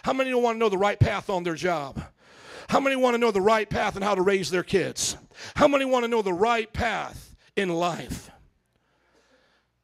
How 0.02 0.12
many 0.12 0.32
want 0.34 0.56
to 0.56 0.58
know 0.58 0.68
the 0.68 0.78
right 0.78 0.98
path 0.98 1.30
on 1.30 1.44
their 1.44 1.54
job? 1.54 2.02
How 2.68 2.80
many 2.80 2.96
want 2.96 3.14
to 3.14 3.18
know 3.18 3.30
the 3.30 3.40
right 3.40 3.68
path 3.68 3.96
and 3.96 4.04
how 4.04 4.14
to 4.14 4.22
raise 4.22 4.50
their 4.50 4.62
kids? 4.62 5.16
How 5.56 5.68
many 5.68 5.84
want 5.84 6.04
to 6.04 6.08
know 6.08 6.22
the 6.22 6.32
right 6.32 6.70
path 6.72 7.34
in 7.56 7.70
life? 7.70 8.30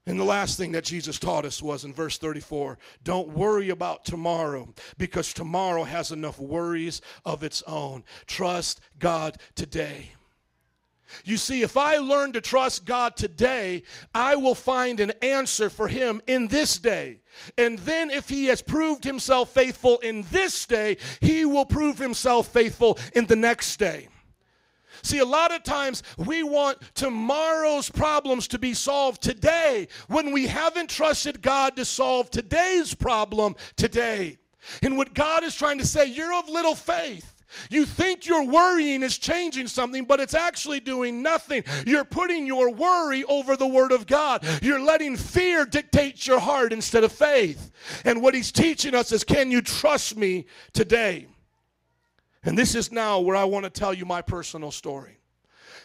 And 0.07 0.20
the 0.20 0.24
last 0.24 0.59
thing 0.59 0.73
that 0.73 0.85
Jesus 0.85 1.19
taught 1.19 1.47
us 1.47 1.62
was 1.62 1.85
in 1.85 1.95
verse 1.95 2.19
34 2.19 2.78
don't 3.05 3.28
worry 3.28 3.70
about 3.70 4.05
tomorrow 4.05 4.69
because 4.99 5.32
tomorrow 5.32 5.85
has 5.85 6.12
enough 6.12 6.39
worries 6.39 7.01
of 7.24 7.43
its 7.43 7.62
own. 7.62 8.05
Trust 8.27 8.81
God 8.99 9.39
today. 9.55 10.11
You 11.25 11.37
see, 11.37 11.63
if 11.63 11.77
I 11.77 11.99
learn 11.99 12.33
to 12.33 12.41
trust 12.41 12.85
God 12.85 13.17
today, 13.17 13.83
I 14.15 14.37
will 14.37 14.55
find 14.55 15.01
an 15.01 15.13
answer 15.23 15.71
for 15.71 15.89
Him 15.89 16.21
in 16.27 16.49
this 16.49 16.79
day. 16.79 17.21
And 17.59 17.79
then, 17.81 18.11
if 18.11 18.29
He 18.29 18.47
has 18.47 18.63
proved 18.63 19.05
Himself 19.05 19.51
faithful 19.51 19.99
in 19.99 20.23
this 20.31 20.67
day, 20.67 20.97
He 21.21 21.45
will 21.45 21.67
prove 21.67 21.99
Himself 21.99 22.49
faithful 22.49 22.99
in 23.15 23.27
the 23.27 23.37
next 23.37 23.77
day. 23.79 24.09
See, 25.03 25.19
a 25.19 25.25
lot 25.25 25.53
of 25.53 25.63
times 25.63 26.03
we 26.17 26.43
want 26.43 26.79
tomorrow's 26.95 27.91
problems 27.91 28.49
to 28.49 28.59
be 28.59 28.73
solved 28.73 29.23
today 29.23 29.89
when 30.09 30.33
we 30.33 30.47
haven't 30.47 30.89
trusted 30.89 31.43
God 31.43 31.77
to 31.77 31.85
solve 31.85 32.31
today's 32.31 32.95
problem 32.95 33.57
today. 33.77 34.39
And 34.83 34.97
what 34.97 35.13
God 35.13 35.45
is 35.45 35.55
trying 35.55 35.79
to 35.79 35.87
say, 35.87 36.07
you're 36.07 36.33
of 36.33 36.49
little 36.49 36.75
faith. 36.75 37.34
You 37.71 37.85
think 37.85 38.27
your 38.27 38.47
worrying 38.47 39.03
is 39.03 39.19
changing 39.19 39.69
something, 39.69 40.05
but 40.05 40.21
it's 40.21 40.35
actually 40.35 40.81
doing 40.81 41.23
nothing. 41.23 41.65
You're 41.87 42.05
putting 42.05 42.47
your 42.47 42.71
worry 42.71 43.25
over 43.25 43.57
the 43.57 43.67
Word 43.67 43.93
of 43.93 44.07
God. 44.07 44.45
You're 44.63 44.81
letting 44.81 45.17
fear 45.17 45.65
dictate 45.65 46.27
your 46.27 46.41
heart 46.41 46.73
instead 46.73 47.05
of 47.05 47.13
faith. 47.13 47.71
And 48.05 48.23
what 48.23 48.35
He's 48.35 48.53
teaching 48.53 48.95
us 48.95 49.13
is 49.13 49.25
can 49.25 49.51
you 49.51 49.63
trust 49.63 50.17
me 50.17 50.47
today? 50.73 51.27
And 52.45 52.59
this 52.59 52.75
is 52.75 52.93
now 52.93 53.21
where 53.21 53.37
I 53.37 53.45
want 53.45 53.65
to 53.65 53.71
tell 53.71 53.95
you 53.95 54.05
my 54.05 54.21
personal 54.21 54.71
story. 54.71 55.19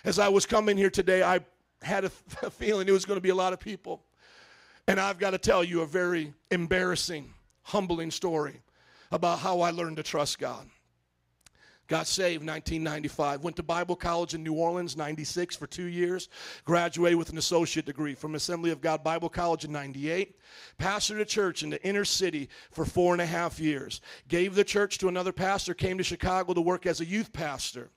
As 0.03 0.19
I 0.19 0.27
was 0.27 0.45
coming 0.45 0.77
here 0.77 0.89
today, 0.89 1.23
I 1.23 1.39
had 1.81 2.05
a, 2.05 2.11
a 2.43 2.49
feeling 2.49 2.87
it 2.87 2.91
was 2.91 3.05
going 3.05 3.17
to 3.17 3.21
be 3.21 3.29
a 3.29 3.35
lot 3.35 3.53
of 3.53 3.59
people. 3.59 4.03
And 4.87 4.99
I've 4.99 5.19
got 5.19 5.31
to 5.31 5.37
tell 5.37 5.63
you 5.63 5.81
a 5.81 5.85
very 5.85 6.33
embarrassing, 6.51 7.33
humbling 7.63 8.11
story 8.11 8.61
about 9.11 9.39
how 9.39 9.61
I 9.61 9.71
learned 9.71 9.97
to 9.97 10.03
trust 10.03 10.39
God. 10.39 10.67
Got 11.89 12.05
saved 12.05 12.45
1995. 12.45 13.43
Went 13.43 13.55
to 13.55 13.63
Bible 13.63 13.95
college 13.95 14.35
in 14.35 14.43
New 14.43 14.53
Orleans 14.53 14.95
96 14.95 15.55
for 15.55 15.65
two 15.65 15.85
years. 15.85 16.29
Graduated 16.63 17.17
with 17.17 17.31
an 17.31 17.39
associate 17.39 17.87
degree 17.87 18.13
from 18.13 18.35
Assembly 18.35 18.69
of 18.69 18.79
God 18.79 19.03
Bible 19.03 19.27
College 19.27 19.65
in 19.65 19.71
98. 19.71 20.37
Pastored 20.77 21.19
a 21.19 21.25
church 21.25 21.63
in 21.63 21.71
the 21.71 21.83
inner 21.83 22.05
city 22.05 22.47
for 22.69 22.85
four 22.85 23.15
and 23.15 23.21
a 23.21 23.25
half 23.25 23.59
years. 23.59 24.01
Gave 24.27 24.53
the 24.53 24.63
church 24.63 24.99
to 24.99 25.07
another 25.07 25.31
pastor. 25.31 25.73
Came 25.73 25.97
to 25.97 26.03
Chicago 26.03 26.53
to 26.53 26.61
work 26.61 26.85
as 26.85 27.01
a 27.01 27.05
youth 27.05 27.33
pastor 27.33 27.89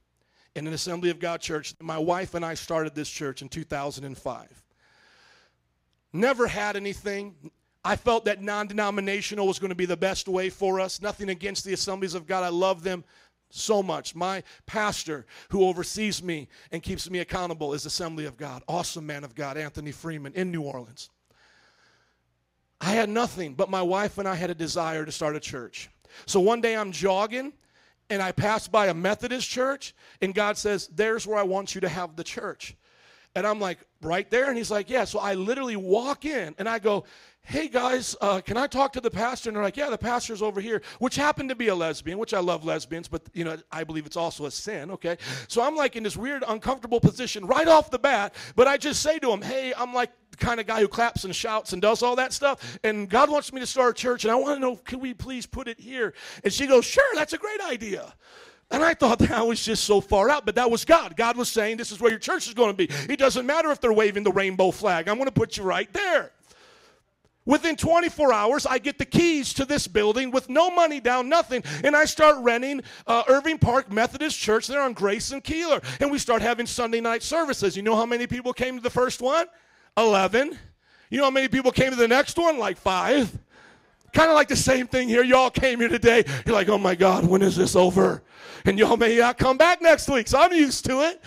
in 0.54 0.66
an 0.66 0.72
Assembly 0.72 1.10
of 1.10 1.18
God 1.18 1.42
church. 1.42 1.74
My 1.78 1.98
wife 1.98 2.32
and 2.32 2.46
I 2.46 2.54
started 2.54 2.94
this 2.94 3.10
church 3.10 3.42
in 3.42 3.50
2005. 3.50 4.64
Never 6.14 6.46
had 6.46 6.76
anything. 6.76 7.34
I 7.84 7.96
felt 7.96 8.24
that 8.24 8.40
non 8.40 8.68
denominational 8.68 9.46
was 9.46 9.58
going 9.58 9.68
to 9.68 9.74
be 9.74 9.86
the 9.86 9.98
best 9.98 10.28
way 10.28 10.48
for 10.48 10.80
us. 10.80 11.02
Nothing 11.02 11.28
against 11.28 11.66
the 11.66 11.74
Assemblies 11.74 12.14
of 12.14 12.26
God. 12.26 12.42
I 12.42 12.48
love 12.48 12.82
them 12.82 13.04
so 13.52 13.82
much. 13.82 14.14
My 14.14 14.42
pastor, 14.66 15.26
who 15.50 15.66
oversees 15.66 16.22
me 16.22 16.48
and 16.70 16.82
keeps 16.82 17.08
me 17.10 17.20
accountable, 17.20 17.74
is 17.74 17.86
Assembly 17.86 18.24
of 18.24 18.36
God. 18.36 18.62
Awesome 18.66 19.06
man 19.06 19.24
of 19.24 19.34
God, 19.34 19.56
Anthony 19.56 19.92
Freeman 19.92 20.32
in 20.34 20.50
New 20.50 20.62
Orleans. 20.62 21.10
I 22.80 22.90
had 22.90 23.08
nothing, 23.08 23.54
but 23.54 23.70
my 23.70 23.82
wife 23.82 24.18
and 24.18 24.26
I 24.26 24.34
had 24.34 24.50
a 24.50 24.54
desire 24.54 25.04
to 25.04 25.12
start 25.12 25.36
a 25.36 25.40
church. 25.40 25.88
So 26.26 26.40
one 26.40 26.60
day 26.60 26.76
I'm 26.76 26.90
jogging 26.90 27.52
and 28.10 28.20
I 28.20 28.32
pass 28.32 28.66
by 28.66 28.88
a 28.88 28.94
Methodist 28.94 29.48
church, 29.48 29.94
and 30.20 30.34
God 30.34 30.58
says, 30.58 30.88
There's 30.88 31.26
where 31.26 31.38
I 31.38 31.44
want 31.44 31.74
you 31.74 31.80
to 31.82 31.88
have 31.88 32.16
the 32.16 32.24
church. 32.24 32.76
And 33.34 33.46
I'm 33.46 33.60
like, 33.60 33.78
Right 34.02 34.28
there? 34.30 34.48
And 34.48 34.58
he's 34.58 34.70
like, 34.70 34.90
Yeah. 34.90 35.04
So 35.04 35.20
I 35.20 35.34
literally 35.34 35.76
walk 35.76 36.24
in 36.24 36.54
and 36.58 36.68
I 36.68 36.78
go, 36.78 37.04
Hey 37.44 37.66
guys, 37.66 38.14
uh, 38.20 38.40
can 38.40 38.56
I 38.56 38.68
talk 38.68 38.92
to 38.92 39.00
the 39.00 39.10
pastor? 39.10 39.50
And 39.50 39.56
they're 39.56 39.64
like, 39.64 39.76
Yeah, 39.76 39.90
the 39.90 39.98
pastor's 39.98 40.42
over 40.42 40.60
here, 40.60 40.80
which 41.00 41.16
happened 41.16 41.48
to 41.48 41.56
be 41.56 41.68
a 41.68 41.74
lesbian, 41.74 42.18
which 42.18 42.32
I 42.32 42.38
love 42.38 42.64
lesbians, 42.64 43.08
but 43.08 43.22
you 43.34 43.44
know, 43.44 43.56
I 43.70 43.82
believe 43.82 44.06
it's 44.06 44.16
also 44.16 44.46
a 44.46 44.50
sin, 44.50 44.92
okay? 44.92 45.18
So 45.48 45.60
I'm 45.60 45.74
like 45.74 45.96
in 45.96 46.04
this 46.04 46.16
weird, 46.16 46.44
uncomfortable 46.46 47.00
position 47.00 47.44
right 47.44 47.66
off 47.66 47.90
the 47.90 47.98
bat, 47.98 48.36
but 48.54 48.68
I 48.68 48.76
just 48.76 49.02
say 49.02 49.18
to 49.18 49.30
him, 49.32 49.42
Hey, 49.42 49.74
I'm 49.76 49.92
like 49.92 50.12
the 50.30 50.36
kind 50.36 50.60
of 50.60 50.66
guy 50.68 50.80
who 50.80 50.88
claps 50.88 51.24
and 51.24 51.34
shouts 51.34 51.72
and 51.72 51.82
does 51.82 52.02
all 52.02 52.14
that 52.16 52.32
stuff. 52.32 52.78
And 52.84 53.08
God 53.08 53.28
wants 53.28 53.52
me 53.52 53.60
to 53.60 53.66
start 53.66 53.98
a 53.98 54.00
church, 54.00 54.24
and 54.24 54.30
I 54.30 54.36
want 54.36 54.56
to 54.56 54.60
know, 54.60 54.76
can 54.76 55.00
we 55.00 55.12
please 55.12 55.44
put 55.44 55.66
it 55.66 55.80
here? 55.80 56.14
And 56.44 56.52
she 56.52 56.68
goes, 56.68 56.84
Sure, 56.84 57.04
that's 57.14 57.32
a 57.32 57.38
great 57.38 57.60
idea. 57.60 58.14
And 58.70 58.84
I 58.84 58.94
thought 58.94 59.18
that 59.28 59.44
was 59.44 59.62
just 59.62 59.82
so 59.82 60.00
far 60.00 60.30
out, 60.30 60.46
but 60.46 60.54
that 60.54 60.70
was 60.70 60.84
God. 60.84 61.16
God 61.16 61.36
was 61.36 61.48
saying, 61.48 61.76
This 61.76 61.90
is 61.90 62.00
where 62.00 62.10
your 62.10 62.20
church 62.20 62.46
is 62.46 62.54
going 62.54 62.70
to 62.70 62.76
be. 62.76 62.88
It 63.12 63.18
doesn't 63.18 63.46
matter 63.46 63.72
if 63.72 63.80
they're 63.80 63.92
waving 63.92 64.22
the 64.22 64.32
rainbow 64.32 64.70
flag, 64.70 65.08
I'm 65.08 65.16
going 65.16 65.26
to 65.26 65.32
put 65.32 65.56
you 65.56 65.64
right 65.64 65.92
there. 65.92 66.30
Within 67.44 67.74
24 67.74 68.32
hours, 68.32 68.66
I 68.66 68.78
get 68.78 68.98
the 68.98 69.04
keys 69.04 69.52
to 69.54 69.64
this 69.64 69.88
building 69.88 70.30
with 70.30 70.48
no 70.48 70.70
money 70.70 71.00
down, 71.00 71.28
nothing, 71.28 71.64
and 71.82 71.96
I 71.96 72.04
start 72.04 72.36
renting 72.38 72.82
uh, 73.06 73.24
Irving 73.28 73.58
Park 73.58 73.90
Methodist 73.90 74.38
Church 74.38 74.68
there 74.68 74.80
on 74.80 74.92
Grace 74.92 75.32
and 75.32 75.42
Keeler. 75.42 75.80
And 76.00 76.10
we 76.10 76.18
start 76.18 76.40
having 76.40 76.66
Sunday 76.66 77.00
night 77.00 77.22
services. 77.22 77.76
You 77.76 77.82
know 77.82 77.96
how 77.96 78.06
many 78.06 78.28
people 78.28 78.52
came 78.52 78.76
to 78.76 78.82
the 78.82 78.90
first 78.90 79.20
one? 79.20 79.46
11. 79.96 80.56
You 81.10 81.18
know 81.18 81.24
how 81.24 81.30
many 81.30 81.48
people 81.48 81.72
came 81.72 81.90
to 81.90 81.96
the 81.96 82.08
next 82.08 82.38
one? 82.38 82.58
Like 82.58 82.76
five. 82.76 83.36
Kind 84.12 84.30
of 84.30 84.36
like 84.36 84.48
the 84.48 84.56
same 84.56 84.86
thing 84.86 85.08
here. 85.08 85.24
Y'all 85.24 85.50
came 85.50 85.80
here 85.80 85.88
today. 85.88 86.24
You're 86.46 86.54
like, 86.54 86.68
oh 86.68 86.78
my 86.78 86.94
God, 86.94 87.24
when 87.26 87.42
is 87.42 87.56
this 87.56 87.74
over? 87.74 88.22
And 88.64 88.78
y'all 88.78 88.96
may 88.96 89.18
not 89.18 89.36
come 89.36 89.56
back 89.56 89.82
next 89.82 90.08
week, 90.08 90.28
so 90.28 90.38
I'm 90.38 90.52
used 90.52 90.84
to 90.84 91.00
it. 91.00 91.20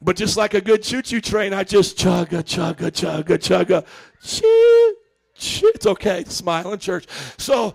But 0.00 0.16
just 0.16 0.36
like 0.36 0.54
a 0.54 0.60
good 0.60 0.82
choo-choo 0.82 1.20
train, 1.20 1.52
I 1.52 1.64
just 1.64 1.98
chugga, 1.98 2.42
chugga, 2.42 2.90
chugga, 2.90 3.24
chugga. 3.24 3.84
Choo, 4.22 4.96
choo. 5.34 5.72
It's 5.74 5.86
okay. 5.86 6.24
Smile 6.24 6.72
in 6.72 6.78
church. 6.78 7.06
So 7.36 7.74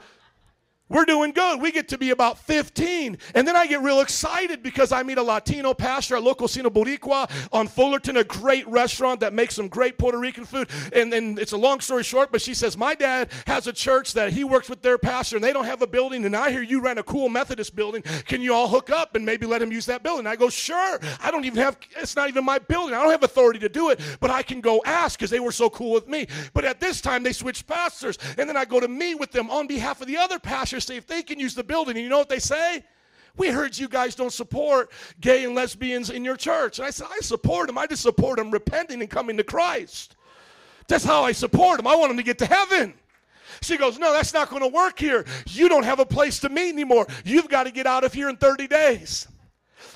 we're 0.94 1.06
doing 1.06 1.32
good. 1.32 1.62
We 1.62 1.72
get 1.72 1.88
to 1.90 1.98
be 1.98 2.12
about 2.12 2.38
15. 2.38 3.18
And 3.36 3.48
then 3.48 3.56
I 3.56 3.68
get 3.68 3.82
real 3.82 4.02
excited 4.02 4.62
because 4.64 4.92
I 4.92 5.04
meet 5.04 5.18
a 5.18 5.24
Latino 5.24 5.74
pastor 5.74 6.16
at 6.16 6.24
Local 6.24 6.48
Cino 6.48 6.70
Boricua 6.70 7.30
on 7.52 7.68
Fullerton, 7.68 8.18
a 8.18 8.24
great 8.24 8.68
restaurant 8.68 9.20
that 9.22 9.34
makes 9.34 9.56
some 9.56 9.68
great 9.68 9.98
Puerto 9.98 10.20
Rican 10.20 10.46
food. 10.46 10.70
And 10.94 11.12
then 11.12 11.38
it's 11.40 11.52
a 11.52 11.58
long 11.58 11.80
story 11.80 12.04
short, 12.04 12.32
but 12.32 12.42
she 12.42 12.54
says, 12.54 12.78
My 12.78 12.96
dad 12.96 13.32
has 13.48 13.68
a 13.68 13.74
church 13.74 14.14
that 14.14 14.32
he 14.32 14.44
works 14.44 14.70
with 14.70 14.82
their 14.82 14.98
pastor 14.98 15.36
and 15.38 15.44
they 15.44 15.54
don't 15.54 15.66
have 15.66 15.82
a 15.82 15.88
building. 15.88 16.26
And 16.26 16.36
I 16.36 16.52
hear 16.52 16.62
you 16.62 16.82
rent 16.82 17.00
a 17.00 17.04
cool 17.04 17.28
Methodist 17.28 17.76
building. 17.76 18.04
Can 18.26 18.42
you 18.42 18.54
all 18.54 18.68
hook 18.68 18.90
up 18.90 19.16
and 19.16 19.26
maybe 19.26 19.46
let 19.46 19.62
him 19.62 19.72
use 19.72 19.86
that 19.88 20.04
building? 20.04 20.28
I 20.28 20.36
go, 20.36 20.50
Sure. 20.50 21.00
I 21.22 21.32
don't 21.32 21.46
even 21.46 21.58
have, 21.58 21.78
it's 21.98 22.16
not 22.16 22.30
even 22.30 22.46
my 22.46 22.60
building. 22.60 22.94
I 22.94 23.02
don't 23.02 23.12
have 23.12 23.24
authority 23.24 23.60
to 23.60 23.70
do 23.70 23.90
it, 23.90 24.00
but 24.20 24.30
I 24.30 24.44
can 24.44 24.62
go 24.62 24.82
ask 24.86 25.18
because 25.18 25.32
they 25.32 25.40
were 25.40 25.52
so 25.52 25.70
cool 25.70 25.92
with 25.92 26.08
me. 26.08 26.28
But 26.54 26.66
at 26.66 26.80
this 26.80 27.02
time, 27.02 27.24
they 27.24 27.34
switched 27.34 27.68
pastors. 27.68 28.18
And 28.38 28.48
then 28.48 28.56
I 28.56 28.66
go 28.66 28.80
to 28.80 28.88
meet 28.88 29.16
with 29.16 29.32
them 29.32 29.50
on 29.50 29.68
behalf 29.68 30.02
of 30.02 30.08
the 30.08 30.18
other 30.18 30.40
pastors, 30.40 30.83
see 30.84 30.96
if 30.96 31.08
they 31.08 31.24
can 31.24 31.40
use 31.40 31.56
the 31.56 31.64
building. 31.64 31.96
And 31.96 32.04
you 32.04 32.10
know 32.10 32.20
what 32.20 32.30
they 32.30 32.40
say? 32.40 32.84
We 33.36 33.48
heard 33.48 33.78
you 33.78 33.88
guys 33.88 34.14
don't 34.14 34.32
support 34.32 34.92
gay 35.20 35.44
and 35.44 35.56
lesbians 35.56 36.10
in 36.12 36.24
your 36.24 36.36
church. 36.36 36.78
And 36.78 36.86
I 36.86 36.92
said, 36.92 37.08
I 37.12 37.20
support 37.22 37.68
them. 37.68 37.78
I 37.78 37.88
just 37.88 38.04
support 38.04 38.38
them 38.38 38.52
repenting 38.52 39.02
and 39.02 39.10
coming 39.10 39.38
to 39.38 39.44
Christ. 39.44 40.16
That's 40.88 41.04
how 41.04 41.24
I 41.24 41.32
support 41.32 41.78
them. 41.78 41.88
I 41.88 41.96
want 41.96 42.10
them 42.10 42.18
to 42.18 42.24
get 42.24 42.38
to 42.40 42.46
heaven. 42.46 42.94
She 43.62 43.78
goes, 43.78 43.98
No, 43.98 44.14
that's 44.14 44.34
not 44.34 44.50
going 44.50 44.62
to 44.62 44.68
work 44.68 45.00
here. 45.00 45.26
You 45.48 45.70
don't 45.70 45.84
have 45.84 46.00
a 46.00 46.06
place 46.06 46.40
to 46.40 46.50
meet 46.50 46.70
anymore. 46.70 47.08
You've 47.24 47.50
got 47.50 47.64
to 47.64 47.72
get 47.72 47.88
out 47.88 48.04
of 48.04 48.14
here 48.14 48.30
in 48.30 48.38
30 48.38 48.68
days. 48.68 49.28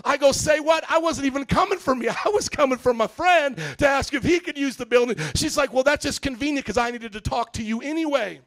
I 0.04 0.18
go, 0.18 0.32
Say 0.32 0.60
what? 0.60 0.84
I 0.90 0.98
wasn't 1.00 1.28
even 1.28 1.46
coming 1.46 1.80
for 1.80 1.94
me. 1.96 2.08
I 2.26 2.30
was 2.30 2.50
coming 2.50 2.78
for 2.78 2.94
my 2.94 3.08
friend 3.08 3.58
to 3.78 3.88
ask 3.88 4.14
if 4.14 4.24
he 4.24 4.40
could 4.40 4.58
use 4.58 4.76
the 4.78 4.86
building. 4.86 5.18
She's 5.36 5.58
like, 5.58 5.74
Well, 5.74 5.84
that's 5.84 6.04
just 6.04 6.22
convenient 6.22 6.66
because 6.66 6.78
I 6.78 6.92
needed 6.92 7.12
to 7.14 7.22
talk 7.22 7.54
to 7.54 7.64
you 7.64 7.82
anyway. 7.82 8.42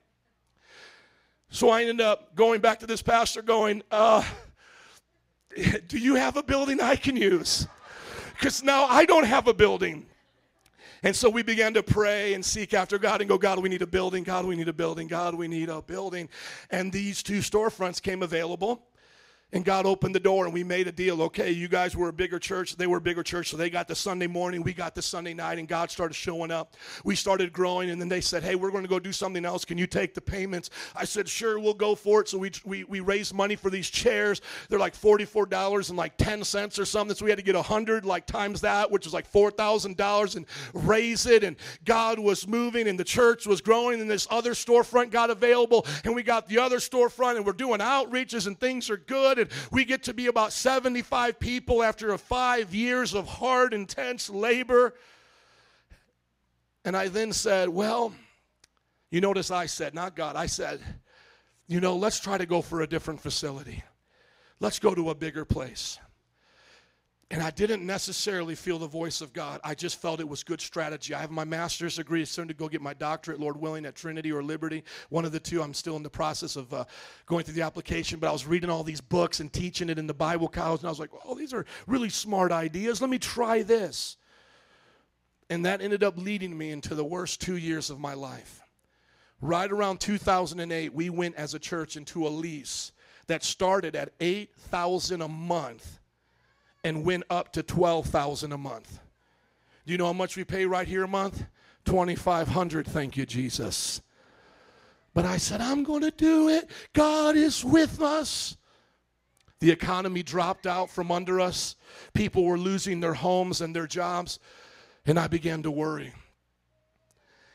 So 1.51 1.69
I 1.69 1.83
ended 1.83 2.01
up 2.01 2.35
going 2.35 2.61
back 2.61 2.79
to 2.81 2.87
this 2.87 3.03
pastor, 3.03 3.43
going, 3.43 3.83
uh, 3.91 4.25
Do 5.89 5.99
you 5.99 6.15
have 6.15 6.37
a 6.37 6.43
building 6.43 6.81
I 6.81 6.97
can 6.97 7.17
use? 7.17 7.67
Because 8.35 8.63
now 8.63 8.85
I 8.85 9.05
don't 9.05 9.25
have 9.25 9.49
a 9.49 9.55
building. 9.55 10.07
And 11.03 11.17
so 11.17 11.31
we 11.31 11.43
began 11.43 11.75
to 11.75 11.83
pray 11.83 12.35
and 12.35 12.45
seek 12.45 12.75
after 12.75 12.99
God 12.99 13.21
and 13.21 13.29
go, 13.29 13.39
God, 13.39 13.59
we 13.59 13.69
need 13.69 13.83
a 13.83 13.87
building. 13.87 14.23
God, 14.23 14.45
we 14.45 14.55
need 14.55 14.69
a 14.69 14.73
building. 14.73 15.09
God, 15.09 15.35
we 15.35 15.49
need 15.49 15.69
a 15.69 15.81
building. 15.81 16.29
And 16.71 16.93
these 16.93 17.23
two 17.23 17.39
storefronts 17.39 18.03
came 18.03 18.23
available. 18.23 18.83
And 19.53 19.65
God 19.65 19.85
opened 19.85 20.15
the 20.15 20.21
door 20.21 20.45
and 20.45 20.55
we 20.55 20.63
made 20.63 20.87
a 20.87 20.93
deal. 20.93 21.23
Okay, 21.23 21.51
you 21.51 21.67
guys 21.67 21.97
were 21.97 22.09
a 22.09 22.13
bigger 22.13 22.39
church. 22.39 22.77
They 22.77 22.87
were 22.87 22.99
a 22.99 23.01
bigger 23.01 23.25
church. 23.25 23.51
So 23.51 23.57
they 23.57 23.69
got 23.69 23.89
the 23.89 23.97
Sunday 23.97 24.29
morning. 24.29 24.63
We 24.63 24.73
got 24.73 24.95
the 24.95 25.03
Sunday 25.03 25.35
night. 25.35 25.59
And 25.59 25.67
God 25.67 25.91
started 25.91 26.15
showing 26.15 26.53
up. 26.53 26.77
We 27.05 27.17
started 27.17 27.53
growing. 27.53 27.91
And 27.91 28.01
then 28.01 28.09
they 28.09 28.21
said, 28.21 28.45
Hey, 28.45 28.55
we're 28.55 28.71
going 28.71 28.85
to 28.85 28.89
go 28.89 29.01
do 29.01 29.13
something 29.13 29.45
else. 29.45 29.65
Can 29.65 29.77
you 29.77 29.89
take 29.89 30.15
the 30.15 30.21
payments? 30.21 30.71
I 30.95 31.05
said, 31.05 31.29
Sure, 31.29 31.59
we'll 31.59 31.75
go 31.75 31.97
for 31.97 32.21
it. 32.21 32.29
So 32.29 32.39
we, 32.39 32.53
we, 32.65 32.85
we 32.85 33.01
raised 33.01 33.35
money 33.35 33.57
for 33.57 33.71
these 33.71 33.91
chairs. 33.91 34.41
They're 34.69 34.79
like 34.79 34.95
$44 34.95 35.89
and 35.89 35.99
like 35.99 36.17
10 36.17 36.45
cents 36.45 36.79
or 36.79 36.85
something. 36.85 37.17
So 37.17 37.25
we 37.25 37.31
had 37.31 37.39
to 37.39 37.45
get 37.45 37.57
100 37.57 38.05
like 38.05 38.27
times 38.27 38.61
that, 38.61 38.89
which 38.89 39.05
was 39.05 39.13
like 39.13 39.31
$4,000 39.33 40.37
and 40.37 40.47
raise 40.75 41.27
it. 41.27 41.43
And 41.43 41.57
God 41.85 42.21
was 42.21 42.47
moving 42.47 42.87
and 42.87 42.99
the 42.99 43.05
church 43.05 43.49
was 43.49 43.61
growing. 43.61 44.01
And 44.01 44.09
this 44.09 44.29
other 44.31 44.53
storefront 44.53 45.11
got 45.11 45.31
available. 45.31 45.87
And 46.05 46.15
we 46.15 46.23
got 46.23 46.47
the 46.47 46.59
other 46.59 46.79
storefront 46.79 47.37
and 47.37 47.45
we're 47.45 47.53
doing 47.53 47.81
outreaches 47.81 48.47
and 48.47 48.59
things 48.59 48.89
are 48.91 48.97
good 48.97 49.40
we 49.71 49.85
get 49.85 50.05
to 50.05 50.15
be 50.15 50.27
about 50.27 50.53
75 50.53 51.39
people 51.39 51.83
after 51.83 52.17
five 52.19 52.75
years 52.75 53.15
of 53.15 53.27
hard, 53.27 53.75
intense 53.75 54.29
labor. 54.31 54.95
And 56.85 56.97
I 56.97 57.09
then 57.09 57.33
said, 57.33 57.69
Well, 57.69 58.13
you 59.11 59.21
notice 59.21 59.51
I 59.51 59.67
said, 59.67 59.95
not 59.95 60.15
God, 60.15 60.37
I 60.37 60.47
said, 60.47 60.81
you 61.67 61.81
know, 61.81 61.97
let's 61.97 62.21
try 62.21 62.39
to 62.39 62.47
go 62.47 62.63
for 62.63 62.81
a 62.81 62.87
different 62.87 63.21
facility. 63.21 63.83
Let's 64.61 64.79
go 64.79 64.95
to 64.95 65.11
a 65.11 65.15
bigger 65.15 65.45
place. 65.45 65.99
And 67.33 67.41
I 67.41 67.51
didn't 67.51 67.87
necessarily 67.87 68.57
feel 68.57 68.81
the 68.81 68.89
voice 68.89 69.21
of 69.21 69.33
God. 69.33 69.61
I 69.63 69.77
just 69.77 70.03
felt 70.03 70.19
it 70.19 70.29
was 70.29 70.43
good 70.43 70.61
strategy. 70.61 71.15
I 71.15 71.21
have 71.21 71.31
my 71.31 71.45
master's 71.45 71.95
degree, 71.95 72.25
soon 72.25 72.49
to 72.49 72.55
go 72.55 72.69
get 72.69 72.83
my 72.83 72.93
doctorate, 72.93 73.39
Lord 73.39 73.57
willing, 73.57 73.87
at 73.87 73.95
Trinity 73.95 74.33
or 74.33 74.43
Liberty. 74.43 74.83
One 75.11 75.25
of 75.25 75.31
the 75.31 75.39
two. 75.39 75.63
I'm 75.63 75.73
still 75.73 75.95
in 75.95 76.03
the 76.03 76.11
process 76.11 76.57
of 76.57 76.75
uh, 76.75 76.87
going 77.27 77.45
through 77.45 77.55
the 77.55 77.63
application, 77.63 78.19
but 78.19 78.29
I 78.29 78.33
was 78.33 78.47
reading 78.47 78.69
all 78.69 78.83
these 78.83 79.01
books 79.01 79.39
and 79.39 79.53
teaching 79.53 79.89
it 79.89 79.99
in 79.99 80.09
the 80.09 80.15
Bible 80.15 80.49
college, 80.49 80.81
and 80.81 80.89
I 80.89 80.91
was 80.91 80.99
like, 80.99 81.11
oh, 81.25 81.37
these 81.37 81.55
are 81.55 81.65
really 81.87 82.09
smart 82.09 82.51
ideas. 82.51 83.01
Let 83.01 83.11
me 83.11 83.19
try 83.19 83.63
this. 83.63 84.17
And 85.49 85.65
that 85.67 85.81
ended 85.81 86.03
up 86.03 86.19
leading 86.19 86.59
me 86.59 86.73
into 86.73 86.97
the 86.97 87.05
worst 87.05 87.41
two 87.41 87.57
years 87.57 87.91
of 87.91 88.01
my 88.01 88.15
life. 88.15 88.61
Right 89.41 89.71
around 89.71 90.01
2008, 90.01 90.93
we 90.93 91.11
went 91.11 91.37
as 91.37 91.55
a 91.55 91.61
church 91.61 91.97
into 91.97 92.27
a 92.27 92.29
lease 92.29 92.91
that 93.29 93.45
started 93.45 93.95
at 93.95 94.13
8000 94.19 95.23
a 95.23 95.29
month 95.29 96.00
and 96.85 97.05
went 97.05 97.25
up 97.31 97.53
to 97.53 97.63
12,000 97.63 98.53
a 98.53 98.59
month. 98.59 98.99
Do 99.87 99.93
you 99.93 99.99
know 99.99 100.07
how 100.07 100.13
much 100.13 100.37
we 100.37 100.45
pay 100.45 100.67
right 100.67 100.87
here 100.87 101.05
a 101.05 101.09
month? 101.09 101.45
2500 101.85 102.87
thank 102.87 103.17
you 103.17 103.27
Jesus. 103.27 104.01
But 105.15 105.25
I 105.25 105.39
said 105.39 105.61
I'm 105.61 105.83
going 105.83 106.03
to 106.03 106.11
do 106.11 106.49
it. 106.49 106.71
God 106.93 107.37
is 107.37 107.65
with 107.65 108.01
us. 108.01 108.57
The 109.61 109.71
economy 109.71 110.23
dropped 110.23 110.67
out 110.67 110.91
from 110.91 111.13
under 111.13 111.41
us. 111.41 111.77
People 112.15 112.45
were 112.45 112.59
losing 112.59 113.01
their 113.01 113.15
homes 113.15 113.61
and 113.61 113.77
their 113.77 113.87
jobs, 113.87 114.39
and 115.05 115.19
I 115.19 115.27
began 115.27 115.63
to 115.65 115.71
worry. 115.71 116.13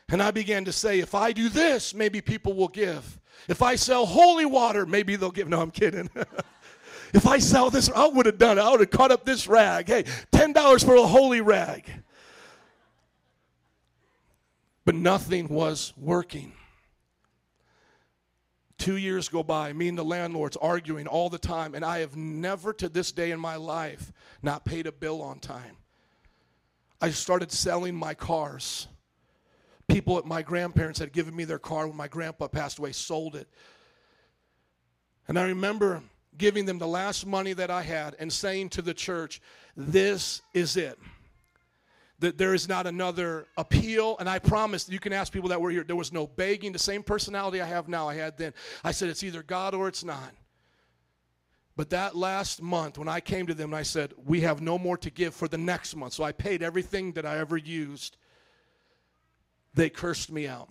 And 0.08 0.22
I 0.22 0.30
began 0.30 0.64
to 0.66 0.72
say, 0.72 1.00
if 1.00 1.16
I 1.16 1.32
do 1.32 1.48
this, 1.48 1.92
maybe 1.92 2.20
people 2.20 2.54
will 2.54 2.68
give. 2.68 3.18
If 3.48 3.60
I 3.60 3.74
sell 3.74 4.06
holy 4.06 4.46
water, 4.46 4.86
maybe 4.86 5.16
they'll 5.16 5.32
give. 5.32 5.48
No, 5.48 5.60
I'm 5.60 5.72
kidding. 5.72 6.08
If 7.14 7.26
I 7.26 7.38
sell 7.38 7.70
this, 7.70 7.90
I 7.90 8.06
would 8.08 8.26
have 8.26 8.38
done 8.38 8.58
it. 8.58 8.62
I 8.62 8.70
would 8.70 8.80
have 8.80 8.90
caught 8.90 9.10
up 9.10 9.24
this 9.24 9.46
rag. 9.46 9.88
Hey, 9.88 10.04
$10 10.32 10.84
for 10.84 10.96
a 10.96 11.06
holy 11.06 11.40
rag. 11.40 11.90
But 14.84 14.94
nothing 14.94 15.48
was 15.48 15.92
working. 15.96 16.52
Two 18.78 18.96
years 18.96 19.28
go 19.28 19.42
by, 19.42 19.72
me 19.72 19.88
and 19.88 19.96
the 19.96 20.04
landlords 20.04 20.56
arguing 20.56 21.06
all 21.06 21.30
the 21.30 21.38
time, 21.38 21.74
and 21.74 21.84
I 21.84 22.00
have 22.00 22.14
never 22.14 22.72
to 22.74 22.88
this 22.88 23.10
day 23.10 23.30
in 23.30 23.40
my 23.40 23.56
life 23.56 24.12
not 24.42 24.64
paid 24.64 24.86
a 24.86 24.92
bill 24.92 25.22
on 25.22 25.40
time. 25.40 25.76
I 27.00 27.10
started 27.10 27.50
selling 27.50 27.94
my 27.94 28.14
cars. 28.14 28.86
People 29.88 30.18
at 30.18 30.26
my 30.26 30.42
grandparents 30.42 30.98
had 30.98 31.12
given 31.12 31.34
me 31.34 31.44
their 31.44 31.58
car 31.58 31.86
when 31.86 31.96
my 31.96 32.08
grandpa 32.08 32.48
passed 32.48 32.78
away, 32.78 32.92
sold 32.92 33.34
it. 33.34 33.48
And 35.26 35.38
I 35.38 35.44
remember 35.44 36.02
giving 36.38 36.64
them 36.64 36.78
the 36.78 36.86
last 36.86 37.26
money 37.26 37.52
that 37.52 37.70
I 37.70 37.82
had 37.82 38.16
and 38.18 38.32
saying 38.32 38.70
to 38.70 38.82
the 38.82 38.94
church, 38.94 39.40
This 39.76 40.42
is 40.54 40.76
it. 40.76 40.98
That 42.18 42.38
there 42.38 42.54
is 42.54 42.68
not 42.68 42.86
another 42.86 43.46
appeal. 43.58 44.16
And 44.18 44.28
I 44.28 44.38
promised, 44.38 44.90
you 44.90 44.98
can 44.98 45.12
ask 45.12 45.32
people 45.32 45.50
that 45.50 45.60
were 45.60 45.70
here, 45.70 45.84
there 45.84 45.96
was 45.96 46.12
no 46.12 46.26
begging. 46.26 46.72
The 46.72 46.78
same 46.78 47.02
personality 47.02 47.60
I 47.60 47.66
have 47.66 47.88
now, 47.88 48.08
I 48.08 48.14
had 48.14 48.38
then. 48.38 48.54
I 48.82 48.92
said, 48.92 49.08
It's 49.08 49.22
either 49.22 49.42
God 49.42 49.74
or 49.74 49.88
it's 49.88 50.04
not. 50.04 50.32
But 51.76 51.90
that 51.90 52.16
last 52.16 52.62
month, 52.62 52.96
when 52.96 53.08
I 53.08 53.20
came 53.20 53.46
to 53.48 53.54
them 53.54 53.70
and 53.70 53.78
I 53.78 53.82
said, 53.82 54.14
We 54.24 54.40
have 54.42 54.62
no 54.62 54.78
more 54.78 54.96
to 54.98 55.10
give 55.10 55.34
for 55.34 55.46
the 55.46 55.58
next 55.58 55.94
month, 55.94 56.14
so 56.14 56.24
I 56.24 56.32
paid 56.32 56.62
everything 56.62 57.12
that 57.12 57.26
I 57.26 57.38
ever 57.38 57.56
used, 57.56 58.16
they 59.74 59.90
cursed 59.90 60.32
me 60.32 60.48
out. 60.48 60.70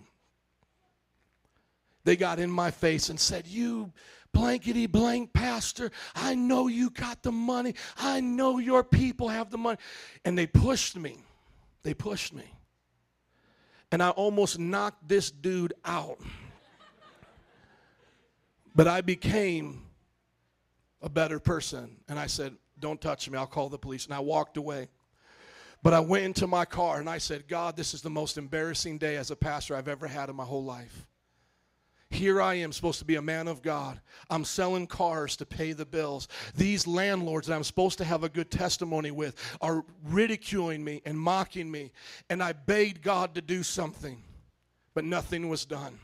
They 2.02 2.16
got 2.16 2.38
in 2.38 2.50
my 2.50 2.70
face 2.70 3.08
and 3.08 3.18
said, 3.18 3.46
You 3.46 3.92
blankety 4.36 4.86
blank 4.86 5.32
pastor, 5.32 5.90
I 6.14 6.34
know 6.34 6.68
you 6.68 6.90
got 6.90 7.22
the 7.22 7.32
money. 7.32 7.74
I 7.96 8.20
know 8.20 8.58
your 8.58 8.84
people 8.84 9.28
have 9.28 9.50
the 9.50 9.58
money. 9.58 9.78
And 10.24 10.36
they 10.36 10.46
pushed 10.46 10.96
me. 10.96 11.16
They 11.82 11.94
pushed 11.94 12.34
me. 12.34 12.44
And 13.90 14.02
I 14.02 14.10
almost 14.10 14.58
knocked 14.58 15.08
this 15.08 15.30
dude 15.30 15.72
out. 15.84 16.18
But 18.74 18.86
I 18.86 19.00
became 19.00 19.82
a 21.00 21.08
better 21.08 21.38
person. 21.38 21.96
And 22.08 22.18
I 22.18 22.26
said, 22.26 22.54
Don't 22.78 23.00
touch 23.00 23.30
me. 23.30 23.38
I'll 23.38 23.46
call 23.46 23.70
the 23.70 23.78
police. 23.78 24.04
And 24.04 24.12
I 24.12 24.20
walked 24.20 24.58
away. 24.58 24.88
But 25.82 25.94
I 25.94 26.00
went 26.00 26.24
into 26.24 26.46
my 26.46 26.64
car 26.64 26.98
and 26.98 27.08
I 27.08 27.18
said, 27.18 27.48
God, 27.48 27.76
this 27.76 27.94
is 27.94 28.02
the 28.02 28.10
most 28.10 28.36
embarrassing 28.36 28.98
day 28.98 29.16
as 29.16 29.30
a 29.30 29.36
pastor 29.36 29.76
I've 29.76 29.88
ever 29.88 30.06
had 30.06 30.28
in 30.28 30.36
my 30.36 30.44
whole 30.44 30.64
life. 30.64 31.06
Here 32.10 32.40
I 32.40 32.54
am, 32.54 32.72
supposed 32.72 33.00
to 33.00 33.04
be 33.04 33.16
a 33.16 33.22
man 33.22 33.48
of 33.48 33.62
God. 33.62 34.00
I'm 34.30 34.44
selling 34.44 34.86
cars 34.86 35.36
to 35.36 35.46
pay 35.46 35.72
the 35.72 35.84
bills. 35.84 36.28
These 36.56 36.86
landlords 36.86 37.48
that 37.48 37.54
I'm 37.54 37.64
supposed 37.64 37.98
to 37.98 38.04
have 38.04 38.22
a 38.22 38.28
good 38.28 38.50
testimony 38.50 39.10
with 39.10 39.36
are 39.60 39.84
ridiculing 40.04 40.84
me 40.84 41.02
and 41.04 41.18
mocking 41.18 41.70
me. 41.70 41.90
And 42.30 42.42
I 42.42 42.52
begged 42.52 43.02
God 43.02 43.34
to 43.34 43.42
do 43.42 43.62
something, 43.62 44.22
but 44.94 45.04
nothing 45.04 45.48
was 45.48 45.64
done. 45.64 45.98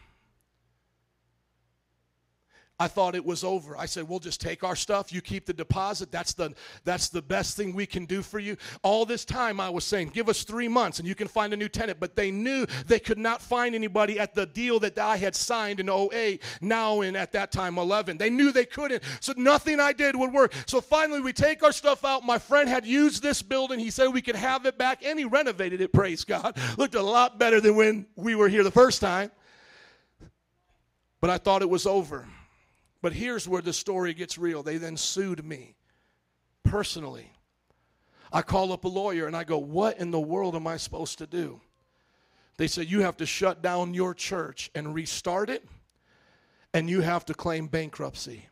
I 2.83 2.89
thought 2.89 3.15
it 3.15 3.25
was 3.25 3.45
over. 3.45 3.77
I 3.77 3.87
said, 3.87 4.09
"We'll 4.09 4.19
just 4.19 4.41
take 4.41 4.65
our 4.65 4.75
stuff. 4.75 5.13
You 5.13 5.21
keep 5.21 5.47
the 5.47 5.53
deposit. 5.53 6.11
That's 6.11 6.33
the 6.33 6.53
that's 6.83 7.11
the 7.11 7.23
best 7.23 7.57
thing 7.57 7.75
we 7.75 7.87
can 7.87 8.07
do 8.07 8.23
for 8.23 8.41
you." 8.41 8.57
All 8.83 9.07
this 9.07 9.25
time 9.25 9.61
I 9.61 9.71
was 9.71 9.85
saying, 9.85 10.09
"Give 10.09 10.29
us 10.29 10.43
3 10.43 10.67
months 10.67 10.99
and 10.99 11.07
you 11.07 11.15
can 11.15 11.29
find 11.29 11.53
a 11.53 11.57
new 11.57 11.69
tenant." 11.69 12.01
But 12.01 12.17
they 12.17 12.33
knew 12.33 12.67
they 12.89 12.99
could 12.99 13.19
not 13.19 13.41
find 13.41 13.77
anybody 13.77 14.19
at 14.19 14.35
the 14.35 14.47
deal 14.47 14.81
that 14.81 14.99
I 14.99 15.17
had 15.17 15.37
signed 15.37 15.79
in 15.79 15.89
08, 15.89 16.43
now 16.61 17.03
in 17.03 17.15
at 17.15 17.31
that 17.33 17.53
time 17.53 17.79
11. 17.79 18.19
They 18.19 18.31
knew 18.31 18.51
they 18.51 18.65
couldn't. 18.65 19.05
So 19.21 19.33
nothing 19.37 19.79
I 19.79 19.93
did 19.93 20.17
would 20.17 20.33
work. 20.33 20.53
So 20.67 20.81
finally 20.81 21.21
we 21.21 21.33
take 21.33 21.63
our 21.63 21.73
stuff 21.73 22.05
out. 22.05 22.25
My 22.25 22.39
friend 22.39 22.69
had 22.69 22.85
used 22.85 23.23
this 23.23 23.43
building. 23.43 23.79
He 23.79 23.91
said 23.91 24.09
we 24.09 24.23
could 24.23 24.35
have 24.35 24.67
it 24.67 24.77
back 24.77 25.05
and 25.05 25.21
he 25.21 25.25
renovated 25.25 25.81
it, 25.81 25.93
praise 25.93 26.25
God. 26.25 26.59
Looked 26.77 26.97
a 26.97 27.03
lot 27.03 27.39
better 27.39 27.61
than 27.61 27.77
when 27.77 28.07
we 28.17 28.35
were 28.35 28.49
here 28.49 28.65
the 28.65 28.73
first 28.73 29.01
time. 29.01 29.31
But 31.21 31.31
I 31.31 31.39
thought 31.39 31.63
it 31.63 31.71
was 31.71 31.87
over. 31.87 32.27
But 33.03 33.13
here's 33.13 33.49
where 33.49 33.61
the 33.61 33.73
story 33.73 34.15
gets 34.15 34.39
real. 34.39 34.63
They 34.63 34.79
then 34.79 34.97
sued 34.97 35.45
me 35.45 35.75
personally. 36.65 37.33
I 38.33 38.43
call 38.43 38.73
up 38.73 38.85
a 38.85 38.89
lawyer 38.89 39.27
and 39.27 39.37
I 39.37 39.45
go, 39.45 39.59
What 39.59 39.99
in 39.99 40.13
the 40.13 40.21
world 40.21 40.55
am 40.55 40.67
I 40.67 40.77
supposed 40.77 41.19
to 41.19 41.27
do? 41.27 41.61
They 42.57 42.69
said, 42.69 42.89
You 42.89 43.01
have 43.01 43.17
to 43.19 43.27
shut 43.27 43.61
down 43.61 43.93
your 43.93 44.15
church 44.15 44.71
and 44.75 44.95
restart 44.95 45.51
it, 45.51 45.67
and 46.73 46.89
you 46.89 47.01
have 47.01 47.27
to 47.27 47.35
claim 47.35 47.67
bankruptcy. 47.67 48.49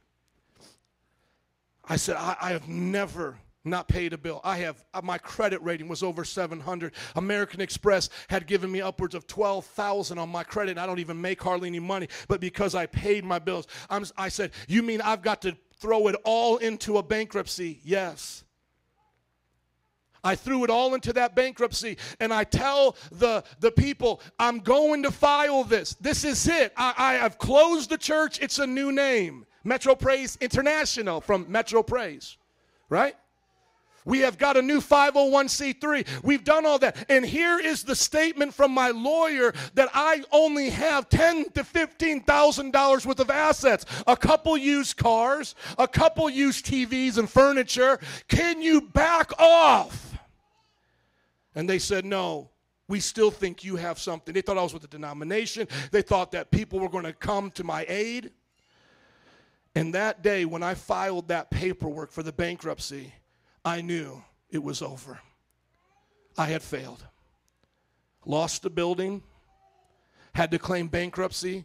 I 1.84 1.96
said, 1.96 2.16
I, 2.16 2.36
I 2.40 2.50
have 2.50 2.68
never 2.68 3.38
not 3.64 3.88
paid 3.88 4.12
a 4.12 4.18
bill. 4.18 4.40
I 4.42 4.58
have 4.58 4.84
uh, 4.94 5.02
my 5.02 5.18
credit 5.18 5.62
rating 5.62 5.88
was 5.88 6.02
over 6.02 6.24
700. 6.24 6.92
American 7.16 7.60
Express 7.60 8.08
had 8.28 8.46
given 8.46 8.72
me 8.72 8.80
upwards 8.80 9.14
of 9.14 9.26
12,000 9.26 10.18
on 10.18 10.28
my 10.28 10.44
credit. 10.44 10.78
I 10.78 10.86
don't 10.86 10.98
even 10.98 11.20
make 11.20 11.42
hardly 11.42 11.68
any 11.68 11.80
money, 11.80 12.08
but 12.28 12.40
because 12.40 12.74
I 12.74 12.86
paid 12.86 13.24
my 13.24 13.38
bills, 13.38 13.66
I'm, 13.90 14.04
I 14.16 14.28
said, 14.28 14.52
"You 14.68 14.82
mean 14.82 15.00
I've 15.00 15.22
got 15.22 15.42
to 15.42 15.56
throw 15.78 16.08
it 16.08 16.16
all 16.24 16.56
into 16.56 16.98
a 16.98 17.02
bankruptcy?" 17.02 17.80
Yes. 17.82 18.44
I 20.22 20.34
threw 20.34 20.64
it 20.64 20.70
all 20.70 20.94
into 20.94 21.14
that 21.14 21.34
bankruptcy, 21.34 21.96
and 22.18 22.32
I 22.32 22.44
tell 22.44 22.96
the, 23.10 23.42
the 23.60 23.70
people, 23.70 24.20
I'm 24.38 24.58
going 24.58 25.02
to 25.04 25.10
file 25.10 25.64
this. 25.64 25.94
This 25.94 26.24
is 26.24 26.46
it. 26.46 26.74
I, 26.76 26.92
I 26.96 27.12
have 27.14 27.38
closed 27.38 27.88
the 27.88 27.96
church. 27.96 28.38
It's 28.40 28.58
a 28.58 28.66
new 28.66 28.92
name 28.92 29.46
Metro 29.64 29.94
Praise 29.94 30.36
International 30.40 31.22
from 31.22 31.46
Metro 31.48 31.82
Praise, 31.82 32.36
right? 32.90 33.16
We 34.10 34.18
have 34.22 34.38
got 34.38 34.56
a 34.56 34.62
new 34.62 34.80
501c3. 34.80 36.24
We've 36.24 36.42
done 36.42 36.66
all 36.66 36.80
that. 36.80 37.06
And 37.08 37.24
here 37.24 37.60
is 37.60 37.84
the 37.84 37.94
statement 37.94 38.52
from 38.52 38.72
my 38.72 38.90
lawyer 38.90 39.54
that 39.74 39.88
I 39.94 40.24
only 40.32 40.70
have 40.70 41.08
ten 41.08 41.48
to 41.52 41.62
fifteen 41.62 42.24
thousand 42.24 42.72
dollars 42.72 43.06
worth 43.06 43.20
of 43.20 43.30
assets, 43.30 43.86
a 44.08 44.16
couple 44.16 44.56
used 44.56 44.96
cars, 44.96 45.54
a 45.78 45.86
couple 45.86 46.28
used 46.28 46.66
TVs 46.66 47.18
and 47.18 47.30
furniture. 47.30 48.00
Can 48.26 48.60
you 48.60 48.80
back 48.80 49.30
off? 49.38 50.18
And 51.54 51.70
they 51.70 51.78
said, 51.78 52.04
No, 52.04 52.50
we 52.88 52.98
still 52.98 53.30
think 53.30 53.62
you 53.62 53.76
have 53.76 54.00
something. 54.00 54.34
They 54.34 54.42
thought 54.42 54.58
I 54.58 54.62
was 54.64 54.72
with 54.72 54.82
the 54.82 54.88
denomination. 54.88 55.68
They 55.92 56.02
thought 56.02 56.32
that 56.32 56.50
people 56.50 56.80
were 56.80 56.88
going 56.88 57.04
to 57.04 57.12
come 57.12 57.52
to 57.52 57.62
my 57.62 57.86
aid. 57.88 58.32
And 59.76 59.94
that 59.94 60.24
day, 60.24 60.46
when 60.46 60.64
I 60.64 60.74
filed 60.74 61.28
that 61.28 61.48
paperwork 61.52 62.10
for 62.10 62.24
the 62.24 62.32
bankruptcy, 62.32 63.12
I 63.64 63.80
knew 63.80 64.22
it 64.50 64.62
was 64.62 64.82
over. 64.82 65.20
I 66.36 66.46
had 66.46 66.62
failed. 66.62 67.04
Lost 68.24 68.62
the 68.62 68.70
building, 68.70 69.22
had 70.34 70.50
to 70.52 70.58
claim 70.58 70.88
bankruptcy. 70.88 71.64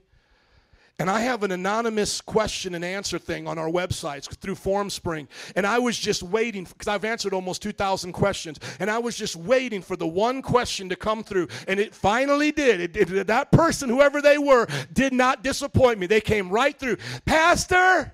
And 0.97 1.09
I 1.09 1.19
have 1.19 1.43
an 1.43 1.51
anonymous 1.51 2.21
question 2.21 2.73
and 2.73 2.83
answer 2.85 3.19
thing 3.19 3.49
on 3.49 3.57
our 3.57 3.67
websites 3.67 4.33
through 4.37 4.55
FormSpring. 4.55 5.27
And 5.57 5.67
I 5.67 5.77
was 5.77 5.99
just 5.99 6.23
waiting, 6.23 6.63
because 6.63 6.87
I've 6.87 7.03
answered 7.03 7.33
almost 7.33 7.61
2,000 7.61 8.13
questions, 8.13 8.59
and 8.79 8.89
I 8.89 8.99
was 8.99 9.17
just 9.17 9.35
waiting 9.35 9.81
for 9.81 9.97
the 9.97 10.07
one 10.07 10.41
question 10.41 10.87
to 10.87 10.95
come 10.95 11.21
through. 11.21 11.49
And 11.67 11.81
it 11.81 11.93
finally 11.93 12.53
did. 12.53 12.79
It, 12.95 13.11
it- 13.11 13.27
that 13.27 13.51
person, 13.51 13.89
whoever 13.89 14.21
they 14.21 14.37
were, 14.37 14.67
did 14.93 15.11
not 15.11 15.43
disappoint 15.43 15.99
me. 15.99 16.07
They 16.07 16.21
came 16.21 16.49
right 16.49 16.77
through. 16.79 16.95
Pastor, 17.25 18.13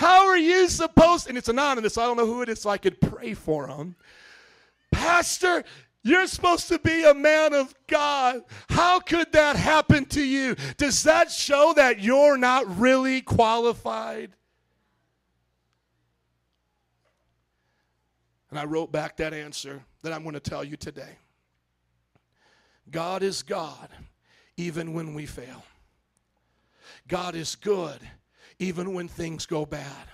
how 0.00 0.28
are 0.28 0.38
you 0.38 0.66
supposed 0.70 1.28
And 1.28 1.36
it's 1.36 1.50
anonymous. 1.50 1.98
I 1.98 2.06
don't 2.06 2.16
know 2.16 2.24
who 2.24 2.40
it 2.40 2.48
is, 2.48 2.62
so 2.62 2.70
I 2.70 2.78
could 2.78 3.02
pray 3.02 3.34
for 3.34 3.68
him. 3.68 3.96
Pastor, 4.90 5.62
you're 6.02 6.26
supposed 6.26 6.68
to 6.68 6.78
be 6.78 7.04
a 7.04 7.12
man 7.12 7.52
of 7.52 7.74
God. 7.86 8.40
How 8.70 9.00
could 9.00 9.30
that 9.32 9.56
happen 9.56 10.06
to 10.06 10.22
you? 10.22 10.56
Does 10.78 11.02
that 11.02 11.30
show 11.30 11.74
that 11.76 12.00
you're 12.00 12.38
not 12.38 12.78
really 12.78 13.20
qualified? 13.20 14.30
And 18.48 18.58
I 18.58 18.64
wrote 18.64 18.90
back 18.90 19.18
that 19.18 19.34
answer 19.34 19.84
that 20.00 20.14
I'm 20.14 20.22
going 20.22 20.32
to 20.32 20.40
tell 20.40 20.64
you 20.64 20.78
today. 20.78 21.18
God 22.90 23.22
is 23.22 23.42
God 23.42 23.90
even 24.56 24.94
when 24.94 25.12
we 25.12 25.26
fail. 25.26 25.62
God 27.06 27.34
is 27.34 27.54
good 27.54 28.00
even 28.60 28.94
when 28.94 29.08
things 29.08 29.46
go 29.46 29.66
bad. 29.66 30.06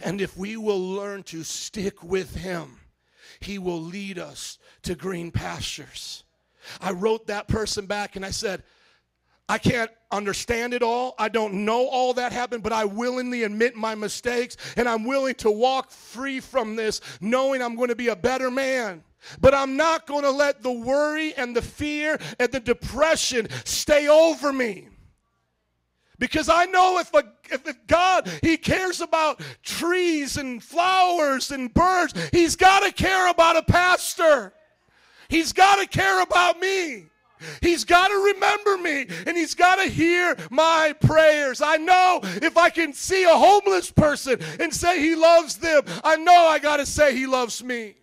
And 0.00 0.20
if 0.20 0.36
we 0.36 0.56
will 0.56 0.92
learn 0.92 1.24
to 1.24 1.42
stick 1.42 2.04
with 2.04 2.36
Him, 2.36 2.78
He 3.40 3.58
will 3.58 3.80
lead 3.80 4.18
us 4.18 4.58
to 4.82 4.94
green 4.94 5.32
pastures. 5.32 6.22
I 6.80 6.92
wrote 6.92 7.26
that 7.26 7.48
person 7.48 7.86
back 7.86 8.14
and 8.14 8.24
I 8.24 8.30
said, 8.30 8.62
I 9.48 9.58
can't 9.58 9.90
understand 10.10 10.74
it 10.74 10.82
all. 10.82 11.14
I 11.18 11.28
don't 11.28 11.64
know 11.64 11.86
all 11.86 12.14
that 12.14 12.32
happened, 12.32 12.62
but 12.64 12.72
I 12.72 12.84
willingly 12.84 13.44
admit 13.44 13.76
my 13.76 13.94
mistakes 13.94 14.56
and 14.76 14.88
I'm 14.88 15.04
willing 15.04 15.36
to 15.36 15.50
walk 15.50 15.90
free 15.90 16.40
from 16.40 16.76
this 16.76 17.00
knowing 17.20 17.62
I'm 17.62 17.76
going 17.76 17.88
to 17.88 17.96
be 17.96 18.08
a 18.08 18.16
better 18.16 18.50
man. 18.50 19.04
But 19.40 19.54
I'm 19.54 19.76
not 19.76 20.06
going 20.06 20.22
to 20.22 20.30
let 20.30 20.62
the 20.62 20.72
worry 20.72 21.32
and 21.34 21.54
the 21.54 21.62
fear 21.62 22.18
and 22.38 22.50
the 22.50 22.60
depression 22.60 23.48
stay 23.64 24.08
over 24.08 24.52
me. 24.52 24.88
Because 26.18 26.48
I 26.48 26.64
know 26.66 26.98
if, 26.98 27.12
a, 27.14 27.24
if 27.50 27.66
a 27.66 27.74
God, 27.86 28.30
He 28.42 28.56
cares 28.56 29.00
about 29.00 29.40
trees 29.62 30.36
and 30.36 30.62
flowers 30.62 31.50
and 31.50 31.72
birds, 31.72 32.14
He's 32.32 32.56
got 32.56 32.80
to 32.84 32.92
care 32.92 33.30
about 33.30 33.56
a 33.56 33.62
pastor. 33.62 34.52
He's 35.28 35.52
got 35.52 35.76
to 35.76 35.86
care 35.86 36.22
about 36.22 36.60
me. 36.60 37.06
He's 37.60 37.84
got 37.84 38.08
to 38.08 38.32
remember 38.34 38.78
me 38.78 39.06
and 39.26 39.36
he's 39.36 39.54
got 39.54 39.76
to 39.76 39.90
hear 39.90 40.36
my 40.50 40.94
prayers. 41.00 41.60
I 41.60 41.76
know 41.76 42.20
if 42.22 42.56
I 42.56 42.70
can 42.70 42.92
see 42.92 43.24
a 43.24 43.36
homeless 43.36 43.90
person 43.90 44.40
and 44.58 44.72
say 44.72 45.00
he 45.00 45.14
loves 45.14 45.56
them, 45.56 45.82
I 46.02 46.16
know 46.16 46.32
I 46.32 46.58
got 46.58 46.78
to 46.78 46.86
say 46.86 47.14
he 47.14 47.26
loves 47.26 47.62
me. 47.62 47.94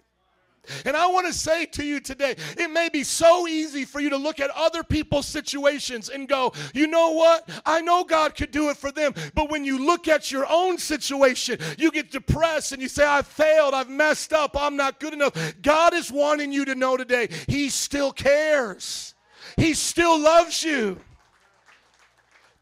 And 0.86 0.96
I 0.96 1.08
want 1.08 1.28
to 1.28 1.34
say 1.34 1.66
to 1.66 1.84
you 1.84 2.00
today, 2.00 2.36
it 2.58 2.72
may 2.72 2.88
be 2.88 3.04
so 3.04 3.48
easy 3.48 3.84
for 3.84 4.00
you 4.00 4.10
to 4.12 4.18
look 4.18 4.40
at 4.40 4.50
other 4.52 4.84
people's 4.84 5.28
situations 5.28 6.10
and 6.10 6.28
go, 6.28 6.54
you 6.74 6.88
know 6.88 7.12
what? 7.12 7.50
I 7.66 7.82
know 7.82 8.04
God 8.04 8.36
could 8.36 8.52
do 8.52 8.70
it 8.70 8.78
for 8.78 8.92
them. 8.92 9.14
But 9.34 9.50
when 9.52 9.66
you 9.66 9.86
look 9.86 10.08
at 10.08 10.32
your 10.32 10.46
own 10.50 10.78
situation, 10.78 11.60
you 11.78 11.92
get 11.92 12.12
depressed 12.12 12.72
and 12.72 12.82
you 12.82 12.88
say, 12.88 13.06
I've 13.06 13.28
failed, 13.28 13.74
I've 13.74 13.90
messed 13.90 14.32
up, 14.32 14.56
I'm 14.58 14.78
not 14.78 15.00
good 15.00 15.14
enough. 15.14 15.34
God 15.62 15.94
is 15.94 16.12
wanting 16.12 16.54
you 16.54 16.64
to 16.66 16.76
know 16.76 16.96
today, 16.96 17.28
He 17.48 17.70
still 17.70 18.14
cares, 18.14 19.16
He 19.58 19.74
still 19.74 20.18
loves 20.18 20.64
you. 20.64 20.98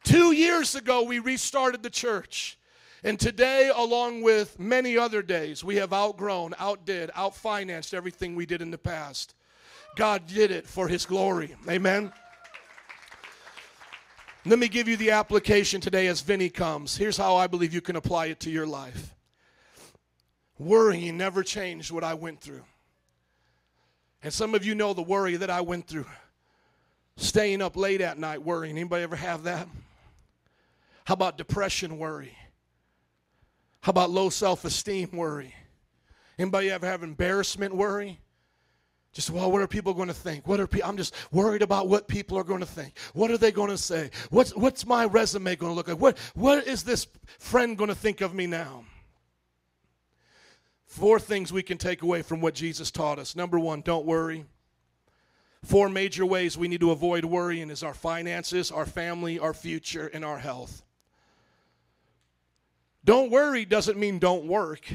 Two 0.04 0.32
years 0.32 0.74
ago, 0.74 1.04
we 1.04 1.20
restarted 1.20 1.84
the 1.84 1.90
church. 1.92 2.58
And 3.04 3.20
today, 3.20 3.72
along 3.76 4.22
with 4.22 4.60
many 4.60 4.98
other 4.98 5.24
days, 5.24 5.64
we 5.64 5.78
have 5.78 5.92
outgrown, 5.92 6.54
outdid, 6.60 7.10
outfinanced 7.12 7.94
everything 7.96 8.36
we 8.36 8.46
did 8.46 8.62
in 8.62 8.70
the 8.70 8.78
past. 8.78 9.34
God 9.96 10.28
did 10.28 10.52
it 10.52 10.68
for 10.68 10.88
His 10.88 11.06
glory. 11.06 11.56
Amen. 11.68 12.14
Let 14.46 14.60
me 14.60 14.68
give 14.68 14.88
you 14.88 14.98
the 14.98 15.12
application 15.12 15.82
today 15.82 16.08
as 16.08 16.22
Vinny 16.22 16.50
comes. 16.50 16.98
Here's 16.98 17.18
how 17.18 17.36
I 17.36 17.48
believe 17.48 17.74
you 17.74 17.82
can 17.82 17.96
apply 17.96 18.28
it 18.28 18.40
to 18.42 18.50
your 18.52 18.68
life. 18.68 19.14
Worrying 20.58 21.18
never 21.18 21.44
changed 21.44 21.92
what 21.92 22.04
I 22.04 22.14
went 22.14 22.40
through. 22.40 22.64
And 24.24 24.32
some 24.32 24.54
of 24.54 24.64
you 24.64 24.76
know 24.76 24.94
the 24.94 25.02
worry 25.02 25.36
that 25.38 25.50
I 25.50 25.62
went 25.62 25.88
through. 25.88 26.06
Staying 27.18 27.62
up 27.62 27.76
late 27.76 28.02
at 28.02 28.20
night 28.20 28.44
worrying. 28.44 28.78
Anybody 28.78 29.04
ever 29.04 29.16
have 29.16 29.44
that? 29.44 29.68
How 31.06 31.16
about 31.16 31.38
depression 31.38 31.98
worry? 31.98 32.36
How 33.82 33.90
about 33.90 34.12
low 34.12 34.30
self-esteem 34.30 35.10
worry? 35.14 35.56
Anybody 36.38 36.72
ever 36.72 36.86
have 36.86 37.04
embarrassment 37.04 37.76
worry? 37.76 38.20
Just 39.14 39.30
well, 39.30 39.52
what 39.52 39.62
are 39.62 39.68
people 39.68 39.94
going 39.94 40.08
to 40.08 40.14
think? 40.14 40.48
What 40.48 40.60
are 40.60 40.68
pe- 40.68 40.82
I'm 40.82 40.96
just 40.96 41.14
worried 41.32 41.62
about 41.62 41.90
what 41.90 42.08
people 42.08 42.38
are 42.38 42.44
going 42.44 42.62
to 42.62 42.66
think. 42.66 42.98
What 43.14 43.30
are 43.30 43.38
they 43.38 43.52
going 43.52 43.70
to 43.70 43.78
say? 43.78 44.10
What's 44.30 44.56
what's 44.56 44.86
my 44.86 45.06
resume 45.06 45.56
going 45.58 45.72
to 45.72 45.76
look 45.76 45.90
like? 45.90 46.00
What 46.00 46.18
what 46.34 46.66
is 46.66 46.84
this 46.84 47.08
friend 47.38 47.78
going 47.78 47.90
to 47.90 47.96
think 47.96 48.22
of 48.22 48.34
me 48.34 48.48
now? 48.48 48.86
Four 50.86 51.20
things 51.20 51.52
we 51.52 51.64
can 51.64 51.78
take 51.78 52.04
away 52.04 52.22
from 52.22 52.40
what 52.40 52.54
Jesus 52.54 52.90
taught 52.90 53.20
us. 53.20 53.36
Number 53.36 53.60
one, 53.60 53.82
don't 53.82 54.06
worry. 54.06 54.46
Four 55.64 55.90
major 55.90 56.26
ways 56.26 56.58
we 56.58 56.68
need 56.68 56.82
to 56.82 56.92
avoid 56.92 57.26
worrying 57.26 57.70
is 57.70 57.84
our 57.84 57.94
finances, 57.94 58.72
our 58.72 58.86
family, 58.86 59.40
our 59.40 59.54
future, 59.54 60.08
and 60.14 60.24
our 60.26 60.38
health. 60.38 60.84
Don't 63.04 63.32
worry 63.32 63.66
doesn't 63.66 63.98
mean 63.98 64.20
don't 64.20 64.46
work. 64.46 64.86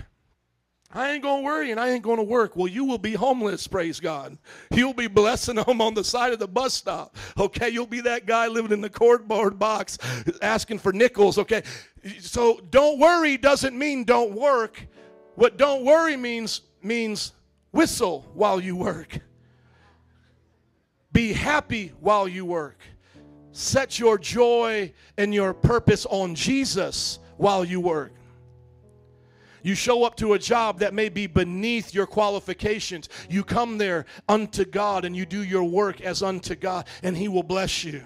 I 0.92 1.10
ain't 1.10 1.22
going 1.22 1.42
to 1.42 1.44
worry 1.44 1.70
and 1.72 1.80
I 1.80 1.90
ain't 1.90 2.02
going 2.02 2.18
to 2.18 2.22
work. 2.22 2.56
Well, 2.56 2.68
you 2.68 2.84
will 2.84 2.98
be 2.98 3.14
homeless, 3.14 3.66
praise 3.66 3.98
God. 3.98 4.38
You'll 4.70 4.94
be 4.94 5.08
blessing 5.08 5.56
them 5.66 5.80
on 5.80 5.94
the 5.94 6.04
side 6.04 6.32
of 6.32 6.38
the 6.38 6.48
bus 6.48 6.74
stop. 6.74 7.16
Okay, 7.36 7.68
you'll 7.68 7.86
be 7.86 8.00
that 8.02 8.26
guy 8.26 8.46
living 8.46 8.72
in 8.72 8.80
the 8.80 8.90
cardboard 8.90 9.58
box 9.58 9.98
asking 10.40 10.78
for 10.78 10.92
nickels, 10.92 11.38
okay? 11.38 11.62
So 12.20 12.60
don't 12.70 12.98
worry 12.98 13.36
doesn't 13.36 13.76
mean 13.76 14.04
don't 14.04 14.32
work. 14.32 14.86
What 15.34 15.58
don't 15.58 15.84
worry 15.84 16.16
means 16.16 16.62
means 16.82 17.32
whistle 17.72 18.24
while 18.32 18.60
you 18.60 18.76
work. 18.76 19.18
Be 21.12 21.32
happy 21.32 21.92
while 22.00 22.28
you 22.28 22.44
work. 22.44 22.78
Set 23.50 23.98
your 23.98 24.18
joy 24.18 24.92
and 25.18 25.34
your 25.34 25.52
purpose 25.52 26.06
on 26.06 26.34
Jesus 26.34 27.18
while 27.36 27.64
you 27.64 27.80
work. 27.80 28.12
You 29.62 29.74
show 29.74 30.04
up 30.04 30.16
to 30.18 30.34
a 30.34 30.38
job 30.38 30.78
that 30.78 30.94
may 30.94 31.08
be 31.08 31.26
beneath 31.26 31.92
your 31.92 32.06
qualifications. 32.06 33.08
You 33.28 33.42
come 33.42 33.78
there 33.78 34.06
unto 34.28 34.64
God 34.64 35.04
and 35.04 35.16
you 35.16 35.26
do 35.26 35.42
your 35.42 35.64
work 35.64 36.00
as 36.00 36.22
unto 36.22 36.54
God, 36.54 36.86
and 37.02 37.16
He 37.16 37.26
will 37.26 37.42
bless 37.42 37.82
you. 37.82 38.02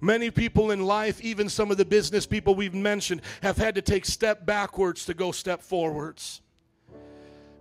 Many 0.00 0.30
people 0.30 0.70
in 0.70 0.84
life, 0.84 1.20
even 1.22 1.48
some 1.48 1.72
of 1.72 1.76
the 1.76 1.84
business 1.84 2.24
people 2.24 2.54
we've 2.54 2.72
mentioned, 2.72 3.22
have 3.42 3.56
had 3.56 3.74
to 3.74 3.82
take 3.82 4.06
step 4.06 4.46
backwards 4.46 5.04
to 5.06 5.14
go 5.14 5.32
step 5.32 5.60
forwards. 5.60 6.40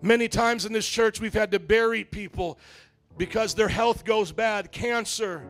Many 0.03 0.27
times 0.27 0.65
in 0.65 0.71
this 0.71 0.87
church, 0.87 1.19
we've 1.19 1.33
had 1.33 1.49
to 1.51 1.59
bury 1.59 2.03
people 2.03 2.59
because 3.17 3.55
their 3.55 3.67
health 3.67 4.05
goes 4.05 4.31
bad, 4.31 4.71
cancer. 4.71 5.41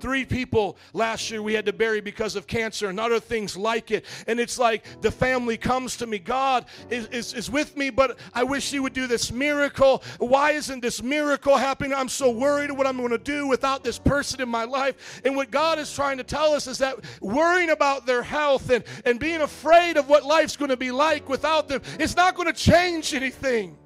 Three 0.00 0.24
people 0.24 0.76
last 0.92 1.30
year 1.30 1.42
we 1.42 1.54
had 1.54 1.66
to 1.66 1.72
bury 1.72 2.00
because 2.00 2.36
of 2.36 2.46
cancer 2.46 2.88
and 2.88 3.00
other 3.00 3.20
things 3.20 3.56
like 3.56 3.90
it. 3.90 4.04
And 4.26 4.38
it's 4.40 4.58
like 4.58 4.84
the 5.00 5.10
family 5.10 5.56
comes 5.56 5.96
to 5.98 6.06
me, 6.06 6.18
God 6.18 6.66
is, 6.90 7.06
is, 7.08 7.34
is 7.34 7.50
with 7.50 7.76
me, 7.76 7.90
but 7.90 8.18
I 8.34 8.44
wish 8.44 8.70
He 8.70 8.80
would 8.80 8.92
do 8.92 9.06
this 9.06 9.32
miracle. 9.32 10.02
Why 10.18 10.52
isn't 10.52 10.80
this 10.80 11.02
miracle 11.02 11.56
happening? 11.56 11.94
I'm 11.94 12.08
so 12.08 12.30
worried 12.30 12.70
what 12.70 12.86
I'm 12.86 12.96
going 12.96 13.10
to 13.10 13.18
do 13.18 13.46
without 13.46 13.84
this 13.84 13.98
person 13.98 14.40
in 14.40 14.48
my 14.48 14.64
life. 14.64 15.22
And 15.24 15.36
what 15.36 15.50
God 15.50 15.78
is 15.78 15.92
trying 15.92 16.18
to 16.18 16.24
tell 16.24 16.52
us 16.52 16.66
is 16.66 16.78
that 16.78 16.96
worrying 17.20 17.70
about 17.70 18.06
their 18.06 18.22
health 18.22 18.70
and, 18.70 18.84
and 19.04 19.18
being 19.18 19.40
afraid 19.40 19.96
of 19.96 20.08
what 20.08 20.24
life's 20.24 20.56
going 20.56 20.70
to 20.70 20.76
be 20.76 20.90
like 20.90 21.28
without 21.28 21.68
them, 21.68 21.80
it's 21.98 22.16
not 22.16 22.34
going 22.34 22.52
to 22.52 22.52
change 22.52 23.14
anything. 23.14 23.76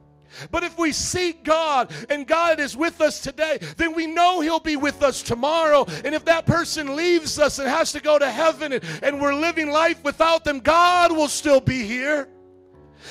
But 0.51 0.65
if 0.65 0.79
we 0.79 0.93
seek 0.93 1.45
God 1.45 1.93
and 2.09 2.27
God 2.27 2.61
is 2.61 2.77
with 2.77 3.01
us 3.01 3.21
today, 3.21 3.59
then 3.77 3.95
we 3.95 4.07
know 4.07 4.41
He'll 4.41 4.61
be 4.61 4.77
with 4.77 5.03
us 5.03 5.23
tomorrow. 5.23 5.87
And 6.05 6.15
if 6.15 6.25
that 6.27 6.47
person 6.47 6.97
leaves 6.97 7.39
us 7.39 7.59
and 7.59 7.69
has 7.69 7.93
to 7.93 8.01
go 8.01 8.19
to 8.19 8.31
heaven 8.31 8.73
and, 8.73 8.85
and 9.03 9.21
we're 9.21 9.35
living 9.35 9.71
life 9.71 10.03
without 10.05 10.45
them, 10.45 10.61
God 10.61 11.13
will 11.13 11.29
still 11.29 11.61
be 11.61 11.85
here. 11.85 12.29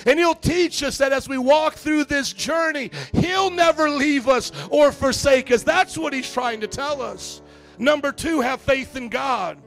And 0.06 0.20
He'll 0.20 0.36
teach 0.36 0.84
us 0.84 0.98
that 0.98 1.14
as 1.14 1.28
we 1.28 1.38
walk 1.38 1.76
through 1.76 2.06
this 2.06 2.34
journey, 2.34 2.92
He'll 3.14 3.50
never 3.50 3.90
leave 3.90 4.28
us 4.28 4.52
or 4.70 4.92
forsake 4.92 5.52
us. 5.52 5.64
That's 5.64 5.98
what 5.98 6.14
He's 6.14 6.32
trying 6.32 6.62
to 6.62 6.68
tell 6.68 7.02
us. 7.02 7.42
Number 7.80 8.12
two, 8.12 8.42
have 8.42 8.62
faith 8.62 8.96
in 8.96 9.10
God. 9.10 9.62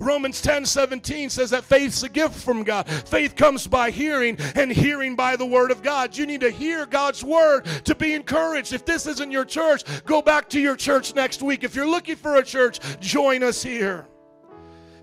Romans 0.00 0.40
10 0.40 0.64
17 0.64 1.30
says 1.30 1.50
that 1.50 1.62
faith's 1.62 2.02
a 2.02 2.08
gift 2.08 2.34
from 2.34 2.64
God. 2.64 2.88
Faith 2.88 3.36
comes 3.36 3.66
by 3.66 3.90
hearing, 3.90 4.38
and 4.54 4.72
hearing 4.72 5.14
by 5.14 5.36
the 5.36 5.46
word 5.46 5.70
of 5.70 5.82
God. 5.82 6.16
You 6.16 6.26
need 6.26 6.40
to 6.40 6.50
hear 6.50 6.86
God's 6.86 7.22
word 7.22 7.66
to 7.84 7.94
be 7.94 8.14
encouraged. 8.14 8.72
If 8.72 8.84
this 8.84 9.06
isn't 9.06 9.30
your 9.30 9.44
church, 9.44 9.84
go 10.04 10.22
back 10.22 10.48
to 10.50 10.60
your 10.60 10.76
church 10.76 11.14
next 11.14 11.42
week. 11.42 11.62
If 11.62 11.74
you're 11.74 11.88
looking 11.88 12.16
for 12.16 12.36
a 12.36 12.42
church, 12.42 12.80
join 13.00 13.42
us 13.42 13.62
here. 13.62 14.06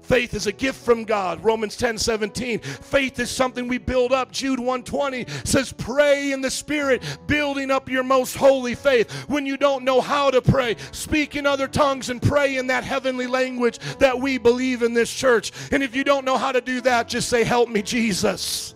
Faith 0.08 0.34
is 0.34 0.48
a 0.48 0.54
gift 0.54 0.80
from 0.86 1.04
God. 1.04 1.44
Romans 1.44 1.76
10 1.76 1.98
17. 1.98 2.60
Faith 2.60 3.20
is 3.20 3.30
something 3.30 3.68
we 3.68 3.78
build 3.78 4.14
up. 4.14 4.32
Jude 4.32 4.58
120 4.58 5.26
says, 5.44 5.74
Pray 5.74 6.32
in 6.32 6.40
the 6.40 6.50
Spirit, 6.50 7.04
building 7.28 7.70
up 7.70 7.90
your 7.90 8.04
most 8.04 8.38
holy 8.38 8.74
faith. 8.74 9.12
When 9.28 9.46
you 9.46 9.58
don't 9.58 9.84
know 9.84 10.00
how 10.00 10.32
to 10.32 10.42
pray, 10.42 10.78
speak 10.94 11.36
in 11.36 11.46
other 11.46 11.68
tongues 11.68 12.10
and 12.10 12.22
pray 12.22 12.56
in 12.56 12.68
that 12.68 12.86
heavenly 12.86 13.28
language 13.28 13.80
that 14.00 14.18
we 14.18 14.38
believe 14.38 14.82
in 14.82 14.94
this 14.94 15.14
church. 15.14 15.52
And 15.74 15.84
if 15.84 15.94
you 15.94 16.06
don't 16.06 16.24
know 16.24 16.38
how 16.38 16.54
to 16.54 16.62
do 16.62 16.80
that, 16.82 17.10
just 17.10 17.28
say, 17.28 17.44
Help 17.44 17.68
me, 17.68 17.82
Jesus. 17.82 18.76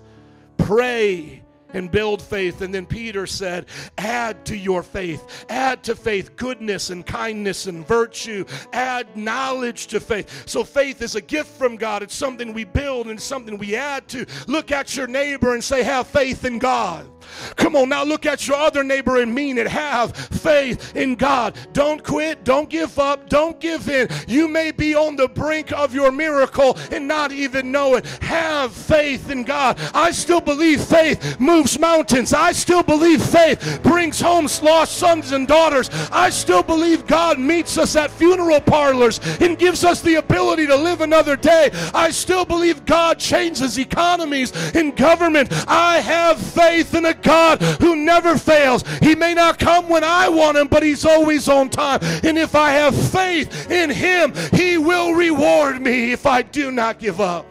Pray 0.57 1.40
and 1.73 1.91
build 1.91 2.21
faith. 2.21 2.61
And 2.61 2.73
then 2.73 2.85
Peter 2.85 3.27
said, 3.27 3.65
Add 3.97 4.45
to 4.45 4.57
your 4.57 4.83
faith, 4.83 5.45
add 5.49 5.83
to 5.83 5.95
faith 5.95 6.35
goodness 6.35 6.89
and 6.89 7.05
kindness 7.05 7.67
and 7.67 7.87
virtue, 7.87 8.45
add 8.73 9.15
knowledge 9.15 9.87
to 9.87 9.99
faith. 9.99 10.47
So 10.47 10.63
faith 10.63 11.01
is 11.01 11.15
a 11.15 11.21
gift 11.21 11.49
from 11.57 11.75
God, 11.75 12.03
it's 12.03 12.15
something 12.15 12.53
we 12.53 12.63
build 12.63 13.07
and 13.07 13.19
something 13.19 13.57
we 13.57 13.75
add 13.75 14.07
to. 14.09 14.25
Look 14.47 14.71
at 14.71 14.95
your 14.95 15.07
neighbor 15.07 15.53
and 15.53 15.63
say, 15.63 15.83
Have 15.83 16.07
faith 16.07 16.45
in 16.45 16.59
God. 16.59 17.10
Come 17.55 17.75
on, 17.75 17.89
now 17.89 18.03
look 18.03 18.25
at 18.25 18.47
your 18.47 18.57
other 18.57 18.83
neighbor 18.83 19.21
and 19.21 19.33
mean 19.33 19.57
it. 19.57 19.67
Have 19.67 20.15
faith 20.15 20.95
in 20.95 21.15
God. 21.15 21.55
Don't 21.73 22.03
quit. 22.03 22.43
Don't 22.43 22.69
give 22.69 22.99
up. 22.99 23.29
Don't 23.29 23.59
give 23.59 23.89
in. 23.89 24.07
You 24.27 24.47
may 24.47 24.71
be 24.71 24.95
on 24.95 25.15
the 25.15 25.27
brink 25.27 25.71
of 25.71 25.93
your 25.93 26.11
miracle 26.11 26.77
and 26.91 27.07
not 27.07 27.31
even 27.31 27.71
know 27.71 27.95
it. 27.95 28.05
Have 28.21 28.73
faith 28.73 29.29
in 29.29 29.43
God. 29.43 29.79
I 29.93 30.11
still 30.11 30.41
believe 30.41 30.81
faith 30.81 31.39
moves 31.39 31.79
mountains. 31.79 32.33
I 32.33 32.51
still 32.51 32.83
believe 32.83 33.23
faith 33.23 33.79
brings 33.83 34.19
home 34.19 34.47
lost 34.61 34.97
sons 34.97 35.31
and 35.31 35.47
daughters. 35.47 35.89
I 36.11 36.29
still 36.29 36.63
believe 36.63 37.05
God 37.05 37.39
meets 37.39 37.77
us 37.77 37.95
at 37.95 38.11
funeral 38.11 38.59
parlors 38.59 39.19
and 39.39 39.57
gives 39.57 39.83
us 39.83 40.01
the 40.01 40.15
ability 40.15 40.67
to 40.67 40.75
live 40.75 41.01
another 41.01 41.35
day. 41.35 41.69
I 41.93 42.11
still 42.11 42.45
believe 42.45 42.85
God 42.85 43.19
changes 43.19 43.77
economies 43.77 44.51
and 44.75 44.95
government. 44.95 45.49
I 45.67 45.99
have 45.99 46.39
faith 46.39 46.93
in 46.95 47.05
a 47.05 47.10
God 47.13 47.61
who 47.61 47.95
never 47.95 48.37
fails. 48.37 48.83
He 48.99 49.15
may 49.15 49.33
not 49.33 49.59
come 49.59 49.89
when 49.89 50.03
I 50.03 50.29
want 50.29 50.57
him, 50.57 50.67
but 50.67 50.83
he's 50.83 51.05
always 51.05 51.47
on 51.49 51.69
time. 51.69 51.99
And 52.23 52.37
if 52.37 52.55
I 52.55 52.71
have 52.71 52.95
faith 53.11 53.71
in 53.71 53.89
him, 53.89 54.33
he 54.53 54.77
will 54.77 55.13
reward 55.13 55.81
me 55.81 56.11
if 56.11 56.25
I 56.25 56.41
do 56.41 56.71
not 56.71 56.99
give 56.99 57.19
up. 57.19 57.45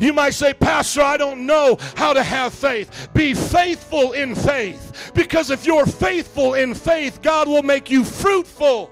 You 0.00 0.12
might 0.12 0.34
say, 0.34 0.54
Pastor, 0.54 1.02
I 1.02 1.16
don't 1.16 1.46
know 1.46 1.78
how 1.94 2.12
to 2.12 2.22
have 2.22 2.52
faith. 2.52 3.08
Be 3.14 3.34
faithful 3.34 4.12
in 4.12 4.34
faith. 4.34 5.12
Because 5.14 5.50
if 5.50 5.66
you're 5.66 5.86
faithful 5.86 6.54
in 6.54 6.74
faith, 6.74 7.22
God 7.22 7.48
will 7.48 7.62
make 7.62 7.90
you 7.90 8.04
fruitful. 8.04 8.90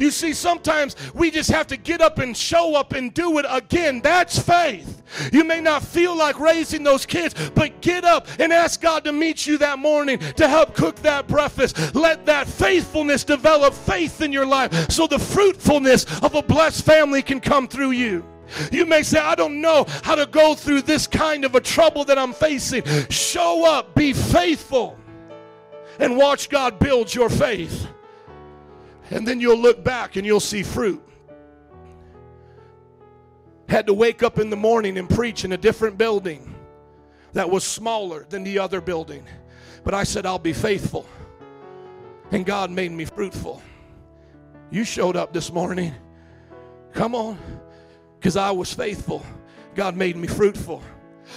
You 0.00 0.10
see, 0.10 0.32
sometimes 0.32 0.96
we 1.12 1.30
just 1.30 1.50
have 1.50 1.66
to 1.66 1.76
get 1.76 2.00
up 2.00 2.18
and 2.18 2.34
show 2.34 2.74
up 2.74 2.94
and 2.94 3.12
do 3.12 3.38
it 3.38 3.44
again. 3.48 4.00
That's 4.00 4.38
faith. 4.38 5.02
You 5.30 5.44
may 5.44 5.60
not 5.60 5.82
feel 5.82 6.16
like 6.16 6.40
raising 6.40 6.82
those 6.82 7.04
kids, 7.04 7.34
but 7.54 7.82
get 7.82 8.04
up 8.04 8.26
and 8.38 8.50
ask 8.50 8.80
God 8.80 9.04
to 9.04 9.12
meet 9.12 9.46
you 9.46 9.58
that 9.58 9.78
morning 9.78 10.18
to 10.18 10.48
help 10.48 10.74
cook 10.74 10.96
that 11.02 11.28
breakfast. 11.28 11.94
Let 11.94 12.24
that 12.26 12.46
faithfulness 12.46 13.24
develop 13.24 13.74
faith 13.74 14.22
in 14.22 14.32
your 14.32 14.46
life 14.46 14.90
so 14.90 15.06
the 15.06 15.18
fruitfulness 15.18 16.06
of 16.22 16.34
a 16.34 16.42
blessed 16.42 16.84
family 16.86 17.20
can 17.20 17.38
come 17.38 17.68
through 17.68 17.90
you. 17.90 18.24
You 18.72 18.86
may 18.86 19.02
say, 19.02 19.18
I 19.18 19.34
don't 19.34 19.60
know 19.60 19.84
how 20.02 20.14
to 20.14 20.24
go 20.24 20.54
through 20.54 20.82
this 20.82 21.06
kind 21.06 21.44
of 21.44 21.54
a 21.54 21.60
trouble 21.60 22.04
that 22.06 22.18
I'm 22.18 22.32
facing. 22.32 22.84
Show 23.10 23.66
up, 23.70 23.94
be 23.94 24.14
faithful, 24.14 24.96
and 25.98 26.16
watch 26.16 26.48
God 26.48 26.78
build 26.78 27.14
your 27.14 27.28
faith. 27.28 27.86
And 29.10 29.26
then 29.26 29.40
you'll 29.40 29.58
look 29.58 29.82
back 29.82 30.16
and 30.16 30.24
you'll 30.24 30.40
see 30.40 30.62
fruit. 30.62 31.02
Had 33.68 33.86
to 33.86 33.94
wake 33.94 34.22
up 34.22 34.38
in 34.38 34.50
the 34.50 34.56
morning 34.56 34.98
and 34.98 35.08
preach 35.08 35.44
in 35.44 35.52
a 35.52 35.56
different 35.56 35.98
building 35.98 36.54
that 37.32 37.48
was 37.48 37.64
smaller 37.64 38.26
than 38.28 38.42
the 38.42 38.58
other 38.58 38.80
building. 38.80 39.24
But 39.84 39.94
I 39.94 40.04
said, 40.04 40.26
I'll 40.26 40.38
be 40.38 40.52
faithful. 40.52 41.06
And 42.30 42.46
God 42.46 42.70
made 42.70 42.92
me 42.92 43.04
fruitful. 43.04 43.62
You 44.70 44.84
showed 44.84 45.16
up 45.16 45.32
this 45.32 45.52
morning. 45.52 45.94
Come 46.92 47.14
on. 47.14 47.38
Because 48.18 48.36
I 48.36 48.50
was 48.50 48.72
faithful. 48.72 49.24
God 49.74 49.96
made 49.96 50.16
me 50.16 50.28
fruitful. 50.28 50.82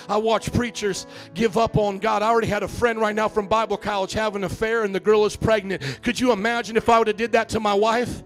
I 0.07 0.17
watch 0.17 0.51
preachers 0.53 1.07
give 1.33 1.57
up 1.57 1.77
on 1.77 1.99
God. 1.99 2.21
I 2.21 2.29
already 2.29 2.47
had 2.47 2.63
a 2.63 2.67
friend 2.67 2.99
right 2.99 3.15
now 3.15 3.27
from 3.27 3.47
Bible 3.47 3.77
college 3.77 4.13
having 4.13 4.43
an 4.43 4.43
affair 4.45 4.83
and 4.83 4.93
the 4.93 4.99
girl 4.99 5.25
is 5.25 5.35
pregnant. 5.35 6.01
Could 6.01 6.19
you 6.19 6.31
imagine 6.31 6.77
if 6.77 6.89
I 6.89 6.99
would 6.99 7.07
have 7.07 7.17
did 7.17 7.33
that 7.33 7.49
to 7.49 7.59
my 7.59 7.73
wife? 7.73 8.23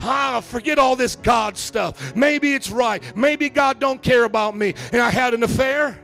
Ah, 0.00 0.40
forget 0.40 0.78
all 0.78 0.96
this 0.96 1.16
God 1.16 1.56
stuff. 1.56 2.14
Maybe 2.14 2.54
it's 2.54 2.70
right. 2.70 3.02
Maybe 3.16 3.48
God 3.48 3.80
don't 3.80 4.02
care 4.02 4.24
about 4.24 4.56
me. 4.56 4.74
And 4.92 5.00
I 5.00 5.10
had 5.10 5.34
an 5.34 5.42
affair. 5.42 5.98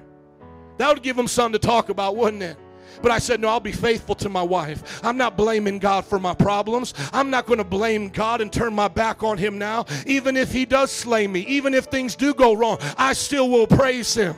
That 0.79 0.89
would 0.89 1.03
give 1.03 1.19
him 1.19 1.29
something 1.29 1.61
to 1.61 1.67
talk 1.67 1.89
about, 1.89 2.17
wouldn't 2.17 2.43
it? 2.43 2.57
But 3.03 3.11
I 3.11 3.19
said, 3.19 3.41
No, 3.41 3.49
I'll 3.49 3.61
be 3.61 3.73
faithful 3.73 4.15
to 4.17 4.29
my 4.29 4.43
wife. 4.43 5.01
I'm 5.05 5.17
not 5.17 5.37
blaming 5.37 5.79
God 5.79 6.05
for 6.05 6.19
my 6.19 6.35
problems. 6.35 6.95
I'm 7.13 7.31
not 7.31 7.47
going 7.47 7.59
to 7.59 7.65
blame 7.65 8.09
God 8.09 8.41
and 8.41 8.53
turn 8.53 8.75
my 8.75 8.89
back 8.89 9.23
on 9.23 9.39
Him 9.39 9.59
now. 9.59 9.87
Even 10.07 10.37
if 10.37 10.53
He 10.53 10.65
does 10.65 10.91
slay 10.91 11.27
me, 11.27 11.41
even 11.41 11.75
if 11.75 11.87
things 11.87 12.15
do 12.15 12.33
go 12.33 12.53
wrong, 12.53 12.79
I 12.97 13.13
still 13.13 13.51
will 13.51 13.67
praise 13.67 14.15
Him. 14.15 14.35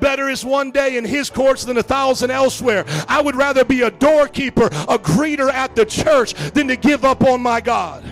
Better 0.00 0.28
is 0.28 0.44
one 0.44 0.70
day 0.70 0.96
in 0.96 1.04
his 1.04 1.30
courts 1.30 1.64
than 1.64 1.76
a 1.76 1.82
thousand 1.82 2.30
elsewhere. 2.30 2.84
I 3.08 3.20
would 3.20 3.36
rather 3.36 3.64
be 3.64 3.82
a 3.82 3.90
doorkeeper, 3.90 4.66
a 4.66 4.98
greeter 4.98 5.50
at 5.52 5.76
the 5.76 5.84
church, 5.84 6.34
than 6.52 6.68
to 6.68 6.76
give 6.76 7.04
up 7.04 7.24
on 7.24 7.40
my 7.40 7.60
God. 7.60 8.04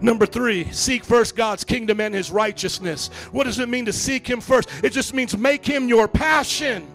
Number 0.00 0.26
three, 0.26 0.70
seek 0.72 1.04
first 1.04 1.36
God's 1.36 1.62
kingdom 1.62 2.00
and 2.00 2.12
his 2.12 2.30
righteousness. 2.30 3.08
What 3.30 3.44
does 3.44 3.60
it 3.60 3.68
mean 3.68 3.84
to 3.84 3.92
seek 3.92 4.28
him 4.28 4.40
first? 4.40 4.68
It 4.82 4.90
just 4.90 5.14
means 5.14 5.36
make 5.36 5.64
him 5.64 5.88
your 5.88 6.08
passion. 6.08 6.88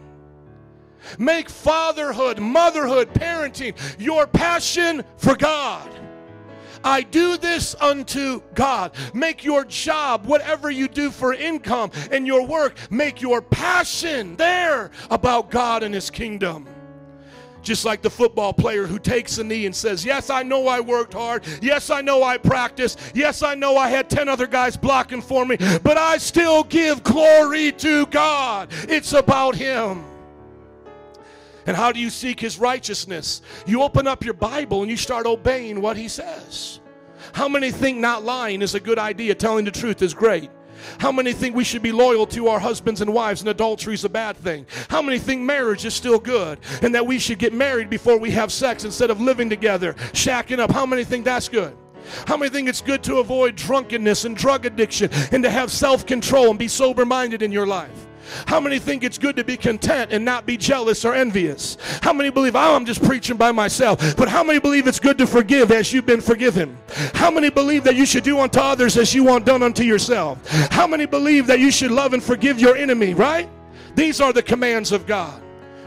Make 1.17 1.49
fatherhood, 1.49 2.39
motherhood, 2.39 3.13
parenting 3.13 3.75
your 3.97 4.27
passion 4.27 5.05
for 5.15 5.37
God. 5.37 5.89
I 6.87 7.01
do 7.01 7.37
this 7.37 7.75
unto 7.81 8.41
God. 8.55 8.93
Make 9.13 9.43
your 9.43 9.65
job, 9.65 10.25
whatever 10.25 10.71
you 10.71 10.87
do 10.87 11.11
for 11.11 11.33
income 11.33 11.91
and 12.11 12.25
your 12.25 12.47
work, 12.47 12.77
make 12.89 13.21
your 13.21 13.41
passion 13.41 14.37
there 14.37 14.91
about 15.09 15.51
God 15.51 15.83
and 15.83 15.93
His 15.93 16.09
kingdom. 16.09 16.65
Just 17.61 17.83
like 17.83 18.01
the 18.01 18.09
football 18.09 18.53
player 18.53 18.87
who 18.87 18.99
takes 18.99 19.37
a 19.37 19.43
knee 19.43 19.65
and 19.65 19.75
says, 19.75 20.05
Yes, 20.05 20.29
I 20.29 20.43
know 20.43 20.67
I 20.67 20.79
worked 20.79 21.11
hard. 21.11 21.43
Yes, 21.61 21.89
I 21.89 21.99
know 21.99 22.23
I 22.23 22.37
practiced. 22.37 23.11
Yes, 23.13 23.43
I 23.43 23.53
know 23.53 23.75
I 23.75 23.89
had 23.89 24.09
10 24.09 24.29
other 24.29 24.47
guys 24.47 24.77
blocking 24.77 25.21
for 25.21 25.45
me, 25.45 25.57
but 25.83 25.97
I 25.97 26.17
still 26.19 26.63
give 26.63 27.03
glory 27.03 27.73
to 27.73 28.05
God. 28.05 28.69
It's 28.87 29.11
about 29.11 29.55
Him. 29.55 30.05
And 31.67 31.75
how 31.75 31.91
do 31.91 31.99
you 31.99 32.09
seek 32.09 32.39
his 32.39 32.57
righteousness? 32.57 33.41
You 33.65 33.83
open 33.83 34.07
up 34.07 34.23
your 34.23 34.33
Bible 34.33 34.81
and 34.81 34.89
you 34.89 34.97
start 34.97 35.25
obeying 35.25 35.81
what 35.81 35.97
he 35.97 36.07
says. 36.07 36.79
How 37.33 37.49
many 37.49 37.71
think 37.71 37.97
not 37.97 38.23
lying 38.23 38.61
is 38.61 38.73
a 38.73 38.79
good 38.79 38.97
idea? 38.97 39.35
Telling 39.35 39.65
the 39.65 39.71
truth 39.71 40.01
is 40.01 40.13
great. 40.13 40.49
How 40.99 41.11
many 41.11 41.33
think 41.33 41.55
we 41.55 41.63
should 41.63 41.81
be 41.81 41.91
loyal 41.91 42.25
to 42.27 42.47
our 42.47 42.59
husbands 42.59 43.01
and 43.01 43.13
wives 43.13 43.41
and 43.41 43.49
adultery 43.49 43.95
is 43.95 44.05
a 44.05 44.09
bad 44.09 44.37
thing? 44.37 44.65
How 44.89 45.01
many 45.01 45.19
think 45.19 45.41
marriage 45.41 45.85
is 45.85 45.93
still 45.93 46.19
good 46.19 46.59
and 46.81 46.95
that 46.95 47.05
we 47.05 47.19
should 47.19 47.39
get 47.39 47.53
married 47.53 47.89
before 47.89 48.17
we 48.17 48.31
have 48.31 48.51
sex 48.51 48.85
instead 48.85 49.09
of 49.09 49.19
living 49.19 49.49
together, 49.49 49.93
shacking 50.13 50.59
up? 50.59 50.71
How 50.71 50.85
many 50.85 51.03
think 51.03 51.25
that's 51.25 51.49
good? 51.49 51.75
How 52.25 52.37
many 52.37 52.49
think 52.49 52.69
it's 52.69 52.81
good 52.81 53.03
to 53.03 53.17
avoid 53.17 53.55
drunkenness 53.55 54.23
and 54.23 54.37
drug 54.37 54.65
addiction 54.65 55.09
and 55.31 55.43
to 55.43 55.49
have 55.49 55.71
self 55.71 56.05
control 56.05 56.49
and 56.49 56.59
be 56.59 56.67
sober 56.67 57.05
minded 57.05 57.41
in 57.41 57.51
your 57.51 57.67
life? 57.67 58.06
How 58.45 58.59
many 58.59 58.79
think 58.79 59.03
it's 59.03 59.17
good 59.17 59.35
to 59.37 59.43
be 59.43 59.57
content 59.57 60.11
and 60.11 60.23
not 60.23 60.45
be 60.45 60.57
jealous 60.57 61.05
or 61.05 61.13
envious? 61.13 61.77
How 62.01 62.13
many 62.13 62.29
believe, 62.29 62.55
oh, 62.55 62.75
I'm 62.75 62.85
just 62.85 63.03
preaching 63.03 63.37
by 63.37 63.51
myself? 63.51 64.15
But 64.17 64.29
how 64.29 64.43
many 64.43 64.59
believe 64.59 64.87
it's 64.87 64.99
good 64.99 65.17
to 65.17 65.27
forgive 65.27 65.71
as 65.71 65.93
you've 65.93 66.05
been 66.05 66.21
forgiven? 66.21 66.77
How 67.13 67.31
many 67.31 67.49
believe 67.49 67.83
that 67.83 67.95
you 67.95 68.05
should 68.05 68.23
do 68.23 68.39
unto 68.39 68.59
others 68.59 68.97
as 68.97 69.13
you 69.13 69.23
want 69.23 69.45
done 69.45 69.63
unto 69.63 69.83
yourself? 69.83 70.47
How 70.71 70.87
many 70.87 71.05
believe 71.05 71.47
that 71.47 71.59
you 71.59 71.71
should 71.71 71.91
love 71.91 72.13
and 72.13 72.23
forgive 72.23 72.59
your 72.59 72.75
enemy, 72.75 73.13
right? 73.13 73.49
These 73.95 74.21
are 74.21 74.33
the 74.33 74.43
commands 74.43 74.91
of 74.91 75.07
God. 75.07 75.41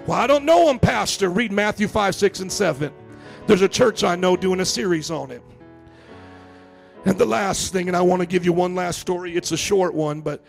Well, 0.07 0.19
I 0.19 0.27
don't 0.27 0.45
know 0.45 0.67
them, 0.67 0.79
Pastor. 0.79 1.29
Read 1.29 1.53
Matthew 1.53 1.87
5, 1.87 2.15
6, 2.15 2.41
and 2.41 2.51
7. 2.51 2.93
There's 3.47 3.63
a 3.63 3.69
church 3.69 4.03
I 4.03 4.17
know 4.17 4.37
doing 4.37 4.61
a 4.61 4.65
series 4.65 5.11
on 5.11 5.31
it. 5.31 5.43
And 7.05 7.17
the 7.17 7.27
last 7.27 7.73
thing, 7.73 7.89
and 7.89 7.97
I 7.97 8.01
want 8.03 8.21
to 8.21 8.27
give 8.27 8.45
you 8.45 8.53
one 8.53 8.75
last 8.75 8.99
story. 8.99 9.37
It's 9.37 9.53
a 9.53 9.57
short 9.57 9.95
one, 9.95 10.21
but 10.21 10.43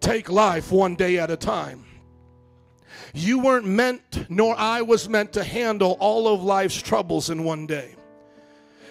take 0.00 0.30
life 0.30 0.70
one 0.70 0.94
day 0.94 1.18
at 1.18 1.30
a 1.30 1.36
time. 1.36 1.84
You 3.14 3.40
weren't 3.40 3.66
meant, 3.66 4.30
nor 4.30 4.54
I 4.58 4.82
was 4.82 5.08
meant 5.08 5.32
to 5.34 5.44
handle 5.44 5.96
all 6.00 6.28
of 6.28 6.42
life's 6.42 6.80
troubles 6.80 7.30
in 7.30 7.44
one 7.44 7.66
day. 7.66 7.94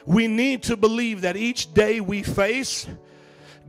We 0.05 0.27
need 0.27 0.63
to 0.63 0.77
believe 0.77 1.21
that 1.21 1.35
each 1.35 1.73
day 1.73 1.99
we 1.99 2.23
face, 2.23 2.87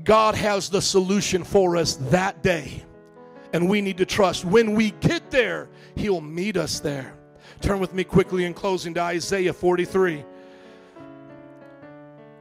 God 0.04 0.34
has 0.34 0.68
the 0.70 0.80
solution 0.80 1.44
for 1.44 1.76
us 1.76 1.96
that 2.10 2.42
day. 2.42 2.84
And 3.52 3.68
we 3.68 3.80
need 3.80 3.98
to 3.98 4.06
trust 4.06 4.44
when 4.44 4.74
we 4.74 4.92
get 5.00 5.30
there, 5.30 5.68
He'll 5.96 6.20
meet 6.20 6.56
us 6.56 6.80
there. 6.80 7.14
Turn 7.60 7.80
with 7.80 7.92
me 7.92 8.04
quickly 8.04 8.44
in 8.44 8.54
closing 8.54 8.94
to 8.94 9.00
Isaiah 9.00 9.52
43. 9.52 10.24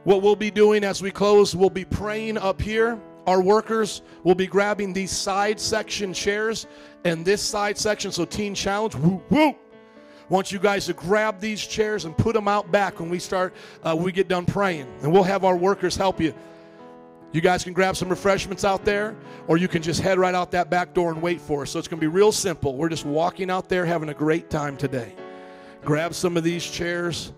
What 0.04 0.22
we'll 0.22 0.36
be 0.36 0.50
doing 0.50 0.84
as 0.84 1.02
we 1.02 1.10
close, 1.10 1.56
we'll 1.56 1.70
be 1.70 1.84
praying 1.84 2.38
up 2.38 2.62
here. 2.62 3.00
Our 3.28 3.42
workers 3.42 4.00
will 4.24 4.34
be 4.34 4.46
grabbing 4.46 4.94
these 4.94 5.10
side 5.10 5.60
section 5.60 6.14
chairs 6.14 6.66
and 7.04 7.26
this 7.26 7.42
side 7.42 7.76
section. 7.76 8.10
So, 8.10 8.24
Teen 8.24 8.54
Challenge, 8.54 8.94
woo, 8.94 9.22
woo. 9.28 9.54
Want 10.30 10.50
you 10.50 10.58
guys 10.58 10.86
to 10.86 10.94
grab 10.94 11.38
these 11.38 11.60
chairs 11.60 12.06
and 12.06 12.16
put 12.16 12.32
them 12.32 12.48
out 12.48 12.72
back 12.72 13.00
when 13.00 13.10
we 13.10 13.18
start, 13.18 13.52
uh, 13.82 13.94
we 13.94 14.12
get 14.12 14.28
done 14.28 14.46
praying. 14.46 14.86
And 15.02 15.12
we'll 15.12 15.24
have 15.24 15.44
our 15.44 15.58
workers 15.58 15.94
help 15.94 16.22
you. 16.22 16.32
You 17.32 17.42
guys 17.42 17.62
can 17.62 17.74
grab 17.74 17.98
some 17.98 18.08
refreshments 18.08 18.64
out 18.64 18.86
there, 18.86 19.14
or 19.46 19.58
you 19.58 19.68
can 19.68 19.82
just 19.82 20.00
head 20.00 20.18
right 20.18 20.34
out 20.34 20.50
that 20.52 20.70
back 20.70 20.94
door 20.94 21.12
and 21.12 21.20
wait 21.20 21.38
for 21.38 21.64
us. 21.64 21.70
So 21.70 21.78
it's 21.78 21.86
going 21.86 22.00
to 22.00 22.10
be 22.10 22.10
real 22.10 22.32
simple. 22.32 22.76
We're 22.76 22.88
just 22.88 23.04
walking 23.04 23.50
out 23.50 23.68
there 23.68 23.84
having 23.84 24.08
a 24.08 24.14
great 24.14 24.48
time 24.48 24.78
today. 24.78 25.12
Grab 25.84 26.14
some 26.14 26.38
of 26.38 26.44
these 26.44 26.64
chairs. 26.64 27.34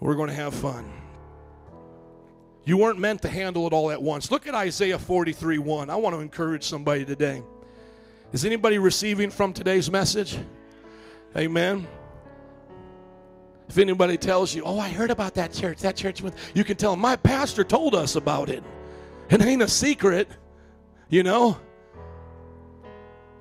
We're 0.00 0.16
going 0.16 0.30
to 0.30 0.34
have 0.34 0.54
fun. 0.54 1.03
You 2.64 2.78
weren't 2.78 2.98
meant 2.98 3.22
to 3.22 3.28
handle 3.28 3.66
it 3.66 3.72
all 3.72 3.90
at 3.90 4.00
once. 4.00 4.30
Look 4.30 4.46
at 4.46 4.54
Isaiah 4.54 4.98
43 4.98 5.58
1. 5.58 5.90
I 5.90 5.96
want 5.96 6.14
to 6.16 6.20
encourage 6.20 6.64
somebody 6.64 7.04
today. 7.04 7.42
Is 8.32 8.44
anybody 8.44 8.78
receiving 8.78 9.30
from 9.30 9.52
today's 9.52 9.90
message? 9.90 10.38
Amen. 11.36 11.86
If 13.68 13.78
anybody 13.78 14.16
tells 14.16 14.54
you, 14.54 14.62
oh, 14.64 14.78
I 14.78 14.88
heard 14.88 15.10
about 15.10 15.34
that 15.34 15.52
church, 15.52 15.78
that 15.80 15.96
church, 15.96 16.22
you 16.54 16.64
can 16.64 16.76
tell 16.76 16.92
them, 16.92 17.00
my 17.00 17.16
pastor 17.16 17.64
told 17.64 17.94
us 17.94 18.16
about 18.16 18.48
it. 18.48 18.62
It 19.30 19.40
ain't 19.42 19.62
a 19.62 19.68
secret, 19.68 20.28
you 21.08 21.22
know. 21.22 21.58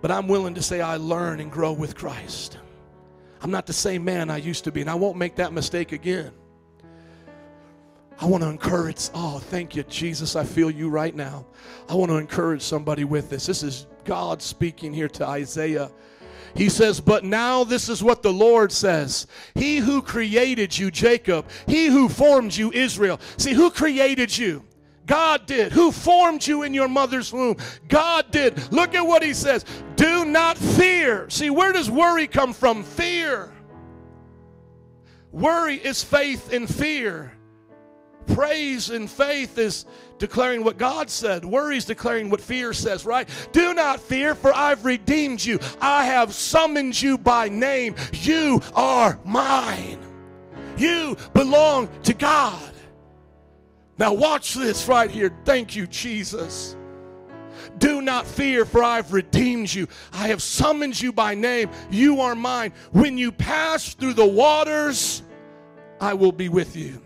But 0.01 0.11
I'm 0.11 0.27
willing 0.27 0.55
to 0.55 0.61
say 0.61 0.81
I 0.81 0.97
learn 0.97 1.39
and 1.39 1.51
grow 1.51 1.73
with 1.73 1.95
Christ. 1.95 2.57
I'm 3.41 3.51
not 3.51 3.65
the 3.65 3.73
same 3.73 4.03
man 4.03 4.29
I 4.29 4.37
used 4.37 4.63
to 4.65 4.71
be, 4.71 4.81
and 4.81 4.89
I 4.89 4.95
won't 4.95 5.17
make 5.17 5.35
that 5.35 5.53
mistake 5.53 5.91
again. 5.91 6.31
I 8.19 8.25
want 8.25 8.43
to 8.43 8.49
encourage. 8.49 9.09
Oh, 9.13 9.39
thank 9.39 9.75
you, 9.75 9.83
Jesus. 9.83 10.35
I 10.35 10.43
feel 10.43 10.69
you 10.69 10.89
right 10.89 11.15
now. 11.15 11.45
I 11.89 11.95
want 11.95 12.11
to 12.11 12.17
encourage 12.17 12.61
somebody 12.61 13.03
with 13.03 13.29
this. 13.29 13.45
This 13.45 13.63
is 13.63 13.87
God 14.05 14.41
speaking 14.41 14.93
here 14.93 15.09
to 15.09 15.25
Isaiah. 15.25 15.91
He 16.55 16.69
says, 16.69 16.99
But 16.99 17.23
now 17.23 17.63
this 17.63 17.89
is 17.89 18.03
what 18.03 18.21
the 18.21 18.33
Lord 18.33 18.71
says 18.71 19.27
He 19.55 19.77
who 19.77 20.01
created 20.01 20.77
you, 20.77 20.91
Jacob, 20.91 21.49
he 21.67 21.87
who 21.87 22.07
formed 22.07 22.55
you, 22.55 22.71
Israel. 22.71 23.19
See, 23.37 23.53
who 23.53 23.71
created 23.71 24.37
you? 24.37 24.63
God 25.05 25.45
did. 25.45 25.73
Who 25.73 25.91
formed 25.91 26.47
you 26.47 26.63
in 26.63 26.73
your 26.73 26.87
mother's 26.87 27.33
womb? 27.33 27.57
God 27.89 28.31
did. 28.31 28.71
Look 28.71 28.95
at 28.95 29.05
what 29.05 29.21
he 29.21 29.33
says. 29.33 29.65
Do 29.97 30.23
not 30.23 30.57
fear. 30.57 31.29
See, 31.29 31.49
where 31.49 31.73
does 31.73 31.91
worry 31.91 32.25
come 32.25 32.53
from? 32.53 32.83
Fear. 32.83 33.51
Worry 35.31 35.75
is 35.75 36.03
faith 36.03 36.53
in 36.53 36.67
fear. 36.67 37.32
Praise 38.27 38.89
and 38.89 39.09
faith 39.09 39.57
is 39.57 39.85
declaring 40.17 40.63
what 40.63 40.77
God 40.77 41.09
said. 41.09 41.43
Worry 41.43 41.77
is 41.77 41.85
declaring 41.85 42.29
what 42.29 42.41
fear 42.41 42.73
says, 42.73 43.05
right? 43.05 43.27
Do 43.51 43.73
not 43.73 43.99
fear, 43.99 44.35
for 44.35 44.55
I've 44.55 44.85
redeemed 44.85 45.43
you. 45.43 45.59
I 45.81 46.05
have 46.05 46.33
summoned 46.33 47.01
you 47.01 47.17
by 47.17 47.49
name. 47.49 47.95
You 48.13 48.61
are 48.75 49.19
mine. 49.25 49.99
You 50.77 51.17
belong 51.33 51.89
to 52.03 52.13
God. 52.13 52.71
Now, 53.97 54.13
watch 54.13 54.53
this 54.53 54.87
right 54.87 55.09
here. 55.09 55.35
Thank 55.45 55.75
you, 55.75 55.85
Jesus. 55.87 56.75
Do 57.77 58.01
not 58.01 58.25
fear, 58.25 58.65
for 58.65 58.83
I've 58.83 59.13
redeemed 59.13 59.73
you. 59.73 59.87
I 60.11 60.29
have 60.29 60.41
summoned 60.41 60.99
you 60.99 61.11
by 61.11 61.35
name. 61.35 61.69
You 61.91 62.21
are 62.21 62.35
mine. 62.35 62.73
When 62.91 63.17
you 63.17 63.31
pass 63.31 63.93
through 63.93 64.13
the 64.13 64.25
waters, 64.25 65.21
I 65.99 66.13
will 66.13 66.31
be 66.31 66.49
with 66.49 66.75
you. 66.75 67.01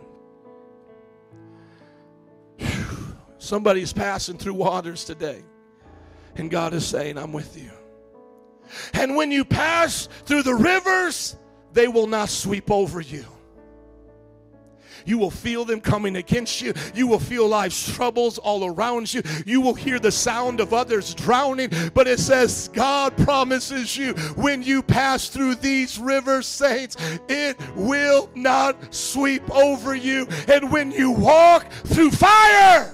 Somebody's 3.48 3.94
passing 3.94 4.38
through 4.38 4.56
waters 4.56 5.06
today, 5.06 5.42
and 6.36 6.52
God 6.52 6.74
is 6.74 6.86
saying, 6.86 7.18
I'm 7.18 7.32
with 7.32 7.58
you. 7.58 7.72
And 8.92 9.16
when 9.16 9.32
you 9.32 9.46
pass 9.46 10.10
through 10.26 10.44
the 10.44 10.54
rivers, 10.54 11.38
they 11.72 11.88
will 11.88 12.08
not 12.08 12.28
sweep 12.28 12.70
over 12.70 13.00
you. 13.00 13.24
You 15.06 15.18
will 15.18 15.32
feel 15.32 15.64
them 15.64 15.80
coming 15.80 16.18
against 16.18 16.62
you. 16.62 16.74
You 16.94 17.08
will 17.08 17.20
feel 17.20 17.48
life's 17.48 17.96
troubles 17.96 18.38
all 18.38 18.66
around 18.66 19.14
you. 19.14 19.22
You 19.46 19.62
will 19.62 19.76
hear 19.76 19.98
the 19.98 20.12
sound 20.12 20.60
of 20.60 20.74
others 20.74 21.14
drowning. 21.14 21.72
But 21.94 22.10
it 22.10 22.20
says, 22.20 22.70
God 22.74 23.16
promises 23.16 23.96
you 23.96 24.12
when 24.36 24.62
you 24.62 24.84
pass 24.84 25.30
through 25.30 25.56
these 25.56 25.98
rivers, 25.98 26.48
saints, 26.48 26.98
it 27.30 27.56
will 27.78 28.30
not 28.36 28.94
sweep 28.94 29.50
over 29.52 29.96
you. 29.96 30.28
And 30.50 30.70
when 30.70 30.92
you 30.92 31.12
walk 31.12 31.72
through 31.86 32.12
fire, 32.12 32.94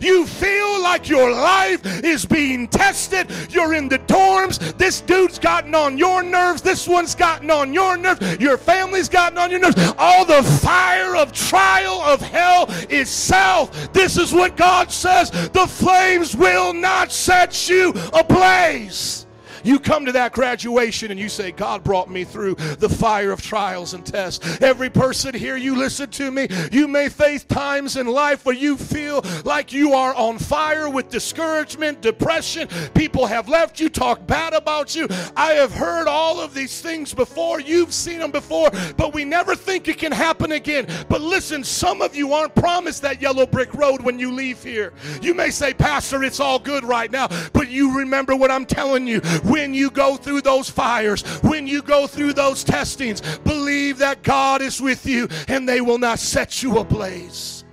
you 0.00 0.26
feel 0.26 0.82
like 0.82 1.08
your 1.08 1.30
life 1.30 1.84
is 2.04 2.24
being 2.24 2.68
tested. 2.68 3.30
You're 3.50 3.74
in 3.74 3.88
the 3.88 3.98
dorms. 4.00 4.76
This 4.78 5.00
dude's 5.00 5.38
gotten 5.38 5.74
on 5.74 5.98
your 5.98 6.22
nerves. 6.22 6.62
This 6.62 6.86
one's 6.86 7.14
gotten 7.14 7.50
on 7.50 7.72
your 7.72 7.96
nerves. 7.96 8.38
Your 8.40 8.58
family's 8.58 9.08
gotten 9.08 9.38
on 9.38 9.50
your 9.50 9.60
nerves. 9.60 9.76
All 9.98 10.24
the 10.24 10.42
fire 10.42 11.16
of 11.16 11.32
trial 11.32 12.00
of 12.02 12.20
hell 12.20 12.68
south. 13.08 13.92
This 13.92 14.16
is 14.16 14.32
what 14.32 14.56
God 14.56 14.90
says. 14.90 15.30
The 15.30 15.66
flames 15.66 16.36
will 16.36 16.72
not 16.72 17.12
set 17.12 17.68
you 17.68 17.92
ablaze. 18.12 19.27
You 19.64 19.78
come 19.78 20.06
to 20.06 20.12
that 20.12 20.32
graduation 20.32 21.10
and 21.10 21.18
you 21.18 21.28
say, 21.28 21.52
God 21.52 21.84
brought 21.84 22.10
me 22.10 22.24
through 22.24 22.54
the 22.54 22.88
fire 22.88 23.32
of 23.32 23.42
trials 23.42 23.94
and 23.94 24.04
tests. 24.04 24.60
Every 24.60 24.90
person 24.90 25.34
here, 25.34 25.56
you 25.56 25.76
listen 25.76 26.10
to 26.10 26.30
me. 26.30 26.48
You 26.72 26.88
may 26.88 27.08
face 27.08 27.44
times 27.44 27.96
in 27.96 28.06
life 28.06 28.44
where 28.44 28.54
you 28.54 28.76
feel 28.76 29.24
like 29.44 29.72
you 29.72 29.94
are 29.94 30.14
on 30.14 30.38
fire 30.38 30.88
with 30.88 31.10
discouragement, 31.10 32.00
depression. 32.00 32.68
People 32.94 33.26
have 33.26 33.48
left 33.48 33.80
you, 33.80 33.88
talk 33.88 34.26
bad 34.26 34.54
about 34.54 34.94
you. 34.94 35.08
I 35.36 35.52
have 35.54 35.72
heard 35.72 36.08
all 36.08 36.40
of 36.40 36.54
these 36.54 36.80
things 36.80 37.14
before. 37.14 37.60
You've 37.60 37.92
seen 37.92 38.18
them 38.18 38.30
before, 38.30 38.70
but 38.96 39.14
we 39.14 39.24
never 39.24 39.54
think 39.54 39.88
it 39.88 39.98
can 39.98 40.12
happen 40.12 40.52
again. 40.52 40.86
But 41.08 41.20
listen, 41.20 41.64
some 41.64 42.02
of 42.02 42.14
you 42.14 42.32
aren't 42.32 42.54
promised 42.54 43.02
that 43.02 43.20
yellow 43.20 43.46
brick 43.46 43.72
road 43.74 44.02
when 44.02 44.18
you 44.18 44.32
leave 44.32 44.62
here. 44.62 44.92
You 45.22 45.34
may 45.34 45.50
say, 45.50 45.74
Pastor, 45.74 46.24
it's 46.24 46.40
all 46.40 46.58
good 46.58 46.84
right 46.84 47.10
now, 47.10 47.28
but 47.52 47.68
you 47.68 47.98
remember 47.98 48.36
what 48.36 48.50
I'm 48.50 48.66
telling 48.66 49.06
you 49.06 49.20
when 49.58 49.74
you 49.74 49.90
go 49.90 50.16
through 50.16 50.40
those 50.40 50.70
fires, 50.70 51.22
when 51.42 51.66
you 51.66 51.82
go 51.82 52.06
through 52.06 52.32
those 52.32 52.62
testings, 52.62 53.20
believe 53.38 53.98
that 53.98 54.22
God 54.22 54.62
is 54.62 54.80
with 54.80 55.04
you 55.04 55.28
and 55.48 55.68
they 55.68 55.80
will 55.80 55.98
not 55.98 56.20
set 56.20 56.62
you 56.62 56.78
ablaze. 56.78 57.64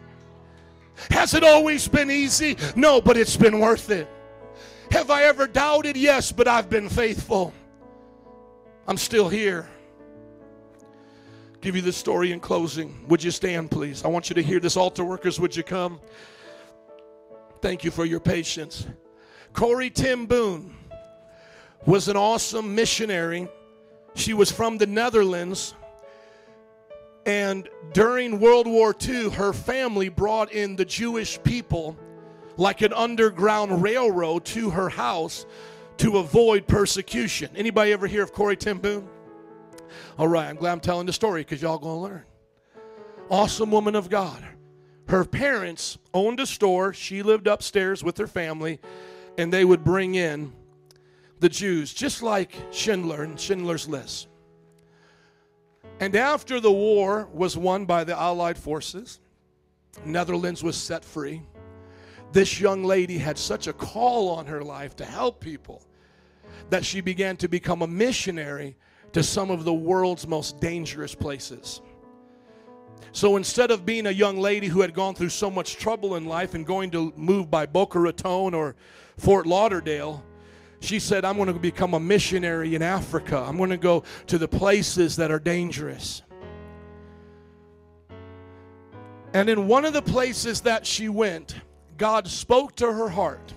Has 1.12 1.36
it 1.36 1.44
always 1.44 1.88
been 1.88 2.10
easy? 2.10 2.58
No, 2.76 3.02
but 3.02 3.18
it's 3.18 3.38
been 3.38 3.60
worth 3.60 3.92
it. 3.92 4.08
Have 4.90 5.12
I 5.12 5.24
ever 5.24 5.46
doubted? 5.46 5.96
Yes, 5.96 6.32
but 6.32 6.48
I've 6.48 6.70
been 6.72 6.90
faithful. 6.90 7.54
I'm 8.88 8.98
still 8.98 9.30
here. 9.30 9.70
Give 11.62 11.76
you 11.76 11.84
this 11.84 11.98
story 11.98 12.32
in 12.32 12.40
closing. 12.40 13.06
Would 13.10 13.24
you 13.24 13.32
stand, 13.32 13.70
please? 13.70 14.04
I 14.04 14.08
want 14.08 14.30
you 14.30 14.34
to 14.36 14.42
hear 14.42 14.60
this. 14.60 14.76
Altar 14.76 15.04
workers, 15.04 15.40
would 15.40 15.56
you 15.56 15.64
come? 15.64 16.00
Thank 17.62 17.84
you 17.84 17.92
for 17.92 18.06
your 18.06 18.20
patience. 18.20 18.88
Corrie 19.54 19.90
ten 19.90 20.26
Boom 20.26 20.76
was 21.86 22.08
an 22.08 22.18
awesome 22.18 22.76
missionary. 22.76 23.48
She 24.16 24.34
was 24.34 24.52
from 24.52 24.78
the 24.78 24.88
Netherlands. 24.88 25.76
And 27.26 27.68
during 27.94 28.40
World 28.40 28.68
War 28.68 28.96
II, 29.08 29.32
her 29.32 29.54
family 29.54 30.10
brought 30.10 30.52
in 30.52 30.76
the 30.76 30.86
Jewish 30.86 31.42
people 31.44 31.98
like 32.58 32.82
an 32.82 32.94
underground 32.94 33.82
railroad 33.82 34.46
to 34.46 34.70
her 34.70 34.90
house 34.90 35.46
to 35.98 36.18
avoid 36.18 36.68
persecution. 36.68 37.50
Anybody 37.56 37.92
ever 37.92 38.08
hear 38.08 38.24
of 38.24 38.32
Corrie 38.32 38.56
ten 38.56 38.78
Boom? 38.78 39.08
All 40.18 40.28
right, 40.28 40.48
I'm 40.48 40.56
glad 40.56 40.74
I'm 40.74 40.80
telling 40.80 41.06
the 41.06 41.14
story 41.14 41.42
because 41.42 41.62
y'all 41.62 41.78
gonna 41.78 42.02
learn. 42.02 42.24
Awesome 43.30 43.72
woman 43.72 43.96
of 43.96 44.10
God. 44.10 44.44
Her 45.08 45.26
parents 45.26 45.98
owned 46.14 46.40
a 46.40 46.46
store. 46.46 46.94
She 46.94 47.24
lived 47.24 47.48
upstairs 47.48 48.04
with 48.04 48.18
her 48.18 48.28
family, 48.28 48.80
and 49.38 49.52
they 49.52 49.66
would 49.66 49.84
bring 49.84 50.16
in 50.16 50.54
the 51.46 51.50
Jews, 51.50 51.94
just 51.94 52.24
like 52.24 52.56
Schindler 52.72 53.22
and 53.22 53.40
Schindler's 53.40 53.88
List. 53.88 54.30
And 56.00 56.16
after 56.16 56.60
the 56.60 56.72
war 56.72 57.30
was 57.32 57.56
won 57.56 57.86
by 57.86 58.04
the 58.04 58.20
Allied 58.20 58.58
forces, 58.58 59.20
Netherlands 60.04 60.64
was 60.64 60.76
set 60.76 61.06
free. 61.06 61.44
This 62.32 62.60
young 62.60 62.84
lady 62.84 63.20
had 63.20 63.38
such 63.38 63.68
a 63.68 63.74
call 63.74 64.30
on 64.30 64.48
her 64.48 64.64
life 64.64 64.96
to 64.96 65.06
help 65.06 65.40
people 65.40 65.84
that 66.72 66.84
she 66.84 67.00
began 67.00 67.38
to 67.38 67.48
become 67.48 67.84
a 67.84 67.88
missionary 67.88 68.76
to 69.14 69.22
some 69.22 69.52
of 69.52 69.66
the 69.66 69.74
world's 69.74 70.26
most 70.28 70.60
dangerous 70.60 71.14
places. 71.14 71.80
So 73.12 73.38
instead 73.38 73.70
of 73.70 73.86
being 73.86 74.08
a 74.08 74.12
young 74.12 74.40
lady 74.40 74.66
who 74.66 74.82
had 74.82 74.96
gone 74.96 75.14
through 75.14 75.30
so 75.30 75.52
much 75.52 75.76
trouble 75.76 76.16
in 76.16 76.26
life 76.26 76.56
and 76.56 76.66
going 76.66 76.90
to 76.90 77.14
move 77.16 77.52
by 77.52 77.68
Boca 77.68 78.00
Raton 78.00 78.56
or 78.56 78.76
Fort 79.20 79.46
Lauderdale, 79.46 80.24
she 80.86 81.00
said, 81.00 81.26
I'm 81.26 81.36
going 81.36 81.52
to 81.52 81.54
become 81.54 81.94
a 81.94 82.00
missionary 82.00 82.76
in 82.76 82.82
Africa. 82.82 83.38
I'm 83.38 83.58
going 83.58 83.72
to 83.72 83.78
go 83.78 84.04
to 84.28 84.38
the 84.38 84.48
places 84.48 85.16
that 85.18 85.32
are 85.32 85.40
dangerous. 85.40 86.22
And 89.34 89.50
in 89.50 89.68
one 89.68 89.84
of 89.84 89.94
the 89.94 90.02
places 90.02 90.62
that 90.62 90.86
she 90.86 91.10
went, 91.10 91.56
God 91.98 92.28
spoke 92.28 92.76
to 92.78 92.92
her 92.92 93.10
heart 93.10 93.54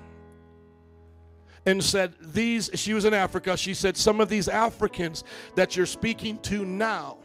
and 1.67 1.83
said, 1.83 2.15
These, 2.21 2.71
she 2.75 2.95
was 2.95 3.05
in 3.05 3.15
Africa, 3.15 3.57
she 3.57 3.75
said, 3.75 3.97
Some 3.97 4.21
of 4.21 4.29
these 4.29 4.49
Africans 4.49 5.23
that 5.55 5.77
you're 5.77 5.87
speaking 5.87 6.39
to 6.39 6.65
now 6.65 7.19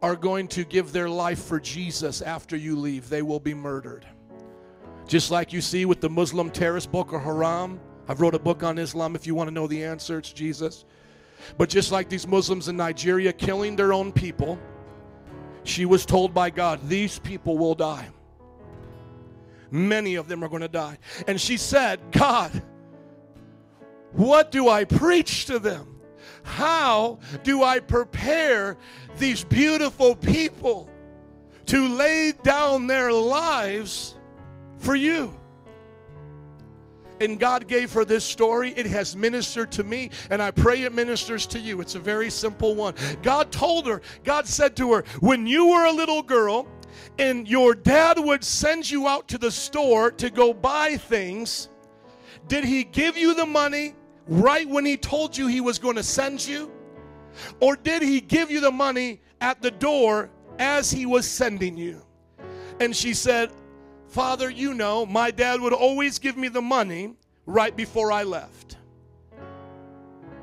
are 0.00 0.16
going 0.16 0.48
to 0.48 0.64
give 0.64 0.92
their 0.92 1.08
life 1.08 1.44
for 1.44 1.60
Jesus 1.60 2.22
after 2.22 2.56
you 2.56 2.76
leave. 2.76 3.08
They 3.08 3.22
will 3.22 3.40
be 3.40 3.54
murdered. 3.54 4.06
Just 5.06 5.30
like 5.30 5.52
you 5.52 5.60
see 5.60 5.84
with 5.84 6.00
the 6.00 6.10
Muslim 6.10 6.50
terrorist 6.50 6.90
Boko 6.90 7.18
Haram. 7.18 7.80
I've 8.08 8.20
wrote 8.20 8.34
a 8.34 8.38
book 8.38 8.62
on 8.62 8.78
Islam 8.78 9.14
if 9.14 9.26
you 9.26 9.34
want 9.34 9.48
to 9.48 9.54
know 9.54 9.66
the 9.66 9.84
answer, 9.84 10.18
it's 10.18 10.32
Jesus. 10.32 10.84
But 11.58 11.68
just 11.68 11.92
like 11.92 12.08
these 12.08 12.26
Muslims 12.26 12.68
in 12.68 12.76
Nigeria 12.76 13.32
killing 13.32 13.76
their 13.76 13.92
own 13.92 14.12
people, 14.12 14.58
she 15.64 15.84
was 15.84 16.04
told 16.04 16.34
by 16.34 16.50
God, 16.50 16.80
These 16.88 17.18
people 17.18 17.58
will 17.58 17.74
die. 17.74 18.08
Many 19.70 20.16
of 20.16 20.28
them 20.28 20.44
are 20.44 20.48
going 20.48 20.62
to 20.62 20.68
die. 20.68 20.98
And 21.26 21.40
she 21.40 21.56
said, 21.56 22.00
God, 22.10 22.62
what 24.12 24.50
do 24.50 24.68
I 24.68 24.84
preach 24.84 25.46
to 25.46 25.58
them? 25.58 26.00
How 26.42 27.20
do 27.42 27.62
I 27.62 27.78
prepare 27.80 28.76
these 29.18 29.44
beautiful 29.44 30.14
people 30.14 30.90
to 31.66 31.88
lay 31.88 32.32
down 32.42 32.86
their 32.86 33.12
lives 33.12 34.14
for 34.78 34.94
you? 34.94 35.34
And 37.22 37.38
God 37.38 37.68
gave 37.68 37.92
her 37.92 38.04
this 38.04 38.24
story. 38.24 38.74
It 38.76 38.86
has 38.86 39.16
ministered 39.16 39.70
to 39.72 39.84
me, 39.84 40.10
and 40.30 40.42
I 40.42 40.50
pray 40.50 40.82
it 40.82 40.92
ministers 40.92 41.46
to 41.48 41.58
you. 41.58 41.80
It's 41.80 41.94
a 41.94 42.00
very 42.00 42.30
simple 42.30 42.74
one. 42.74 42.94
God 43.22 43.52
told 43.52 43.86
her, 43.86 44.02
God 44.24 44.46
said 44.46 44.76
to 44.76 44.92
her, 44.94 45.04
when 45.20 45.46
you 45.46 45.68
were 45.68 45.84
a 45.84 45.92
little 45.92 46.22
girl, 46.22 46.66
and 47.18 47.48
your 47.48 47.74
dad 47.74 48.18
would 48.18 48.42
send 48.42 48.90
you 48.90 49.06
out 49.06 49.28
to 49.28 49.38
the 49.38 49.50
store 49.50 50.10
to 50.10 50.30
go 50.30 50.52
buy 50.52 50.96
things, 50.96 51.68
did 52.48 52.64
he 52.64 52.84
give 52.84 53.16
you 53.16 53.34
the 53.34 53.46
money 53.46 53.94
right 54.26 54.68
when 54.68 54.84
he 54.84 54.96
told 54.96 55.36
you 55.36 55.46
he 55.46 55.60
was 55.60 55.78
going 55.78 55.96
to 55.96 56.02
send 56.02 56.44
you? 56.44 56.70
Or 57.60 57.76
did 57.76 58.02
he 58.02 58.20
give 58.20 58.50
you 58.50 58.60
the 58.60 58.70
money 58.70 59.20
at 59.40 59.62
the 59.62 59.70
door 59.70 60.30
as 60.58 60.90
he 60.90 61.06
was 61.06 61.26
sending 61.26 61.76
you? 61.76 62.02
And 62.80 62.94
she 62.94 63.14
said, 63.14 63.50
Father, 64.12 64.50
you 64.50 64.74
know, 64.74 65.06
my 65.06 65.30
dad 65.30 65.62
would 65.62 65.72
always 65.72 66.18
give 66.18 66.36
me 66.36 66.48
the 66.48 66.60
money 66.60 67.14
right 67.46 67.74
before 67.74 68.12
I 68.12 68.24
left. 68.24 68.76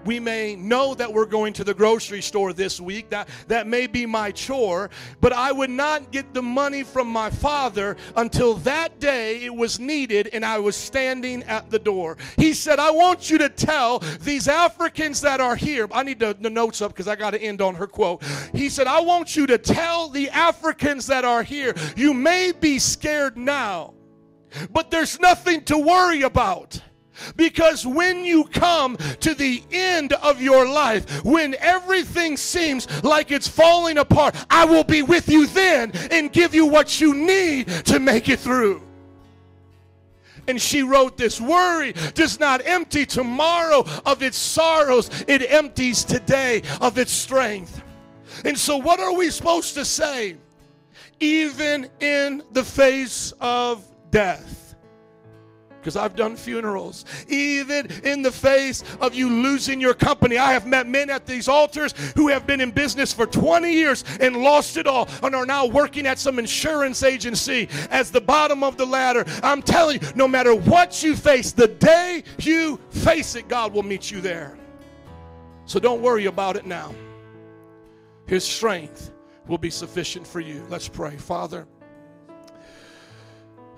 We 0.10 0.20
may 0.20 0.56
know 0.56 0.96
that 0.96 1.14
we're 1.14 1.28
going 1.28 1.54
to 1.54 1.64
the 1.64 1.76
grocery 1.76 2.24
store 2.24 2.52
this 2.52 2.82
week. 2.82 3.12
That, 3.12 3.30
that 3.48 3.68
may 3.68 3.86
be 3.86 4.08
my 4.08 4.32
chore, 4.32 4.90
but 5.22 5.34
I 5.34 5.52
would 5.52 5.70
not 5.70 6.10
get 6.10 6.34
the 6.34 6.42
money 6.42 6.82
from 6.82 7.08
my 7.08 7.30
father 7.30 7.96
until 8.16 8.56
that 8.56 9.00
day 9.00 9.44
it 9.44 9.54
was 9.54 9.80
needed 9.80 10.32
and 10.34 10.44
I 10.44 10.58
was 10.58 10.76
standing 10.76 11.44
at 11.44 11.70
the 11.70 11.78
door. 11.78 12.18
He 12.38 12.56
said, 12.56 12.80
I 12.80 12.90
want 12.90 13.30
you 13.30 13.38
to 13.38 13.50
tell 13.50 14.00
these 14.00 14.48
Africans 14.48 15.22
that 15.22 15.42
are 15.42 15.56
here. 15.56 15.88
I 15.92 16.02
need 16.02 16.18
the, 16.18 16.36
the 16.42 16.50
notes 16.50 16.82
up 16.82 16.92
because 16.92 17.08
I 17.08 17.16
got 17.16 17.36
to 17.36 17.40
end 17.40 17.62
on 17.62 17.76
her 17.76 17.86
quote. 17.86 18.24
He 18.52 18.70
said, 18.70 18.88
I 18.88 19.02
want 19.02 19.36
you 19.36 19.46
to 19.46 19.60
tell 19.60 20.10
the 20.10 20.32
Africans 20.32 21.06
that 21.06 21.24
are 21.24 21.44
here, 21.44 21.76
you 21.96 22.16
may 22.16 22.52
be 22.52 22.80
scared 22.80 23.38
now, 23.38 23.94
but 24.72 24.90
there's 24.90 25.20
nothing 25.20 25.64
to 25.66 25.78
worry 25.78 26.24
about. 26.24 26.82
Because 27.36 27.86
when 27.86 28.26
you 28.26 28.46
come 28.46 28.98
to 29.20 29.34
the 29.34 29.64
end 29.72 30.14
of 30.14 30.42
your 30.42 30.68
life, 30.68 31.24
when 31.24 31.56
everything 31.60 32.38
seems 32.38 33.04
like 33.04 33.32
it's 33.32 33.48
falling 33.48 33.98
apart, 33.98 34.36
I 34.50 34.66
will 34.66 34.84
be 34.84 35.02
with 35.02 35.30
you 35.30 35.48
then 35.48 35.92
and 36.12 36.32
give 36.32 36.54
you 36.54 36.66
what 36.66 37.02
you 37.02 37.14
need 37.14 37.68
to 37.86 38.00
make 38.00 38.30
it 38.30 38.40
through. 38.40 38.84
And 40.48 40.60
she 40.60 40.82
wrote 40.82 41.16
this 41.16 41.40
worry 41.40 41.94
does 42.16 42.40
not 42.40 42.66
empty 42.66 43.06
tomorrow 43.06 43.86
of 44.06 44.24
its 44.24 44.38
sorrows, 44.38 45.10
it 45.28 45.44
empties 45.52 46.04
today 46.04 46.64
of 46.82 46.98
its 46.98 47.12
strength. 47.12 47.84
And 48.46 48.58
so, 48.58 48.78
what 48.78 49.00
are 49.00 49.14
we 49.14 49.30
supposed 49.30 49.76
to 49.76 49.86
say? 49.86 50.38
Even 51.20 51.90
in 52.00 52.42
the 52.52 52.64
face 52.64 53.34
of 53.40 53.86
death 54.10 54.69
because 55.80 55.96
I've 55.96 56.16
done 56.16 56.36
funerals. 56.36 57.06
Even 57.28 57.90
in 58.04 58.22
the 58.22 58.32
face 58.32 58.84
of 59.02 59.14
you 59.14 59.30
losing 59.30 59.80
your 59.80 59.94
company, 59.94 60.38
I 60.38 60.54
have 60.54 60.68
met 60.68 60.88
men 60.88 61.10
at 61.10 61.26
these 61.26 61.48
altars 61.48 61.94
who 62.16 62.28
have 62.28 62.46
been 62.46 62.62
in 62.62 62.72
business 62.72 63.14
for 63.14 63.26
20 63.26 63.72
years 63.72 64.04
and 64.20 64.38
lost 64.38 64.78
it 64.78 64.88
all 64.88 65.08
and 65.24 65.36
are 65.36 65.46
now 65.46 65.66
working 65.66 66.06
at 66.06 66.20
some 66.20 66.40
insurance 66.40 67.04
agency 67.04 67.70
as 67.90 68.12
the 68.12 68.22
bottom 68.22 68.64
of 68.64 68.78
the 68.78 68.86
ladder. 68.86 69.26
I'm 69.44 69.62
telling 69.62 70.02
you, 70.02 70.08
no 70.16 70.28
matter 70.28 70.54
what 70.54 71.02
you 71.04 71.16
face, 71.16 71.52
the 71.52 71.68
day 71.68 72.24
you 72.40 72.80
face 72.90 73.36
it, 73.36 73.48
God 73.48 73.74
will 73.74 73.84
meet 73.84 74.12
you 74.12 74.22
there. 74.22 74.58
So 75.66 75.80
don't 75.80 76.02
worry 76.02 76.26
about 76.26 76.56
it 76.56 76.66
now. 76.66 76.94
His 78.26 78.44
strength 78.44 79.12
will 79.48 79.58
be 79.58 79.70
sufficient 79.70 80.26
for 80.26 80.40
you. 80.40 80.66
Let's 80.70 80.88
pray. 80.88 81.16
Father, 81.18 81.68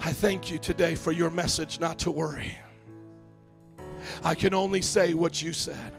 I 0.03 0.11
thank 0.11 0.49
you 0.49 0.57
today 0.57 0.95
for 0.95 1.11
your 1.11 1.29
message 1.29 1.79
not 1.79 1.99
to 1.99 2.11
worry. 2.11 2.57
I 4.23 4.33
can 4.33 4.51
only 4.51 4.81
say 4.81 5.13
what 5.13 5.43
you 5.43 5.53
said. 5.53 5.93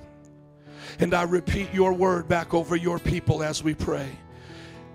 And 0.99 1.15
I 1.15 1.23
repeat 1.23 1.73
your 1.73 1.93
word 1.93 2.27
back 2.27 2.53
over 2.53 2.74
your 2.74 2.99
people 2.99 3.45
as 3.45 3.62
we 3.62 3.74
pray. 3.74 4.09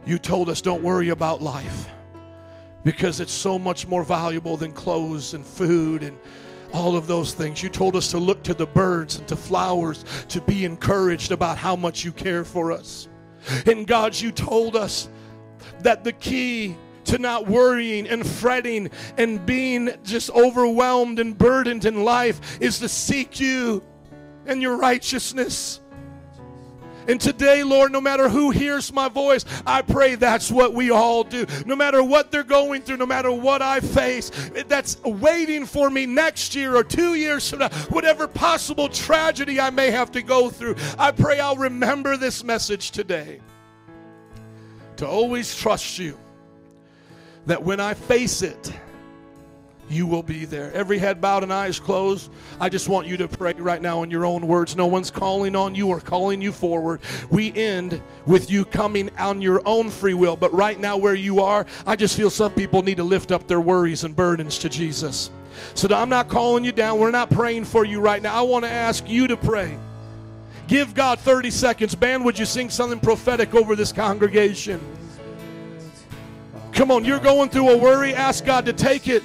You 0.05 0.17
told 0.17 0.49
us 0.49 0.61
don't 0.61 0.83
worry 0.83 1.07
about 1.09 1.41
life 1.41 1.87
because 2.83 3.21
it's 3.21 3.31
so 3.31 3.57
much 3.57 3.87
more 3.87 4.03
valuable 4.03 4.57
than 4.57 4.73
clothes 4.73 5.33
and 5.33 5.45
food 5.45 6.03
and 6.03 6.17
all 6.73 6.97
of 6.97 7.07
those 7.07 7.33
things. 7.33 7.63
You 7.63 7.69
told 7.69 7.95
us 7.95 8.11
to 8.11 8.17
look 8.17 8.43
to 8.43 8.53
the 8.53 8.67
birds 8.67 9.19
and 9.19 9.27
to 9.29 9.37
flowers 9.37 10.03
to 10.27 10.41
be 10.41 10.65
encouraged 10.65 11.31
about 11.31 11.57
how 11.57 11.77
much 11.77 12.03
you 12.03 12.11
care 12.11 12.43
for 12.43 12.73
us. 12.73 13.07
And 13.65 13.87
God, 13.87 14.19
you 14.19 14.33
told 14.33 14.75
us 14.75 15.07
that 15.79 16.03
the 16.03 16.11
key 16.11 16.75
to 17.07 17.17
not 17.17 17.47
worrying 17.47 18.07
and 18.07 18.25
fretting 18.25 18.89
and 19.17 19.45
being 19.45 19.91
just 20.03 20.29
overwhelmed 20.31 21.19
and 21.19 21.37
burdened 21.37 21.85
in 21.85 22.03
life 22.03 22.61
is 22.61 22.79
to 22.79 22.89
seek 22.89 23.39
you 23.39 23.83
and 24.45 24.61
your 24.61 24.77
righteousness. 24.77 25.81
And 27.07 27.21
today, 27.21 27.63
Lord, 27.63 27.93
no 27.93 28.01
matter 28.01 28.27
who 28.27 28.51
hears 28.51 28.91
my 28.91 29.07
voice, 29.07 29.45
I 29.65 29.81
pray 29.81 30.15
that's 30.15 30.51
what 30.51 30.73
we 30.73 30.91
all 30.91 31.23
do. 31.23 31.45
No 31.65 31.75
matter 31.75 32.03
what 32.03 32.31
they're 32.31 32.43
going 32.43 32.81
through, 32.81 32.97
no 32.97 33.05
matter 33.05 33.31
what 33.31 33.61
I 33.61 33.79
face, 33.79 34.29
that's 34.67 35.01
waiting 35.03 35.65
for 35.65 35.89
me 35.89 36.05
next 36.05 36.53
year 36.53 36.75
or 36.75 36.83
two 36.83 37.15
years 37.15 37.49
from 37.49 37.59
now, 37.59 37.69
whatever 37.89 38.27
possible 38.27 38.89
tragedy 38.89 39.59
I 39.59 39.69
may 39.69 39.89
have 39.89 40.11
to 40.11 40.21
go 40.21 40.49
through, 40.49 40.75
I 40.99 41.11
pray 41.11 41.39
I'll 41.39 41.55
remember 41.55 42.17
this 42.17 42.43
message 42.43 42.91
today. 42.91 43.39
To 44.97 45.07
always 45.07 45.55
trust 45.55 45.99
you 45.99 46.17
that 47.47 47.63
when 47.63 47.79
I 47.79 47.93
face 47.93 48.41
it, 48.41 48.71
you 49.89 50.05
will 50.05 50.23
be 50.23 50.43
there. 50.43 50.71
Every 50.73 50.97
head 50.97 51.21
bowed 51.21 51.43
and 51.43 51.53
eyes 51.53 51.79
closed. 51.79 52.29
I 52.59 52.67
just 52.67 52.89
want 52.89 53.07
you 53.07 53.15
to 53.17 53.27
pray 53.27 53.53
right 53.53 53.81
now 53.81 54.03
in 54.03 54.11
your 54.11 54.25
own 54.25 54.45
words. 54.45 54.75
No 54.75 54.85
one's 54.85 55.09
calling 55.09 55.55
on 55.55 55.75
you 55.75 55.87
or 55.87 56.01
calling 56.01 56.41
you 56.41 56.51
forward. 56.51 56.99
We 57.29 57.53
end 57.53 58.01
with 58.25 58.51
you 58.51 58.65
coming 58.65 59.09
on 59.17 59.41
your 59.41 59.61
own 59.65 59.89
free 59.89 60.13
will. 60.13 60.35
But 60.35 60.53
right 60.53 60.77
now, 60.77 60.97
where 60.97 61.15
you 61.15 61.41
are, 61.41 61.65
I 61.85 61.95
just 61.95 62.17
feel 62.17 62.29
some 62.29 62.51
people 62.51 62.83
need 62.83 62.97
to 62.97 63.03
lift 63.03 63.31
up 63.31 63.47
their 63.47 63.61
worries 63.61 64.03
and 64.03 64.13
burdens 64.13 64.57
to 64.59 64.69
Jesus. 64.69 65.31
So 65.73 65.87
I'm 65.95 66.09
not 66.09 66.27
calling 66.27 66.65
you 66.65 66.73
down. 66.73 66.99
We're 66.99 67.11
not 67.11 67.29
praying 67.29 67.65
for 67.65 67.85
you 67.85 68.01
right 68.01 68.21
now. 68.21 68.35
I 68.35 68.41
want 68.41 68.65
to 68.65 68.71
ask 68.71 69.07
you 69.07 69.27
to 69.27 69.37
pray. 69.37 69.77
Give 70.67 70.93
God 70.93 71.17
30 71.19 71.49
seconds. 71.49 71.95
Band, 71.95 72.25
would 72.25 72.37
you 72.37 72.45
sing 72.45 72.69
something 72.69 72.99
prophetic 72.99 73.55
over 73.55 73.73
this 73.73 73.93
congregation? 73.93 74.81
Come 76.73 76.91
on, 76.91 77.05
you're 77.05 77.19
going 77.19 77.49
through 77.49 77.69
a 77.69 77.77
worry. 77.77 78.13
Ask 78.13 78.45
God 78.45 78.65
to 78.65 78.73
take 78.73 79.07
it. 79.07 79.23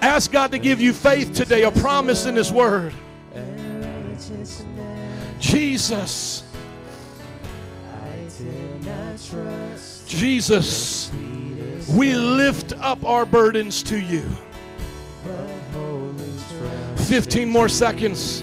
Ask 0.00 0.30
God 0.30 0.50
to 0.52 0.58
give 0.58 0.80
you 0.80 0.92
faith 0.92 1.34
today, 1.34 1.62
a 1.62 1.70
promise 1.70 2.26
in 2.26 2.36
His 2.36 2.52
Word. 2.52 2.92
Jesus. 5.40 6.44
Jesus. 10.06 11.10
We 11.90 12.14
lift 12.14 12.72
up 12.80 13.04
our 13.04 13.26
burdens 13.26 13.82
to 13.84 13.98
you. 13.98 14.24
15 16.96 17.48
more 17.48 17.68
seconds. 17.68 18.42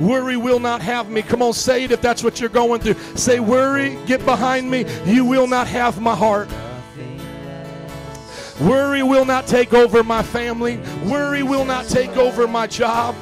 Worry 0.00 0.36
will 0.36 0.58
not 0.58 0.82
have 0.82 1.08
me. 1.08 1.22
Come 1.22 1.42
on, 1.42 1.52
say 1.52 1.84
it 1.84 1.92
if 1.92 2.00
that's 2.00 2.24
what 2.24 2.40
you're 2.40 2.48
going 2.48 2.80
through. 2.80 2.94
Say, 3.16 3.40
Worry, 3.40 3.96
get 4.06 4.24
behind 4.24 4.70
me. 4.70 4.84
You 5.04 5.24
will 5.24 5.46
not 5.46 5.66
have 5.68 6.00
my 6.00 6.14
heart. 6.14 6.48
Worry 8.60 9.02
will 9.02 9.24
not 9.24 9.46
take 9.46 9.72
over 9.74 10.04
my 10.04 10.22
family. 10.22 10.78
Worry 11.04 11.42
will 11.42 11.64
not 11.64 11.86
take 11.86 12.16
over 12.16 12.46
my 12.46 12.66
job. 12.66 13.16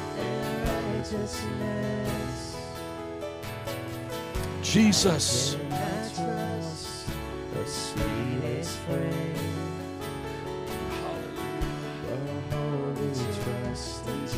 Jesus. 4.62 5.56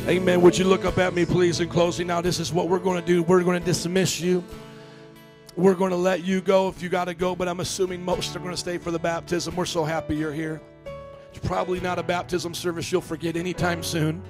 Amen. 0.07 0.39
Would 0.41 0.55
you 0.55 0.65
look 0.65 0.85
up 0.85 0.99
at 0.99 1.15
me, 1.15 1.25
please, 1.25 1.61
in 1.61 1.67
closing? 1.67 2.05
Now, 2.05 2.21
this 2.21 2.39
is 2.39 2.53
what 2.53 2.69
we're 2.69 2.77
going 2.77 3.01
to 3.01 3.05
do. 3.07 3.23
We're 3.23 3.41
going 3.41 3.59
to 3.59 3.65
dismiss 3.65 4.21
you. 4.21 4.43
We're 5.55 5.73
going 5.73 5.89
to 5.89 5.97
let 5.97 6.23
you 6.23 6.41
go 6.41 6.67
if 6.67 6.83
you 6.83 6.89
got 6.89 7.05
to 7.05 7.15
go, 7.15 7.35
but 7.35 7.47
I'm 7.47 7.59
assuming 7.59 8.05
most 8.05 8.35
are 8.35 8.39
going 8.39 8.51
to 8.51 8.57
stay 8.57 8.77
for 8.77 8.91
the 8.91 8.99
baptism. 8.99 9.55
We're 9.55 9.65
so 9.65 9.83
happy 9.83 10.15
you're 10.15 10.31
here. 10.31 10.61
It's 11.33 11.47
probably 11.47 11.79
not 11.79 11.97
a 11.97 12.03
baptism 12.03 12.53
service 12.53 12.91
you'll 12.91 13.01
forget 13.01 13.35
anytime 13.35 13.81
soon. 13.81 14.21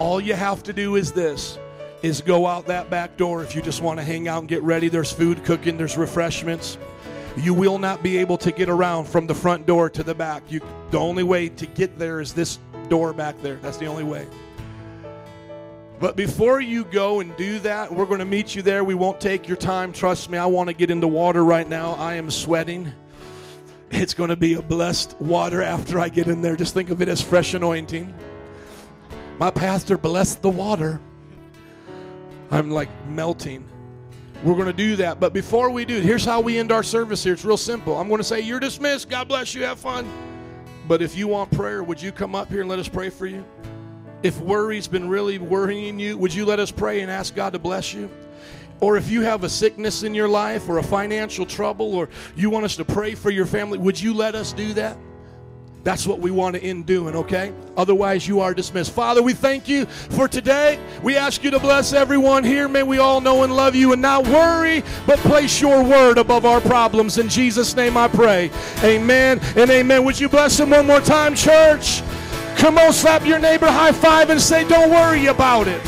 All 0.00 0.20
you 0.20 0.34
have 0.34 0.64
to 0.64 0.72
do 0.72 0.96
is 0.96 1.12
this 1.12 1.60
is 2.02 2.20
go 2.20 2.44
out 2.44 2.66
that 2.66 2.90
back 2.90 3.16
door 3.16 3.44
if 3.44 3.54
you 3.54 3.62
just 3.62 3.82
want 3.82 4.00
to 4.00 4.04
hang 4.04 4.26
out 4.26 4.40
and 4.40 4.48
get 4.48 4.64
ready. 4.64 4.88
There's 4.88 5.12
food 5.12 5.44
cooking, 5.44 5.76
there's 5.76 5.96
refreshments. 5.96 6.76
You 7.36 7.54
will 7.54 7.78
not 7.78 8.02
be 8.02 8.16
able 8.16 8.38
to 8.38 8.50
get 8.50 8.68
around 8.68 9.04
from 9.04 9.28
the 9.28 9.34
front 9.34 9.64
door 9.64 9.88
to 9.90 10.02
the 10.02 10.14
back. 10.14 10.42
You 10.50 10.60
the 10.90 10.98
only 10.98 11.22
way 11.22 11.50
to 11.50 11.66
get 11.66 12.00
there 12.00 12.20
is 12.20 12.34
this 12.34 12.58
door 12.88 13.12
back 13.12 13.40
there. 13.42 13.56
That's 13.62 13.76
the 13.76 13.86
only 13.86 14.02
way. 14.02 14.26
But 15.98 16.14
before 16.14 16.60
you 16.60 16.84
go 16.84 17.20
and 17.20 17.34
do 17.36 17.58
that, 17.60 17.92
we're 17.92 18.04
going 18.04 18.18
to 18.18 18.26
meet 18.26 18.54
you 18.54 18.60
there. 18.60 18.84
We 18.84 18.94
won't 18.94 19.20
take 19.20 19.48
your 19.48 19.56
time. 19.56 19.92
Trust 19.92 20.28
me, 20.28 20.36
I 20.36 20.44
want 20.46 20.68
to 20.68 20.74
get 20.74 20.90
in 20.90 21.00
the 21.00 21.08
water 21.08 21.42
right 21.42 21.66
now. 21.66 21.92
I 21.94 22.14
am 22.14 22.30
sweating. 22.30 22.92
It's 23.90 24.12
going 24.12 24.28
to 24.28 24.36
be 24.36 24.54
a 24.54 24.62
blessed 24.62 25.18
water 25.20 25.62
after 25.62 25.98
I 25.98 26.10
get 26.10 26.26
in 26.26 26.42
there. 26.42 26.54
Just 26.54 26.74
think 26.74 26.90
of 26.90 27.00
it 27.00 27.08
as 27.08 27.22
fresh 27.22 27.54
anointing. 27.54 28.12
My 29.38 29.50
pastor 29.50 29.96
blessed 29.96 30.42
the 30.42 30.50
water. 30.50 31.00
I'm 32.50 32.70
like 32.70 32.90
melting. 33.08 33.66
We're 34.44 34.54
going 34.54 34.66
to 34.66 34.72
do 34.72 34.96
that. 34.96 35.18
But 35.18 35.32
before 35.32 35.70
we 35.70 35.86
do, 35.86 36.00
here's 36.00 36.24
how 36.24 36.40
we 36.40 36.58
end 36.58 36.72
our 36.72 36.82
service 36.82 37.24
here. 37.24 37.32
It's 37.32 37.44
real 37.44 37.56
simple. 37.56 37.98
I'm 37.98 38.08
going 38.08 38.18
to 38.18 38.24
say, 38.24 38.40
You're 38.40 38.60
dismissed. 38.60 39.08
God 39.08 39.28
bless 39.28 39.54
you. 39.54 39.64
Have 39.64 39.78
fun. 39.78 40.06
But 40.86 41.00
if 41.00 41.16
you 41.16 41.26
want 41.26 41.50
prayer, 41.50 41.82
would 41.82 42.00
you 42.00 42.12
come 42.12 42.34
up 42.34 42.48
here 42.48 42.60
and 42.60 42.68
let 42.68 42.78
us 42.78 42.88
pray 42.88 43.08
for 43.08 43.26
you? 43.26 43.44
If 44.22 44.40
worry's 44.40 44.88
been 44.88 45.08
really 45.08 45.38
worrying 45.38 45.98
you, 45.98 46.16
would 46.18 46.34
you 46.34 46.44
let 46.44 46.58
us 46.58 46.70
pray 46.70 47.00
and 47.00 47.10
ask 47.10 47.34
God 47.34 47.52
to 47.52 47.58
bless 47.58 47.92
you? 47.92 48.10
Or 48.80 48.96
if 48.96 49.10
you 49.10 49.22
have 49.22 49.44
a 49.44 49.48
sickness 49.48 50.02
in 50.02 50.14
your 50.14 50.28
life 50.28 50.68
or 50.68 50.78
a 50.78 50.82
financial 50.82 51.46
trouble 51.46 51.94
or 51.94 52.08
you 52.34 52.50
want 52.50 52.64
us 52.64 52.76
to 52.76 52.84
pray 52.84 53.14
for 53.14 53.30
your 53.30 53.46
family, 53.46 53.78
would 53.78 54.00
you 54.00 54.12
let 54.12 54.34
us 54.34 54.52
do 54.52 54.74
that? 54.74 54.96
That's 55.82 56.04
what 56.04 56.18
we 56.18 56.32
want 56.32 56.56
to 56.56 56.62
end 56.62 56.84
doing, 56.84 57.14
okay? 57.14 57.52
Otherwise, 57.76 58.26
you 58.26 58.40
are 58.40 58.52
dismissed. 58.52 58.90
Father, 58.90 59.22
we 59.22 59.32
thank 59.32 59.68
you 59.68 59.86
for 59.86 60.26
today. 60.26 60.80
We 61.00 61.16
ask 61.16 61.44
you 61.44 61.52
to 61.52 61.60
bless 61.60 61.92
everyone 61.92 62.42
here. 62.42 62.66
May 62.66 62.82
we 62.82 62.98
all 62.98 63.20
know 63.20 63.44
and 63.44 63.54
love 63.54 63.76
you 63.76 63.92
and 63.92 64.02
not 64.02 64.26
worry, 64.26 64.82
but 65.06 65.20
place 65.20 65.60
your 65.60 65.84
word 65.84 66.18
above 66.18 66.44
our 66.44 66.60
problems. 66.60 67.18
In 67.18 67.28
Jesus' 67.28 67.76
name 67.76 67.96
I 67.96 68.08
pray. 68.08 68.50
Amen 68.82 69.38
and 69.54 69.70
amen. 69.70 70.04
Would 70.04 70.18
you 70.18 70.28
bless 70.28 70.56
them 70.56 70.70
one 70.70 70.88
more 70.88 71.00
time, 71.00 71.36
church? 71.36 72.02
Come 72.56 72.78
on, 72.78 72.92
slap 72.92 73.26
your 73.26 73.38
neighbor 73.38 73.66
high 73.66 73.92
five 73.92 74.30
and 74.30 74.40
say, 74.40 74.66
Don't 74.66 74.90
worry 74.90 75.26
about 75.26 75.68
it. 75.68 75.80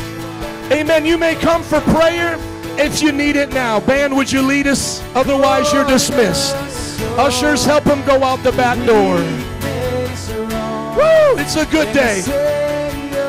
Amen. 0.71 1.05
You 1.05 1.17
may 1.17 1.35
come 1.35 1.63
for 1.63 1.81
prayer 1.81 2.37
if 2.77 3.01
you 3.01 3.11
need 3.11 3.35
it 3.35 3.49
now. 3.49 3.79
Band, 3.79 4.15
would 4.15 4.31
you 4.31 4.41
lead 4.43 4.67
us? 4.67 5.03
Otherwise, 5.15 5.73
you're 5.73 5.85
dismissed. 5.85 6.55
Ushers, 7.17 7.65
help 7.65 7.85
them 7.85 8.05
go 8.05 8.23
out 8.23 8.43
the 8.43 8.51
back 8.51 8.77
door. 8.85 9.15
Woo! 10.95 11.41
It's 11.41 11.55
a 11.55 11.65
good 11.65 11.91
day. 11.93 12.21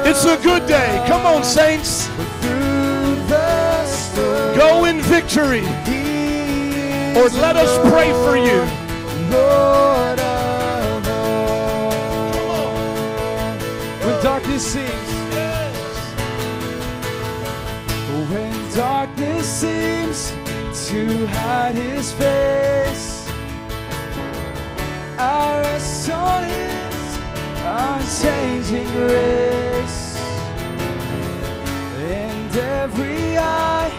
It's 0.08 0.24
a 0.24 0.36
good 0.42 0.66
day. 0.66 1.04
Come 1.08 1.24
on, 1.24 1.42
saints. 1.42 2.08
Go 4.56 4.84
in 4.84 5.00
victory. 5.00 5.64
Or 7.16 7.28
let 7.40 7.56
us 7.56 7.90
pray 7.90 8.12
for 8.12 8.36
you. 8.36 8.60
Seems 19.60 20.32
to 20.88 21.26
hide 21.26 21.74
his 21.74 22.12
face, 22.12 23.28
I 25.18 25.60
rest 25.60 26.08
on 26.08 26.44
his 26.44 27.18
unchanging 27.62 28.88
grace. 28.92 30.16
And 31.98 32.56
every 32.56 33.36
eye 33.36 33.90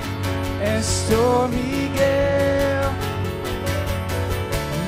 and 0.63 0.83
stormy 0.83 1.89
gale, 1.95 2.91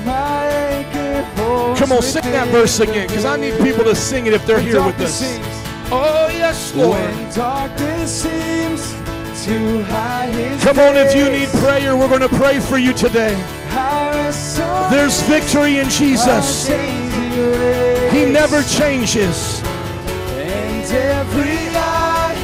my 0.05 0.47
anchor 0.47 1.21
holds 1.39 1.79
Come 1.79 1.91
on, 1.91 2.01
sing 2.01 2.23
that 2.23 2.47
verse 2.47 2.79
again, 2.79 3.07
because 3.07 3.25
I 3.25 3.37
need 3.37 3.59
people 3.59 3.83
to 3.83 3.95
sing 3.95 4.25
it 4.25 4.33
if 4.33 4.43
they're 4.47 4.59
here 4.59 4.83
with 4.83 4.99
us. 5.01 5.13
seems- 5.19 5.45
Oh, 5.91 6.29
yes, 6.31 6.73
Lord. 6.73 6.97
When 6.97 7.29
darkness 7.35 8.23
seems 8.23 8.81
to 8.91 8.97
hide 8.97 8.99
his 8.99 9.02
Come 9.45 10.79
on, 10.79 10.95
if 10.95 11.13
you 11.13 11.29
need 11.29 11.49
prayer, 11.49 11.97
we're 11.97 12.07
going 12.07 12.21
to 12.21 12.29
pray 12.29 12.61
for 12.61 12.77
you 12.77 12.93
today. 12.93 13.35
I 13.71 14.11
rest 14.15 14.61
on 14.61 14.89
There's 14.89 15.21
victory 15.23 15.79
in 15.79 15.89
Jesus. 15.89 16.67
He 16.67 18.25
never 18.25 18.63
changes. 18.63 19.61
And 19.61 20.85
every 20.93 21.57
eye 21.75 22.35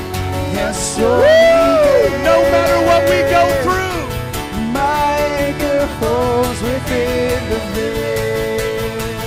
and 0.58 0.76
Woo! 0.98 2.24
No 2.24 2.42
matter 2.52 2.86
what 2.86 3.04
we 3.08 3.22
go 3.32 3.48
through. 3.64 4.04
My 4.74 5.16
anchor 5.40 5.86
holds 6.02 6.62
within 6.62 7.50
the 7.50 7.60
veil. 7.76 9.20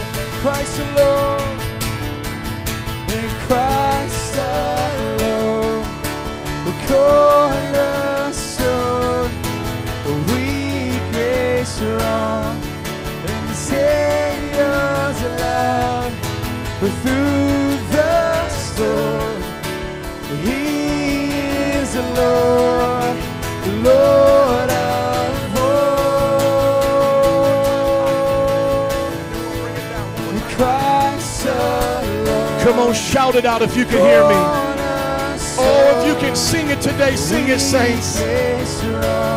Christ 0.43 0.78
alone, 0.78 1.59
in 3.09 3.31
Christ 3.47 4.36
alone, 4.36 4.82
But 16.83 16.93
through 17.03 17.77
the 17.93 18.49
storm, 18.49 19.43
He 20.43 21.31
is 21.79 21.93
the 21.95 22.03
Lord, 22.03 23.16
the 23.62 23.73
Lord 23.89 24.70
of 24.70 25.57
all. 25.61 26.43
Christ 30.57 31.47
alone. 31.47 32.61
Come 32.62 32.79
on, 32.81 32.93
shout 32.95 33.35
it 33.37 33.45
out 33.45 33.62
if 33.62 33.77
you 33.77 33.85
can 33.85 34.01
hear 34.01 34.24
me. 34.29 34.35
Oh, 35.65 36.01
if 36.01 36.07
you 36.09 36.15
can 36.16 36.35
sing 36.35 36.69
it 36.69 36.81
today, 36.81 37.15
sing 37.15 37.47
it, 37.49 37.61
saints. 37.61 38.20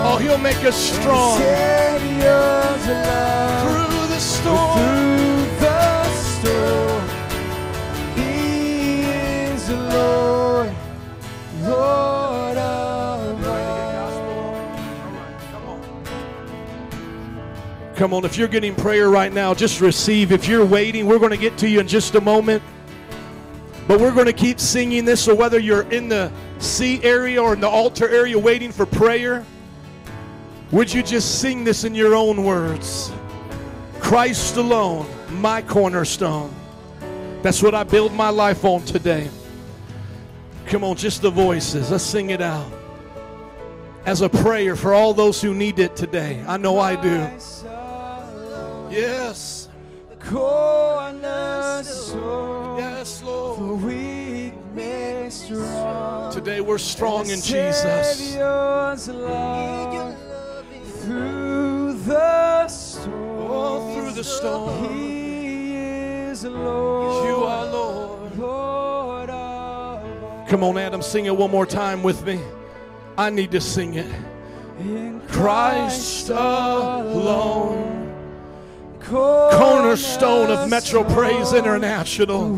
Oh, 0.07 0.17
He'll 0.19 0.39
make 0.39 0.63
us 0.65 0.75
strong 0.75 1.37
through 3.61 4.07
the 4.07 4.19
storm. 4.19 5.34
Come 17.95 18.13
on, 18.13 18.25
if 18.25 18.37
you're 18.37 18.49
getting 18.49 18.75
prayer 18.75 19.09
right 19.09 19.31
now, 19.31 19.53
just 19.53 19.79
receive. 19.79 20.33
If 20.33 20.49
you're 20.49 20.65
waiting, 20.65 21.05
we're 21.05 21.19
going 21.19 21.31
to 21.31 21.37
get 21.37 21.57
to 21.59 21.69
you 21.69 21.79
in 21.79 21.87
just 21.87 22.15
a 22.15 22.21
moment. 22.21 22.61
But 23.87 24.01
we're 24.01 24.13
going 24.13 24.25
to 24.25 24.33
keep 24.33 24.59
singing 24.59 25.05
this. 25.05 25.23
So 25.23 25.33
whether 25.33 25.59
you're 25.59 25.89
in 25.91 26.09
the 26.09 26.29
sea 26.59 27.01
area 27.03 27.41
or 27.41 27.53
in 27.53 27.61
the 27.61 27.69
altar 27.69 28.09
area 28.09 28.37
waiting 28.37 28.73
for 28.73 28.85
prayer, 28.85 29.45
would 30.71 30.93
you 30.93 31.03
just 31.03 31.39
sing 31.39 31.63
this 31.63 31.85
in 31.85 31.95
your 31.95 32.15
own 32.15 32.43
words? 32.43 33.13
Christ 34.01 34.57
alone, 34.57 35.07
my 35.31 35.61
cornerstone. 35.61 36.53
That's 37.43 37.63
what 37.63 37.73
I 37.73 37.83
build 37.83 38.11
my 38.11 38.29
life 38.29 38.65
on 38.65 38.83
today. 38.83 39.29
Come 40.65 40.83
on, 40.83 40.97
just 40.97 41.21
the 41.21 41.29
voices. 41.29 41.91
Let's 41.91 42.03
sing 42.03 42.31
it 42.31 42.41
out. 42.41 42.69
As 44.05 44.21
a 44.21 44.29
prayer 44.29 44.75
for 44.75 44.93
all 44.93 45.13
those 45.13 45.41
who 45.41 45.53
need 45.53 45.79
it 45.79 45.95
today. 45.95 46.43
I 46.45 46.57
know 46.57 46.77
I 46.77 46.95
do. 46.95 47.29
Yes. 48.95 49.67
cornerstone. 50.21 52.77
Yes, 52.77 53.21
Lord. 53.23 53.57
For 53.57 53.75
weak 53.75 54.53
made 54.73 55.33
strong. 55.33 56.31
Today 56.31 56.61
we're 56.61 56.77
strong 56.77 57.29
in 57.29 57.41
Jesus. 57.41 58.37
Love 58.37 59.01
through 61.01 61.95
the 62.05 62.67
storm. 62.69 63.51
Oh, 63.51 63.93
through 63.93 64.11
the 64.11 64.23
storm. 64.23 64.93
He 64.93 65.75
is 65.75 66.45
Lord. 66.45 67.27
You 67.27 67.43
are 67.43 67.65
Lord. 67.65 68.37
Lord 68.37 69.29
Come 70.47 70.63
on, 70.63 70.77
Adam, 70.77 71.01
sing 71.01 71.25
it 71.25 71.35
one 71.35 71.51
more 71.51 71.65
time 71.65 72.01
with 72.01 72.25
me. 72.25 72.39
I 73.17 73.29
need 73.29 73.51
to 73.51 73.59
sing 73.59 73.95
it. 73.95 74.07
in 74.79 75.19
Christ 75.27 76.29
alone. 76.29 78.04
Cornerstone 79.05 80.49
of 80.49 80.67
Metro 80.69 81.03
Praise 81.03 81.53
International. 81.53 82.49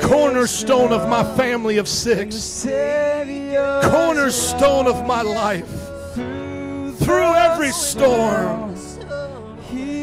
Cornerstone 0.00 0.92
of 0.92 1.08
my 1.08 1.24
family 1.36 1.78
of 1.78 1.88
six. 1.88 2.64
Cornerstone 2.64 4.86
of 4.86 5.04
my 5.06 5.22
life. 5.22 5.68
Through 6.14 7.34
every 7.34 7.72
storm. 7.72 8.76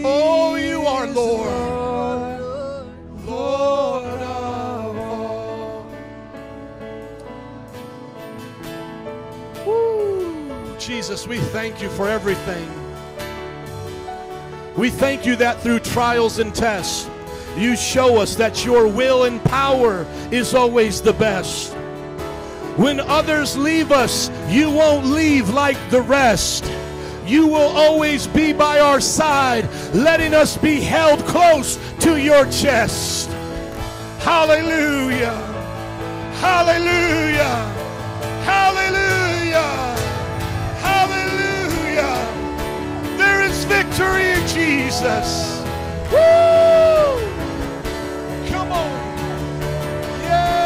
Oh, 0.04 0.56
you 0.56 0.82
are 0.82 1.08
Lord. 1.08 2.42
Lord 3.26 4.22
of 4.22 4.98
all. 9.66 10.76
Jesus, 10.78 11.26
we 11.28 11.38
thank 11.38 11.82
you 11.82 11.90
for 11.90 12.10
everything. 12.10 12.79
We 14.80 14.90
thank 14.90 15.26
you 15.26 15.36
that 15.36 15.60
through 15.60 15.80
trials 15.80 16.40
and 16.40 16.56
tests, 16.56 17.10
you 17.58 17.76
show 17.76 18.18
us 18.22 18.36
that 18.38 18.64
your 18.64 18.88
will 18.88 19.26
and 19.26 19.44
power 19.44 20.06
is 20.32 20.54
always 20.54 21.02
the 21.02 21.12
best. 21.12 21.74
When 22.78 23.02
others 23.02 23.58
leave 23.58 23.92
us, 23.92 24.32
you 24.48 24.72
won't 24.72 25.06
leave 25.08 25.50
like 25.50 25.78
the 25.90 26.02
rest. 26.02 26.64
You 27.26 27.46
will 27.46 27.58
always 27.76 28.26
be 28.26 28.54
by 28.54 28.80
our 28.80 29.02
side, 29.02 29.68
letting 29.94 30.34
us 30.34 30.56
be 30.56 30.80
held 30.80 31.26
close 31.26 31.78
to 32.00 32.16
your 32.16 32.46
chest. 32.46 33.30
Hallelujah! 34.20 35.36
Hallelujah! 36.40 37.66
Hallelujah! 38.46 39.99
Victory 43.70 44.32
in 44.32 44.48
Jesus. 44.48 45.62
Woo! 46.12 47.22
Come 48.50 48.72
on. 48.72 48.92
Yes. 50.24 50.58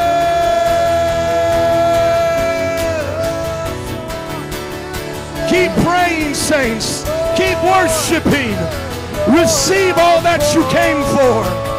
Keep 5.51 5.71
praying, 5.85 6.33
saints. 6.33 7.03
Keep 7.35 7.61
worshiping. 7.63 8.57
Receive 9.37 9.97
all 9.97 10.21
that 10.21 10.41
you 10.55 10.63
came 10.71 11.03
for. 11.13 11.72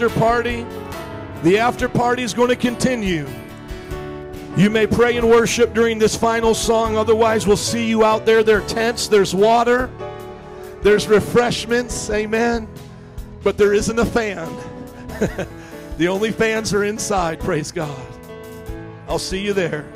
After 0.00 0.18
party. 0.18 0.66
The 1.42 1.58
after 1.58 1.86
party 1.86 2.22
is 2.22 2.32
going 2.32 2.48
to 2.48 2.56
continue. 2.56 3.28
You 4.56 4.70
may 4.70 4.86
pray 4.86 5.18
and 5.18 5.28
worship 5.28 5.74
during 5.74 5.98
this 5.98 6.16
final 6.16 6.54
song. 6.54 6.96
Otherwise, 6.96 7.46
we'll 7.46 7.58
see 7.58 7.86
you 7.86 8.02
out 8.02 8.24
there. 8.24 8.42
There 8.42 8.62
are 8.62 8.66
tents, 8.66 9.08
there's 9.08 9.34
water, 9.34 9.90
there's 10.80 11.06
refreshments. 11.06 12.08
Amen. 12.08 12.66
But 13.42 13.58
there 13.58 13.74
isn't 13.74 13.98
a 13.98 14.06
fan. 14.06 14.48
the 15.98 16.08
only 16.08 16.32
fans 16.32 16.72
are 16.72 16.84
inside. 16.84 17.38
Praise 17.38 17.70
God. 17.70 18.06
I'll 19.06 19.18
see 19.18 19.42
you 19.42 19.52
there. 19.52 19.86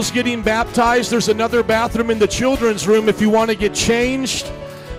Those 0.00 0.10
getting 0.10 0.40
baptized, 0.40 1.10
there's 1.10 1.28
another 1.28 1.62
bathroom 1.62 2.10
in 2.10 2.18
the 2.18 2.26
children's 2.26 2.88
room 2.88 3.06
if 3.06 3.20
you 3.20 3.28
want 3.28 3.50
to 3.50 3.54
get 3.54 3.74
changed. 3.74 4.46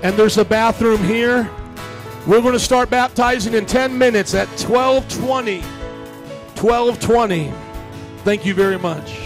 And 0.03 0.15
there's 0.15 0.37
a 0.37 0.45
bathroom 0.45 1.03
here. 1.03 1.49
We're 2.27 2.39
going 2.39 2.53
to 2.53 2.59
start 2.59 2.91
baptizing 2.91 3.55
in 3.55 3.65
10 3.65 3.97
minutes 3.97 4.35
at 4.35 4.47
1220. 4.49 5.61
1220. 5.61 7.51
Thank 8.23 8.45
you 8.45 8.53
very 8.53 8.77
much. 8.77 9.20